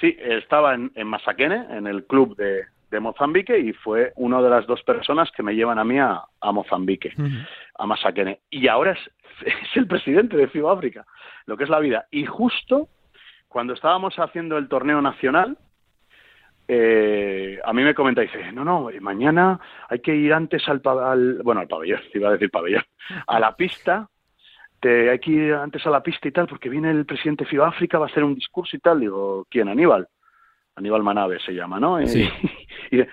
Sí, 0.00 0.16
estaba 0.18 0.74
en, 0.74 0.92
en 0.94 1.06
Masaquene, 1.08 1.66
en 1.76 1.86
el 1.86 2.06
club 2.06 2.36
de, 2.36 2.64
de 2.90 3.00
Mozambique, 3.00 3.58
y 3.58 3.72
fue 3.72 4.12
una 4.16 4.42
de 4.42 4.50
las 4.50 4.66
dos 4.66 4.82
personas 4.82 5.30
que 5.30 5.42
me 5.42 5.54
llevan 5.54 5.78
a 5.78 5.84
mí 5.84 5.98
a, 5.98 6.22
a 6.40 6.52
Mozambique, 6.52 7.12
a 7.78 7.86
Masaquene. 7.86 8.40
Y 8.50 8.66
ahora 8.68 8.92
es, 8.92 8.98
es 9.46 9.76
el 9.76 9.86
presidente 9.86 10.36
de 10.36 10.48
FIBA 10.48 10.72
África, 10.72 11.06
lo 11.46 11.56
que 11.56 11.64
es 11.64 11.70
la 11.70 11.78
vida. 11.78 12.06
Y 12.10 12.26
justo 12.26 12.88
cuando 13.48 13.74
estábamos 13.74 14.16
haciendo 14.18 14.58
el 14.58 14.68
torneo 14.68 15.00
nacional, 15.00 15.56
eh, 16.68 17.58
a 17.64 17.72
mí 17.72 17.82
me 17.82 17.94
comenta 17.94 18.22
y 18.22 18.26
dice, 18.26 18.52
no, 18.52 18.64
no, 18.64 18.90
eh, 18.90 19.00
mañana 19.00 19.58
hay 19.88 19.98
que 20.00 20.14
ir 20.14 20.32
antes 20.32 20.68
al, 20.68 20.80
al- 20.84 21.42
bueno, 21.42 21.60
al 21.60 21.68
pabellón, 21.68 22.00
iba 22.14 22.28
a 22.28 22.32
decir 22.32 22.50
pabellón, 22.50 22.84
a 23.26 23.40
la 23.40 23.56
pista, 23.56 24.08
te, 24.78 25.10
hay 25.10 25.18
que 25.18 25.30
ir 25.32 25.54
antes 25.54 25.84
a 25.86 25.90
la 25.90 26.02
pista 26.02 26.28
y 26.28 26.32
tal, 26.32 26.46
porque 26.46 26.68
viene 26.68 26.90
el 26.90 27.06
presidente 27.06 27.44
de 27.44 27.50
FIBA 27.50 27.68
África, 27.68 27.98
va 27.98 28.06
a 28.06 28.08
hacer 28.08 28.22
un 28.24 28.34
discurso 28.34 28.76
y 28.76 28.80
tal. 28.80 29.00
Digo, 29.00 29.46
¿quién? 29.50 29.68
Aníbal. 29.68 30.06
Aníbal 30.76 31.02
Manabe 31.02 31.38
se 31.40 31.52
llama, 31.52 31.78
¿no? 31.80 32.04
Sí. 32.06 32.28
y 32.90 33.00
"Eh, 33.00 33.08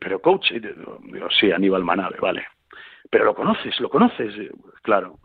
pero 0.00 0.20
coach, 0.20 0.52
digo, 0.52 1.28
sí, 1.38 1.52
Aníbal 1.52 1.84
Manabe, 1.84 2.18
vale. 2.20 2.46
Pero 3.10 3.24
lo 3.26 3.34
conoces, 3.34 3.78
lo 3.80 3.88
conoces. 3.88 4.34
Y, 4.36 4.48
Claro, 4.82 5.18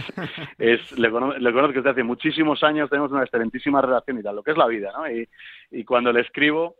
es, 0.58 0.96
le, 0.98 1.10
cono- 1.10 1.36
le 1.36 1.52
conozco 1.52 1.74
desde 1.74 1.90
hace 1.90 2.02
muchísimos 2.04 2.62
años, 2.62 2.88
tenemos 2.88 3.10
una 3.10 3.22
excelentísima 3.22 3.80
relación 3.82 4.18
y 4.18 4.22
tal, 4.22 4.36
lo 4.36 4.42
que 4.42 4.52
es 4.52 4.56
la 4.56 4.66
vida, 4.68 4.92
¿no? 4.96 5.10
Y, 5.10 5.28
y 5.72 5.84
cuando 5.84 6.12
le 6.12 6.20
escribo 6.20 6.76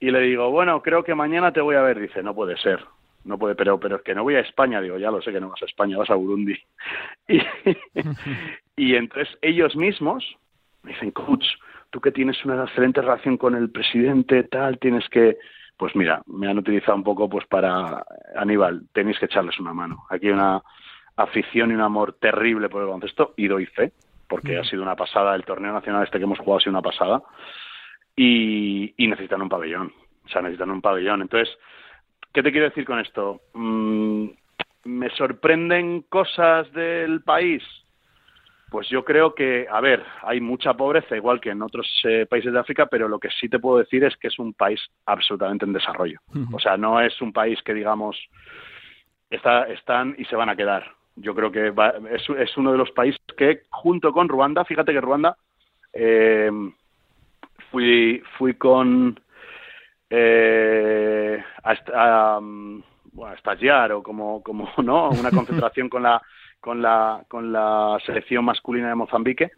y 0.00 0.10
le 0.10 0.20
digo, 0.20 0.50
bueno, 0.50 0.82
creo 0.82 1.04
que 1.04 1.14
mañana 1.14 1.52
te 1.52 1.60
voy 1.60 1.76
a 1.76 1.82
ver, 1.82 2.00
dice, 2.00 2.22
no 2.22 2.34
puede 2.34 2.56
ser, 2.58 2.82
no 3.24 3.38
puede, 3.38 3.54
pero, 3.54 3.78
pero 3.78 3.96
es 3.96 4.02
que 4.02 4.14
no 4.14 4.22
voy 4.22 4.36
a 4.36 4.40
España, 4.40 4.80
digo, 4.80 4.96
ya 4.98 5.10
lo 5.10 5.20
sé 5.22 5.32
que 5.32 5.40
no 5.40 5.50
vas 5.50 5.62
a 5.62 5.66
España, 5.66 5.98
vas 5.98 6.10
a 6.10 6.14
Burundi. 6.14 6.58
Y, 7.28 7.40
y 8.76 8.94
entonces 8.96 9.36
ellos 9.42 9.74
mismos 9.76 10.24
me 10.82 10.92
dicen, 10.92 11.10
coach, 11.10 11.44
tú 11.96 12.02
que 12.02 12.12
tienes 12.12 12.44
una 12.44 12.62
excelente 12.64 13.00
relación 13.00 13.38
con 13.38 13.54
el 13.54 13.70
presidente, 13.70 14.42
tal, 14.42 14.78
tienes 14.78 15.08
que, 15.08 15.38
pues 15.78 15.96
mira, 15.96 16.20
me 16.26 16.46
han 16.46 16.58
utilizado 16.58 16.94
un 16.94 17.02
poco 17.02 17.26
pues 17.26 17.46
para 17.46 18.04
Aníbal, 18.36 18.82
tenéis 18.92 19.18
que 19.18 19.24
echarles 19.24 19.58
una 19.58 19.72
mano. 19.72 20.04
Aquí 20.10 20.26
hay 20.26 20.34
una 20.34 20.60
afición 21.16 21.70
y 21.70 21.74
un 21.74 21.80
amor 21.80 22.18
terrible 22.20 22.68
por 22.68 22.82
el 22.82 22.88
baloncesto 22.88 23.32
y 23.38 23.48
doy 23.48 23.64
fe, 23.64 23.92
porque 24.28 24.58
ha 24.58 24.64
sido 24.64 24.82
una 24.82 24.94
pasada, 24.94 25.34
el 25.34 25.46
torneo 25.46 25.72
nacional 25.72 26.04
este 26.04 26.18
que 26.18 26.24
hemos 26.24 26.38
jugado 26.38 26.58
ha 26.58 26.60
sido 26.60 26.72
una 26.72 26.82
pasada 26.82 27.22
y, 28.14 28.92
y 29.02 29.08
necesitan 29.08 29.40
un 29.40 29.48
pabellón, 29.48 29.90
o 30.26 30.28
sea, 30.28 30.42
necesitan 30.42 30.68
un 30.68 30.82
pabellón. 30.82 31.22
Entonces, 31.22 31.56
¿qué 32.30 32.42
te 32.42 32.52
quiero 32.52 32.68
decir 32.68 32.84
con 32.84 32.98
esto? 32.98 33.40
Mm, 33.54 34.26
¿Me 34.84 35.08
sorprenden 35.16 36.02
cosas 36.02 36.70
del 36.74 37.22
país? 37.22 37.62
Pues 38.76 38.90
yo 38.90 39.06
creo 39.06 39.34
que, 39.34 39.66
a 39.70 39.80
ver, 39.80 40.04
hay 40.20 40.38
mucha 40.38 40.74
pobreza, 40.74 41.16
igual 41.16 41.40
que 41.40 41.48
en 41.48 41.62
otros 41.62 41.88
eh, 42.04 42.26
países 42.28 42.52
de 42.52 42.58
África, 42.58 42.84
pero 42.84 43.08
lo 43.08 43.18
que 43.18 43.30
sí 43.30 43.48
te 43.48 43.58
puedo 43.58 43.78
decir 43.78 44.04
es 44.04 44.14
que 44.18 44.28
es 44.28 44.38
un 44.38 44.52
país 44.52 44.78
absolutamente 45.06 45.64
en 45.64 45.72
desarrollo. 45.72 46.18
O 46.52 46.58
sea, 46.60 46.76
no 46.76 47.00
es 47.00 47.18
un 47.22 47.32
país 47.32 47.58
que, 47.62 47.72
digamos, 47.72 48.18
está, 49.30 49.62
están 49.68 50.14
y 50.18 50.26
se 50.26 50.36
van 50.36 50.50
a 50.50 50.56
quedar. 50.56 50.92
Yo 51.14 51.34
creo 51.34 51.50
que 51.50 51.70
va- 51.70 51.94
es, 52.10 52.28
es 52.28 52.54
uno 52.58 52.70
de 52.70 52.76
los 52.76 52.90
países 52.90 53.18
que, 53.34 53.62
junto 53.70 54.12
con 54.12 54.28
Ruanda, 54.28 54.62
fíjate 54.66 54.92
que 54.92 55.00
Ruanda, 55.00 55.38
eh, 55.94 56.50
fui, 57.70 58.22
fui 58.36 58.52
con 58.58 59.18
eh, 60.10 61.42
a, 61.62 61.72
est- 61.72 61.90
a, 61.94 62.38
mm, 62.42 62.82
bueno, 63.12 63.32
a 63.32 63.36
estallar 63.36 63.92
o 63.92 64.02
como, 64.02 64.42
como 64.42 64.68
no 64.84 65.12
una 65.12 65.32
concentración 65.32 65.88
con 65.88 66.02
la 66.02 66.20
con 66.66 66.82
la 66.82 67.24
con 67.28 67.52
la 67.52 67.96
selección 68.04 68.44
masculina 68.44 68.88
de 68.88 68.96
Mozambique 68.96 69.52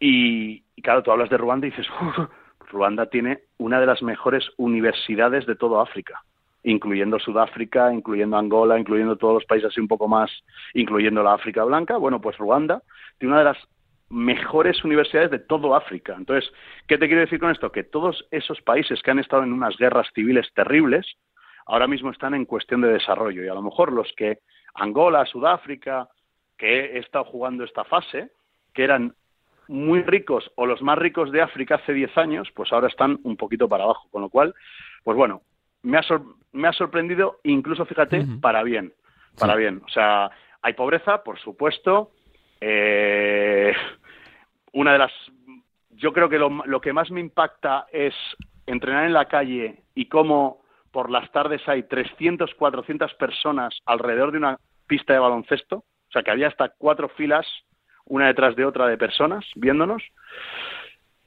y, 0.00 0.62
claro 0.82 1.02
tú 1.02 1.10
hablas 1.10 1.28
de 1.28 1.36
Ruanda 1.36 1.66
y 1.66 1.70
dices 1.70 1.86
"Uf, 2.00 2.30
Ruanda 2.72 3.10
tiene 3.10 3.40
una 3.58 3.78
de 3.78 3.84
las 3.84 4.02
mejores 4.02 4.48
universidades 4.56 5.44
de 5.44 5.54
todo 5.54 5.82
África 5.82 6.22
incluyendo 6.62 7.18
Sudáfrica, 7.18 7.92
incluyendo 7.92 8.38
Angola, 8.38 8.78
incluyendo 8.78 9.16
todos 9.16 9.34
los 9.34 9.44
países 9.44 9.68
así 9.68 9.80
un 9.80 9.88
poco 9.88 10.08
más, 10.08 10.30
incluyendo 10.72 11.22
la 11.22 11.34
África 11.34 11.64
Blanca, 11.64 11.96
bueno, 11.98 12.20
pues 12.20 12.36
Ruanda 12.38 12.82
tiene 13.18 13.32
una 13.32 13.40
de 13.40 13.50
las 13.52 13.58
mejores 14.10 14.82
universidades 14.84 15.30
de 15.30 15.38
todo 15.38 15.74
África. 15.74 16.14
Entonces, 16.18 16.52
¿qué 16.86 16.98
te 16.98 17.06
quiero 17.06 17.22
decir 17.22 17.40
con 17.40 17.50
esto? 17.50 17.72
Que 17.72 17.84
todos 17.84 18.26
esos 18.30 18.60
países 18.60 19.00
que 19.02 19.10
han 19.10 19.18
estado 19.18 19.42
en 19.42 19.54
unas 19.54 19.74
guerras 19.78 20.08
civiles 20.14 20.46
terribles, 20.54 21.06
ahora 21.64 21.86
mismo 21.86 22.10
están 22.10 22.34
en 22.34 22.44
cuestión 22.44 22.82
de 22.82 22.92
desarrollo. 22.92 23.42
Y 23.42 23.48
a 23.48 23.54
lo 23.54 23.62
mejor 23.62 23.90
los 23.92 24.12
que 24.18 24.40
Angola, 24.74 25.24
Sudáfrica, 25.24 26.08
que 26.60 26.96
he 26.96 26.98
estado 26.98 27.24
jugando 27.24 27.64
esta 27.64 27.84
fase, 27.84 28.28
que 28.74 28.84
eran 28.84 29.14
muy 29.66 30.02
ricos 30.02 30.52
o 30.56 30.66
los 30.66 30.82
más 30.82 30.98
ricos 30.98 31.32
de 31.32 31.40
África 31.40 31.76
hace 31.76 31.94
10 31.94 32.18
años, 32.18 32.48
pues 32.54 32.70
ahora 32.70 32.88
están 32.88 33.18
un 33.22 33.38
poquito 33.38 33.66
para 33.66 33.84
abajo. 33.84 34.08
Con 34.10 34.20
lo 34.20 34.28
cual, 34.28 34.54
pues 35.02 35.16
bueno, 35.16 35.40
me 35.82 35.96
ha, 35.96 36.02
me 36.52 36.68
ha 36.68 36.72
sorprendido, 36.74 37.40
incluso 37.44 37.86
fíjate, 37.86 38.26
para 38.42 38.62
bien. 38.62 38.92
Para 39.38 39.56
bien. 39.56 39.80
O 39.86 39.88
sea, 39.88 40.30
hay 40.60 40.74
pobreza, 40.74 41.24
por 41.24 41.38
supuesto. 41.38 42.10
Eh, 42.60 43.72
una 44.74 44.92
de 44.92 44.98
las. 44.98 45.12
Yo 45.92 46.12
creo 46.12 46.28
que 46.28 46.38
lo, 46.38 46.50
lo 46.66 46.80
que 46.82 46.92
más 46.92 47.10
me 47.10 47.20
impacta 47.20 47.86
es 47.90 48.14
entrenar 48.66 49.06
en 49.06 49.14
la 49.14 49.28
calle 49.28 49.82
y 49.94 50.06
cómo 50.06 50.60
por 50.90 51.10
las 51.10 51.30
tardes 51.32 51.66
hay 51.66 51.84
300, 51.84 52.54
400 52.54 53.14
personas 53.14 53.78
alrededor 53.86 54.32
de 54.32 54.38
una 54.38 54.58
pista 54.86 55.14
de 55.14 55.20
baloncesto. 55.20 55.84
O 56.10 56.12
sea, 56.12 56.24
que 56.24 56.32
había 56.32 56.48
hasta 56.48 56.70
cuatro 56.70 57.08
filas, 57.08 57.46
una 58.04 58.26
detrás 58.26 58.56
de 58.56 58.64
otra, 58.64 58.88
de 58.88 58.98
personas 58.98 59.44
viéndonos. 59.54 60.02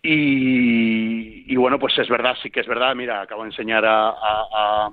Y, 0.02 1.56
bueno, 1.56 1.80
pues 1.80 1.98
es 1.98 2.10
verdad, 2.10 2.36
sí 2.44 2.52
que 2.52 2.60
es 2.60 2.68
verdad. 2.68 2.94
Mira, 2.94 3.22
acabo 3.22 3.44
de 3.44 3.50
enseñar 3.52 3.86
a, 3.86 4.10
a, 4.10 4.92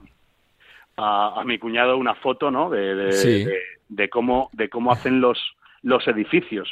a, 0.97 1.43
mi 1.45 1.59
cuñado 1.59 1.97
una 1.97 2.15
foto, 2.15 2.53
¿no? 2.53 2.71
De, 2.71 2.95
de, 3.89 4.09
cómo, 4.09 4.49
de 4.53 4.69
cómo 4.69 4.93
hacen 4.93 5.21
los, 5.21 5.37
los 5.83 6.07
edificios. 6.07 6.71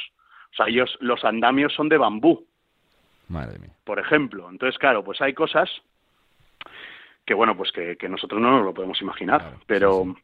O 0.53 0.55
sea, 0.55 0.67
ellos, 0.67 0.97
los 1.01 1.25
andamios 1.25 1.73
son 1.73 1.89
de 1.89 1.97
bambú. 1.97 2.47
Madre 3.27 3.59
mía. 3.59 3.71
Por 3.83 3.99
ejemplo. 3.99 4.49
Entonces, 4.49 4.79
claro, 4.79 5.03
pues 5.03 5.21
hay 5.21 5.33
cosas 5.33 5.69
que, 7.25 7.33
bueno, 7.33 7.57
pues 7.57 7.73
que, 7.73 7.97
nosotros 8.07 8.39
no 8.39 8.51
nos 8.51 8.63
lo 8.63 8.73
podemos 8.73 9.01
imaginar. 9.01 9.55
pero, 9.67 10.15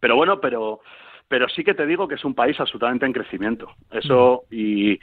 pero 0.00 0.16
bueno, 0.16 0.40
pero, 0.40 0.80
pero 1.32 1.48
sí 1.48 1.64
que 1.64 1.72
te 1.72 1.86
digo 1.86 2.06
que 2.06 2.16
es 2.16 2.24
un 2.26 2.34
país 2.34 2.60
absolutamente 2.60 3.06
en 3.06 3.12
crecimiento. 3.14 3.70
Eso, 3.90 4.42
y, 4.50 5.00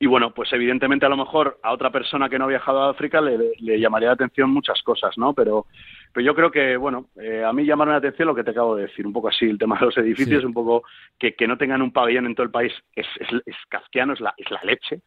y 0.00 0.06
bueno, 0.06 0.32
pues 0.32 0.50
evidentemente 0.54 1.04
a 1.04 1.10
lo 1.10 1.18
mejor 1.18 1.60
a 1.62 1.74
otra 1.74 1.90
persona 1.90 2.30
que 2.30 2.38
no 2.38 2.46
ha 2.46 2.48
viajado 2.48 2.80
a 2.80 2.90
África 2.92 3.20
le, 3.20 3.52
le 3.58 3.78
llamaría 3.78 4.08
la 4.08 4.14
atención 4.14 4.48
muchas 4.48 4.80
cosas, 4.80 5.18
¿no? 5.18 5.34
Pero, 5.34 5.66
pero 6.14 6.24
yo 6.24 6.34
creo 6.34 6.50
que, 6.50 6.78
bueno, 6.78 7.10
eh, 7.20 7.44
a 7.44 7.52
mí 7.52 7.66
llamarme 7.66 7.92
la 7.92 7.98
atención 7.98 8.26
lo 8.26 8.34
que 8.34 8.42
te 8.42 8.52
acabo 8.52 8.74
de 8.74 8.84
decir, 8.84 9.06
un 9.06 9.12
poco 9.12 9.28
así, 9.28 9.44
el 9.44 9.58
tema 9.58 9.78
de 9.78 9.84
los 9.84 9.98
edificios, 9.98 10.44
un 10.44 10.54
poco 10.54 10.82
que, 11.18 11.34
que, 11.34 11.46
no 11.46 11.58
tengan 11.58 11.82
un 11.82 11.92
pabellón 11.92 12.24
en 12.24 12.34
todo 12.34 12.44
el 12.44 12.50
país 12.50 12.72
es, 12.94 13.06
es, 13.20 13.28
es 13.44 13.56
kafkiano, 13.68 14.14
es 14.14 14.20
la, 14.20 14.32
es 14.38 14.50
la 14.50 14.62
leche. 14.62 15.02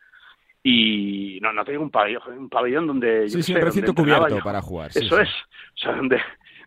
Y 0.62 1.40
no, 1.42 1.52
no 1.52 1.66
tengo 1.66 1.82
un 1.82 1.90
pabellón, 1.90 2.22
un 2.38 2.50
pabellón 2.50 2.86
donde... 2.86 3.28
Sí, 3.28 3.42
sí, 3.42 3.56
un 3.56 3.62
recinto 3.62 3.96
cubierto 3.96 4.38
para 4.44 4.62
jugar. 4.62 4.92
Eso 4.94 5.20
es, 5.20 5.30
o 5.30 5.78
sea, 5.78 5.94
donde, 5.94 6.22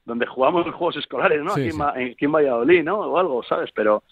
donde 0.05 0.27
jugamos 0.27 0.67
en 0.67 0.73
juegos 0.73 0.97
escolares, 0.97 1.43
¿no? 1.43 1.53
aquí, 1.53 1.69
en, 1.69 1.83
aquí 1.83 2.25
en 2.25 2.33
Valladolid, 2.33 2.83
¿no? 2.83 2.99
O 2.99 3.19
algo, 3.19 3.43
¿sabes? 3.43 3.71
Pero, 3.73 4.03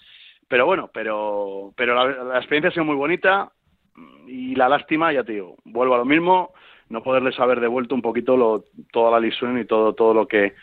pero 0.49 0.67
bueno, 0.67 0.91
pero, 0.93 1.73
pero 1.77 1.95
la, 1.95 2.25
la 2.25 2.39
experiencia 2.39 2.69
ha 2.69 2.73
sido 2.73 2.85
muy 2.85 2.97
bonita 2.97 3.51
y 4.27 4.55
la 4.55 4.69
lástima, 4.69 5.13
ya 5.13 5.25
te 5.25 5.33
digo, 5.33 5.57
vuelvo 5.65 5.95
a 5.95 5.99
lo 5.99 6.05
mismo, 6.05 6.53
no 6.89 7.03
poderles 7.03 7.39
haber 7.39 7.61
devuelto 7.61 7.95
un 7.95 8.03
poquito 8.03 8.37
lo, 8.37 8.65
toda 8.93 9.13
la 9.13 9.21
lesión 9.21 9.59
y 9.59 9.65
todo, 9.65 9.95
todo 9.95 10.15
lo 10.15 10.27
que 10.27 10.55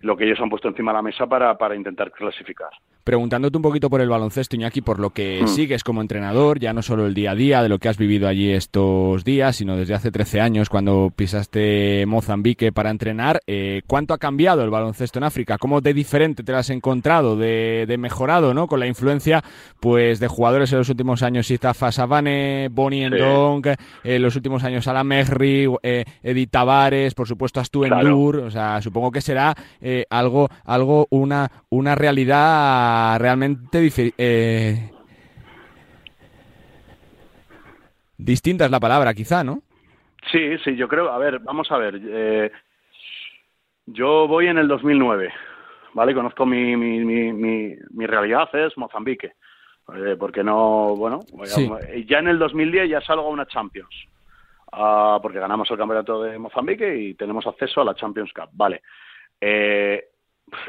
lo 0.00 0.16
que 0.16 0.24
ellos 0.24 0.40
han 0.40 0.50
puesto 0.50 0.68
encima 0.68 0.90
de 0.90 0.96
la 0.96 1.02
mesa 1.02 1.26
para, 1.26 1.56
para 1.56 1.76
intentar 1.76 2.10
clasificar 2.10 2.70
preguntándote 3.04 3.56
un 3.56 3.62
poquito 3.62 3.90
por 3.90 4.00
el 4.00 4.08
baloncesto, 4.08 4.56
Iñaki, 4.56 4.80
por 4.80 4.98
lo 4.98 5.10
que 5.10 5.42
hmm. 5.42 5.48
sigues 5.48 5.84
como 5.84 6.00
entrenador, 6.00 6.58
ya 6.58 6.72
no 6.72 6.82
solo 6.82 7.06
el 7.06 7.14
día 7.14 7.32
a 7.32 7.34
día 7.34 7.62
de 7.62 7.68
lo 7.68 7.78
que 7.78 7.88
has 7.88 7.96
vivido 7.96 8.28
allí 8.28 8.50
estos 8.50 9.24
días, 9.24 9.56
sino 9.56 9.76
desde 9.76 9.94
hace 9.94 10.10
13 10.10 10.40
años 10.40 10.68
cuando 10.68 11.12
pisaste 11.14 12.04
Mozambique 12.06 12.72
para 12.72 12.90
entrenar. 12.90 13.40
Eh, 13.46 13.82
¿Cuánto 13.86 14.14
ha 14.14 14.18
cambiado 14.18 14.62
el 14.62 14.70
baloncesto 14.70 15.18
en 15.18 15.24
África? 15.24 15.58
¿Cómo 15.58 15.80
de 15.80 15.94
diferente 15.94 16.42
te 16.42 16.52
lo 16.52 16.58
has 16.58 16.70
encontrado, 16.70 17.36
de, 17.36 17.96
mejorado, 17.98 18.54
¿no? 18.54 18.66
Con 18.66 18.80
la 18.80 18.86
influencia 18.86 19.44
pues 19.80 20.18
de 20.18 20.28
jugadores 20.28 20.72
en 20.72 20.78
los 20.78 20.88
últimos 20.88 21.22
años, 21.22 21.50
Itafa 21.50 21.92
Savane, 21.92 22.68
Bonnie 22.70 23.04
Endong, 23.04 23.66
en 23.66 23.76
eh, 24.04 24.18
los 24.18 24.34
últimos 24.36 24.64
años 24.64 24.86
Alan 24.88 25.06
Mehri, 25.06 25.68
eh, 25.82 26.04
Edith 26.22 26.50
Tavares, 26.50 27.14
por 27.14 27.28
supuesto 27.28 27.60
Astu 27.60 27.84
Endur, 27.84 28.36
o 28.36 28.50
sea, 28.50 28.80
supongo 28.80 29.10
que 29.10 29.20
será 29.20 29.54
eh, 29.80 30.04
algo, 30.10 30.48
algo, 30.64 31.06
una, 31.10 31.50
una 31.70 31.94
realidad 31.94 32.91
realmente 33.18 33.90
eh, 34.18 34.90
distinta 38.18 38.64
es 38.64 38.70
la 38.70 38.80
palabra, 38.80 39.14
quizá, 39.14 39.44
¿no? 39.44 39.62
Sí, 40.30 40.56
sí, 40.64 40.76
yo 40.76 40.88
creo, 40.88 41.10
a 41.10 41.18
ver, 41.18 41.40
vamos 41.40 41.70
a 41.70 41.78
ver. 41.78 42.00
Eh, 42.02 42.50
yo 43.86 44.28
voy 44.28 44.46
en 44.46 44.58
el 44.58 44.68
2009, 44.68 45.32
¿vale? 45.94 46.14
Conozco 46.14 46.46
mi, 46.46 46.76
mi, 46.76 47.00
mi, 47.04 47.32
mi, 47.32 48.06
realidad, 48.06 48.48
es 48.54 48.76
Mozambique. 48.78 49.32
Eh, 49.94 50.16
porque 50.18 50.44
no, 50.44 50.94
bueno, 50.96 51.20
ya 52.06 52.18
en 52.20 52.28
el 52.28 52.38
2010 52.38 52.88
ya 52.88 53.00
salgo 53.00 53.26
a 53.26 53.30
una 53.30 53.46
Champions. 53.46 53.94
Ah, 54.70 55.18
porque 55.20 55.38
ganamos 55.38 55.70
el 55.70 55.76
campeonato 55.76 56.22
de 56.22 56.38
Mozambique 56.38 56.96
y 56.96 57.14
tenemos 57.14 57.46
acceso 57.46 57.82
a 57.82 57.84
la 57.84 57.94
Champions 57.94 58.32
Cup. 58.32 58.48
Vale. 58.52 58.82
Eh, 59.38 60.11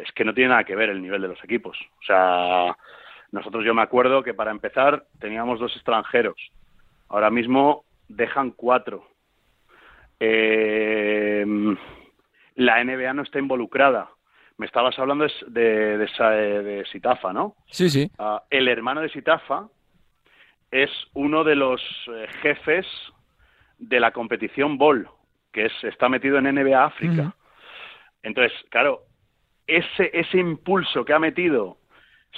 es 0.04 0.12
que 0.14 0.26
no 0.26 0.34
tiene 0.34 0.50
nada 0.50 0.64
que 0.64 0.76
ver 0.76 0.90
el 0.90 1.02
nivel 1.02 1.22
de 1.22 1.28
los 1.28 1.44
equipos. 1.44 1.78
O 2.00 2.04
sea, 2.06 2.76
nosotros 3.32 3.66
yo 3.66 3.74
me 3.74 3.82
acuerdo 3.82 4.24
que 4.24 4.34
para 4.34 4.52
empezar 4.52 5.06
teníamos 5.20 5.60
dos 5.60 5.76
extranjeros. 5.76 6.36
Ahora 7.10 7.30
mismo 7.30 7.86
dejan 8.08 8.52
cuatro. 8.52 9.08
Eh, 10.20 11.46
la 12.56 12.84
NBA 12.84 13.14
no 13.14 13.24
está 13.24 13.40
involucrada. 13.40 14.10
Me 14.58 14.68
estabas 14.68 14.98
hablando 15.00 15.26
de, 15.48 15.98
de, 15.98 16.86
Sitafa, 16.92 17.34
¿no? 17.34 17.56
Sí, 17.68 17.90
sí. 17.90 18.12
Ah, 18.20 18.44
el 18.50 18.68
hermano 18.68 19.02
de 19.02 19.10
Sitafa 19.10 19.68
es 20.70 20.90
uno 21.14 21.44
de 21.44 21.56
los 21.56 21.82
eh, 22.08 22.28
jefes 22.42 22.86
de 23.80 24.00
la 24.00 24.12
competición 24.12 24.78
Ball, 24.78 25.08
que 25.52 25.66
es, 25.66 25.84
está 25.84 26.08
metido 26.08 26.38
en 26.38 26.54
NBA 26.54 26.86
África. 26.86 27.36
Entonces, 28.22 28.54
claro, 28.70 29.02
ese, 29.68 30.10
ese 30.14 30.38
impulso 30.38 31.06
que 31.06 31.14
ha 31.14 31.20
metido 31.20 31.78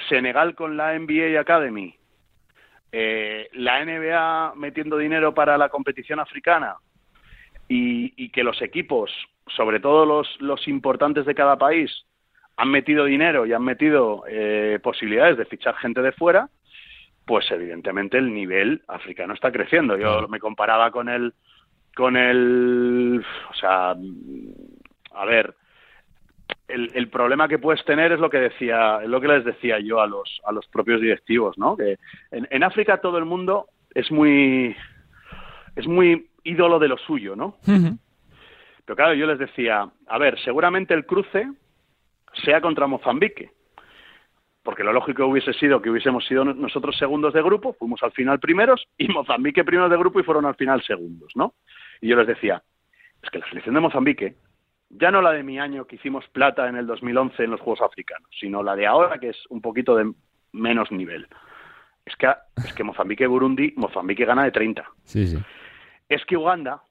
Senegal 0.10 0.56
con 0.56 0.78
la 0.78 0.98
NBA 0.98 1.40
Academy, 1.40 1.96
eh, 2.92 3.50
la 3.54 3.84
NBA 3.84 4.54
metiendo 4.56 4.98
dinero 4.98 5.34
para 5.34 5.58
la 5.58 5.70
competición 5.70 6.20
africana 6.20 6.78
y, 7.68 8.30
que 8.30 8.44
los 8.44 8.62
equipos, 8.62 9.12
sobre 9.48 9.80
todo 9.80 10.06
los, 10.06 10.40
los, 10.40 10.68
importantes 10.68 11.26
de 11.26 11.36
cada 11.36 11.58
país, 11.58 12.06
han 12.58 12.70
metido 12.70 13.06
dinero 13.06 13.46
y 13.46 13.54
han 13.54 13.64
metido 13.64 14.24
eh, 14.28 14.80
posibilidades 14.84 15.38
de 15.38 15.46
fichar 15.46 15.76
gente 15.76 16.02
de 16.02 16.12
fuera, 16.12 16.50
pues 17.26 17.50
evidentemente 17.52 18.18
el 18.18 18.34
nivel 18.34 18.84
africano 18.88 19.34
está 19.34 19.52
creciendo. 19.52 19.98
Yo 19.98 20.28
me 20.28 20.40
comparaba 20.40 20.92
con 20.92 21.10
el, 21.10 21.34
con 21.96 22.16
el, 22.18 23.26
o 23.50 23.54
sea, 23.56 23.96
a 25.12 25.26
ver, 25.26 25.56
el, 26.68 26.92
el, 26.94 27.10
problema 27.10 27.48
que 27.48 27.60
puedes 27.60 27.84
tener 27.86 28.12
es 28.12 28.20
lo 28.20 28.30
que 28.30 28.40
decía, 28.40 29.00
es 29.04 29.10
lo 29.10 29.22
que 29.22 29.28
les 29.28 29.46
decía 29.46 29.80
yo 29.80 30.02
a 30.02 30.08
los, 30.08 30.42
a 30.46 30.52
los 30.52 30.66
propios 30.68 31.02
directivos, 31.02 31.58
¿no? 31.58 31.78
Que 31.78 31.98
en, 32.32 32.48
en 32.50 32.64
África 32.64 32.98
todo 32.98 33.18
el 33.18 33.26
mundo 33.26 33.68
es 33.94 34.12
muy, 34.12 34.76
es 35.76 35.88
muy 35.88 36.30
ídolo 36.44 36.80
de 36.80 36.88
lo 36.88 36.98
suyo, 36.98 37.36
¿no? 37.36 37.58
Pero 38.86 38.96
claro, 38.96 39.14
yo 39.16 39.26
les 39.26 39.40
decía, 39.40 39.90
a 40.08 40.18
ver, 40.18 40.40
seguramente 40.42 40.94
el 40.94 41.06
cruce 41.06 41.48
sea 42.44 42.62
contra 42.62 42.88
Mozambique, 42.88 43.52
porque 44.64 44.84
lo 44.84 44.94
lógico 44.94 45.26
hubiese 45.26 45.54
sido 45.54 45.82
que 45.82 45.90
hubiésemos 45.90 46.26
sido 46.26 46.46
nosotros 46.46 46.98
segundos 46.98 47.34
de 47.34 47.42
grupo, 47.42 47.74
fuimos 47.74 48.02
al 48.04 48.12
final 48.12 48.40
primeros, 48.40 48.88
y 48.98 49.08
Mozambique 49.08 49.64
primeros 49.64 49.90
de 49.90 49.98
grupo 49.98 50.20
y 50.20 50.24
fueron 50.24 50.46
al 50.46 50.56
final 50.56 50.84
segundos, 50.84 51.32
¿no? 51.36 51.54
Y 52.02 52.10
yo 52.10 52.16
les 52.16 52.28
decía, 52.28 52.62
es 53.22 53.30
que 53.30 53.40
la 53.40 53.50
selección 53.50 53.76
de 53.76 53.82
Mozambique 53.82 54.36
ya 54.90 55.12
no 55.12 55.22
la 55.22 55.32
de 55.32 55.44
mi 55.44 55.60
año 55.60 55.86
que 55.86 55.96
hicimos 55.96 56.28
plata 56.30 56.68
en 56.68 56.76
el 56.76 56.88
2011 56.88 57.44
en 57.44 57.52
los 57.52 57.62
Juegos 57.62 57.82
Africanos, 57.82 58.30
sino 58.40 58.64
la 58.64 58.76
de 58.76 58.88
ahora 58.88 59.18
que 59.20 59.30
es 59.30 59.38
un 59.50 59.62
poquito 59.62 59.96
de 59.96 60.12
menos 60.52 60.92
nivel. 60.92 61.28
Es 62.06 62.16
que, 62.16 62.28
es 62.58 62.74
que 62.74 62.84
Mozambique 62.84 63.26
Burundi, 63.26 63.74
Mozambique 63.76 64.26
gana 64.26 64.44
de 64.44 64.52
30. 64.52 64.86
Sí, 65.04 65.28
sí. 65.28 65.38
Es 66.08 66.24
que 66.26 66.38
Uganda 66.38 66.84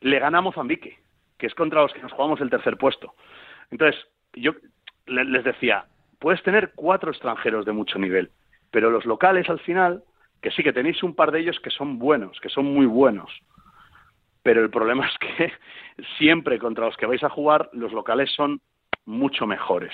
le 0.00 0.18
gana 0.18 0.38
a 0.38 0.42
Mozambique, 0.42 0.98
que 1.38 1.46
es 1.46 1.54
contra 1.54 1.82
los 1.82 1.92
que 1.92 2.02
nos 2.02 2.12
jugamos 2.12 2.40
el 2.40 2.50
tercer 2.50 2.76
puesto. 2.76 3.14
Entonces, 3.70 4.00
yo 4.34 4.52
les 5.06 5.44
decía, 5.44 5.86
puedes 6.18 6.42
tener 6.42 6.72
cuatro 6.74 7.10
extranjeros 7.10 7.64
de 7.64 7.72
mucho 7.72 7.98
nivel, 7.98 8.30
pero 8.70 8.90
los 8.90 9.04
locales 9.04 9.48
al 9.48 9.60
final, 9.60 10.02
que 10.42 10.50
sí 10.50 10.62
que 10.62 10.72
tenéis 10.72 11.02
un 11.02 11.14
par 11.14 11.30
de 11.30 11.40
ellos 11.40 11.60
que 11.60 11.70
son 11.70 11.98
buenos, 11.98 12.40
que 12.40 12.48
son 12.48 12.66
muy 12.66 12.86
buenos, 12.86 13.30
pero 14.42 14.62
el 14.62 14.70
problema 14.70 15.06
es 15.06 15.18
que 15.18 15.52
siempre 16.18 16.58
contra 16.58 16.86
los 16.86 16.96
que 16.96 17.06
vais 17.06 17.22
a 17.22 17.28
jugar 17.28 17.70
los 17.72 17.92
locales 17.92 18.30
son 18.32 18.60
mucho 19.06 19.46
mejores. 19.46 19.92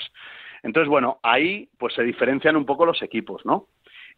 Entonces, 0.63 0.89
bueno, 0.89 1.19
ahí 1.23 1.69
pues 1.79 1.95
se 1.95 2.03
diferencian 2.03 2.57
un 2.57 2.67
poco 2.67 2.87
los 2.87 3.03
equipos, 3.03 3.45
¿no? 3.45 3.67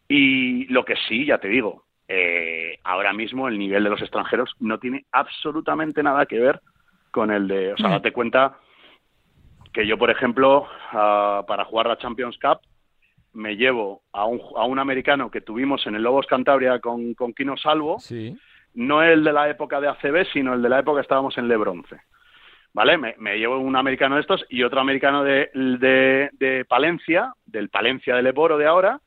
Y 0.09 0.65
lo 0.73 0.85
que 0.85 0.95
sí, 1.09 1.27
ya 1.27 1.39
te 1.39 1.49
digo, 1.49 1.85
eh, 2.09 2.79
ahora 2.85 3.13
mismo 3.13 3.49
el 3.49 3.59
nivel 3.59 3.85
de 3.85 3.91
los 3.91 4.01
extranjeros 4.01 4.55
no 4.59 4.79
tiene 4.79 5.05
absolutamente 5.13 6.03
nada 6.03 6.25
que 6.25 6.39
ver 6.39 6.61
con 7.11 7.31
el 7.31 7.49
de, 7.49 7.75
o 7.75 7.77
sea, 7.77 7.91
date 7.91 8.13
cuenta 8.13 8.59
que 9.73 9.87
yo, 9.87 9.99
por 9.99 10.11
ejemplo, 10.11 10.67
ah, 10.93 11.45
para 11.47 11.67
jugar 11.67 11.89
la 11.89 11.99
Champions 11.99 12.39
Cup, 12.39 12.61
me 13.35 13.57
llevo 13.57 14.03
a 14.13 14.25
un, 14.25 14.41
a 14.57 14.65
un 14.65 14.79
americano 14.79 15.31
que 15.31 15.43
tuvimos 15.43 15.87
en 15.87 15.95
el 15.95 16.03
Lobos 16.03 16.27
Cantabria 16.27 16.81
con, 16.81 17.15
con 17.15 17.35
Kino 17.35 17.57
Salvo, 17.57 17.99
no 18.79 19.03
el 19.03 19.25
de 19.25 19.33
la 19.33 19.49
época 19.49 19.81
de 19.81 19.89
ACB, 19.89 20.25
sino 20.33 20.55
el 20.55 20.63
de 20.63 20.69
la 20.69 20.79
época 20.79 21.01
que 21.01 21.03
estábamos 21.03 21.37
en 21.37 21.49
Lebronce. 21.49 22.01
¿Vale? 22.73 22.97
Me, 22.97 23.17
me 23.19 23.37
llevo 23.37 23.59
un 23.59 23.75
americano 23.75 24.15
de 24.15 24.21
estos 24.21 24.47
y 24.49 24.63
otro 24.63 24.81
americano 24.81 25.25
de, 25.25 25.51
de, 25.53 26.31
de 26.35 26.65
Palencia, 26.65 27.33
del 27.45 27.71
Palencia 27.71 28.15
de 28.15 28.23
Leboro 28.23 28.57
de 28.57 28.67
ahora, 28.67 29.01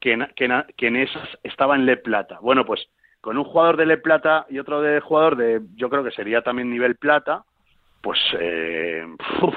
que 0.00 0.14
en, 0.14 0.26
que, 0.34 0.46
en, 0.46 0.64
que 0.76 0.88
en 0.88 0.96
esas 0.96 1.38
estaba 1.44 1.76
en 1.76 1.86
Le 1.86 1.98
Plata. 1.98 2.38
Bueno, 2.40 2.66
pues 2.66 2.88
con 3.20 3.38
un 3.38 3.44
jugador 3.44 3.76
de 3.76 3.86
Le 3.86 3.98
Plata 3.98 4.46
y 4.50 4.58
otro 4.58 4.80
de 4.80 4.98
jugador 4.98 5.36
de, 5.36 5.60
yo 5.76 5.88
creo 5.88 6.02
que 6.02 6.10
sería 6.10 6.42
también 6.42 6.68
nivel 6.68 6.96
plata, 6.96 7.44
pues 8.00 8.18
eh, 8.40 9.06
uf, 9.40 9.54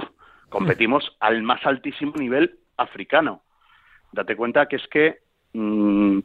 competimos 0.49 1.17
al 1.19 1.41
más 1.41 1.65
altísimo 1.65 2.13
nivel 2.17 2.59
africano. 2.77 3.41
Date 4.11 4.35
cuenta 4.35 4.67
que 4.67 4.75
es 4.75 4.87
que 4.89 5.17
mmm, 5.53 6.19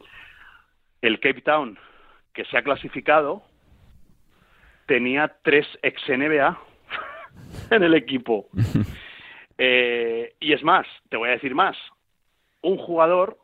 el 1.00 1.20
Cape 1.20 1.40
Town 1.40 1.78
que 2.40 2.50
se 2.50 2.56
ha 2.56 2.62
clasificado 2.62 3.42
tenía 4.86 5.36
tres 5.42 5.66
ex 5.82 6.00
NBA 6.08 6.58
en 7.70 7.82
el 7.82 7.94
equipo. 7.94 8.48
Eh, 9.62 10.36
y 10.40 10.54
es 10.54 10.62
más, 10.62 10.86
te 11.10 11.18
voy 11.18 11.28
a 11.28 11.32
decir 11.32 11.54
más, 11.54 11.76
un 12.62 12.78
jugador 12.78 13.36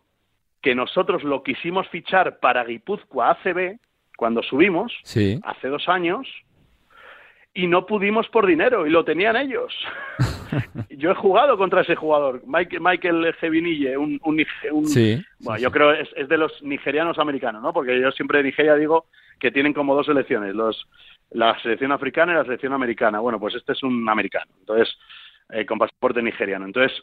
que 0.62 0.74
nosotros 0.74 1.22
lo 1.22 1.42
quisimos 1.42 1.86
fichar 1.90 2.38
para 2.40 2.64
Guipúzcoa 2.64 3.32
ACB 3.32 3.76
cuando 4.16 4.42
subimos, 4.42 4.94
Sí. 5.02 5.38
hace 5.44 5.68
dos 5.68 5.90
años, 5.90 6.26
y 7.52 7.66
no 7.66 7.84
pudimos 7.84 8.26
por 8.30 8.46
dinero, 8.46 8.86
y 8.86 8.90
lo 8.90 9.04
tenían 9.04 9.36
ellos. 9.36 9.74
yo 10.90 11.10
he 11.10 11.14
jugado 11.14 11.56
contra 11.58 11.82
ese 11.82 11.94
jugador, 11.96 12.42
Mike- 12.46 12.80
Michael 12.80 13.34
Gevinille, 13.40 13.96
un, 13.96 14.20
un, 14.24 14.44
un- 14.72 14.86
Sí, 14.86 15.22
bueno, 15.40 15.60
yo 15.60 15.70
creo 15.70 15.92
es, 15.92 16.08
es 16.16 16.28
de 16.28 16.38
los 16.38 16.62
nigerianos 16.62 17.18
americanos, 17.18 17.62
¿no? 17.62 17.72
Porque 17.72 18.00
yo 18.00 18.10
siempre 18.12 18.38
de 18.38 18.44
Nigeria 18.44 18.74
digo 18.74 19.06
que 19.38 19.50
tienen 19.50 19.72
como 19.72 19.94
dos 19.94 20.06
selecciones, 20.06 20.54
los 20.54 20.86
la 21.30 21.58
selección 21.60 21.90
africana 21.92 22.32
y 22.32 22.36
la 22.36 22.44
selección 22.44 22.72
americana. 22.72 23.18
Bueno, 23.20 23.38
pues 23.40 23.54
este 23.56 23.72
es 23.72 23.82
un 23.82 24.08
americano, 24.08 24.50
entonces 24.60 24.96
eh, 25.50 25.66
con 25.66 25.78
pasaporte 25.78 26.22
nigeriano. 26.22 26.64
Entonces 26.66 27.02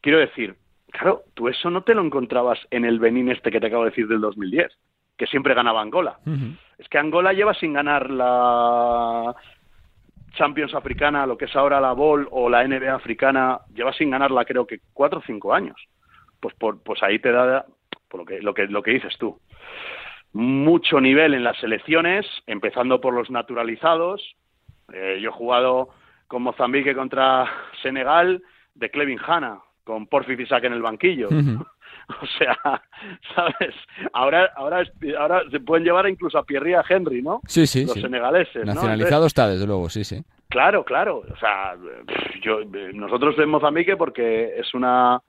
quiero 0.00 0.18
decir, 0.18 0.54
claro, 0.90 1.22
tú 1.34 1.48
eso 1.48 1.70
no 1.70 1.82
te 1.82 1.94
lo 1.94 2.02
encontrabas 2.02 2.58
en 2.70 2.84
el 2.84 2.98
Benín 2.98 3.30
este 3.30 3.50
que 3.50 3.60
te 3.60 3.66
acabo 3.68 3.84
de 3.84 3.90
decir 3.90 4.06
del 4.08 4.20
2010, 4.20 4.70
que 5.16 5.26
siempre 5.26 5.54
ganaba 5.54 5.80
Angola. 5.80 6.18
Es 6.78 6.88
que 6.88 6.98
Angola 6.98 7.32
lleva 7.32 7.54
sin 7.54 7.72
ganar 7.72 8.10
la 8.10 9.34
Champions 10.34 10.74
africana, 10.74 11.26
lo 11.26 11.36
que 11.36 11.44
es 11.46 11.56
ahora 11.56 11.80
la 11.80 11.92
Ball 11.92 12.26
o 12.30 12.48
la 12.48 12.66
NBA 12.66 12.94
africana, 12.94 13.60
lleva 13.74 13.92
sin 13.92 14.10
ganarla 14.10 14.44
creo 14.44 14.66
que 14.66 14.80
cuatro 14.92 15.20
o 15.20 15.22
cinco 15.26 15.54
años. 15.54 15.76
Pues 16.40 16.54
por, 16.54 16.82
pues 16.82 17.02
ahí 17.02 17.18
te 17.18 17.30
da 17.30 17.64
por 18.08 18.20
lo 18.20 18.26
que 18.26 18.40
lo 18.40 18.54
que 18.54 18.66
lo 18.66 18.82
que 18.82 18.92
dices 18.92 19.16
tú. 19.18 19.38
Mucho 20.32 21.00
nivel 21.00 21.34
en 21.34 21.44
las 21.44 21.58
selecciones, 21.58 22.26
empezando 22.46 23.00
por 23.00 23.14
los 23.14 23.30
naturalizados. 23.30 24.36
Eh, 24.92 25.18
yo 25.20 25.30
he 25.30 25.32
jugado 25.32 25.90
con 26.26 26.42
Mozambique 26.42 26.94
contra 26.94 27.46
Senegal 27.82 28.42
de 28.74 28.90
Clevin 28.90 29.20
Hanna, 29.24 29.60
con 29.84 30.06
Porfi 30.06 30.36
Fisac 30.36 30.64
en 30.64 30.72
el 30.72 30.82
banquillo. 30.82 31.28
O 32.22 32.26
sea, 32.38 32.56
¿sabes? 33.34 33.74
Ahora, 34.12 34.50
ahora, 34.56 34.82
ahora 35.18 35.42
se 35.50 35.60
pueden 35.60 35.84
llevar 35.84 36.08
incluso 36.08 36.38
a 36.38 36.44
Pierre 36.44 36.70
y 36.70 36.74
a 36.74 36.84
Henry, 36.88 37.22
¿no? 37.22 37.40
Sí, 37.46 37.66
sí, 37.66 37.84
Los 37.84 37.94
sí. 37.94 38.00
senegaleses. 38.02 38.64
Nacionalizado 38.64 39.26
está, 39.26 39.48
desde 39.48 39.66
luego, 39.66 39.88
sí, 39.88 40.04
sí. 40.04 40.22
Claro, 40.48 40.84
claro. 40.84 41.22
O 41.32 41.36
sea, 41.38 41.74
yo, 42.42 42.60
eh, 42.60 42.90
nosotros 42.92 43.38
en 43.38 43.48
Mozambique 43.48 43.96
porque 43.96 44.58
es 44.58 44.74
una 44.74 45.20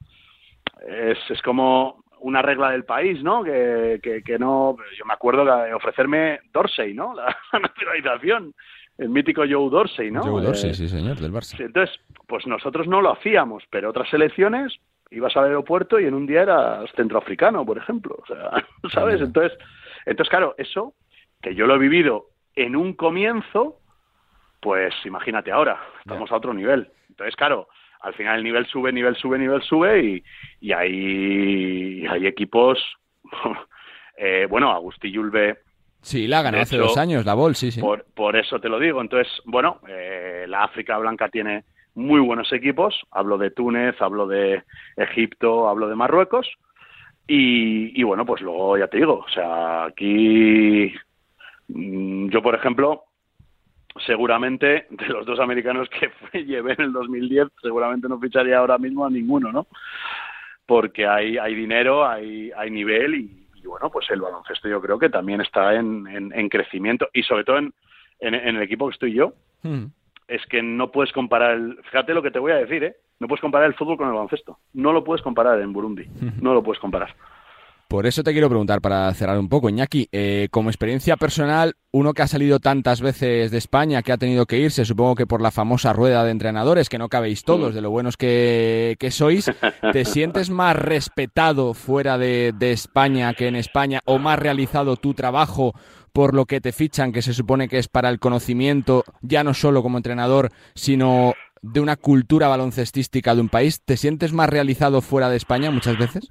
es, 0.88 1.18
es 1.30 1.41
como 1.41 2.04
una 2.20 2.41
regla 2.41 2.72
del 2.72 2.86
país, 2.86 3.22
¿no? 3.24 3.44
Que, 3.44 4.00
que, 4.02 4.22
que 4.24 4.40
no. 4.40 4.76
Yo 4.98 5.06
me 5.06 5.14
acuerdo 5.14 5.44
de 5.45 5.74
ofrecerme 5.74 6.40
Dorsey, 6.54 6.94
¿no? 6.94 7.14
La, 7.14 7.26
la 7.54 7.60
nacionalización, 7.60 8.54
el 8.98 9.10
mítico 9.10 9.41
Joe 9.50 9.70
Dorsey, 9.70 10.12
¿no? 10.12 10.22
Joe 10.24 10.41
Dorsey, 10.41 10.72
Eh, 10.72 10.74
sí, 10.74 10.88
señor, 10.90 11.18
del 11.18 11.32
Barça. 11.32 11.60
Entonces, 11.60 11.98
pues 12.28 12.45
nosotros 12.48 12.88
no 12.88 13.02
lo 13.02 13.12
hacíamos, 13.12 13.64
pero 13.70 13.90
otras 13.90 14.10
selecciones 14.10 14.74
ibas 15.14 15.35
al 15.38 15.45
aeropuerto 15.45 15.99
y 15.99 16.06
en 16.06 16.14
un 16.14 16.26
día 16.26 16.41
eras 16.41 16.90
centroafricano, 16.95 17.65
por 17.65 17.77
ejemplo. 17.77 18.18
O 18.22 18.26
sea, 18.26 18.52
¿sabes? 18.91 19.22
Entonces, 19.22 19.57
entonces 20.06 20.30
claro, 20.30 20.56
eso 20.57 20.94
que 21.41 21.56
yo 21.56 21.68
lo 21.68 21.76
he 21.76 21.80
vivido 21.80 22.27
en 22.56 22.76
un 22.76 22.94
comienzo, 22.94 23.80
pues 24.61 24.94
imagínate 25.06 25.52
ahora, 25.52 25.80
estamos 25.99 26.31
a 26.31 26.35
otro 26.35 26.53
nivel. 26.53 26.90
Entonces, 27.10 27.35
claro, 27.35 27.68
al 28.02 28.14
final 28.14 28.38
el 28.38 28.44
nivel 28.44 28.65
sube, 28.68 28.91
nivel 28.91 29.15
sube, 29.15 29.38
nivel 29.38 29.61
sube 29.61 30.03
y, 30.03 30.23
y 30.61 30.72
hay, 30.72 32.06
hay 32.07 32.27
equipos, 32.27 32.80
eh, 34.18 34.48
bueno, 34.49 34.72
Agustí 34.72 35.11
Yulbe 35.11 35.57
Sí, 36.03 36.27
la 36.27 36.41
ganó 36.41 36.60
hace 36.60 36.76
dos 36.76 36.98
años, 36.98 37.26
la 37.26 37.34
Bol, 37.34 37.56
sí, 37.56 37.72
sí. 37.72 37.80
por, 37.80 38.06
por 38.14 38.35
eso 38.35 38.60
te 38.60 38.68
lo 38.68 38.77
digo. 38.77 38.99
Entonces, 38.99 39.31
bueno, 39.45 39.80
eh, 39.88 40.45
la 40.49 40.65
África 40.65 40.98
Blanca 40.98 41.30
tiene 41.30 41.64
muy 41.95 42.20
buenos 42.22 42.52
equipos. 42.53 42.99
Hablo 43.11 43.38
de 43.38 43.52
Túnez, 43.52 44.02
hablo 44.02 44.28
de 44.28 44.64
Egipto, 44.98 45.68
hablo 45.70 45.88
de 45.88 45.95
Marruecos. 45.95 46.48
Y, 47.28 48.03
bueno, 48.03 48.26
pues 48.26 48.41
luego 48.41 48.78
ya 48.78 48.88
te 48.88 48.98
digo, 48.98 49.20
o 49.26 49.30
sea, 49.30 49.86
aquí 49.86 50.94
mm, 51.70 52.28
yo, 52.30 52.41
por 52.41 52.53
ejemplo, 52.56 53.03
seguramente 54.06 54.88
de 54.90 55.07
los 55.07 55.26
dos 55.26 55.40
americanos 55.40 55.88
que 55.90 56.44
llevé 56.45 56.74
en 56.74 56.82
el 56.82 56.91
2010, 56.94 57.48
seguramente 57.61 58.10
no 58.10 58.20
ficharía 58.20 58.57
ahora 58.57 58.78
mismo 58.78 59.06
a 59.06 59.10
ninguno, 59.10 59.52
¿no? 59.52 59.68
Porque 60.65 61.06
hay, 61.07 61.38
hay 61.38 61.56
dinero, 61.56 62.06
hay, 62.06 62.52
hay 62.57 62.70
nivel 62.72 63.15
y, 63.15 63.48
bueno, 63.65 63.90
pues 63.90 64.10
el 64.10 64.20
baloncesto 64.22 64.68
yo 64.68 64.82
creo 64.82 64.99
que 64.99 65.10
también 65.10 65.40
está 65.41 65.74
en, 65.76 66.06
en- 66.07 66.34
en 66.34 66.49
crecimiento 66.49 67.07
y 67.14 67.24
sobre 67.24 67.44
todo 67.45 67.57
en, 67.57 67.74
en- 68.20 68.34
el 68.36 68.61
equipo 68.61 68.88
que 68.88 68.94
estoy 68.94 69.14
yo, 69.14 69.34
Mm. 69.65 69.86
Es 70.28 70.41
que 70.48 70.62
no 70.62 70.91
puedes 70.91 71.12
comparar, 71.12 71.52
el, 71.52 71.78
fíjate 71.84 72.14
lo 72.14 72.22
que 72.22 72.32
te 72.32 72.40
voy 72.40 72.52
a 72.52 72.56
decir, 72.56 72.84
¿eh? 72.84 72.95
No 73.20 73.28
puedes 73.28 73.41
comparar 73.41 73.68
el 73.68 73.76
fútbol 73.76 73.98
con 73.98 74.08
el 74.08 74.14
baloncesto. 74.14 74.60
No 74.74 74.91
lo 74.91 75.04
puedes 75.04 75.22
comparar 75.22 75.62
en 75.62 75.72
Burundi. 75.72 76.06
No 76.41 76.54
lo 76.54 76.62
puedes 76.62 76.80
comparar. 76.80 77.16
Por 77.94 78.08
eso 78.08 78.24
te 78.24 78.32
quiero 78.32 78.50
preguntar, 78.50 78.82
para 78.82 79.14
cerrar 79.14 79.38
un 79.38 79.48
poco, 79.48 79.70
Iñaki, 79.70 80.10
eh, 80.12 80.48
como 80.50 80.72
experiencia 80.72 81.16
personal, 81.16 81.76
uno 81.91 82.14
que 82.14 82.24
ha 82.24 82.28
salido 82.28 82.60
tantas 82.60 83.02
veces 83.02 83.52
de 83.52 83.58
España, 83.60 84.02
que 84.02 84.12
ha 84.12 84.18
tenido 84.18 84.48
que 84.48 84.58
irse, 84.58 84.84
supongo 84.84 85.14
que 85.14 85.28
por 85.28 85.44
la 85.44 85.52
famosa 85.52 85.94
rueda 85.94 86.24
de 86.24 86.32
entrenadores, 86.32 86.90
que 86.90 86.98
no 86.98 87.08
cabéis 87.08 87.44
todos, 87.44 87.76
de 87.76 87.82
lo 87.82 87.91
buenos 87.91 88.18
que, 88.18 88.95
que 89.00 89.12
sois, 89.12 89.52
¿te 89.91 90.06
sientes 90.06 90.50
más 90.50 90.76
respetado 90.76 91.76
fuera 91.76 92.18
de, 92.18 92.52
de 92.58 92.72
España 92.72 93.36
que 93.36 93.48
en 93.48 93.56
España 93.56 94.02
o 94.06 94.18
más 94.18 94.40
realizado 94.40 94.98
tu 94.98 95.14
trabajo 95.14 95.74
por 96.14 96.35
lo 96.35 96.45
que 96.45 96.61
te 96.61 96.72
fichan, 96.72 97.11
que 97.11 97.22
se 97.22 97.34
supone 97.34 97.68
que 97.68 97.80
es 97.80 97.88
para 97.88 98.10
el 98.10 98.19
conocimiento, 98.19 99.03
ya 99.22 99.44
no 99.44 99.53
solo 99.53 99.81
como 99.81 99.98
entrenador, 99.98 100.49
sino 100.76 101.34
de 101.64 101.80
una 101.80 101.95
cultura 101.95 102.48
baloncestística 102.48 103.34
de 103.34 103.41
un 103.41 103.49
país? 103.49 103.84
¿Te 103.84 103.98
sientes 103.98 104.34
más 104.34 104.49
realizado 104.49 105.02
fuera 105.02 105.30
de 105.30 105.38
España 105.38 105.72
muchas 105.72 105.98
veces? 105.98 106.30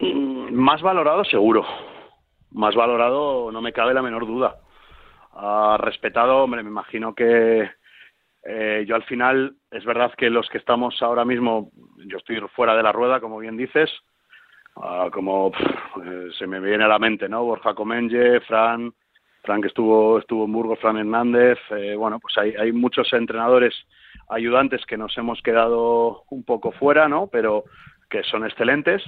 Mm, 0.00 0.52
Más 0.52 0.82
valorado 0.82 1.24
seguro. 1.24 1.64
Más 2.52 2.74
valorado 2.74 3.50
no 3.50 3.60
me 3.62 3.72
cabe 3.72 3.94
la 3.94 4.02
menor 4.02 4.26
duda. 4.26 4.56
Ah, 5.32 5.76
respetado, 5.80 6.44
hombre, 6.44 6.62
me 6.62 6.70
imagino 6.70 7.14
que 7.14 7.68
eh, 8.44 8.84
yo 8.86 8.94
al 8.94 9.04
final, 9.04 9.56
es 9.70 9.84
verdad 9.84 10.12
que 10.16 10.30
los 10.30 10.48
que 10.50 10.58
estamos 10.58 11.02
ahora 11.02 11.24
mismo, 11.24 11.70
yo 12.06 12.18
estoy 12.18 12.40
fuera 12.54 12.76
de 12.76 12.82
la 12.82 12.92
rueda, 12.92 13.20
como 13.20 13.38
bien 13.38 13.56
dices, 13.56 13.90
ah, 14.76 15.08
como 15.12 15.50
eh, 16.04 16.28
se 16.38 16.46
me 16.46 16.60
viene 16.60 16.84
a 16.84 16.88
la 16.88 16.98
mente, 16.98 17.28
¿no? 17.28 17.42
Borja 17.44 17.74
Comenge, 17.74 18.40
Fran, 18.40 18.92
Fran 19.44 19.60
que 19.60 19.68
estuvo, 19.68 20.18
estuvo 20.18 20.44
en 20.46 20.52
Burgos, 20.52 20.78
Fran 20.80 20.96
Hernández, 20.96 21.58
eh, 21.70 21.94
bueno, 21.96 22.18
pues 22.18 22.36
hay, 22.38 22.54
hay 22.56 22.72
muchos 22.72 23.12
entrenadores 23.12 23.74
ayudantes 24.28 24.84
que 24.86 24.96
nos 24.96 25.16
hemos 25.18 25.40
quedado 25.42 26.24
un 26.30 26.44
poco 26.44 26.72
fuera, 26.72 27.08
¿no? 27.08 27.28
Pero 27.28 27.64
que 28.08 28.22
son 28.24 28.44
excelentes. 28.44 29.02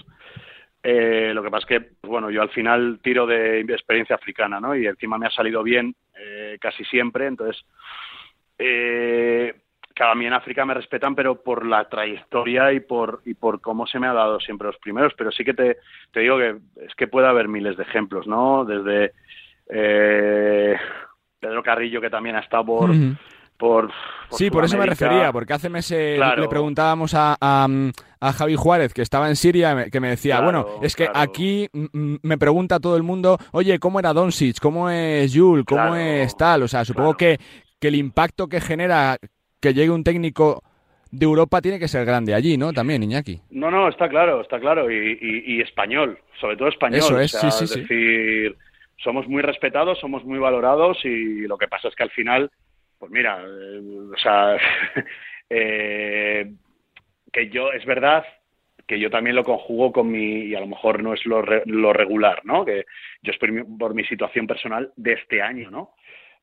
Eh, 0.83 1.33
lo 1.35 1.43
que 1.43 1.51
pasa 1.51 1.65
es 1.65 1.67
que, 1.67 1.81
pues 1.81 2.09
bueno, 2.09 2.31
yo 2.31 2.43
al 2.43 2.51
final 2.51 3.01
tiro 3.03 3.27
de 3.27 3.61
experiencia 3.61 4.15
africana, 4.15 4.61
¿no? 4.61 4.77
Y 4.77 4.87
encima 4.87 5.19
me 5.19 5.27
ha 5.27 5.31
salido 5.31 5.63
bien 5.63 5.95
eh, 6.19 6.59
casi 6.61 6.85
siempre, 6.85 7.27
entonces, 7.27 7.65
eh, 8.59 9.55
claro, 9.95 10.13
a 10.13 10.15
mí 10.15 10.27
en 10.27 10.33
África 10.33 10.65
me 10.65 10.75
respetan, 10.75 11.15
pero 11.15 11.43
por 11.43 11.67
la 11.67 11.89
trayectoria 11.89 12.73
y 12.73 12.81
por, 12.81 13.21
y 13.25 13.35
por 13.35 13.61
cómo 13.61 13.87
se 13.87 13.99
me 13.99 14.07
ha 14.07 14.13
dado 14.13 14.39
siempre 14.41 14.69
los 14.69 14.79
primeros, 14.79 15.13
pero 15.17 15.33
sí 15.33 15.45
que 15.45 15.55
te, 15.55 15.79
te 16.13 16.21
digo 16.21 16.39
que 16.39 16.57
es 16.85 16.95
que 16.95 17.09
puede 17.09 17.27
haber 17.27 17.49
miles 17.49 17.77
de 17.77 17.83
ejemplos, 17.83 18.27
¿no? 18.27 18.65
Desde 18.65 19.13
eh, 19.69 20.75
Pedro 21.41 21.63
Carrillo, 21.63 22.01
que 22.01 22.11
también 22.11 22.37
ha 22.37 22.41
estado 22.41 22.65
por, 22.67 22.91
por, 23.57 23.91
Sí, 24.31 24.51
por 24.51 24.65
eso 24.65 24.77
me 24.79 24.87
refería, 24.87 25.33
porque 25.33 25.53
hace 25.53 25.69
meses 25.69 26.17
Claro. 26.17 26.43
le 26.43 26.49
preguntábamos 26.49 27.15
a, 27.15 27.37
a, 27.41 27.67
a 28.21 28.33
Javi 28.33 28.57
Juárez, 28.57 28.93
que 28.93 29.03
estaba 29.03 29.29
en 29.29 29.37
Siria, 29.37 29.87
que 29.91 30.01
me 30.01 30.09
decía, 30.11 30.39
Claro, 30.39 30.65
bueno, 30.65 30.83
es 30.83 30.97
que 30.97 31.05
claro. 31.07 31.21
aquí 31.21 31.69
me 31.73 32.39
pregunta 32.39 32.81
todo 32.81 32.97
el 32.97 33.03
mundo, 33.03 33.39
oye, 33.53 33.79
¿cómo 33.79 33.99
era 34.01 34.13
Doncic? 34.13 34.59
¿Cómo 34.61 34.91
es 34.91 35.33
Jules? 35.37 35.65
¿Cómo 35.67 35.95
es 35.97 36.37
tal? 36.37 36.63
O 36.65 36.69
sea, 36.69 36.85
supongo 36.85 37.15
que, 37.15 37.39
que 37.81 37.89
el 37.89 37.95
impacto 37.95 38.49
que 38.49 38.61
genera 38.61 39.17
que 39.61 39.73
llegue 39.75 39.91
un 39.91 40.05
técnico 40.05 40.63
de 41.11 41.25
Europa 41.25 41.61
tiene 41.63 41.79
que 41.79 41.89
ser 41.89 42.05
grande 42.05 42.35
allí, 42.35 42.59
¿no? 42.59 42.73
También, 42.73 43.03
Iñaki. 43.03 43.41
No, 43.51 43.71
no, 43.71 43.89
está 43.89 44.09
claro, 44.09 44.41
está 44.43 44.59
claro. 44.61 44.91
Y, 44.91 45.19
y- 45.21 45.55
y 45.57 45.61
español, 45.61 46.19
sobre 46.41 46.57
todo 46.57 46.69
español. 46.69 46.99
Eso 46.99 47.15
o 47.15 47.21
es, 47.21 47.31
sea, 47.31 47.51
sí, 47.51 47.67
sí, 47.67 47.73
sí. 47.75 47.81
decir, 47.81 48.57
somos 48.99 49.27
muy 49.29 49.43
respetados, 49.43 49.99
somos 49.99 50.25
muy 50.25 50.39
valorados 50.39 51.05
y 51.05 51.47
lo 51.47 51.59
que 51.59 51.69
pasa 51.69 51.89
es 51.89 51.95
que 51.95 52.03
al 52.03 52.11
final, 52.11 52.51
pues 52.99 53.11
mira, 53.13 53.43
eh, 53.47 53.81
o 54.15 54.19
sea, 54.19 54.57
eh, 55.51 56.53
que 57.33 57.49
yo, 57.51 57.73
es 57.73 57.85
verdad 57.85 58.25
que 58.87 59.01
yo 59.01 59.11
también 59.11 59.35
lo 59.37 59.43
conjugo 59.45 59.93
con 59.93 60.11
mi, 60.11 60.45
y 60.45 60.55
a 60.55 60.61
lo 60.61 60.69
mejor 60.69 61.03
no 61.03 61.13
es 61.13 61.25
lo, 61.27 61.43
re- 61.43 61.63
lo 61.67 61.93
regular, 61.93 62.41
¿no? 62.45 62.65
Que 62.65 62.85
yo 63.23 63.33
es 63.33 63.39
por 63.39 63.51
mi, 63.51 63.63
por 63.79 63.95
mi 63.95 64.05
situación 64.05 64.47
personal 64.47 64.93
de 64.97 65.15
este 65.15 65.43
año, 65.43 65.71
¿no? 65.71 65.91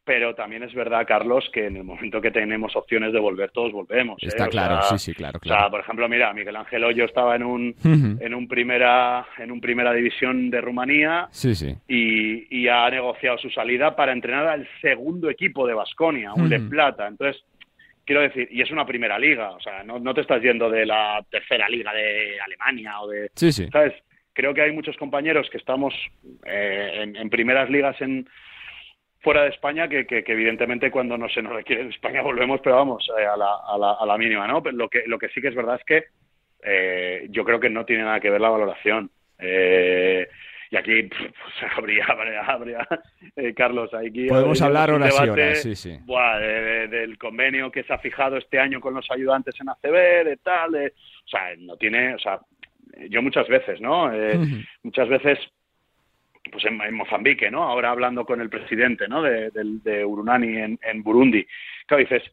Pero 0.06 0.36
también 0.36 0.64
es 0.64 0.74
verdad, 0.74 1.06
Carlos, 1.08 1.50
que 1.54 1.68
en 1.68 1.78
el 1.78 1.86
momento 1.86 2.20
que 2.20 2.30
tenemos 2.30 2.76
opciones 2.76 3.14
de 3.14 3.20
volver, 3.20 3.52
todos 3.52 3.72
volvemos. 3.72 4.22
¿eh? 4.22 4.28
Está 4.28 4.48
O 4.48 4.50
claro, 4.50 4.82
sea, 4.82 4.98
sí, 4.98 5.12
sí, 5.12 5.16
claro, 5.16 5.40
O 5.42 5.48
sea, 5.48 5.70
por 5.70 5.80
ejemplo, 5.80 6.10
mira, 6.10 6.34
Miguel 6.34 6.58
Ángel 6.58 6.84
Hoyo 6.84 7.06
estaba 7.06 7.38
en 7.38 7.44
un, 7.44 7.74
en 7.86 8.34
un 8.34 8.48
primera, 8.50 9.26
en 9.38 9.50
un 9.52 9.62
primera 9.62 9.94
división 9.94 10.50
de 10.50 10.60
Rumanía 10.60 11.28
Sí, 11.32 11.56
sí. 11.56 11.74
y, 11.88 12.48
y 12.64 12.68
ha 12.68 12.90
negociado 12.90 13.38
su 13.38 13.50
salida 13.50 13.96
para 13.96 14.12
entrenar 14.12 14.46
al 14.48 14.68
segundo 14.82 15.30
equipo 15.30 15.66
de 15.66 15.74
Basconia, 15.74 16.34
un. 16.34 16.50
Le 16.50 16.60
Plata. 16.60 17.08
Entonces, 17.08 17.42
quiero 18.06 18.22
decir, 18.22 18.50
y 18.52 18.62
es 18.62 18.72
una 18.72 18.86
primera 18.86 19.18
liga, 19.18 19.52
o 19.52 19.60
sea, 19.62 19.84
no, 19.84 20.00
no 20.00 20.14
te 20.14 20.20
estás 20.22 20.42
yendo 20.42 20.70
de 20.70 20.86
la 20.86 21.24
tercera 21.32 21.70
liga 21.70 21.94
de 21.94 22.42
Alemania 22.42 23.00
o 23.00 23.08
de, 23.08 23.30
Sí, 23.36 23.54
sí. 23.54 23.68
¿sabes? 23.72 23.94
Creo 24.34 24.54
que 24.54 24.62
hay 24.64 24.72
muchos 24.74 24.98
compañeros 24.98 25.48
que 25.50 25.58
estamos 25.60 25.94
eh, 26.46 27.00
en, 27.04 27.16
en 27.16 27.30
primeras 27.30 27.70
ligas 27.70 27.96
en 28.02 28.28
fuera 29.24 29.44
de 29.44 29.50
España 29.50 29.88
que, 29.88 30.06
que- 30.06 30.24
que 30.24 30.34
evidentemente 30.34 30.92
cuando 30.92 31.18
no 31.18 31.30
se 31.30 31.42
nos 31.42 31.54
requiere 31.54 31.82
en 31.84 31.90
España 31.90 32.22
volvemos, 32.22 32.60
pero 32.62 32.76
vamos, 32.76 33.08
eh, 33.18 33.26
a, 33.26 33.38
la, 33.38 33.56
a, 33.68 33.78
la, 33.78 33.92
a 33.94 34.06
la 34.06 34.18
mínima, 34.18 34.46
¿no? 34.48 34.62
Pero 34.62 34.76
lo 34.76 34.90
que, 34.90 35.04
lo 35.08 35.18
que 35.18 35.30
sí 35.30 35.42
que 35.42 35.48
es 35.48 35.56
verdad 35.56 35.78
es 35.80 35.86
que 35.86 36.04
eh, 36.64 37.28
yo 37.30 37.44
creo 37.44 37.60
que 37.60 37.70
no 37.70 37.86
tiene 37.86 38.04
nada 38.04 38.20
que 38.20 38.30
ver 38.30 38.42
la 38.42 38.50
valoración. 38.50 39.10
Eh, 39.40 40.28
y 40.72 40.76
aquí 40.76 41.04
pues, 41.10 41.72
habría, 41.78 42.06
habría, 42.06 42.42
habría, 42.42 42.88
eh, 43.36 43.54
Carlos, 43.54 43.94
aquí 43.94 44.28
Podemos 44.28 44.62
hablar 44.62 44.92
horas 44.92 45.10
y 45.10 45.22
debate, 45.26 45.42
horas, 45.44 45.62
sí, 45.62 45.76
sí. 45.76 45.98
buah, 46.04 46.40
de- 46.40 46.62
de- 46.62 46.88
del 46.88 47.18
convenio 47.18 47.72
que 47.72 47.84
se 47.84 47.94
ha 47.94 48.00
fijado 48.00 48.38
este 48.38 48.60
año 48.60 48.82
con 48.82 48.94
los 48.94 49.10
ayudantes 49.12 49.56
en 49.62 49.70
ACB, 49.70 50.26
de 50.26 50.38
tal, 50.44 50.72
de- 50.72 50.88
o 50.88 51.28
sea, 51.28 51.42
no 51.60 51.78
tiene, 51.78 52.16
o 52.16 52.20
sea, 52.20 52.40
yo 53.10 53.22
muchas 53.22 53.48
veces, 53.48 53.80
¿no? 53.82 54.14
Eh, 54.14 54.38
muchas 54.84 55.08
veces 55.10 55.40
pues 56.52 56.66
en, 56.66 56.94
Mozambique, 56.94 57.50
¿no? 57.50 57.64
Ahora 57.64 57.92
hablando 57.92 58.26
con 58.26 58.42
el 58.42 58.50
presidente, 58.50 59.08
¿no? 59.08 59.22
De, 59.22 59.50
del- 59.52 59.82
de 59.84 60.06
Urunani 60.06 60.58
en, 60.58 60.80
en 60.82 61.04
Burundi. 61.04 61.46
Claro, 61.86 62.02
dices, 62.04 62.24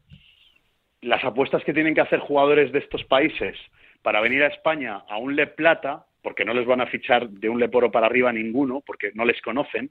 las 1.01 1.23
apuestas 1.23 1.63
que 1.63 1.73
tienen 1.73 1.95
que 1.95 2.01
hacer 2.01 2.19
jugadores 2.19 2.71
de 2.71 2.79
estos 2.79 3.03
países 3.05 3.57
para 4.01 4.21
venir 4.21 4.43
a 4.43 4.47
España 4.47 5.03
a 5.07 5.17
un 5.17 5.35
Le 5.35 5.47
Plata, 5.47 6.05
porque 6.21 6.45
no 6.45 6.53
les 6.53 6.65
van 6.65 6.81
a 6.81 6.87
fichar 6.87 7.29
de 7.29 7.49
un 7.49 7.59
Leporo 7.59 7.91
para 7.91 8.05
arriba 8.07 8.31
ninguno, 8.31 8.81
porque 8.85 9.11
no 9.15 9.25
les 9.25 9.41
conocen. 9.41 9.89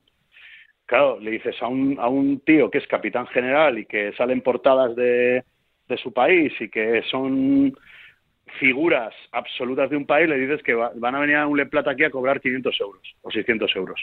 Claro, 0.87 1.19
le 1.21 1.31
dices 1.31 1.61
a 1.63 1.69
un, 1.69 1.97
a 2.01 2.09
un 2.09 2.41
tío 2.41 2.71
que 2.71 2.79
es 2.79 2.87
capitán 2.87 3.27
general 3.29 3.79
y 3.79 3.87
que 3.87 4.13
salen 4.13 4.41
portadas 4.41 4.95
de, 4.97 5.45
de 5.89 5.97
su 5.99 6.13
país 6.13 6.53
y 6.61 6.69
que 6.69 7.03
son 7.11 7.73
figuras 8.59 9.15
absolutas 9.33 9.89
de 9.91 9.97
un 9.97 10.07
país, 10.07 10.29
le 10.29 10.39
dices 10.39 10.63
que 10.63 10.75
va- 10.75 10.93
van 10.95 11.15
a 11.15 11.21
venir 11.21 11.37
a 11.37 11.47
un 11.47 11.57
Le 11.57 11.67
Plata 11.67 11.93
aquí 11.93 12.05
a 12.05 12.11
cobrar 12.11 12.41
500 12.41 12.79
euros 12.81 13.03
o 13.23 13.31
600 13.31 13.75
euros. 13.77 14.03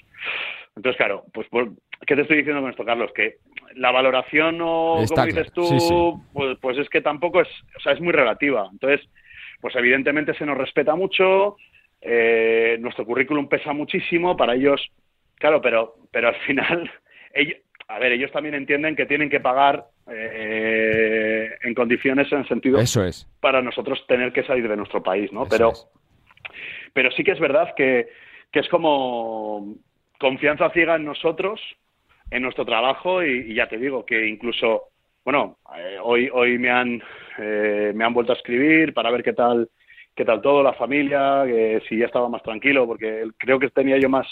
Entonces, 0.76 0.98
claro, 0.98 1.26
pues, 1.34 1.48
por- 1.50 1.72
¿qué 2.06 2.16
te 2.16 2.22
estoy 2.22 2.38
diciendo 2.38 2.62
con 2.62 2.70
esto, 2.72 2.86
Carlos? 2.86 3.12
Que 3.14 3.38
la 3.76 3.92
valoración, 3.92 4.60
o 4.62 5.02
Está 5.04 5.16
como 5.16 5.26
dices 5.28 5.52
tú, 5.54 5.66
sí, 5.68 5.80
sí. 5.80 6.14
Pues, 6.34 6.58
pues 6.62 6.78
es 6.78 6.90
que 6.90 7.02
tampoco 7.02 7.42
es, 7.42 7.48
o 7.76 7.80
sea, 7.82 7.94
es 7.94 8.00
muy 8.02 8.14
relativa. 8.14 8.68
Entonces, 8.72 9.08
pues 9.60 9.76
evidentemente 9.76 10.34
se 10.36 10.46
nos 10.46 10.58
respeta 10.58 10.96
mucho, 10.96 11.58
eh, 12.02 12.78
nuestro 12.80 13.06
currículum 13.06 13.50
pesa 13.50 13.74
muchísimo 13.74 14.38
para 14.38 14.54
ellos, 14.56 14.88
claro, 15.36 15.62
pero, 15.62 15.96
pero 16.12 16.28
al 16.30 16.36
final, 16.46 16.90
ellos, 17.34 17.58
a 17.88 18.00
ver, 18.00 18.12
ellos 18.12 18.32
también 18.32 18.56
entienden 18.56 18.96
que 18.96 19.06
tienen 19.06 19.30
que 19.30 19.40
pagar 19.40 19.86
eh, 20.10 21.50
en 21.64 21.74
condiciones 21.74 22.32
en 22.32 22.48
sentido 22.48 22.80
Eso 22.80 23.04
es. 23.04 23.28
para 23.40 23.62
nosotros 23.62 24.04
tener 24.08 24.32
que 24.32 24.44
salir 24.44 24.68
de 24.68 24.78
nuestro 24.78 25.02
país, 25.04 25.32
¿no? 25.34 25.42
Eso 25.44 25.50
Pero, 25.50 25.72
es. 25.72 25.88
pero 26.94 27.12
sí 27.12 27.24
que 27.24 27.32
es 27.32 27.40
verdad 27.40 27.74
que, 27.76 28.08
que 28.52 28.60
es 28.60 28.70
como 28.70 29.76
confianza 30.20 30.70
ciega 30.72 30.96
en 30.96 31.06
nosotros, 31.06 31.60
en 32.32 32.42
nuestro 32.44 32.66
trabajo 32.66 33.24
y, 33.24 33.52
y 33.52 33.54
ya 33.54 33.68
te 33.68 33.78
digo 33.78 34.06
que 34.06 34.28
incluso, 34.28 34.84
bueno, 35.24 35.58
eh, 35.78 35.98
hoy 36.02 36.30
hoy 36.34 36.58
me 36.58 36.70
han 36.70 37.02
eh, 37.38 37.92
me 37.96 38.04
han 38.04 38.14
vuelto 38.14 38.34
a 38.34 38.36
escribir 38.36 38.94
para 38.94 39.12
ver 39.12 39.24
qué 39.24 39.34
tal 39.34 39.70
qué 40.16 40.26
tal 40.26 40.42
todo 40.42 40.64
la 40.64 40.74
familia, 40.74 41.44
que 41.46 41.82
si 41.88 41.98
ya 41.98 42.08
estaba 42.08 42.28
más 42.28 42.42
tranquilo 42.44 42.88
porque 42.88 43.24
creo 43.38 43.60
que 43.60 43.70
tenía 43.70 43.98
yo 43.98 44.10
más 44.10 44.26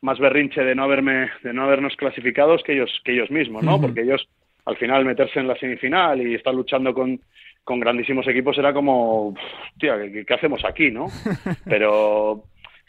más 0.00 0.18
berrinche 0.18 0.62
de 0.62 0.74
no 0.74 0.84
haberme 0.84 1.28
de 1.42 1.52
no 1.52 1.64
habernos 1.64 1.94
clasificados 1.96 2.62
que 2.62 2.72
ellos 2.72 2.90
que 3.04 3.12
ellos 3.12 3.30
mismos, 3.30 3.62
¿no? 3.62 3.80
Porque 3.80 4.02
ellos 4.02 4.26
al 4.68 4.76
final 4.76 5.04
meterse 5.04 5.40
en 5.40 5.48
la 5.48 5.56
semifinal 5.56 6.20
y 6.20 6.34
estar 6.34 6.54
luchando 6.54 6.92
con 6.92 7.18
con 7.64 7.80
grandísimos 7.80 8.26
equipos 8.26 8.56
era 8.56 8.72
como, 8.72 9.34
tía, 9.78 9.98
¿qué, 9.98 10.24
qué 10.24 10.34
hacemos 10.34 10.64
aquí, 10.64 10.90
no? 10.90 11.08
Pero, 11.66 12.44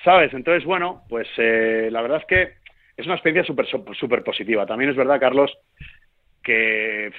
¿sabes? 0.05 0.33
Entonces, 0.33 0.63
bueno, 0.63 1.03
pues 1.09 1.27
eh, 1.35 1.89
la 1.91 2.01
verdad 2.01 2.19
es 2.21 2.25
que 2.27 2.53
es 2.95 3.05
una 3.05 3.15
experiencia 3.15 3.45
súper 3.45 3.67
súper 3.97 4.23
positiva. 4.23 4.65
También 4.65 4.91
es 4.91 4.95
verdad, 4.95 5.19
Carlos, 5.19 5.51
que 6.41 7.11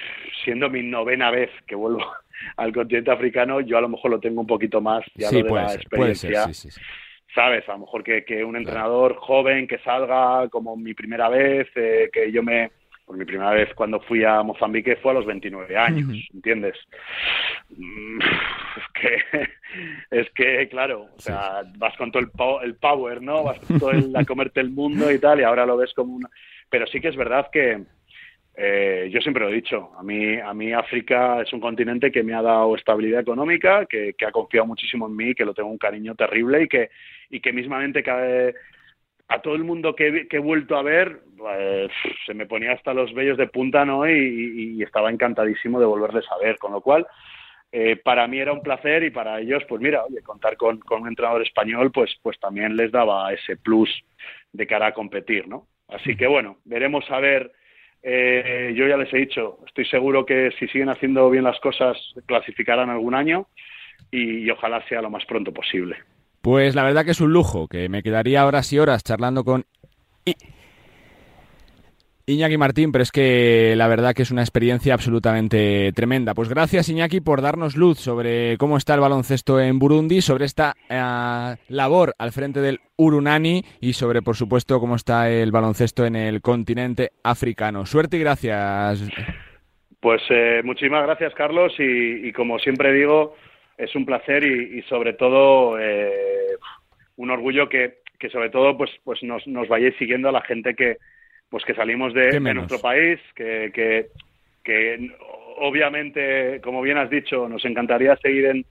siendo 0.43 0.71
mi 0.71 0.81
novena 0.81 1.29
vez 1.29 1.51
que 1.67 1.75
vuelvo 1.75 2.03
al 2.57 2.73
continente 2.73 3.11
africano, 3.11 3.61
yo 3.61 3.77
a 3.77 3.81
lo 3.81 3.89
mejor 3.89 4.09
lo 4.09 4.19
tengo 4.19 4.41
un 4.41 4.47
poquito 4.47 4.81
más 4.81 5.03
ya 5.13 5.27
Sí, 5.29 5.37
lo 5.37 5.43
de 5.43 5.49
puede 5.49 5.63
la 5.63 5.69
ser, 5.69 5.87
puede 5.87 6.15
ser, 6.15 6.31
experiencia. 6.31 6.53
sí, 6.53 6.71
sí, 6.71 6.71
sí. 6.71 6.81
¿Sabes? 7.35 7.69
A 7.69 7.73
lo 7.73 7.79
mejor 7.79 8.03
que, 8.03 8.25
que 8.25 8.43
un 8.43 8.55
entrenador 8.57 9.15
joven 9.17 9.67
que 9.67 9.77
salga 9.79 10.49
como 10.49 10.75
mi 10.75 10.95
primera 10.95 11.29
vez, 11.29 11.67
eh, 11.75 12.09
que 12.11 12.31
yo 12.31 12.41
me... 12.41 12.71
Pues 13.11 13.19
mi 13.19 13.25
primera 13.25 13.51
vez 13.51 13.67
cuando 13.75 13.99
fui 13.99 14.23
a 14.23 14.41
Mozambique 14.41 14.95
fue 14.95 15.11
a 15.11 15.15
los 15.15 15.25
29 15.25 15.75
años. 15.77 16.07
¿entiendes? 16.33 16.77
Mm, 17.75 18.19
Es 18.77 18.87
que, 18.93 19.49
es 20.11 20.29
que, 20.31 20.69
claro, 20.69 21.07
o 21.17 21.19
sea, 21.19 21.61
vas 21.77 21.95
con 21.97 22.09
todo 22.09 22.23
el, 22.23 22.29
po- 22.29 22.61
el 22.61 22.75
power, 22.75 23.21
¿no? 23.21 23.43
Vas 23.43 23.59
con 23.59 23.79
todo 23.79 23.91
el, 23.91 24.15
a 24.15 24.23
comerte 24.23 24.61
el 24.61 24.69
mundo 24.69 25.11
y 25.11 25.19
tal, 25.19 25.41
y 25.41 25.43
ahora 25.43 25.65
lo 25.65 25.75
ves 25.75 25.93
como 25.93 26.15
una... 26.15 26.29
Pero 26.69 26.87
sí 26.87 27.01
que 27.01 27.09
es 27.09 27.17
verdad 27.17 27.49
que, 27.51 27.81
eh, 28.55 29.09
yo 29.11 29.19
siempre 29.19 29.43
lo 29.43 29.49
he 29.49 29.55
dicho, 29.55 29.91
a 29.97 30.03
mí, 30.03 30.37
a 30.37 30.53
mí 30.53 30.71
África 30.71 31.41
es 31.41 31.51
un 31.51 31.59
continente 31.59 32.11
que 32.13 32.23
me 32.23 32.33
ha 32.33 32.41
dado 32.41 32.73
estabilidad 32.77 33.19
económica, 33.21 33.85
que, 33.87 34.13
que 34.17 34.25
ha 34.25 34.31
confiado 34.31 34.67
muchísimo 34.67 35.07
en 35.07 35.15
mí, 35.17 35.35
que 35.35 35.43
lo 35.45 35.53
tengo 35.53 35.69
un 35.69 35.77
cariño 35.77 36.15
terrible 36.15 36.63
y 36.63 36.67
que, 36.69 36.89
y 37.29 37.41
que 37.41 37.51
mismamente 37.51 38.03
cada, 38.03 38.51
a 39.31 39.41
todo 39.41 39.55
el 39.55 39.63
mundo 39.63 39.95
que, 39.95 40.27
he- 40.29 40.39
vuelto 40.39 40.75
a 40.75 40.83
ver, 40.83 41.21
pues, 41.37 41.89
se 42.25 42.33
me 42.33 42.45
ponía 42.45 42.73
hasta 42.73 42.93
los 42.93 43.13
vellos 43.13 43.37
de 43.37 43.47
punta, 43.47 43.85
¿no? 43.85 44.07
Y, 44.07 44.83
estaba 44.83 45.09
encantadísimo 45.09 45.79
de 45.79 45.85
volverles 45.85 46.25
a 46.31 46.37
ver, 46.37 46.57
con 46.57 46.73
lo 46.73 46.81
cual, 46.81 47.07
eh, 47.71 47.95
para 47.95 48.27
mí 48.27 48.39
era 48.39 48.51
un 48.51 48.61
placer 48.61 49.03
y 49.03 49.09
para 49.09 49.39
ellos, 49.39 49.63
pues 49.69 49.81
mira, 49.81 50.03
oye, 50.03 50.21
contar 50.21 50.57
con, 50.57 50.81
un 50.89 51.07
entrenador 51.07 51.41
español, 51.43 51.91
pues, 51.93 52.13
pues 52.21 52.37
también 52.39 52.75
les 52.75 52.91
daba 52.91 53.31
ese 53.31 53.55
plus 53.55 53.89
de 54.51 54.67
cara 54.67 54.87
a 54.87 54.93
competir, 54.93 55.47
¿no? 55.47 55.67
Así 55.87 56.17
que 56.17 56.27
bueno, 56.27 56.57
veremos 56.65 57.09
a 57.09 57.19
ver. 57.19 57.51
eh, 58.03 58.73
yo 58.75 58.87
ya 58.87 58.97
les 58.97 59.13
he 59.13 59.17
dicho, 59.17 59.59
estoy 59.67 59.85
seguro 59.85 60.25
que 60.25 60.51
si 60.59 60.67
siguen 60.67 60.89
haciendo 60.89 61.29
bien 61.29 61.43
las 61.43 61.59
cosas, 61.59 61.97
clasificarán 62.25 62.89
algún 62.89 63.13
año 63.15 63.47
y 64.09 64.49
ojalá 64.49 64.85
sea 64.87 65.01
lo 65.01 65.09
más 65.09 65.23
pronto 65.25 65.53
posible. 65.53 65.97
Pues 66.41 66.73
la 66.73 66.83
verdad 66.83 67.05
que 67.05 67.11
es 67.11 67.21
un 67.21 67.33
lujo, 67.33 67.67
que 67.67 67.87
me 67.87 68.01
quedaría 68.01 68.45
horas 68.45 68.73
y 68.73 68.79
horas 68.79 69.03
charlando 69.03 69.43
con 69.43 69.65
Iñaki 72.25 72.57
Martín, 72.57 72.91
pero 72.91 73.03
es 73.03 73.11
que 73.11 73.75
la 73.75 73.87
verdad 73.87 74.15
que 74.15 74.23
es 74.23 74.31
una 74.31 74.41
experiencia 74.41 74.93
absolutamente 74.93 75.91
tremenda. 75.93 76.33
Pues 76.33 76.49
gracias 76.49 76.89
Iñaki 76.89 77.21
por 77.21 77.41
darnos 77.41 77.75
luz 77.75 77.99
sobre 77.99 78.57
cómo 78.57 78.77
está 78.77 78.95
el 78.95 79.01
baloncesto 79.01 79.59
en 79.59 79.77
Burundi, 79.77 80.21
sobre 80.21 80.45
esta 80.45 80.75
eh, 80.89 81.55
labor 81.67 82.15
al 82.17 82.31
frente 82.31 82.59
del 82.61 82.79
Urunani 82.95 83.63
y 83.79 83.93
sobre, 83.93 84.21
por 84.23 84.35
supuesto, 84.35 84.79
cómo 84.79 84.95
está 84.95 85.29
el 85.29 85.51
baloncesto 85.51 86.05
en 86.05 86.15
el 86.15 86.41
continente 86.41 87.11
africano. 87.23 87.85
Suerte 87.85 88.17
y 88.17 88.21
gracias. 88.21 89.07
Pues 89.99 90.21
eh, 90.31 90.61
muchísimas 90.63 91.03
gracias, 91.03 91.33
Carlos, 91.35 91.73
y 91.77 92.31
como 92.33 92.57
siempre 92.57 92.91
digo, 92.93 93.35
es 93.77 93.95
un 93.95 94.05
placer 94.05 94.43
y, 94.43 94.79
y 94.79 94.81
sobre 94.83 95.13
todo 95.13 95.79
eh, 95.79 96.55
un 97.17 97.31
orgullo 97.31 97.69
que, 97.69 97.99
que 98.19 98.29
sobre 98.29 98.49
todo 98.49 98.77
pues, 98.77 98.91
pues 99.03 99.21
nos, 99.23 99.45
nos 99.47 99.67
vayáis 99.67 99.95
siguiendo 99.97 100.29
a 100.29 100.31
la 100.31 100.41
gente 100.41 100.75
que 100.75 100.97
pues 101.49 101.65
que 101.65 101.75
salimos 101.75 102.13
de, 102.13 102.39
nuestro 102.39 102.79
país, 102.79 103.19
que, 103.35 103.71
que, 103.73 104.07
que 104.63 105.11
obviamente, 105.57 106.61
como 106.61 106.81
bien 106.81 106.97
has 106.97 107.09
dicho, 107.09 107.49
nos 107.49 107.65
encantaría 107.65 108.15
seguir 108.17 108.45
en, 108.45 108.65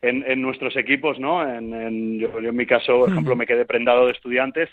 en, 0.00 0.40
nuestros 0.40 0.74
equipos, 0.76 1.18
¿no? 1.18 1.46
En, 1.46 2.18
yo, 2.18 2.38
en 2.38 2.56
mi 2.56 2.64
caso, 2.64 3.00
por 3.00 3.10
ejemplo, 3.10 3.36
me 3.36 3.46
quedé 3.46 3.66
prendado 3.66 4.06
de 4.06 4.12
estudiantes, 4.12 4.70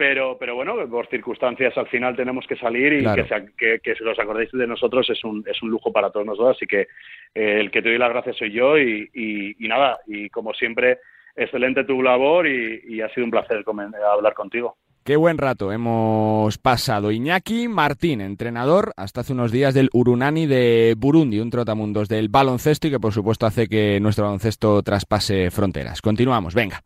pero, 0.00 0.38
pero 0.38 0.54
bueno, 0.54 0.76
por 0.88 1.06
circunstancias 1.08 1.76
al 1.76 1.86
final 1.88 2.16
tenemos 2.16 2.46
que 2.46 2.56
salir 2.56 2.90
y 2.94 3.04
que, 3.04 3.50
que, 3.58 3.80
que, 3.80 3.94
si 3.94 4.02
os 4.02 4.18
acordéis 4.18 4.50
de 4.50 4.66
nosotros 4.66 5.06
es 5.10 5.22
un, 5.24 5.44
es 5.46 5.62
un 5.62 5.68
lujo 5.68 5.92
para 5.92 6.08
todos 6.08 6.24
nosotros, 6.24 6.56
así 6.56 6.66
que 6.66 6.88
eh, 7.34 7.60
el 7.60 7.70
que 7.70 7.82
te 7.82 7.90
doy 7.90 7.98
las 7.98 8.08
gracias 8.08 8.38
soy 8.38 8.50
yo 8.50 8.78
y, 8.78 9.10
y, 9.58 9.68
nada, 9.68 9.98
y 10.06 10.30
como 10.30 10.54
siempre, 10.54 11.00
excelente 11.36 11.84
tu 11.84 12.02
labor 12.02 12.46
y, 12.46 12.80
y 12.88 13.02
ha 13.02 13.10
sido 13.10 13.26
un 13.26 13.30
placer 13.30 13.62
hablar 14.10 14.32
contigo. 14.32 14.78
Qué 15.04 15.16
buen 15.16 15.36
rato 15.36 15.70
hemos 15.70 16.56
pasado. 16.56 17.10
Iñaki 17.10 17.68
Martín, 17.68 18.22
entrenador 18.22 18.94
hasta 18.96 19.20
hace 19.20 19.34
unos 19.34 19.52
días 19.52 19.74
del 19.74 19.90
Urunani 19.92 20.46
de 20.46 20.94
Burundi, 20.96 21.40
un 21.40 21.50
trotamundos 21.50 22.08
del 22.08 22.30
baloncesto 22.30 22.88
y 22.88 22.90
que 22.90 23.00
por 23.00 23.12
supuesto 23.12 23.44
hace 23.44 23.68
que 23.68 24.00
nuestro 24.00 24.24
baloncesto 24.24 24.82
traspase 24.82 25.50
fronteras. 25.50 26.00
Continuamos, 26.00 26.54
venga. 26.54 26.80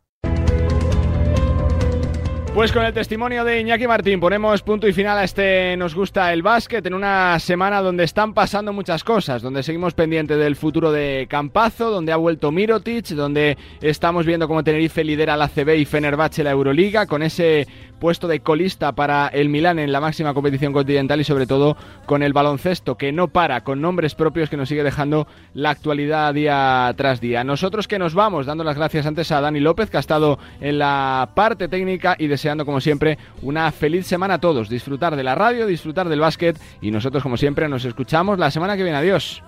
Pues 2.55 2.71
con 2.71 2.85
el 2.85 2.93
testimonio 2.93 3.43
de 3.43 3.59
Iñaki 3.59 3.85
Martín 3.85 4.21
ponemos 4.21 4.61
punto 4.61 4.87
y 4.87 4.93
final 4.93 5.17
a 5.17 5.25
este 5.25 5.75
Nos 5.75 5.93
gusta 5.93 6.31
el 6.31 6.41
básquet 6.41 6.85
en 6.85 6.93
una 6.93 7.37
semana 7.37 7.81
donde 7.81 8.05
están 8.05 8.33
pasando 8.33 8.71
muchas 8.71 9.03
cosas, 9.03 9.41
donde 9.41 9.61
seguimos 9.61 9.93
pendientes 9.93 10.37
del 10.37 10.55
futuro 10.55 10.93
de 10.93 11.27
Campazo, 11.29 11.91
donde 11.91 12.13
ha 12.13 12.15
vuelto 12.15 12.53
Mirotic, 12.53 13.07
donde 13.07 13.57
estamos 13.81 14.25
viendo 14.25 14.47
cómo 14.47 14.63
Tenerife 14.63 15.03
lidera 15.03 15.35
la 15.35 15.49
CB 15.49 15.75
y 15.75 15.83
Fenerbahce 15.83 16.45
la 16.45 16.51
Euroliga, 16.51 17.07
con 17.07 17.23
ese 17.23 17.67
puesto 17.99 18.27
de 18.27 18.41
colista 18.41 18.91
para 18.93 19.27
el 19.27 19.49
Milán 19.49 19.79
en 19.79 19.91
la 19.91 20.01
máxima 20.01 20.33
competición 20.33 20.73
continental 20.73 21.19
y 21.19 21.23
sobre 21.23 21.47
todo 21.47 21.77
con 22.05 22.23
el 22.23 22.33
baloncesto 22.33 22.97
que 22.97 23.11
no 23.11 23.29
para, 23.29 23.63
con 23.63 23.81
nombres 23.81 24.15
propios 24.15 24.49
que 24.49 24.57
nos 24.57 24.69
sigue 24.69 24.83
dejando 24.83 25.27
la 25.53 25.71
actualidad 25.71 26.33
día 26.33 26.93
tras 26.97 27.21
día. 27.21 27.43
Nosotros 27.43 27.87
que 27.87 27.99
nos 27.99 28.13
vamos 28.13 28.45
dando 28.45 28.63
las 28.63 28.77
gracias 28.77 29.05
antes 29.05 29.31
a 29.31 29.41
Dani 29.41 29.59
López 29.59 29.89
que 29.89 29.97
ha 29.97 30.01
estado 30.01 30.39
en 30.61 30.79
la 30.79 31.29
parte 31.35 31.67
técnica 31.67 32.15
y 32.17 32.27
deseando 32.45 32.63
como 32.63 32.79
siempre 32.79 33.17
una 33.41 33.71
feliz 33.71 34.05
semana 34.05 34.35
a 34.35 34.37
todos, 34.37 34.69
disfrutar 34.69 35.15
de 35.15 35.23
la 35.23 35.33
radio, 35.33 35.65
disfrutar 35.65 36.07
del 36.09 36.19
básquet 36.19 36.55
y 36.79 36.91
nosotros 36.91 37.23
como 37.23 37.37
siempre 37.37 37.67
nos 37.67 37.85
escuchamos 37.85 38.37
la 38.37 38.51
semana 38.51 38.77
que 38.77 38.83
viene. 38.83 38.99
Adiós. 38.99 39.41